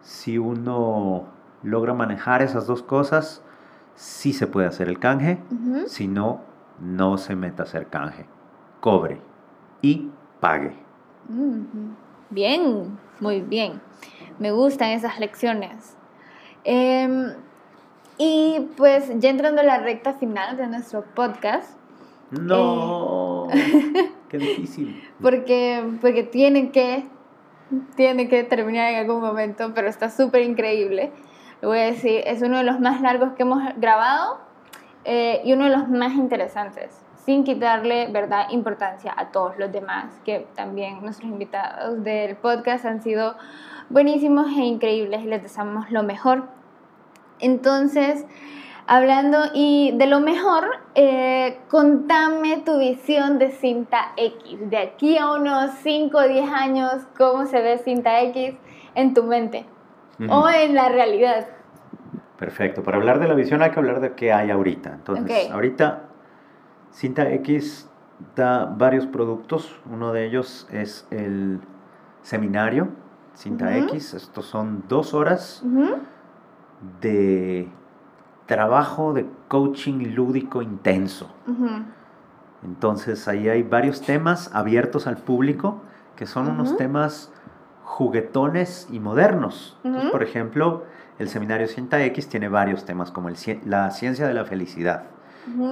si 0.03 0.39
uno 0.39 1.27
logra 1.63 1.95
manejar 1.95 2.43
esas 2.43 2.67
dos 2.67 2.83
cosas, 2.83 3.43
sí 3.95 4.33
se 4.33 4.47
puede 4.47 4.67
hacer 4.67 4.89
el 4.89 4.99
canje. 4.99 5.39
Si 5.87 6.09
no, 6.09 6.43
no 6.81 7.17
se 7.19 7.37
meta 7.37 7.63
a 7.63 7.67
hacer 7.67 7.89
canje. 7.89 8.27
Cobre 8.81 9.21
y 9.81 10.11
pague. 10.41 10.75
Bien, 12.31 12.99
muy 13.21 13.41
bien. 13.41 13.81
Me 14.39 14.51
gustan 14.51 14.91
esas 14.91 15.19
lecciones. 15.19 15.97
Em, 16.65 17.35
y 18.19 18.69
pues 18.77 19.11
ya 19.19 19.31
entrando 19.31 19.61
a 19.61 19.65
la 19.65 19.79
recta 19.79 20.15
final 20.15 20.57
de 20.57 20.67
nuestro 20.67 21.05
podcast. 21.15 21.79
No, 22.31 23.49
eh, 23.53 24.13
qué 24.29 24.39
difícil. 24.39 25.03
Porque, 25.21 25.85
porque 26.01 26.23
tiene 26.23 26.71
que, 26.71 27.05
tiene 27.97 28.29
que 28.29 28.45
terminar 28.45 28.93
en 28.93 29.01
algún 29.01 29.21
momento, 29.21 29.73
pero 29.75 29.89
está 29.89 30.11
súper 30.11 30.43
increíble. 30.43 31.13
Lo 31.61 31.69
voy 31.69 31.79
a 31.79 31.85
decir, 31.85 32.23
es 32.27 32.43
uno 32.43 32.59
de 32.59 32.65
los 32.65 32.81
más 32.81 33.01
largos 33.01 33.33
que 33.33 33.43
hemos 33.43 33.63
grabado 33.77 34.39
eh, 35.05 35.41
y 35.45 35.53
uno 35.53 35.65
de 35.65 35.71
los 35.71 35.89
más 35.89 36.13
interesantes, 36.15 37.01
sin 37.25 37.45
quitarle, 37.45 38.09
¿verdad?, 38.09 38.47
importancia 38.51 39.15
a 39.17 39.31
todos 39.31 39.59
los 39.59 39.73
demás, 39.73 40.21
que 40.25 40.47
también 40.55 41.03
nuestros 41.03 41.31
invitados 41.31 42.03
del 42.03 42.37
podcast 42.37 42.85
han 42.85 43.03
sido 43.03 43.37
buenísimos 43.89 44.49
e 44.49 44.63
increíbles 44.63 45.23
y 45.23 45.27
les 45.27 45.43
deseamos 45.43 45.91
lo 45.91 46.03
mejor. 46.03 46.45
Entonces, 47.41 48.25
hablando 48.87 49.39
y 49.55 49.93
de 49.97 50.07
lo 50.07 50.21
mejor, 50.21 50.65
eh, 50.95 51.59
contame 51.69 52.63
tu 52.65 52.79
visión 52.79 53.39
de 53.39 53.51
cinta 53.51 54.13
X. 54.17 54.71
De 54.71 54.79
aquí 54.79 55.19
a 55.19 55.33
unos 55.33 55.73
5 55.83 56.17
o 56.17 56.29
10 56.29 56.51
años, 56.51 56.93
¿cómo 57.17 57.47
se 57.47 57.61
ve 57.61 57.79
cinta 57.79 58.21
X 58.23 58.55
en 58.95 59.15
tu 59.15 59.25
mente? 59.25 59.67
O 60.29 60.49
en 60.49 60.75
la 60.75 60.89
realidad. 60.89 61.49
Perfecto. 62.39 62.83
Para 62.83 62.99
hablar 62.99 63.19
de 63.19 63.27
la 63.27 63.35
visión 63.35 63.63
hay 63.63 63.71
que 63.71 63.79
hablar 63.81 64.01
de 64.01 64.13
qué 64.13 64.33
hay 64.33 64.51
ahorita. 64.51 64.93
Entonces, 64.95 65.51
ahorita 65.51 66.05
cinta 66.91 67.29
X 67.31 67.91
da 68.37 68.67
varios 68.67 69.07
productos. 69.07 69.81
Uno 69.91 70.13
de 70.13 70.27
ellos 70.27 70.69
es 70.71 71.09
el 71.11 71.61
seminario 72.23 72.91
cinta 73.35 73.77
X. 73.79 74.15
Estos 74.15 74.47
son 74.47 74.85
dos 74.89 75.15
horas 75.15 75.63
de 77.01 77.69
trabajo 78.47 79.13
de 79.13 79.27
coaching 79.49 80.15
lúdico 80.15 80.63
intenso. 80.63 81.31
Entonces 82.65 83.29
ahí 83.29 83.49
hay 83.49 83.63
varios 83.63 84.01
temas 84.03 84.51
abiertos 84.55 85.07
al 85.07 85.19
público 85.19 85.83
que 86.17 86.27
son 86.27 86.49
unos 86.49 86.77
temas 86.77 87.33
juguetones 87.83 88.89
y 88.91 89.01
modernos. 89.01 89.79
por 90.11 90.23
ejemplo, 90.23 90.85
el 91.19 91.29
seminario 91.29 91.69
Cinta 91.69 92.03
X 92.05 92.29
tiene 92.29 92.49
varios 92.49 92.85
temas 92.85 93.11
como 93.11 93.29
el, 93.29 93.37
la 93.65 93.91
ciencia 93.91 94.27
de 94.27 94.35
la 94.35 94.45
felicidad, 94.45 95.05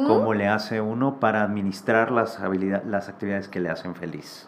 cómo 0.06 0.34
le 0.34 0.48
hace 0.48 0.80
uno 0.80 1.18
para 1.18 1.42
administrar 1.42 2.10
las, 2.10 2.38
las 2.86 3.08
actividades 3.08 3.48
que 3.48 3.60
le 3.60 3.70
hacen 3.70 3.94
feliz. 3.94 4.46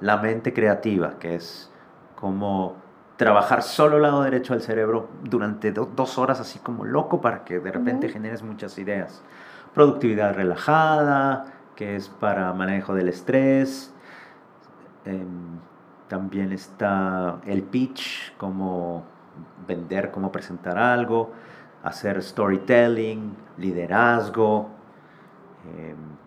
La 0.00 0.16
mente 0.16 0.52
creativa, 0.52 1.18
que 1.18 1.34
es 1.34 1.70
como 2.16 2.76
trabajar 3.22 3.62
solo 3.62 3.98
el 3.98 4.02
lado 4.02 4.24
derecho 4.24 4.52
del 4.52 4.62
cerebro 4.62 5.08
durante 5.22 5.70
dos 5.70 6.18
horas 6.18 6.40
así 6.40 6.58
como 6.58 6.84
loco 6.84 7.20
para 7.20 7.44
que 7.44 7.60
de 7.60 7.70
repente 7.70 8.08
generes 8.08 8.42
muchas 8.42 8.76
ideas. 8.78 9.22
Productividad 9.72 10.34
relajada, 10.34 11.44
que 11.76 11.94
es 11.94 12.08
para 12.08 12.52
manejo 12.52 12.94
del 12.94 13.08
estrés. 13.08 13.94
Em, 15.04 15.60
también 16.08 16.50
está 16.50 17.38
el 17.46 17.62
pitch, 17.62 18.36
como 18.38 19.04
vender, 19.68 20.10
cómo 20.10 20.32
presentar 20.32 20.76
algo, 20.76 21.30
hacer 21.84 22.20
storytelling, 22.20 23.36
liderazgo. 23.56 24.68
Em, 25.78 26.21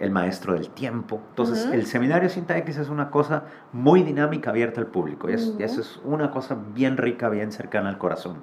el 0.00 0.10
maestro 0.10 0.54
del 0.54 0.70
tiempo. 0.70 1.20
Entonces, 1.28 1.66
el 1.72 1.86
seminario 1.86 2.30
Cinta 2.30 2.56
X 2.56 2.78
es 2.78 2.88
una 2.88 3.10
cosa 3.10 3.44
muy 3.72 4.02
dinámica, 4.02 4.50
abierta 4.50 4.80
al 4.80 4.86
público. 4.86 5.28
Y, 5.28 5.34
eso 5.34 5.58
es 5.58 6.00
una 6.04 6.30
cosa 6.30 6.56
bien 6.74 6.96
rica, 6.96 7.28
bien 7.28 7.52
cercana 7.52 7.90
al 7.90 7.98
corazón. 7.98 8.38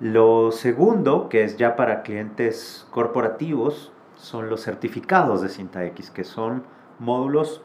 Lo 0.00 0.50
segundo, 0.50 1.28
que 1.28 1.44
es 1.44 1.58
ya 1.58 1.76
para 1.76 2.02
clientes 2.02 2.86
corporativos, 2.90 3.92
son 4.16 4.48
los 4.48 4.62
certificados 4.62 5.42
de 5.42 5.50
Cinta 5.50 5.84
X, 5.84 6.10
que 6.10 6.24
son 6.24 6.64
módulos 6.98 7.60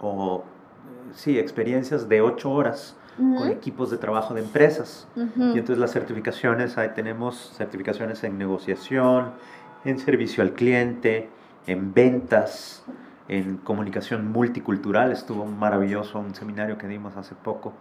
o, 0.00 0.44
sí, 1.12 1.38
experiencias 1.38 2.08
de 2.08 2.22
ocho 2.22 2.50
horas 2.50 2.96
con 3.18 3.50
equipos 3.50 3.90
de 3.90 3.98
trabajo 3.98 4.32
de 4.32 4.40
empresas. 4.40 5.06
Y 5.14 5.58
entonces 5.58 5.76
las 5.76 5.92
certificaciones, 5.92 6.78
ahí 6.78 6.92
tenemos 6.94 7.52
certificaciones 7.54 8.24
en 8.24 8.38
negociación, 8.38 9.32
en 9.84 9.98
servicio 9.98 10.42
al 10.42 10.54
cliente, 10.54 11.28
en 11.66 11.94
ventas, 11.94 12.84
en 13.28 13.58
comunicación 13.58 14.30
multicultural. 14.30 15.12
Estuvo 15.12 15.46
maravilloso 15.46 16.18
un 16.18 16.34
seminario 16.34 16.78
que 16.78 16.86
dimos 16.86 17.16
hace 17.16 17.34
poco 17.34 17.72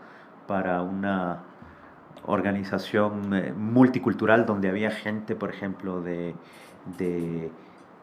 para 0.48 0.82
una 0.82 1.44
organización 2.26 3.34
eh, 3.34 3.54
multicultural 3.56 4.46
donde 4.46 4.70
había 4.70 4.92
gente, 4.92 5.36
por 5.36 5.50
ejemplo, 5.50 6.02
de, 6.02 6.36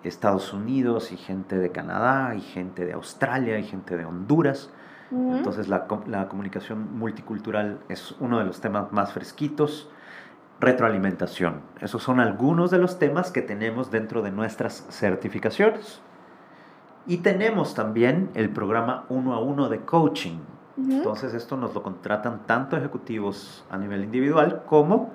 Estados 0.04 0.52
Unidos 0.52 1.10
y 1.10 1.16
gente 1.16 1.58
de 1.58 1.72
Canadá 1.72 2.36
y 2.36 2.40
gente 2.40 2.86
de 2.86 2.92
Australia 2.92 3.58
y 3.58 3.64
gente 3.64 3.96
de 3.96 4.04
Honduras. 4.04 4.70
Entonces 5.10 5.66
la, 5.66 5.88
la, 6.06 6.28
comunicación 6.28 6.96
multicultural 6.96 7.80
es 7.88 8.14
uno 8.20 8.38
de 8.38 8.44
los 8.44 8.60
temas 8.60 8.92
más 8.92 9.12
fresquitos 9.12 9.90
retroalimentación. 10.60 11.60
Esos 11.80 12.02
son 12.02 12.20
algunos 12.20 12.70
de 12.70 12.78
los 12.78 12.98
temas 12.98 13.30
que 13.30 13.42
tenemos 13.42 13.90
dentro 13.90 14.22
de 14.22 14.30
nuestras 14.30 14.86
certificaciones. 14.90 16.00
Y 17.06 17.18
tenemos 17.18 17.74
también 17.74 18.30
el 18.34 18.50
programa 18.50 19.04
uno 19.08 19.34
a 19.34 19.40
uno 19.40 19.68
de 19.68 19.80
coaching, 19.80 20.38
Entonces 20.76 21.32
esto 21.32 21.56
nos 21.56 21.72
lo 21.72 21.82
contratan 21.82 22.46
tanto 22.46 22.76
ejecutivos 22.76 23.64
a 23.70 23.78
nivel 23.78 24.04
individual 24.04 24.64
como 24.66 25.12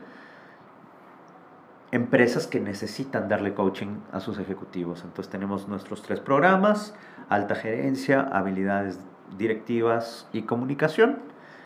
empresas 1.92 2.48
que 2.48 2.60
necesitan 2.60 3.28
darle 3.28 3.54
coaching 3.54 4.00
a 4.12 4.20
sus 4.22 4.40
ejecutivos. 4.40 5.04
Entonces 5.04 5.30
tenemos 5.30 5.68
nuestros 5.68 6.02
tres 6.02 6.20
programas, 6.20 6.96
alta 7.30 7.56
gerencia, 7.56 8.22
habilidades 8.22 9.00
directivas 9.38 10.28
y 10.34 10.44
comunicación. 10.44 11.20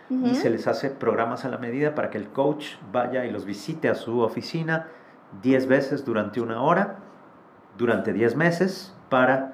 Y 0.10 0.36
se 0.36 0.52
les 0.52 0.68
hace 0.68 0.92
programas 0.92 1.46
a 1.46 1.50
la 1.50 1.58
medida 1.58 1.96
para 1.96 2.12
que 2.12 2.20
el 2.20 2.28
coach 2.28 2.76
vaya 2.92 3.26
y 3.26 3.32
los 3.32 3.46
visite 3.46 3.90
a 3.90 3.96
su 3.96 4.20
oficina 4.20 4.88
10 5.42 5.68
veces 5.68 6.06
durante 6.06 6.42
una 6.42 6.62
hora, 6.62 6.98
durante 7.78 8.14
10 8.14 8.36
meses, 8.36 8.94
para 9.10 9.54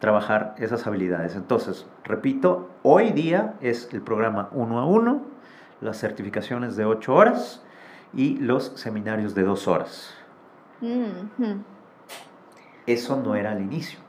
trabajar 0.00 0.56
esas 0.58 0.86
habilidades. 0.88 1.36
Entonces, 1.36 1.86
repito, 2.02 2.68
hoy 2.82 3.12
día 3.12 3.54
es 3.60 3.88
el 3.92 4.02
programa 4.02 4.48
uno 4.50 4.80
a 4.80 4.86
uno, 4.86 5.22
las 5.80 5.98
certificaciones 5.98 6.74
de 6.74 6.84
8 6.84 7.14
horas 7.14 7.62
y 8.12 8.38
los 8.38 8.72
seminarios 8.74 9.36
de 9.36 9.44
2 9.44 9.68
horas. 9.68 10.14
Eso 12.86 13.16
no 13.22 13.36
era 13.36 13.52
al 13.52 13.60
inicio. 13.60 14.00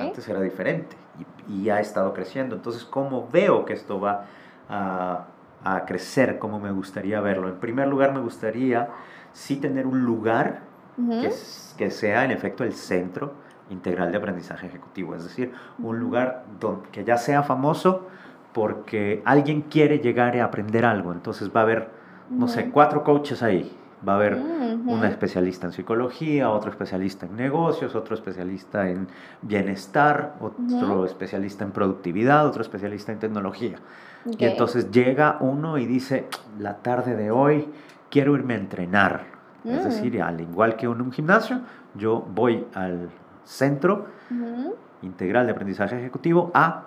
Antes 0.00 0.28
era 0.28 0.40
diferente 0.40 0.96
y, 1.48 1.62
y, 1.62 1.70
ha 1.70 1.78
estado 1.78 2.12
creciendo. 2.12 2.56
Entonces, 2.56 2.84
¿cómo 2.84 3.28
veo 3.32 3.64
que 3.64 3.72
esto 3.72 4.00
va 4.00 4.26
a, 4.68 5.26
a, 5.64 5.84
crecer? 5.84 6.38
¿Cómo 6.38 6.60
me 6.60 6.70
gustaría 6.72 7.20
verlo? 7.20 7.48
En 7.48 7.56
primer 7.56 7.88
lugar, 7.88 8.12
me 8.12 8.20
gustaría 8.20 8.88
sí 9.32 9.56
tener 9.56 9.86
un 9.86 10.04
lugar 10.04 10.60
que, 10.96 11.30
que, 11.76 11.90
sea 11.90 12.24
en 12.24 12.30
efecto 12.30 12.64
el 12.64 12.72
centro 12.72 13.34
integral 13.70 14.12
de 14.12 14.18
aprendizaje 14.18 14.66
ejecutivo. 14.66 15.14
Es 15.14 15.24
decir, 15.24 15.52
un 15.78 15.98
lugar 15.98 16.44
donde, 16.60 16.88
que 16.90 17.04
ya 17.04 17.16
sea 17.16 17.42
famoso 17.42 18.08
porque 18.52 19.22
alguien 19.24 19.62
quiere 19.62 19.98
llegar 19.98 20.36
a 20.36 20.44
aprender 20.44 20.84
algo. 20.84 21.12
Entonces 21.12 21.50
va 21.54 21.60
a 21.60 21.62
haber, 21.64 21.88
no 22.30 22.46
sé, 22.46 22.70
cuatro 22.70 23.02
coaches 23.02 23.42
ahí 23.42 23.76
Va 24.06 24.12
a 24.12 24.16
haber 24.16 24.34
una 24.34 25.08
especialista 25.08 25.66
en 25.66 25.72
psicología, 25.72 26.50
otro 26.50 26.70
especialista 26.70 27.26
en 27.26 27.36
negocios, 27.36 27.94
otro 27.94 28.14
especialista 28.14 28.88
en 28.88 29.08
bienestar, 29.42 30.34
otro 30.40 31.04
especialista 31.04 31.64
en 31.64 31.70
productividad, 31.70 32.46
otro 32.46 32.62
especialista 32.62 33.12
en 33.12 33.18
tecnología. 33.18 33.76
Y 34.38 34.44
entonces 34.44 34.90
llega 34.90 35.38
uno 35.40 35.78
y 35.78 35.86
dice, 35.86 36.26
la 36.58 36.78
tarde 36.78 37.14
de 37.14 37.30
hoy 37.30 37.68
quiero 38.10 38.34
irme 38.34 38.54
a 38.54 38.58
entrenar. 38.58 39.24
Es 39.64 39.80
mm. 39.80 39.84
decir, 39.84 40.22
al 40.22 40.40
igual 40.40 40.76
que 40.76 40.86
en 40.86 41.00
un 41.00 41.12
gimnasio, 41.12 41.60
yo 41.94 42.20
voy 42.34 42.66
al 42.74 43.10
centro 43.44 44.06
integral 45.02 45.46
de 45.46 45.52
aprendizaje 45.52 45.98
ejecutivo 45.98 46.50
a 46.54 46.84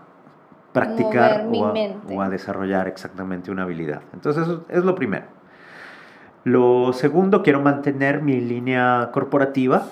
practicar 0.74 1.48
o 1.52 1.66
a, 1.66 1.74
o 2.10 2.22
a, 2.22 2.30
desarrollar 2.30 2.88
exactamente 2.88 3.52
una 3.52 3.64
habilidad. 3.64 4.02
Entonces, 4.14 4.44
eso 4.44 4.66
es 4.70 4.84
lo 4.84 4.96
primero. 4.96 5.26
Lo 6.48 6.94
segundo, 6.94 7.44
quiero 7.44 7.60
mantener 7.60 8.22
mi 8.22 8.40
línea 8.40 9.10
corporativa 9.12 9.86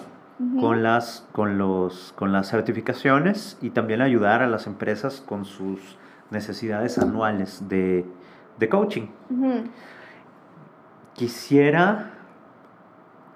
con, 0.61 0.83
las, 0.83 1.27
con, 1.33 1.57
los, 1.57 2.13
con 2.15 2.31
las 2.31 2.49
certificaciones 2.49 3.57
y 3.61 3.71
también 3.71 4.01
ayudar 4.01 4.41
a 4.41 4.47
las 4.47 4.65
empresas 4.65 5.19
con 5.19 5.43
sus 5.43 5.97
necesidades 6.31 6.97
anuales 6.97 7.67
de, 7.67 8.05
de 8.57 8.69
coaching. 8.69 9.07
Quisiera 11.11 12.11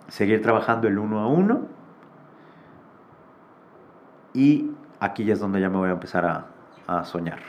seguir 0.07 0.41
trabajando 0.41 0.87
el 0.87 0.97
uno 0.97 1.19
a 1.19 1.27
uno 1.27 1.63
y 4.33 4.71
aquí 5.01 5.25
ya 5.25 5.33
es 5.33 5.41
donde 5.41 5.59
ya 5.59 5.69
me 5.69 5.75
voy 5.75 5.89
a 5.89 5.91
empezar 5.91 6.25
a, 6.25 6.45
a 6.87 7.03
soñar. 7.03 7.39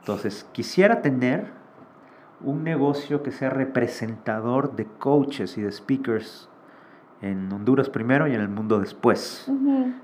Entonces, 0.00 0.44
quisiera 0.50 1.02
tener 1.02 1.56
un 2.40 2.64
negocio 2.64 3.22
que 3.22 3.32
sea 3.32 3.50
representador 3.50 4.76
de 4.76 4.86
coaches 4.86 5.58
y 5.58 5.62
de 5.62 5.72
speakers 5.72 6.48
en 7.20 7.52
Honduras 7.52 7.90
primero 7.90 8.28
y 8.28 8.34
en 8.34 8.40
el 8.40 8.48
mundo 8.48 8.78
después. 8.78 9.50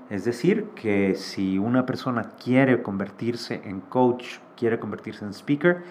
Es 0.09 0.25
decir, 0.25 0.69
que 0.75 1.15
si 1.15 1.57
una 1.57 1.85
persona 1.85 2.31
quiere 2.43 2.81
convertirse 2.81 3.61
en 3.63 3.79
coach, 3.79 4.39
quiere 4.57 4.79
convertirse 4.79 5.23
en 5.23 5.33
speaker, 5.33 5.83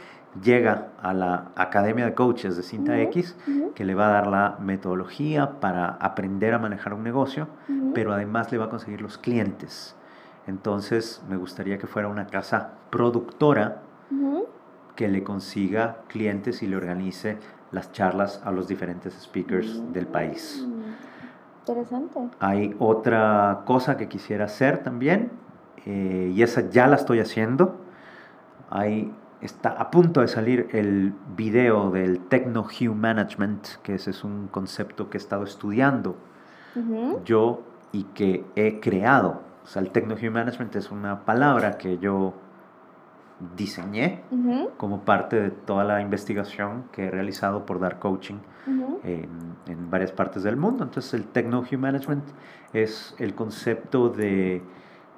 llega 0.43 0.89
a 1.01 1.15
la 1.15 1.53
Academia 1.57 2.05
de 2.05 2.15
Coaches 2.15 2.57
de 2.57 2.63
Cinta 2.63 3.01
X, 3.01 3.37
que 3.75 3.85
le 3.85 3.95
va 3.95 4.09
a 4.09 4.13
dar 4.13 4.27
la 4.27 4.59
metodología 4.61 5.61
para 5.61 5.87
aprender 5.87 6.53
a 6.55 6.59
manejar 6.59 6.93
un 6.93 7.05
negocio, 7.05 7.49
pero 7.95 8.13
además 8.13 8.53
le 8.53 8.59
va 8.59 8.67
a 8.67 8.71
conseguir 8.71 9.01
los 9.01 9.17
clientes. 9.17 9.97
Entonces, 10.47 11.23
me 11.29 11.37
gustaría 11.37 11.79
que 11.79 11.87
fuera 11.87 12.09
una 12.09 12.27
casa 12.27 12.73
productora 12.91 13.81
que 14.95 15.09
le 15.09 15.23
consiga 15.23 15.99
clientes 16.09 16.63
y 16.63 16.67
le 16.67 16.77
organice 16.77 17.39
las 17.73 17.93
charlas 17.93 18.41
a 18.45 18.53
los 18.53 18.69
diferentes 18.69 19.15
speakers 19.15 19.93
del 19.93 20.07
país. 20.07 20.67
Interesante. 21.61 22.21
Hay 22.41 22.75
otra 22.79 23.63
cosa 23.65 23.97
que 23.97 24.09
quisiera 24.09 24.45
hacer 24.45 24.83
también, 24.83 25.33
eh, 25.87 26.31
y 26.35 26.43
esa 26.43 26.69
ya 26.71 26.87
la 26.87 26.97
estoy 26.97 27.21
haciendo. 27.21 27.77
Ahí 28.71 29.13
está 29.41 29.71
a 29.71 29.91
punto 29.91 30.21
de 30.21 30.29
salir 30.29 30.69
el 30.73 31.13
video 31.37 31.91
del 31.91 32.21
Techno 32.21 32.63
Hue 32.63 32.95
Management, 32.95 33.67
que 33.83 33.95
ese 33.95 34.11
es 34.11 34.25
un 34.25 34.49
concepto 34.49 35.11
que 35.11 35.19
he 35.19 35.21
estado 35.21 35.45
estudiando 35.45 36.17
yo 37.25 37.63
y 37.93 38.05
que 38.05 38.45
he 38.57 38.81
creado. 38.81 39.43
O 39.63 39.67
sea, 39.67 39.81
el 39.81 39.91
Techno 39.91 40.15
Hue 40.15 40.31
Management 40.31 40.75
es 40.77 40.91
una 40.91 41.25
palabra 41.25 41.79
que 41.79 41.99
yo 41.99 42.35
diseñé 43.57 44.23
como 44.77 45.01
parte 45.01 45.41
de 45.41 45.51
toda 45.51 45.85
la 45.85 46.01
investigación 46.01 46.85
que 46.93 47.07
he 47.07 47.11
realizado 47.11 47.67
por 47.67 47.81
dar 47.81 47.99
coaching 47.99 48.37
en, 49.05 49.29
en, 49.67 49.91
varias 49.91 50.13
partes 50.13 50.43
del 50.43 50.57
mundo. 50.57 50.85
Entonces 50.85 51.15
el 51.15 51.27
Techno 51.27 51.61
Hue 51.61 51.77
Management 51.77 52.25
es 52.73 53.15
el 53.19 53.35
concepto 53.35 54.09
de 54.09 54.63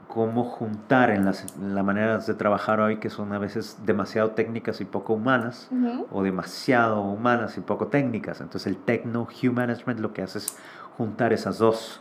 cómo 0.08 0.44
juntar 0.44 1.10
en 1.10 1.24
las, 1.24 1.56
maneras 1.58 2.26
de 2.26 2.34
trabajar 2.34 2.80
hoy 2.80 2.98
que 2.98 3.10
son 3.10 3.32
a 3.32 3.38
veces 3.38 3.78
demasiado 3.84 4.30
técnicas 4.30 4.80
y 4.80 4.84
poco 4.84 5.14
humanas 5.14 5.68
o 6.10 6.22
demasiado 6.22 7.02
humanas 7.02 7.58
y 7.58 7.60
poco 7.60 7.88
técnicas. 7.88 8.40
Entonces 8.40 8.66
el 8.66 8.76
Techno 8.76 9.26
Hue 9.26 9.50
Management 9.50 10.00
lo 10.00 10.12
que 10.12 10.22
hace 10.22 10.38
es 10.38 10.58
juntar 10.96 11.32
esas 11.32 11.58
dos. 11.58 12.00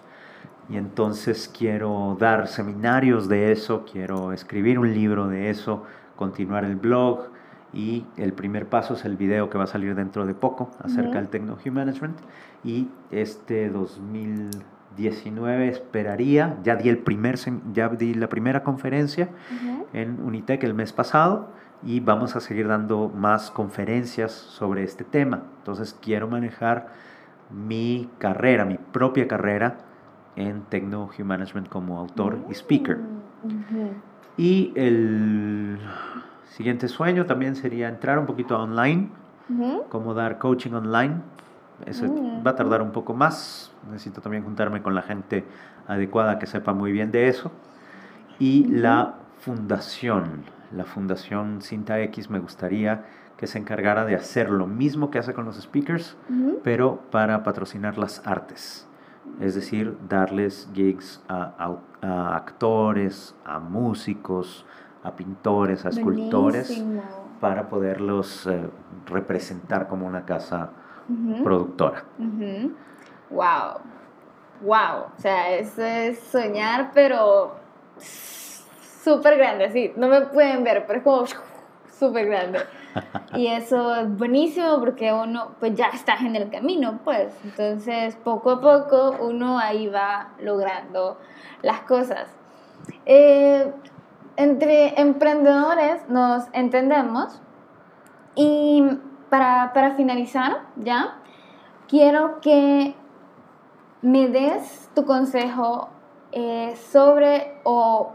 Y 0.70 0.78
entonces 0.78 1.52
quiero 1.56 2.18
dar 2.20 2.48
seminarios 2.48 3.28
de 3.28 3.52
eso, 3.52 3.86
quiero 3.92 4.32
escribir 4.32 4.80
un 4.80 4.94
libro 4.94 5.28
de 5.28 5.50
eso, 5.50 5.84
continuar 6.16 6.66
el 6.66 6.76
blog 6.76 7.30
y 7.74 8.06
el 8.16 8.34
primer 8.34 8.68
paso 8.68 8.94
es 8.94 9.04
el 9.06 9.18
video 9.18 9.50
que 9.50 9.58
va 9.58 9.66
a 9.66 9.68
salir 9.68 9.96
dentro 9.96 10.26
de 10.26 10.34
poco 10.34 10.72
acerca 10.80 11.16
del 11.16 11.28
Technology 11.28 11.70
Management 11.70 12.18
y 12.64 12.88
este 13.12 13.70
2019 13.70 15.68
esperaría, 15.68 16.58
ya 16.64 16.78
di, 16.78 16.88
el 16.88 17.00
primer, 17.00 17.38
ya 17.74 17.90
di 17.90 18.14
la 18.14 18.30
primera 18.30 18.64
conferencia 18.64 19.30
en 19.92 20.22
Unitec 20.22 20.64
el 20.64 20.74
mes 20.74 20.94
pasado 20.94 21.50
y 21.84 22.00
vamos 22.00 22.36
a 22.38 22.40
seguir 22.40 22.68
dando 22.68 23.10
más 23.10 23.52
conferencias 23.52 24.32
sobre 24.32 24.84
este 24.84 25.04
tema. 25.04 25.44
Entonces 25.58 25.98
quiero 26.02 26.30
manejar 26.30 26.88
mi 27.50 28.10
carrera, 28.18 28.64
mi 28.66 28.78
propia 28.78 29.28
carrera 29.28 29.78
en 30.38 30.62
Technology 30.64 31.24
Management 31.24 31.68
como 31.68 32.00
autor 32.00 32.40
y 32.50 32.54
speaker. 32.54 33.00
Y 34.38 34.74
el 34.76 35.78
siguiente 36.50 36.88
sueño 36.88 37.26
también 37.26 37.56
sería 37.56 37.88
entrar 37.90 38.20
un 38.20 38.26
poquito 38.26 38.58
online, 38.58 39.10
como 39.90 40.14
dar 40.14 40.38
coaching 40.38 40.72
online. 40.72 41.16
Eso 41.86 42.08
va 42.46 42.52
a 42.52 42.56
tardar 42.56 42.82
un 42.82 42.92
poco 42.92 43.14
más. 43.14 43.72
Necesito 43.92 44.22
también 44.22 44.44
juntarme 44.44 44.82
con 44.82 44.96
la 44.96 45.02
gente 45.02 45.46
adecuada 45.88 46.40
que 46.40 46.48
sepa 46.48 46.74
muy 46.74 46.92
bien 46.92 47.12
de 47.12 47.28
eso. 47.28 47.52
Y 48.40 48.66
la 48.66 49.16
fundación, 49.40 50.44
la 50.76 50.86
fundación 50.86 51.62
Cinta 51.62 52.00
X 52.02 52.30
me 52.30 52.40
gustaría 52.40 53.06
que 53.38 53.48
se 53.48 53.60
encargara 53.60 54.06
de 54.06 54.16
hacer 54.16 54.50
lo 54.50 54.66
mismo 54.66 55.12
que 55.12 55.20
hace 55.20 55.34
con 55.34 55.46
los 55.46 55.58
speakers, 55.58 56.18
pero 56.64 57.02
para 57.12 57.44
patrocinar 57.44 57.98
las 57.98 58.26
artes 58.26 58.88
es 59.40 59.56
decir, 59.56 59.98
darles 60.08 60.70
gigs 60.74 61.22
a, 61.28 61.72
actores, 62.36 63.36
a 63.46 63.60
músicos, 63.60 64.66
a 65.04 65.16
pintores, 65.16 65.86
a 65.86 65.90
escultores, 65.90 66.84
para 67.40 67.68
poderlos 67.68 68.48
eh, 68.48 68.70
representar 69.08 69.88
como 69.88 70.08
una 70.08 70.26
casa 70.26 70.70
productora. 71.44 72.04
Wow, 73.30 73.82
wow, 74.62 75.06
o 75.18 75.22
sea, 75.22 75.56
eso 75.56 75.84
es 75.84 76.20
soñar, 76.20 76.92
pero 76.94 77.56
súper 77.98 79.38
grande, 79.38 79.70
sí, 79.72 79.94
no 79.96 80.08
me 80.08 80.22
pueden 80.22 80.64
ver, 80.64 80.86
pero 80.88 81.00
es 81.00 81.04
como 81.04 81.24
súper 82.00 82.28
grande. 82.28 82.60
Y 83.36 83.48
eso 83.48 83.96
es 83.96 84.18
buenísimo 84.18 84.80
porque 84.80 85.12
uno 85.12 85.52
pues 85.60 85.76
ya 85.76 85.88
está 85.88 86.16
en 86.18 86.36
el 86.36 86.50
camino, 86.50 87.00
pues. 87.04 87.34
Entonces, 87.44 88.16
poco 88.16 88.52
a 88.52 88.62
poco 88.62 89.18
uno 89.20 89.60
ahí 89.60 89.88
va 89.88 90.30
logrando 90.40 91.20
las 91.62 91.82
cosas. 91.82 92.30
Eh, 93.06 93.72
entre 94.38 95.00
emprendedores 95.00 96.08
nos 96.10 96.46
entendemos 96.54 97.42
y 98.36 98.84
para, 99.30 99.74
para 99.74 99.96
finalizar, 99.96 100.62
¿ya? 100.76 101.18
Quiero 101.88 102.40
que 102.42 102.96
me 104.02 104.28
des 104.28 104.90
tu 104.94 105.06
consejo 105.06 105.90
eh, 106.32 106.76
sobre 106.92 107.60
o... 107.64 108.15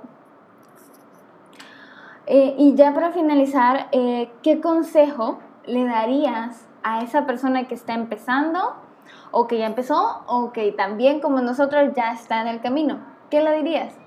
Eh, 2.32 2.54
y 2.56 2.76
ya 2.76 2.94
para 2.94 3.10
finalizar, 3.10 3.88
eh, 3.90 4.30
¿qué 4.44 4.60
consejo 4.60 5.40
le 5.66 5.84
darías 5.84 6.68
a 6.84 7.02
esa 7.02 7.26
persona 7.26 7.66
que 7.66 7.74
está 7.74 7.94
empezando 7.94 8.76
o 9.32 9.48
que 9.48 9.58
ya 9.58 9.66
empezó 9.66 10.22
o 10.28 10.52
que 10.52 10.70
también 10.70 11.18
como 11.18 11.40
nosotros 11.40 11.90
ya 11.96 12.12
está 12.12 12.40
en 12.42 12.46
el 12.46 12.60
camino? 12.60 13.00
¿Qué 13.30 13.42
le 13.42 13.56
dirías? 13.56 13.98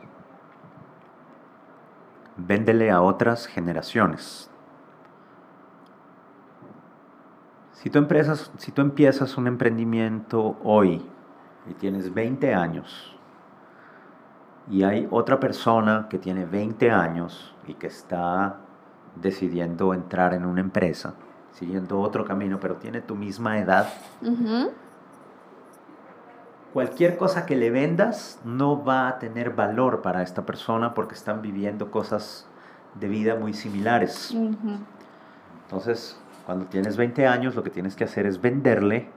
Véndele 2.38 2.92
a 2.92 3.02
otras 3.02 3.46
generaciones. 3.46 4.50
Si 7.74 7.90
tú, 7.90 8.08
si 8.56 8.72
tú 8.72 8.82
empiezas 8.82 9.38
un 9.38 9.48
emprendimiento 9.48 10.56
hoy 10.64 11.06
y 11.70 11.74
tienes 11.74 12.14
20 12.14 12.54
años 12.54 13.18
y 14.70 14.84
hay 14.84 15.10
otra 15.12 15.42
persona 15.42 16.08
que 16.10 16.18
tiene 16.18 16.46
20 16.46 16.90
años 16.90 17.53
y 17.68 17.74
que 17.76 17.88
está 17.88 18.58
decidiendo 19.16 19.94
entrar 19.94 20.34
en 20.34 20.46
una 20.46 20.62
empresa, 20.62 21.14
siguiendo 21.52 22.00
otro 22.00 22.26
camino, 22.26 22.60
pero 22.60 22.76
tiene 22.76 23.02
tu 23.02 23.16
misma 23.16 23.60
edad, 23.60 23.88
cualquier 26.74 27.18
cosa 27.18 27.46
que 27.46 27.56
le 27.56 27.70
vendas 27.70 28.40
no 28.44 28.84
va 28.84 29.08
a 29.08 29.20
tener 29.20 29.52
valor 29.52 30.02
para 30.02 30.24
esta 30.24 30.46
persona 30.46 30.94
porque 30.94 31.14
están 31.14 31.42
viviendo 31.42 31.92
cosas 31.92 32.48
de 32.96 33.08
vida 33.08 33.36
muy 33.36 33.54
similares. 33.54 34.36
Entonces, 35.64 36.20
cuando 36.46 36.66
tienes 36.66 36.98
20 36.98 37.28
años, 37.28 37.56
lo 37.56 37.64
que 37.64 37.70
tienes 37.70 37.96
que 37.96 38.04
hacer 38.04 38.26
es 38.26 38.42
venderle 38.42 39.10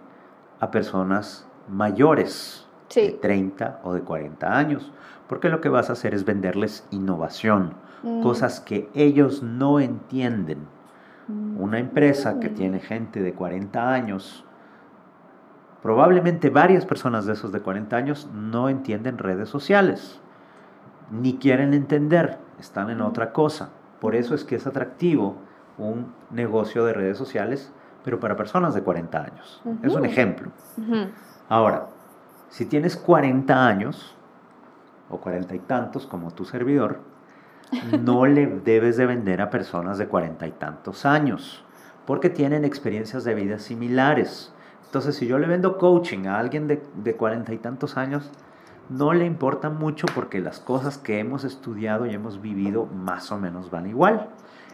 a 0.60 0.70
personas 0.70 1.46
mayores 1.68 2.66
de 2.94 3.12
30 3.12 3.80
o 3.82 3.92
de 3.94 4.02
40 4.02 4.56
años, 4.56 4.92
porque 5.28 5.48
lo 5.48 5.60
que 5.60 5.68
vas 5.68 5.90
a 5.90 5.94
hacer 5.94 6.14
es 6.14 6.24
venderles 6.24 6.86
innovación, 6.90 7.74
mm. 8.02 8.22
cosas 8.22 8.60
que 8.60 8.88
ellos 8.94 9.42
no 9.42 9.80
entienden. 9.80 10.66
Mm. 11.28 11.60
Una 11.60 11.78
empresa 11.78 12.40
que 12.40 12.48
tiene 12.48 12.80
gente 12.80 13.22
de 13.22 13.34
40 13.34 13.92
años, 13.92 14.44
probablemente 15.82 16.50
varias 16.50 16.86
personas 16.86 17.26
de 17.26 17.34
esos 17.34 17.52
de 17.52 17.60
40 17.60 17.96
años 17.96 18.30
no 18.32 18.68
entienden 18.68 19.18
redes 19.18 19.48
sociales, 19.48 20.20
ni 21.10 21.38
quieren 21.38 21.74
entender, 21.74 22.38
están 22.58 22.90
en 22.90 22.98
mm. 22.98 23.06
otra 23.06 23.32
cosa. 23.32 23.70
Por 24.00 24.14
eso 24.14 24.34
es 24.34 24.44
que 24.44 24.56
es 24.56 24.66
atractivo 24.66 25.36
un 25.78 26.12
negocio 26.30 26.84
de 26.84 26.92
redes 26.92 27.18
sociales, 27.18 27.72
pero 28.04 28.20
para 28.20 28.36
personas 28.36 28.74
de 28.74 28.82
40 28.82 29.18
años. 29.18 29.62
Es 29.82 29.94
un 29.94 30.04
ejemplo. 30.04 30.50
Ahora, 31.48 31.88
si 32.48 32.66
tienes 32.66 32.96
40 32.96 33.66
años, 33.66 34.16
o 35.08 35.18
40 35.18 35.54
y 35.54 35.58
tantos 35.60 36.06
como 36.06 36.30
tu 36.30 36.44
servidor, 36.44 37.00
no 38.02 38.26
le 38.26 38.46
debes 38.46 38.96
de 38.96 39.06
vender 39.06 39.40
a 39.40 39.50
personas 39.50 39.98
de 39.98 40.06
40 40.06 40.46
y 40.46 40.52
tantos 40.52 41.06
años, 41.06 41.64
porque 42.06 42.30
tienen 42.30 42.64
experiencias 42.64 43.24
de 43.24 43.34
vida 43.34 43.58
similares. 43.58 44.52
Entonces, 44.84 45.16
si 45.16 45.26
yo 45.26 45.38
le 45.38 45.46
vendo 45.46 45.78
coaching 45.78 46.26
a 46.26 46.38
alguien 46.38 46.68
de, 46.68 46.82
de 47.02 47.14
40 47.14 47.52
y 47.52 47.58
tantos 47.58 47.96
años, 47.96 48.30
no 48.88 49.12
le 49.12 49.26
importa 49.26 49.68
mucho 49.70 50.06
porque 50.14 50.40
las 50.40 50.60
cosas 50.60 50.98
que 50.98 51.18
hemos 51.18 51.44
estudiado 51.44 52.06
y 52.06 52.14
hemos 52.14 52.40
vivido 52.40 52.86
más 52.86 53.32
o 53.32 53.38
menos 53.38 53.70
van 53.70 53.86
igual. 53.86 54.28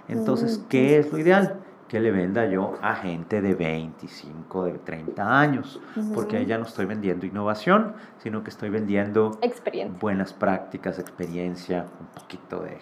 Entonces, 0.08 0.58
mm, 0.58 0.68
¿qué 0.68 0.98
es 0.98 1.12
lo 1.12 1.18
ideal? 1.18 1.60
Que 1.92 2.00
le 2.00 2.10
venda 2.10 2.46
yo 2.46 2.78
a 2.80 2.94
gente 2.94 3.42
de 3.42 3.54
25, 3.54 4.64
de 4.64 4.78
30 4.78 5.38
años, 5.38 5.78
porque 6.14 6.38
ahí 6.38 6.46
ya 6.46 6.56
no 6.56 6.64
estoy 6.64 6.86
vendiendo 6.86 7.26
innovación, 7.26 7.92
sino 8.22 8.42
que 8.42 8.48
estoy 8.48 8.70
vendiendo 8.70 9.38
buenas 10.00 10.32
prácticas, 10.32 10.98
experiencia, 10.98 11.84
un 12.00 12.06
poquito 12.06 12.60
de 12.60 12.78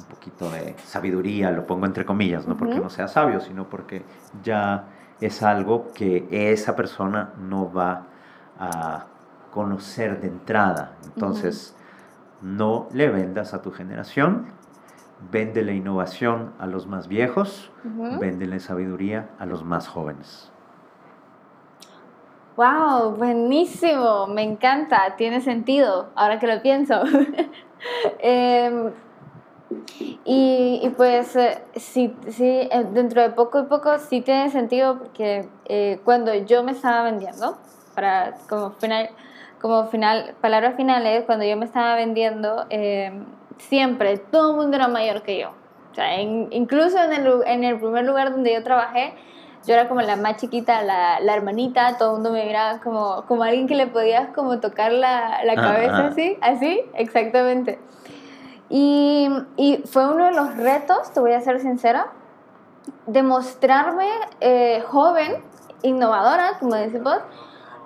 un 0.00 0.06
poquito 0.06 0.48
de 0.50 0.74
sabiduría, 0.86 1.50
lo 1.50 1.66
pongo 1.66 1.84
entre 1.84 2.06
comillas, 2.06 2.48
no 2.48 2.56
porque 2.56 2.80
no 2.80 2.88
sea 2.88 3.08
sabio, 3.08 3.40
sino 3.40 3.68
porque 3.68 4.06
ya 4.42 4.86
es 5.20 5.42
algo 5.42 5.92
que 5.92 6.26
esa 6.30 6.74
persona 6.74 7.34
no 7.38 7.70
va 7.70 8.06
a 8.58 9.04
conocer 9.50 10.22
de 10.22 10.28
entrada. 10.28 10.92
Entonces, 11.04 11.76
no 12.40 12.88
le 12.90 13.10
vendas 13.10 13.52
a 13.52 13.60
tu 13.60 13.70
generación, 13.70 14.46
vende 15.30 15.62
la 15.62 15.72
innovación 15.72 16.52
a 16.58 16.66
los 16.66 16.86
más 16.86 17.08
viejos, 17.08 17.70
vende 18.20 18.46
la 18.46 18.58
sabiduría 18.58 19.30
a 19.38 19.46
los 19.46 19.64
más 19.64 19.88
jóvenes. 19.88 20.50
¡Wow! 22.56 23.16
Buenísimo, 23.16 24.28
me 24.28 24.42
encanta, 24.42 25.16
tiene 25.16 25.40
sentido, 25.40 26.10
ahora 26.14 26.38
que 26.38 26.46
lo 26.46 26.60
pienso. 26.62 27.02
Em, 28.20 28.92
y, 30.24 30.90
pues 30.96 31.36
eh, 31.36 31.62
sí, 31.76 32.16
sí, 32.28 32.46
eh, 32.70 32.86
dentro 32.92 33.20
de 33.20 33.30
poco 33.30 33.60
y 33.60 33.64
poco 33.64 33.98
sí 33.98 34.22
tiene 34.22 34.48
sentido 34.50 34.98
porque 34.98 35.48
eh, 35.66 36.00
cuando 36.04 36.34
yo 36.34 36.62
me 36.62 36.72
estaba 36.72 37.02
vendiendo, 37.02 37.58
para 37.94 38.34
como 38.48 38.70
final, 38.70 39.10
como 39.60 39.86
final, 39.88 40.34
palabras 40.40 40.76
finales, 40.76 41.24
cuando 41.26 41.44
yo 41.44 41.58
me 41.58 41.66
estaba 41.66 41.94
vendiendo, 41.96 42.64
em, 42.70 43.26
siempre, 43.58 44.18
todo 44.18 44.52
el 44.52 44.56
mundo 44.56 44.76
era 44.76 44.88
mayor 44.88 45.22
que 45.22 45.38
yo. 45.38 45.50
O 45.90 45.94
sea, 45.94 46.20
incluso 46.20 46.98
en 46.98 47.12
el, 47.12 47.42
en 47.46 47.64
el, 47.64 47.78
primer 47.78 48.04
lugar 48.04 48.32
donde 48.32 48.52
yo 48.52 48.62
trabajé, 48.64 49.14
yo 49.64 49.74
era 49.74 49.88
como 49.88 50.02
la 50.02 50.16
más 50.16 50.36
chiquita, 50.36 50.82
la, 50.82 51.20
la 51.20 51.34
hermanita, 51.34 51.96
todo 51.96 52.10
el 52.10 52.14
mundo 52.16 52.32
me 52.32 52.44
miraba 52.44 52.80
como, 52.80 53.24
como 53.26 53.44
alguien 53.44 53.68
que 53.68 53.76
le 53.76 53.86
podías 53.86 54.28
como 54.34 54.58
tocar 54.58 54.92
la, 54.92 55.44
la 55.44 55.54
cabeza 55.54 56.08
así, 56.08 56.36
así, 56.40 56.82
exactamente. 56.94 57.78
Y, 58.68 59.28
y, 59.56 59.82
fue 59.86 60.12
uno 60.12 60.24
de 60.24 60.32
los 60.32 60.56
retos, 60.56 61.12
te 61.12 61.20
voy 61.20 61.32
a 61.32 61.40
ser 61.40 61.60
sincera, 61.60 62.08
demostrarme 63.06 64.08
eh, 64.40 64.82
joven, 64.88 65.44
innovadora, 65.82 66.58
como 66.58 66.74
decís 66.74 67.02
vos, 67.02 67.20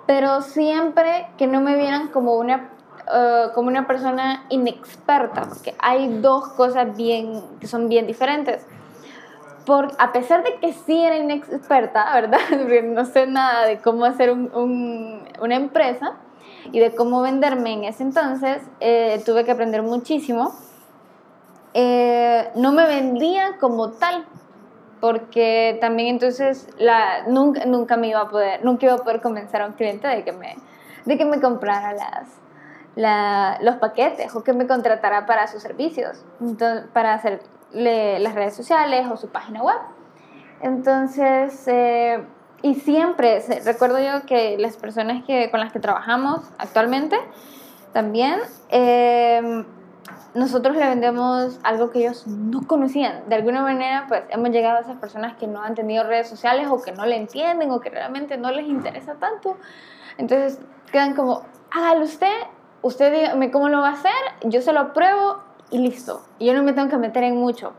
pero 0.07 0.41
siempre 0.41 1.27
que 1.37 1.45
no 1.45 1.61
me 1.61 1.75
vieran 1.75 2.07
como 2.07 2.37
una 2.37 2.71
eh, 3.11 3.47
como 3.55 3.69
una 3.69 3.87
persona 3.87 4.45
inexperta, 4.49 5.43
porque 5.47 5.73
hay 5.79 6.19
dos 6.19 6.49
cosas 6.49 6.95
bien, 6.95 7.41
que 7.59 7.67
son 7.67 7.89
bien 7.89 8.05
diferentes. 8.05 8.65
Por, 9.65 9.89
a 9.97 10.11
pesar 10.11 10.43
de 10.43 10.55
que 10.55 10.73
sí 10.73 10.99
era 10.99 11.17
inexperta, 11.17 12.13
¿verdad? 12.13 12.39
no 12.83 13.05
sé 13.05 13.25
nada 13.25 13.65
de 13.65 13.79
cómo 13.79 14.05
hacer 14.05 14.31
un, 14.31 15.23
una 15.41 15.55
empresa 15.55 16.17
y 16.71 16.79
de 16.79 16.93
cómo 16.93 17.21
venderme 17.21 17.73
en 17.73 17.83
ese 17.85 18.03
entonces, 18.03 18.61
eh, 18.79 19.21
tuve 19.25 19.43
que 19.43 19.51
aprender 19.51 19.81
muchísimo. 19.81 20.53
Eh, 21.73 22.49
no 22.55 22.71
me 22.71 22.85
vendía 22.85 23.57
como 23.59 23.91
tal, 23.91 24.25
porque 24.99 25.77
también 25.81 26.09
entonces 26.09 26.67
la, 26.77 27.23
nunca, 27.27 27.65
nunca 27.65 27.97
me 27.97 28.09
iba 28.09 28.21
a 28.21 28.29
poder, 28.29 28.63
nunca 28.63 28.85
iba 28.85 28.95
a 28.95 28.99
poder 28.99 29.21
convencer 29.21 29.61
a 29.61 29.67
un 29.67 29.73
cliente 29.73 30.07
de 30.07 30.23
que 30.23 30.31
me, 30.31 30.55
de 31.05 31.17
que 31.17 31.25
me 31.25 31.39
comprara 31.39 31.93
las, 31.93 32.39
los 32.95 33.75
paquetes 33.75 34.35
o 34.35 34.43
que 34.43 34.53
me 34.53 34.67
contratará 34.67 35.25
para 35.25 35.47
sus 35.47 35.61
servicios, 35.61 36.23
para 36.93 37.13
hacer 37.13 37.41
las 37.71 38.33
redes 38.35 38.55
sociales 38.55 39.07
o 39.11 39.17
su 39.17 39.29
página 39.29 39.61
web. 39.61 39.77
Entonces, 40.61 41.63
eh, 41.67 42.23
y 42.61 42.75
siempre, 42.75 43.41
recuerdo 43.63 43.99
yo 43.99 44.25
que 44.25 44.57
las 44.57 44.75
personas 44.75 45.23
que, 45.23 45.49
con 45.49 45.59
las 45.59 45.71
que 45.71 45.79
trabajamos 45.79 46.41
actualmente, 46.57 47.17
también, 47.93 48.39
eh, 48.69 49.63
nosotros 50.33 50.75
le 50.75 50.87
vendemos 50.87 51.59
algo 51.63 51.89
que 51.89 51.99
ellos 51.99 52.27
no 52.27 52.67
conocían. 52.67 53.27
De 53.29 53.35
alguna 53.35 53.61
manera, 53.61 54.05
pues 54.07 54.23
hemos 54.29 54.49
llegado 54.49 54.77
a 54.77 54.81
esas 54.81 54.97
personas 54.97 55.35
que 55.37 55.47
no 55.47 55.61
han 55.61 55.75
tenido 55.75 56.03
redes 56.03 56.27
sociales 56.27 56.67
o 56.69 56.81
que 56.81 56.91
no 56.91 57.05
le 57.05 57.15
entienden 57.15 57.71
o 57.71 57.79
que 57.79 57.89
realmente 57.89 58.37
no 58.37 58.51
les 58.51 58.67
interesa 58.67 59.15
tanto. 59.15 59.57
Entonces 60.17 60.59
quedan 60.91 61.15
como, 61.15 61.43
hágalo 61.71 62.05
usted 62.05 62.33
usted 62.81 63.13
dígame 63.13 63.51
cómo 63.51 63.69
lo 63.69 63.81
va 63.81 63.89
a 63.89 63.93
hacer, 63.93 64.11
yo 64.43 64.61
se 64.61 64.73
lo 64.73 64.93
pruebo 64.93 65.37
y 65.69 65.79
listo. 65.79 66.21
Y 66.39 66.47
yo 66.47 66.53
no 66.53 66.63
me 66.63 66.73
tengo 66.73 66.89
que 66.89 66.97
meter 66.97 67.23
en 67.23 67.37
mucho. 67.37 67.73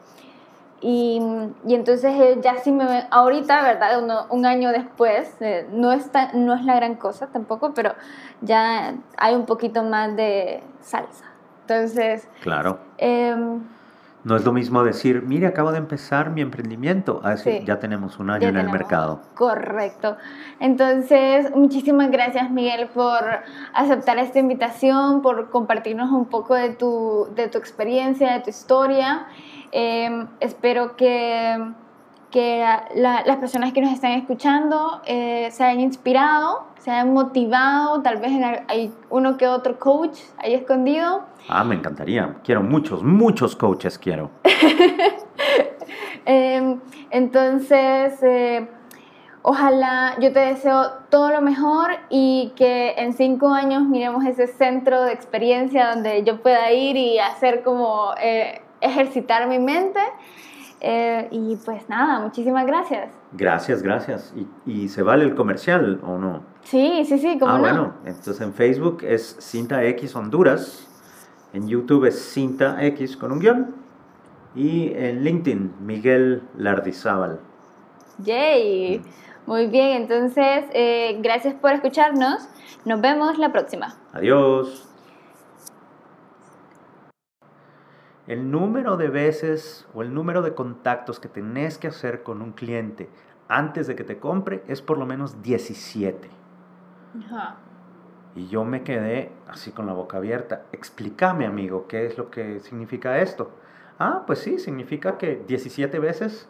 Y, 0.83 1.21
y 1.67 1.75
entonces 1.75 2.13
eh, 2.19 2.39
ya 2.41 2.57
sí 2.57 2.73
me 2.73 3.07
ahorita, 3.11 3.63
¿verdad? 3.63 4.27
un 4.31 4.47
año 4.47 4.71
después, 4.71 5.37
eh, 5.41 5.67
no, 5.71 5.93
está, 5.93 6.33
no 6.33 6.55
es 6.55 6.65
la 6.65 6.75
gran 6.75 6.95
cosa 6.95 7.27
tampoco, 7.27 7.75
pero 7.75 7.95
ya 8.41 8.95
hay 9.19 9.35
un 9.35 9.45
poquito 9.45 9.83
más 9.83 10.17
de 10.17 10.63
salsa. 10.81 11.27
Entonces... 11.63 12.29
Claro. 12.41 12.79
Em, 12.97 13.63
No 14.23 14.37
es 14.37 14.45
lo 14.45 14.53
mismo 14.53 14.83
decir, 14.85 15.23
mire, 15.23 15.47
acabo 15.47 15.73
de 15.73 15.79
empezar 15.79 16.29
mi 16.31 16.43
emprendimiento, 16.43 17.21
a 17.25 17.31
decir, 17.31 17.61
Sí. 17.61 17.65
ya 17.65 17.79
tenemos 17.79 18.19
un 18.19 18.29
año 18.31 18.49
en 18.49 18.57
el 18.59 18.69
mercado. 18.69 19.21
Correcto. 19.35 20.17
Entonces, 20.61 21.51
muchísimas 21.57 22.11
gracias 22.11 22.51
Miguel 22.51 22.89
por 22.89 23.23
aceptar 23.73 24.19
esta 24.19 24.39
invitación, 24.39 25.23
por 25.23 25.49
compartirnos 25.49 26.11
un 26.11 26.27
poco 26.27 26.55
de 26.55 26.71
tu, 26.71 27.29
de 27.35 27.49
tu 27.49 27.57
experiencia, 27.59 28.35
de 28.35 28.41
tu 28.41 28.51
historia. 28.51 29.27
Eh, 29.73 30.27
espero 30.41 30.97
que, 30.97 31.73
que 32.31 32.65
la- 32.97 33.23
las 33.25 33.37
personas 33.39 33.73
que 33.73 33.81
nos 33.81 33.93
están 33.93 34.13
escuchando 34.13 35.01
eh, 35.07 35.49
se 35.51 35.65
hayan 35.65 35.81
inspirado, 35.81 36.67
se 36.81 36.91
hayan 36.91 37.13
motivado, 37.13 38.01
tal 38.03 38.17
vez 38.19 38.33
hay 38.69 38.93
uno 39.11 39.37
que 39.37 39.47
otro 39.47 39.79
coach 39.79 40.19
ahí 40.39 40.55
escondido. 40.55 41.25
Ah, 41.49 41.63
me 41.63 41.75
encantaría. 41.75 42.39
Quiero 42.43 42.63
muchos, 42.63 43.03
muchos 43.03 43.55
coaches 43.57 43.99
quiero. 43.99 44.31
Eh, 46.27 46.77
entonces, 47.11 48.23
eh, 48.23 48.69
ojalá 49.43 50.17
yo 50.21 50.33
te 50.33 50.41
deseo 50.41 50.93
todo 51.09 51.31
lo 51.31 51.41
mejor 51.41 51.93
y 52.11 52.53
que 52.57 52.93
en 52.99 53.15
cinco 53.15 53.49
años 53.49 53.83
miremos 53.85 54.25
ese 54.27 54.47
centro 54.47 55.03
de 55.03 55.13
experiencia 55.13 55.95
donde 55.95 56.23
yo 56.23 56.43
pueda 56.43 56.71
ir 56.73 56.97
y 56.97 57.19
hacer 57.19 57.63
como 57.63 58.13
eh, 58.23 58.61
ejercitar 58.81 59.49
mi 59.49 59.59
mente. 59.59 60.01
Eh, 60.81 61.29
y 61.31 61.57
pues 61.57 61.89
nada, 61.89 62.21
muchísimas 62.21 62.67
gracias. 62.67 63.13
Gracias, 63.33 63.83
gracias. 63.83 64.35
¿Y, 64.35 64.73
y 64.85 64.89
se 64.89 65.03
vale 65.03 65.25
el 65.25 65.35
comercial 65.35 66.01
o 66.03 66.17
no? 66.17 66.43
Sí, 66.63 67.05
sí, 67.07 67.19
sí, 67.19 67.39
como 67.39 67.53
ah, 67.53 67.57
no. 67.57 67.61
bueno, 67.61 67.95
entonces 68.05 68.41
en 68.41 68.55
Facebook 68.55 68.99
es 69.03 69.37
Cinta 69.41 69.85
X 69.85 70.15
Honduras, 70.17 70.89
en 71.53 71.69
YouTube 71.69 72.07
es 72.07 72.19
Cinta 72.33 72.83
X 72.85 73.17
con 73.17 73.33
un 73.33 73.41
guion 73.41 73.75
y 74.55 74.93
en 74.95 75.23
LinkedIn 75.23 75.75
Miguel 75.81 76.43
Lardizábal. 76.57 77.41
Yay. 78.19 79.03
Muy 79.47 79.67
bien, 79.67 80.03
entonces 80.03 80.65
eh, 80.73 81.19
gracias 81.23 81.55
por 81.55 81.73
escucharnos. 81.73 82.49
Nos 82.85 83.01
vemos 83.01 83.39
la 83.39 83.51
próxima. 83.51 83.97
Adiós. 84.13 84.90
El 88.31 88.53
número 88.53 88.97
de 88.97 89.09
veces 89.09 89.89
o 89.93 90.03
el 90.03 90.15
número 90.15 90.41
de 90.41 90.55
contactos 90.55 91.19
que 91.19 91.27
tenés 91.27 91.79
que 91.79 91.89
hacer 91.89 92.23
con 92.23 92.43
un 92.43 92.53
cliente 92.53 93.09
antes 93.49 93.89
de 93.89 93.97
que 93.97 94.05
te 94.05 94.21
compre 94.21 94.63
es 94.69 94.83
por 94.83 94.99
lo 94.99 95.05
menos 95.05 95.43
17. 95.43 96.31
Ajá. 97.27 97.57
Y 98.37 98.47
yo 98.47 98.65
me 98.65 98.85
quedé 98.85 99.33
así 99.49 99.73
con 99.73 99.87
la 99.87 99.95
boca 99.95 100.19
abierta. 100.19 100.63
Explícame, 100.71 101.45
amigo, 101.45 101.89
¿qué 101.89 102.07
es 102.07 102.19
lo 102.19 102.31
que 102.31 102.61
significa 102.61 103.19
esto? 103.19 103.51
Ah, 103.99 104.23
pues 104.29 104.39
sí, 104.39 104.61
significa 104.61 105.19
que 105.19 105.43
17 105.49 105.99
veces 105.99 106.49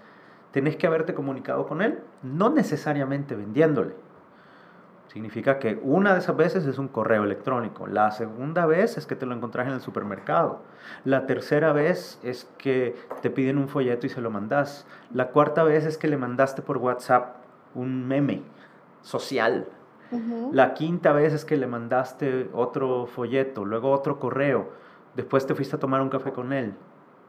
tenés 0.51 0.77
que 0.77 0.87
haberte 0.87 1.15
comunicado 1.15 1.67
con 1.67 1.81
él, 1.81 2.01
no 2.23 2.51
necesariamente 2.51 3.35
vendiéndole. 3.35 3.95
Significa 5.13 5.59
que 5.59 5.77
una 5.83 6.13
de 6.13 6.21
esas 6.21 6.37
veces 6.37 6.67
es 6.67 6.79
un 6.79 6.87
correo 6.87 7.25
electrónico, 7.25 7.89
la 7.89 8.13
segunda 8.13 8.65
vez 8.65 8.97
es 8.97 9.07
que 9.07 9.17
te 9.17 9.27
lo 9.27 9.35
encontrás 9.35 9.67
en 9.67 9.73
el 9.73 9.81
supermercado, 9.81 10.61
la 11.05 11.27
tercera 11.27 11.73
vez 11.73 12.21
es 12.23 12.49
que 12.59 12.95
te 13.21 13.29
piden 13.29 13.59
un 13.59 13.69
folleto 13.69 14.07
y 14.07 14.09
se 14.09 14.21
lo 14.21 14.31
mandas, 14.31 14.87
la 15.13 15.31
cuarta 15.31 15.65
vez 15.65 15.85
es 15.85 15.99
que 15.99 16.07
le 16.07 16.17
mandaste 16.17 16.63
por 16.63 16.77
WhatsApp 16.77 17.39
un 17.75 18.07
meme 18.07 18.43
social, 19.03 19.67
la 20.53 20.75
quinta 20.75 21.13
vez 21.13 21.33
es 21.33 21.45
que 21.45 21.57
le 21.57 21.67
mandaste 21.67 22.49
otro 22.53 23.07
folleto, 23.07 23.65
luego 23.65 23.91
otro 23.91 24.21
correo, 24.21 24.71
después 25.17 25.45
te 25.45 25.57
fuiste 25.57 25.75
a 25.75 25.81
tomar 25.81 26.03
un 26.03 26.09
café 26.09 26.31
con 26.31 26.53
él. 26.53 26.75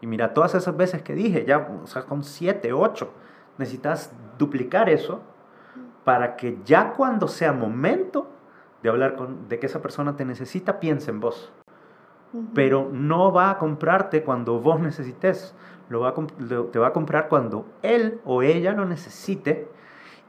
Y 0.02 0.08
mira, 0.08 0.36
todas 0.36 0.54
esas 0.54 0.78
veces 0.78 1.02
que 1.02 1.16
dije, 1.16 1.46
ya, 1.46 1.68
o 1.84 1.88
sea, 1.88 2.04
con 2.04 2.24
siete, 2.24 2.74
ocho, 2.74 3.12
necesitas 3.58 4.14
duplicar 4.38 4.88
eso 4.88 5.22
para 6.04 6.36
que 6.36 6.60
ya 6.66 6.94
cuando 6.94 7.28
sea 7.28 7.54
momento 7.54 8.28
de 8.82 8.90
hablar 8.90 9.16
con, 9.16 9.48
de 9.48 9.60
que 9.60 9.68
esa 9.68 9.82
persona 9.82 10.16
te 10.16 10.26
necesita, 10.26 10.80
piense 10.80 11.12
en 11.12 11.20
vos. 11.20 11.52
Pero 12.54 12.90
no 12.92 13.34
va 13.34 13.52
a 13.52 13.58
comprarte 13.58 14.24
cuando 14.24 14.60
vos 14.60 14.80
necesites, 14.80 15.54
lo 15.90 16.00
va 16.00 16.10
a 16.10 16.14
te 16.72 16.80
va 16.80 16.88
a 16.88 16.94
comprar 16.94 17.28
cuando 17.28 17.66
él 17.82 18.22
o 18.24 18.42
ella 18.42 18.72
lo 18.72 18.86
necesite 18.86 19.68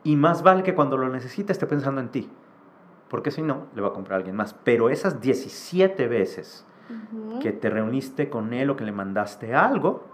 y 0.03 0.17
más 0.17 0.43
vale 0.43 0.65
que 0.65 0.75
cuando 0.75 0.97
lo 0.97 1.09
necesite 1.09 1.53
esté 1.53 1.67
pensando 1.67 2.01
en 2.01 2.09
ti. 2.09 2.29
Porque 3.09 3.31
si 3.31 3.43
no, 3.43 3.67
le 3.75 3.83
va 3.83 3.89
a 3.89 3.93
comprar 3.93 4.15
a 4.15 4.17
alguien 4.17 4.35
más. 4.35 4.55
Pero 4.65 4.91
esas 4.91 5.21
17 5.21 6.09
veces 6.09 6.67
que 7.41 7.53
te 7.53 7.71
reuniste 7.71 8.29
con 8.29 8.53
él 8.53 8.71
o 8.71 8.77
que 8.77 8.85
le 8.85 8.93
mandaste 8.93 9.55
algo, 9.55 10.05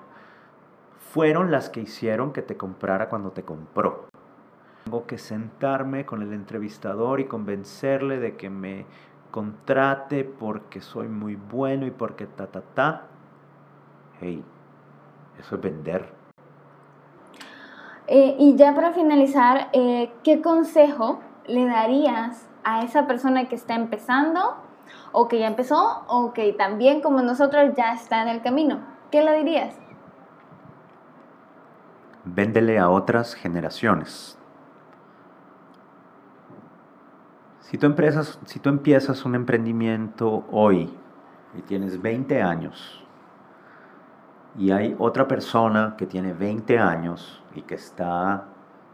fueron 1.12 1.51
las 1.51 1.70
que 1.70 1.80
hicieron 1.80 2.32
que 2.32 2.43
te 2.43 2.56
comprara 2.56 3.09
cuando 3.09 3.30
te 3.30 3.44
compró. 3.44 4.09
Tengo 4.89 5.06
que 5.06 5.19
sentarme 5.19 6.06
con 6.06 6.23
el 6.23 6.32
entrevistador 6.32 7.20
y 7.20 7.27
convencerle 7.27 8.19
de 8.20 8.39
que 8.39 8.48
me 8.48 8.86
contrate 9.31 10.24
porque 10.24 10.81
soy 10.81 11.09
muy 11.09 11.36
bueno 11.36 11.85
y 11.85 11.90
porque 11.90 12.24
ta, 12.24 12.47
ta, 12.47 12.62
ta. 12.62 13.02
Hey, 14.19 14.43
eso 15.39 15.56
es 15.56 15.60
vender. 15.60 16.10
Eh, 18.06 18.36
y 18.39 18.56
ya 18.56 18.74
para 18.74 18.94
finalizar, 18.94 19.69
eh, 19.74 20.10
¿qué 20.24 20.40
consejo 20.40 21.20
le 21.47 21.66
darías 21.66 22.48
a 22.65 22.82
esa 22.82 23.06
persona 23.06 23.47
que 23.47 23.56
está 23.56 23.74
empezando 23.74 24.56
o 25.12 25.28
que 25.28 25.39
ya 25.39 25.48
empezó 25.48 26.06
o 26.09 26.32
que 26.32 26.55
también 26.55 27.02
como 27.02 27.20
nosotros 27.20 27.74
ya 27.77 27.93
está 27.93 28.23
en 28.23 28.28
el 28.28 28.40
camino? 28.40 28.78
¿Qué 29.10 29.23
le 29.23 29.36
dirías? 29.36 29.74
Véndele 32.24 32.78
a 32.78 32.89
otras 32.89 33.35
generaciones. 33.35 34.38
Si 37.70 37.77
tú, 37.77 37.85
empresas, 37.85 38.39
si 38.47 38.61
tú 38.61 38.70
empiezas 38.70 39.27
un 39.27 39.35
emprendimiento 39.35 40.47
hoy 40.51 40.90
y 41.55 41.61
tienes 41.61 42.01
20 42.01 42.40
años 42.40 43.05
y 44.57 44.70
hay 44.70 44.97
otra 44.99 45.28
persona 45.28 45.95
que 45.99 46.07
tiene 46.07 46.32
20 46.32 46.78
años 46.78 47.43
y 47.55 47.61
que 47.61 47.74
está 47.74 48.47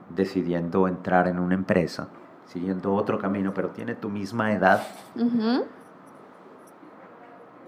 decidiendo 0.09 0.89
entrar 0.89 1.29
en 1.29 1.39
una 1.39 1.55
empresa, 1.55 2.09
siguiendo 2.47 2.95
otro 2.95 3.17
camino, 3.21 3.55
pero 3.55 3.71
tiene 3.71 3.95
tu 3.95 4.09
misma 4.09 4.53
edad, 4.53 4.83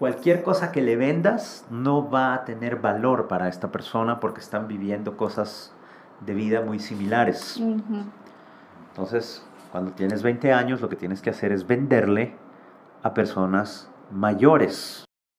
cualquier 0.00 0.42
cosa 0.42 0.72
que 0.72 0.82
le 0.82 0.96
vendas 0.96 1.64
no 1.70 2.10
va 2.10 2.34
a 2.34 2.44
tener 2.44 2.80
valor 2.80 3.28
para 3.28 3.46
esta 3.46 3.70
persona 3.70 4.18
porque 4.18 4.40
están 4.40 4.66
viviendo 4.66 5.16
cosas 5.16 5.72
de 6.26 6.34
vida 6.34 6.62
muy 6.62 6.80
similares. 6.80 7.62
Entonces, 8.88 9.46
cuando 9.76 9.92
tienes 9.92 10.22
20 10.22 10.54
años, 10.54 10.80
lo 10.80 10.88
que 10.88 10.96
tienes 10.96 11.20
que 11.20 11.28
hacer 11.28 11.52
es 11.52 11.66
venderle 11.66 12.34
a 13.02 13.12
personas 13.12 13.92
mayores. 14.10 15.05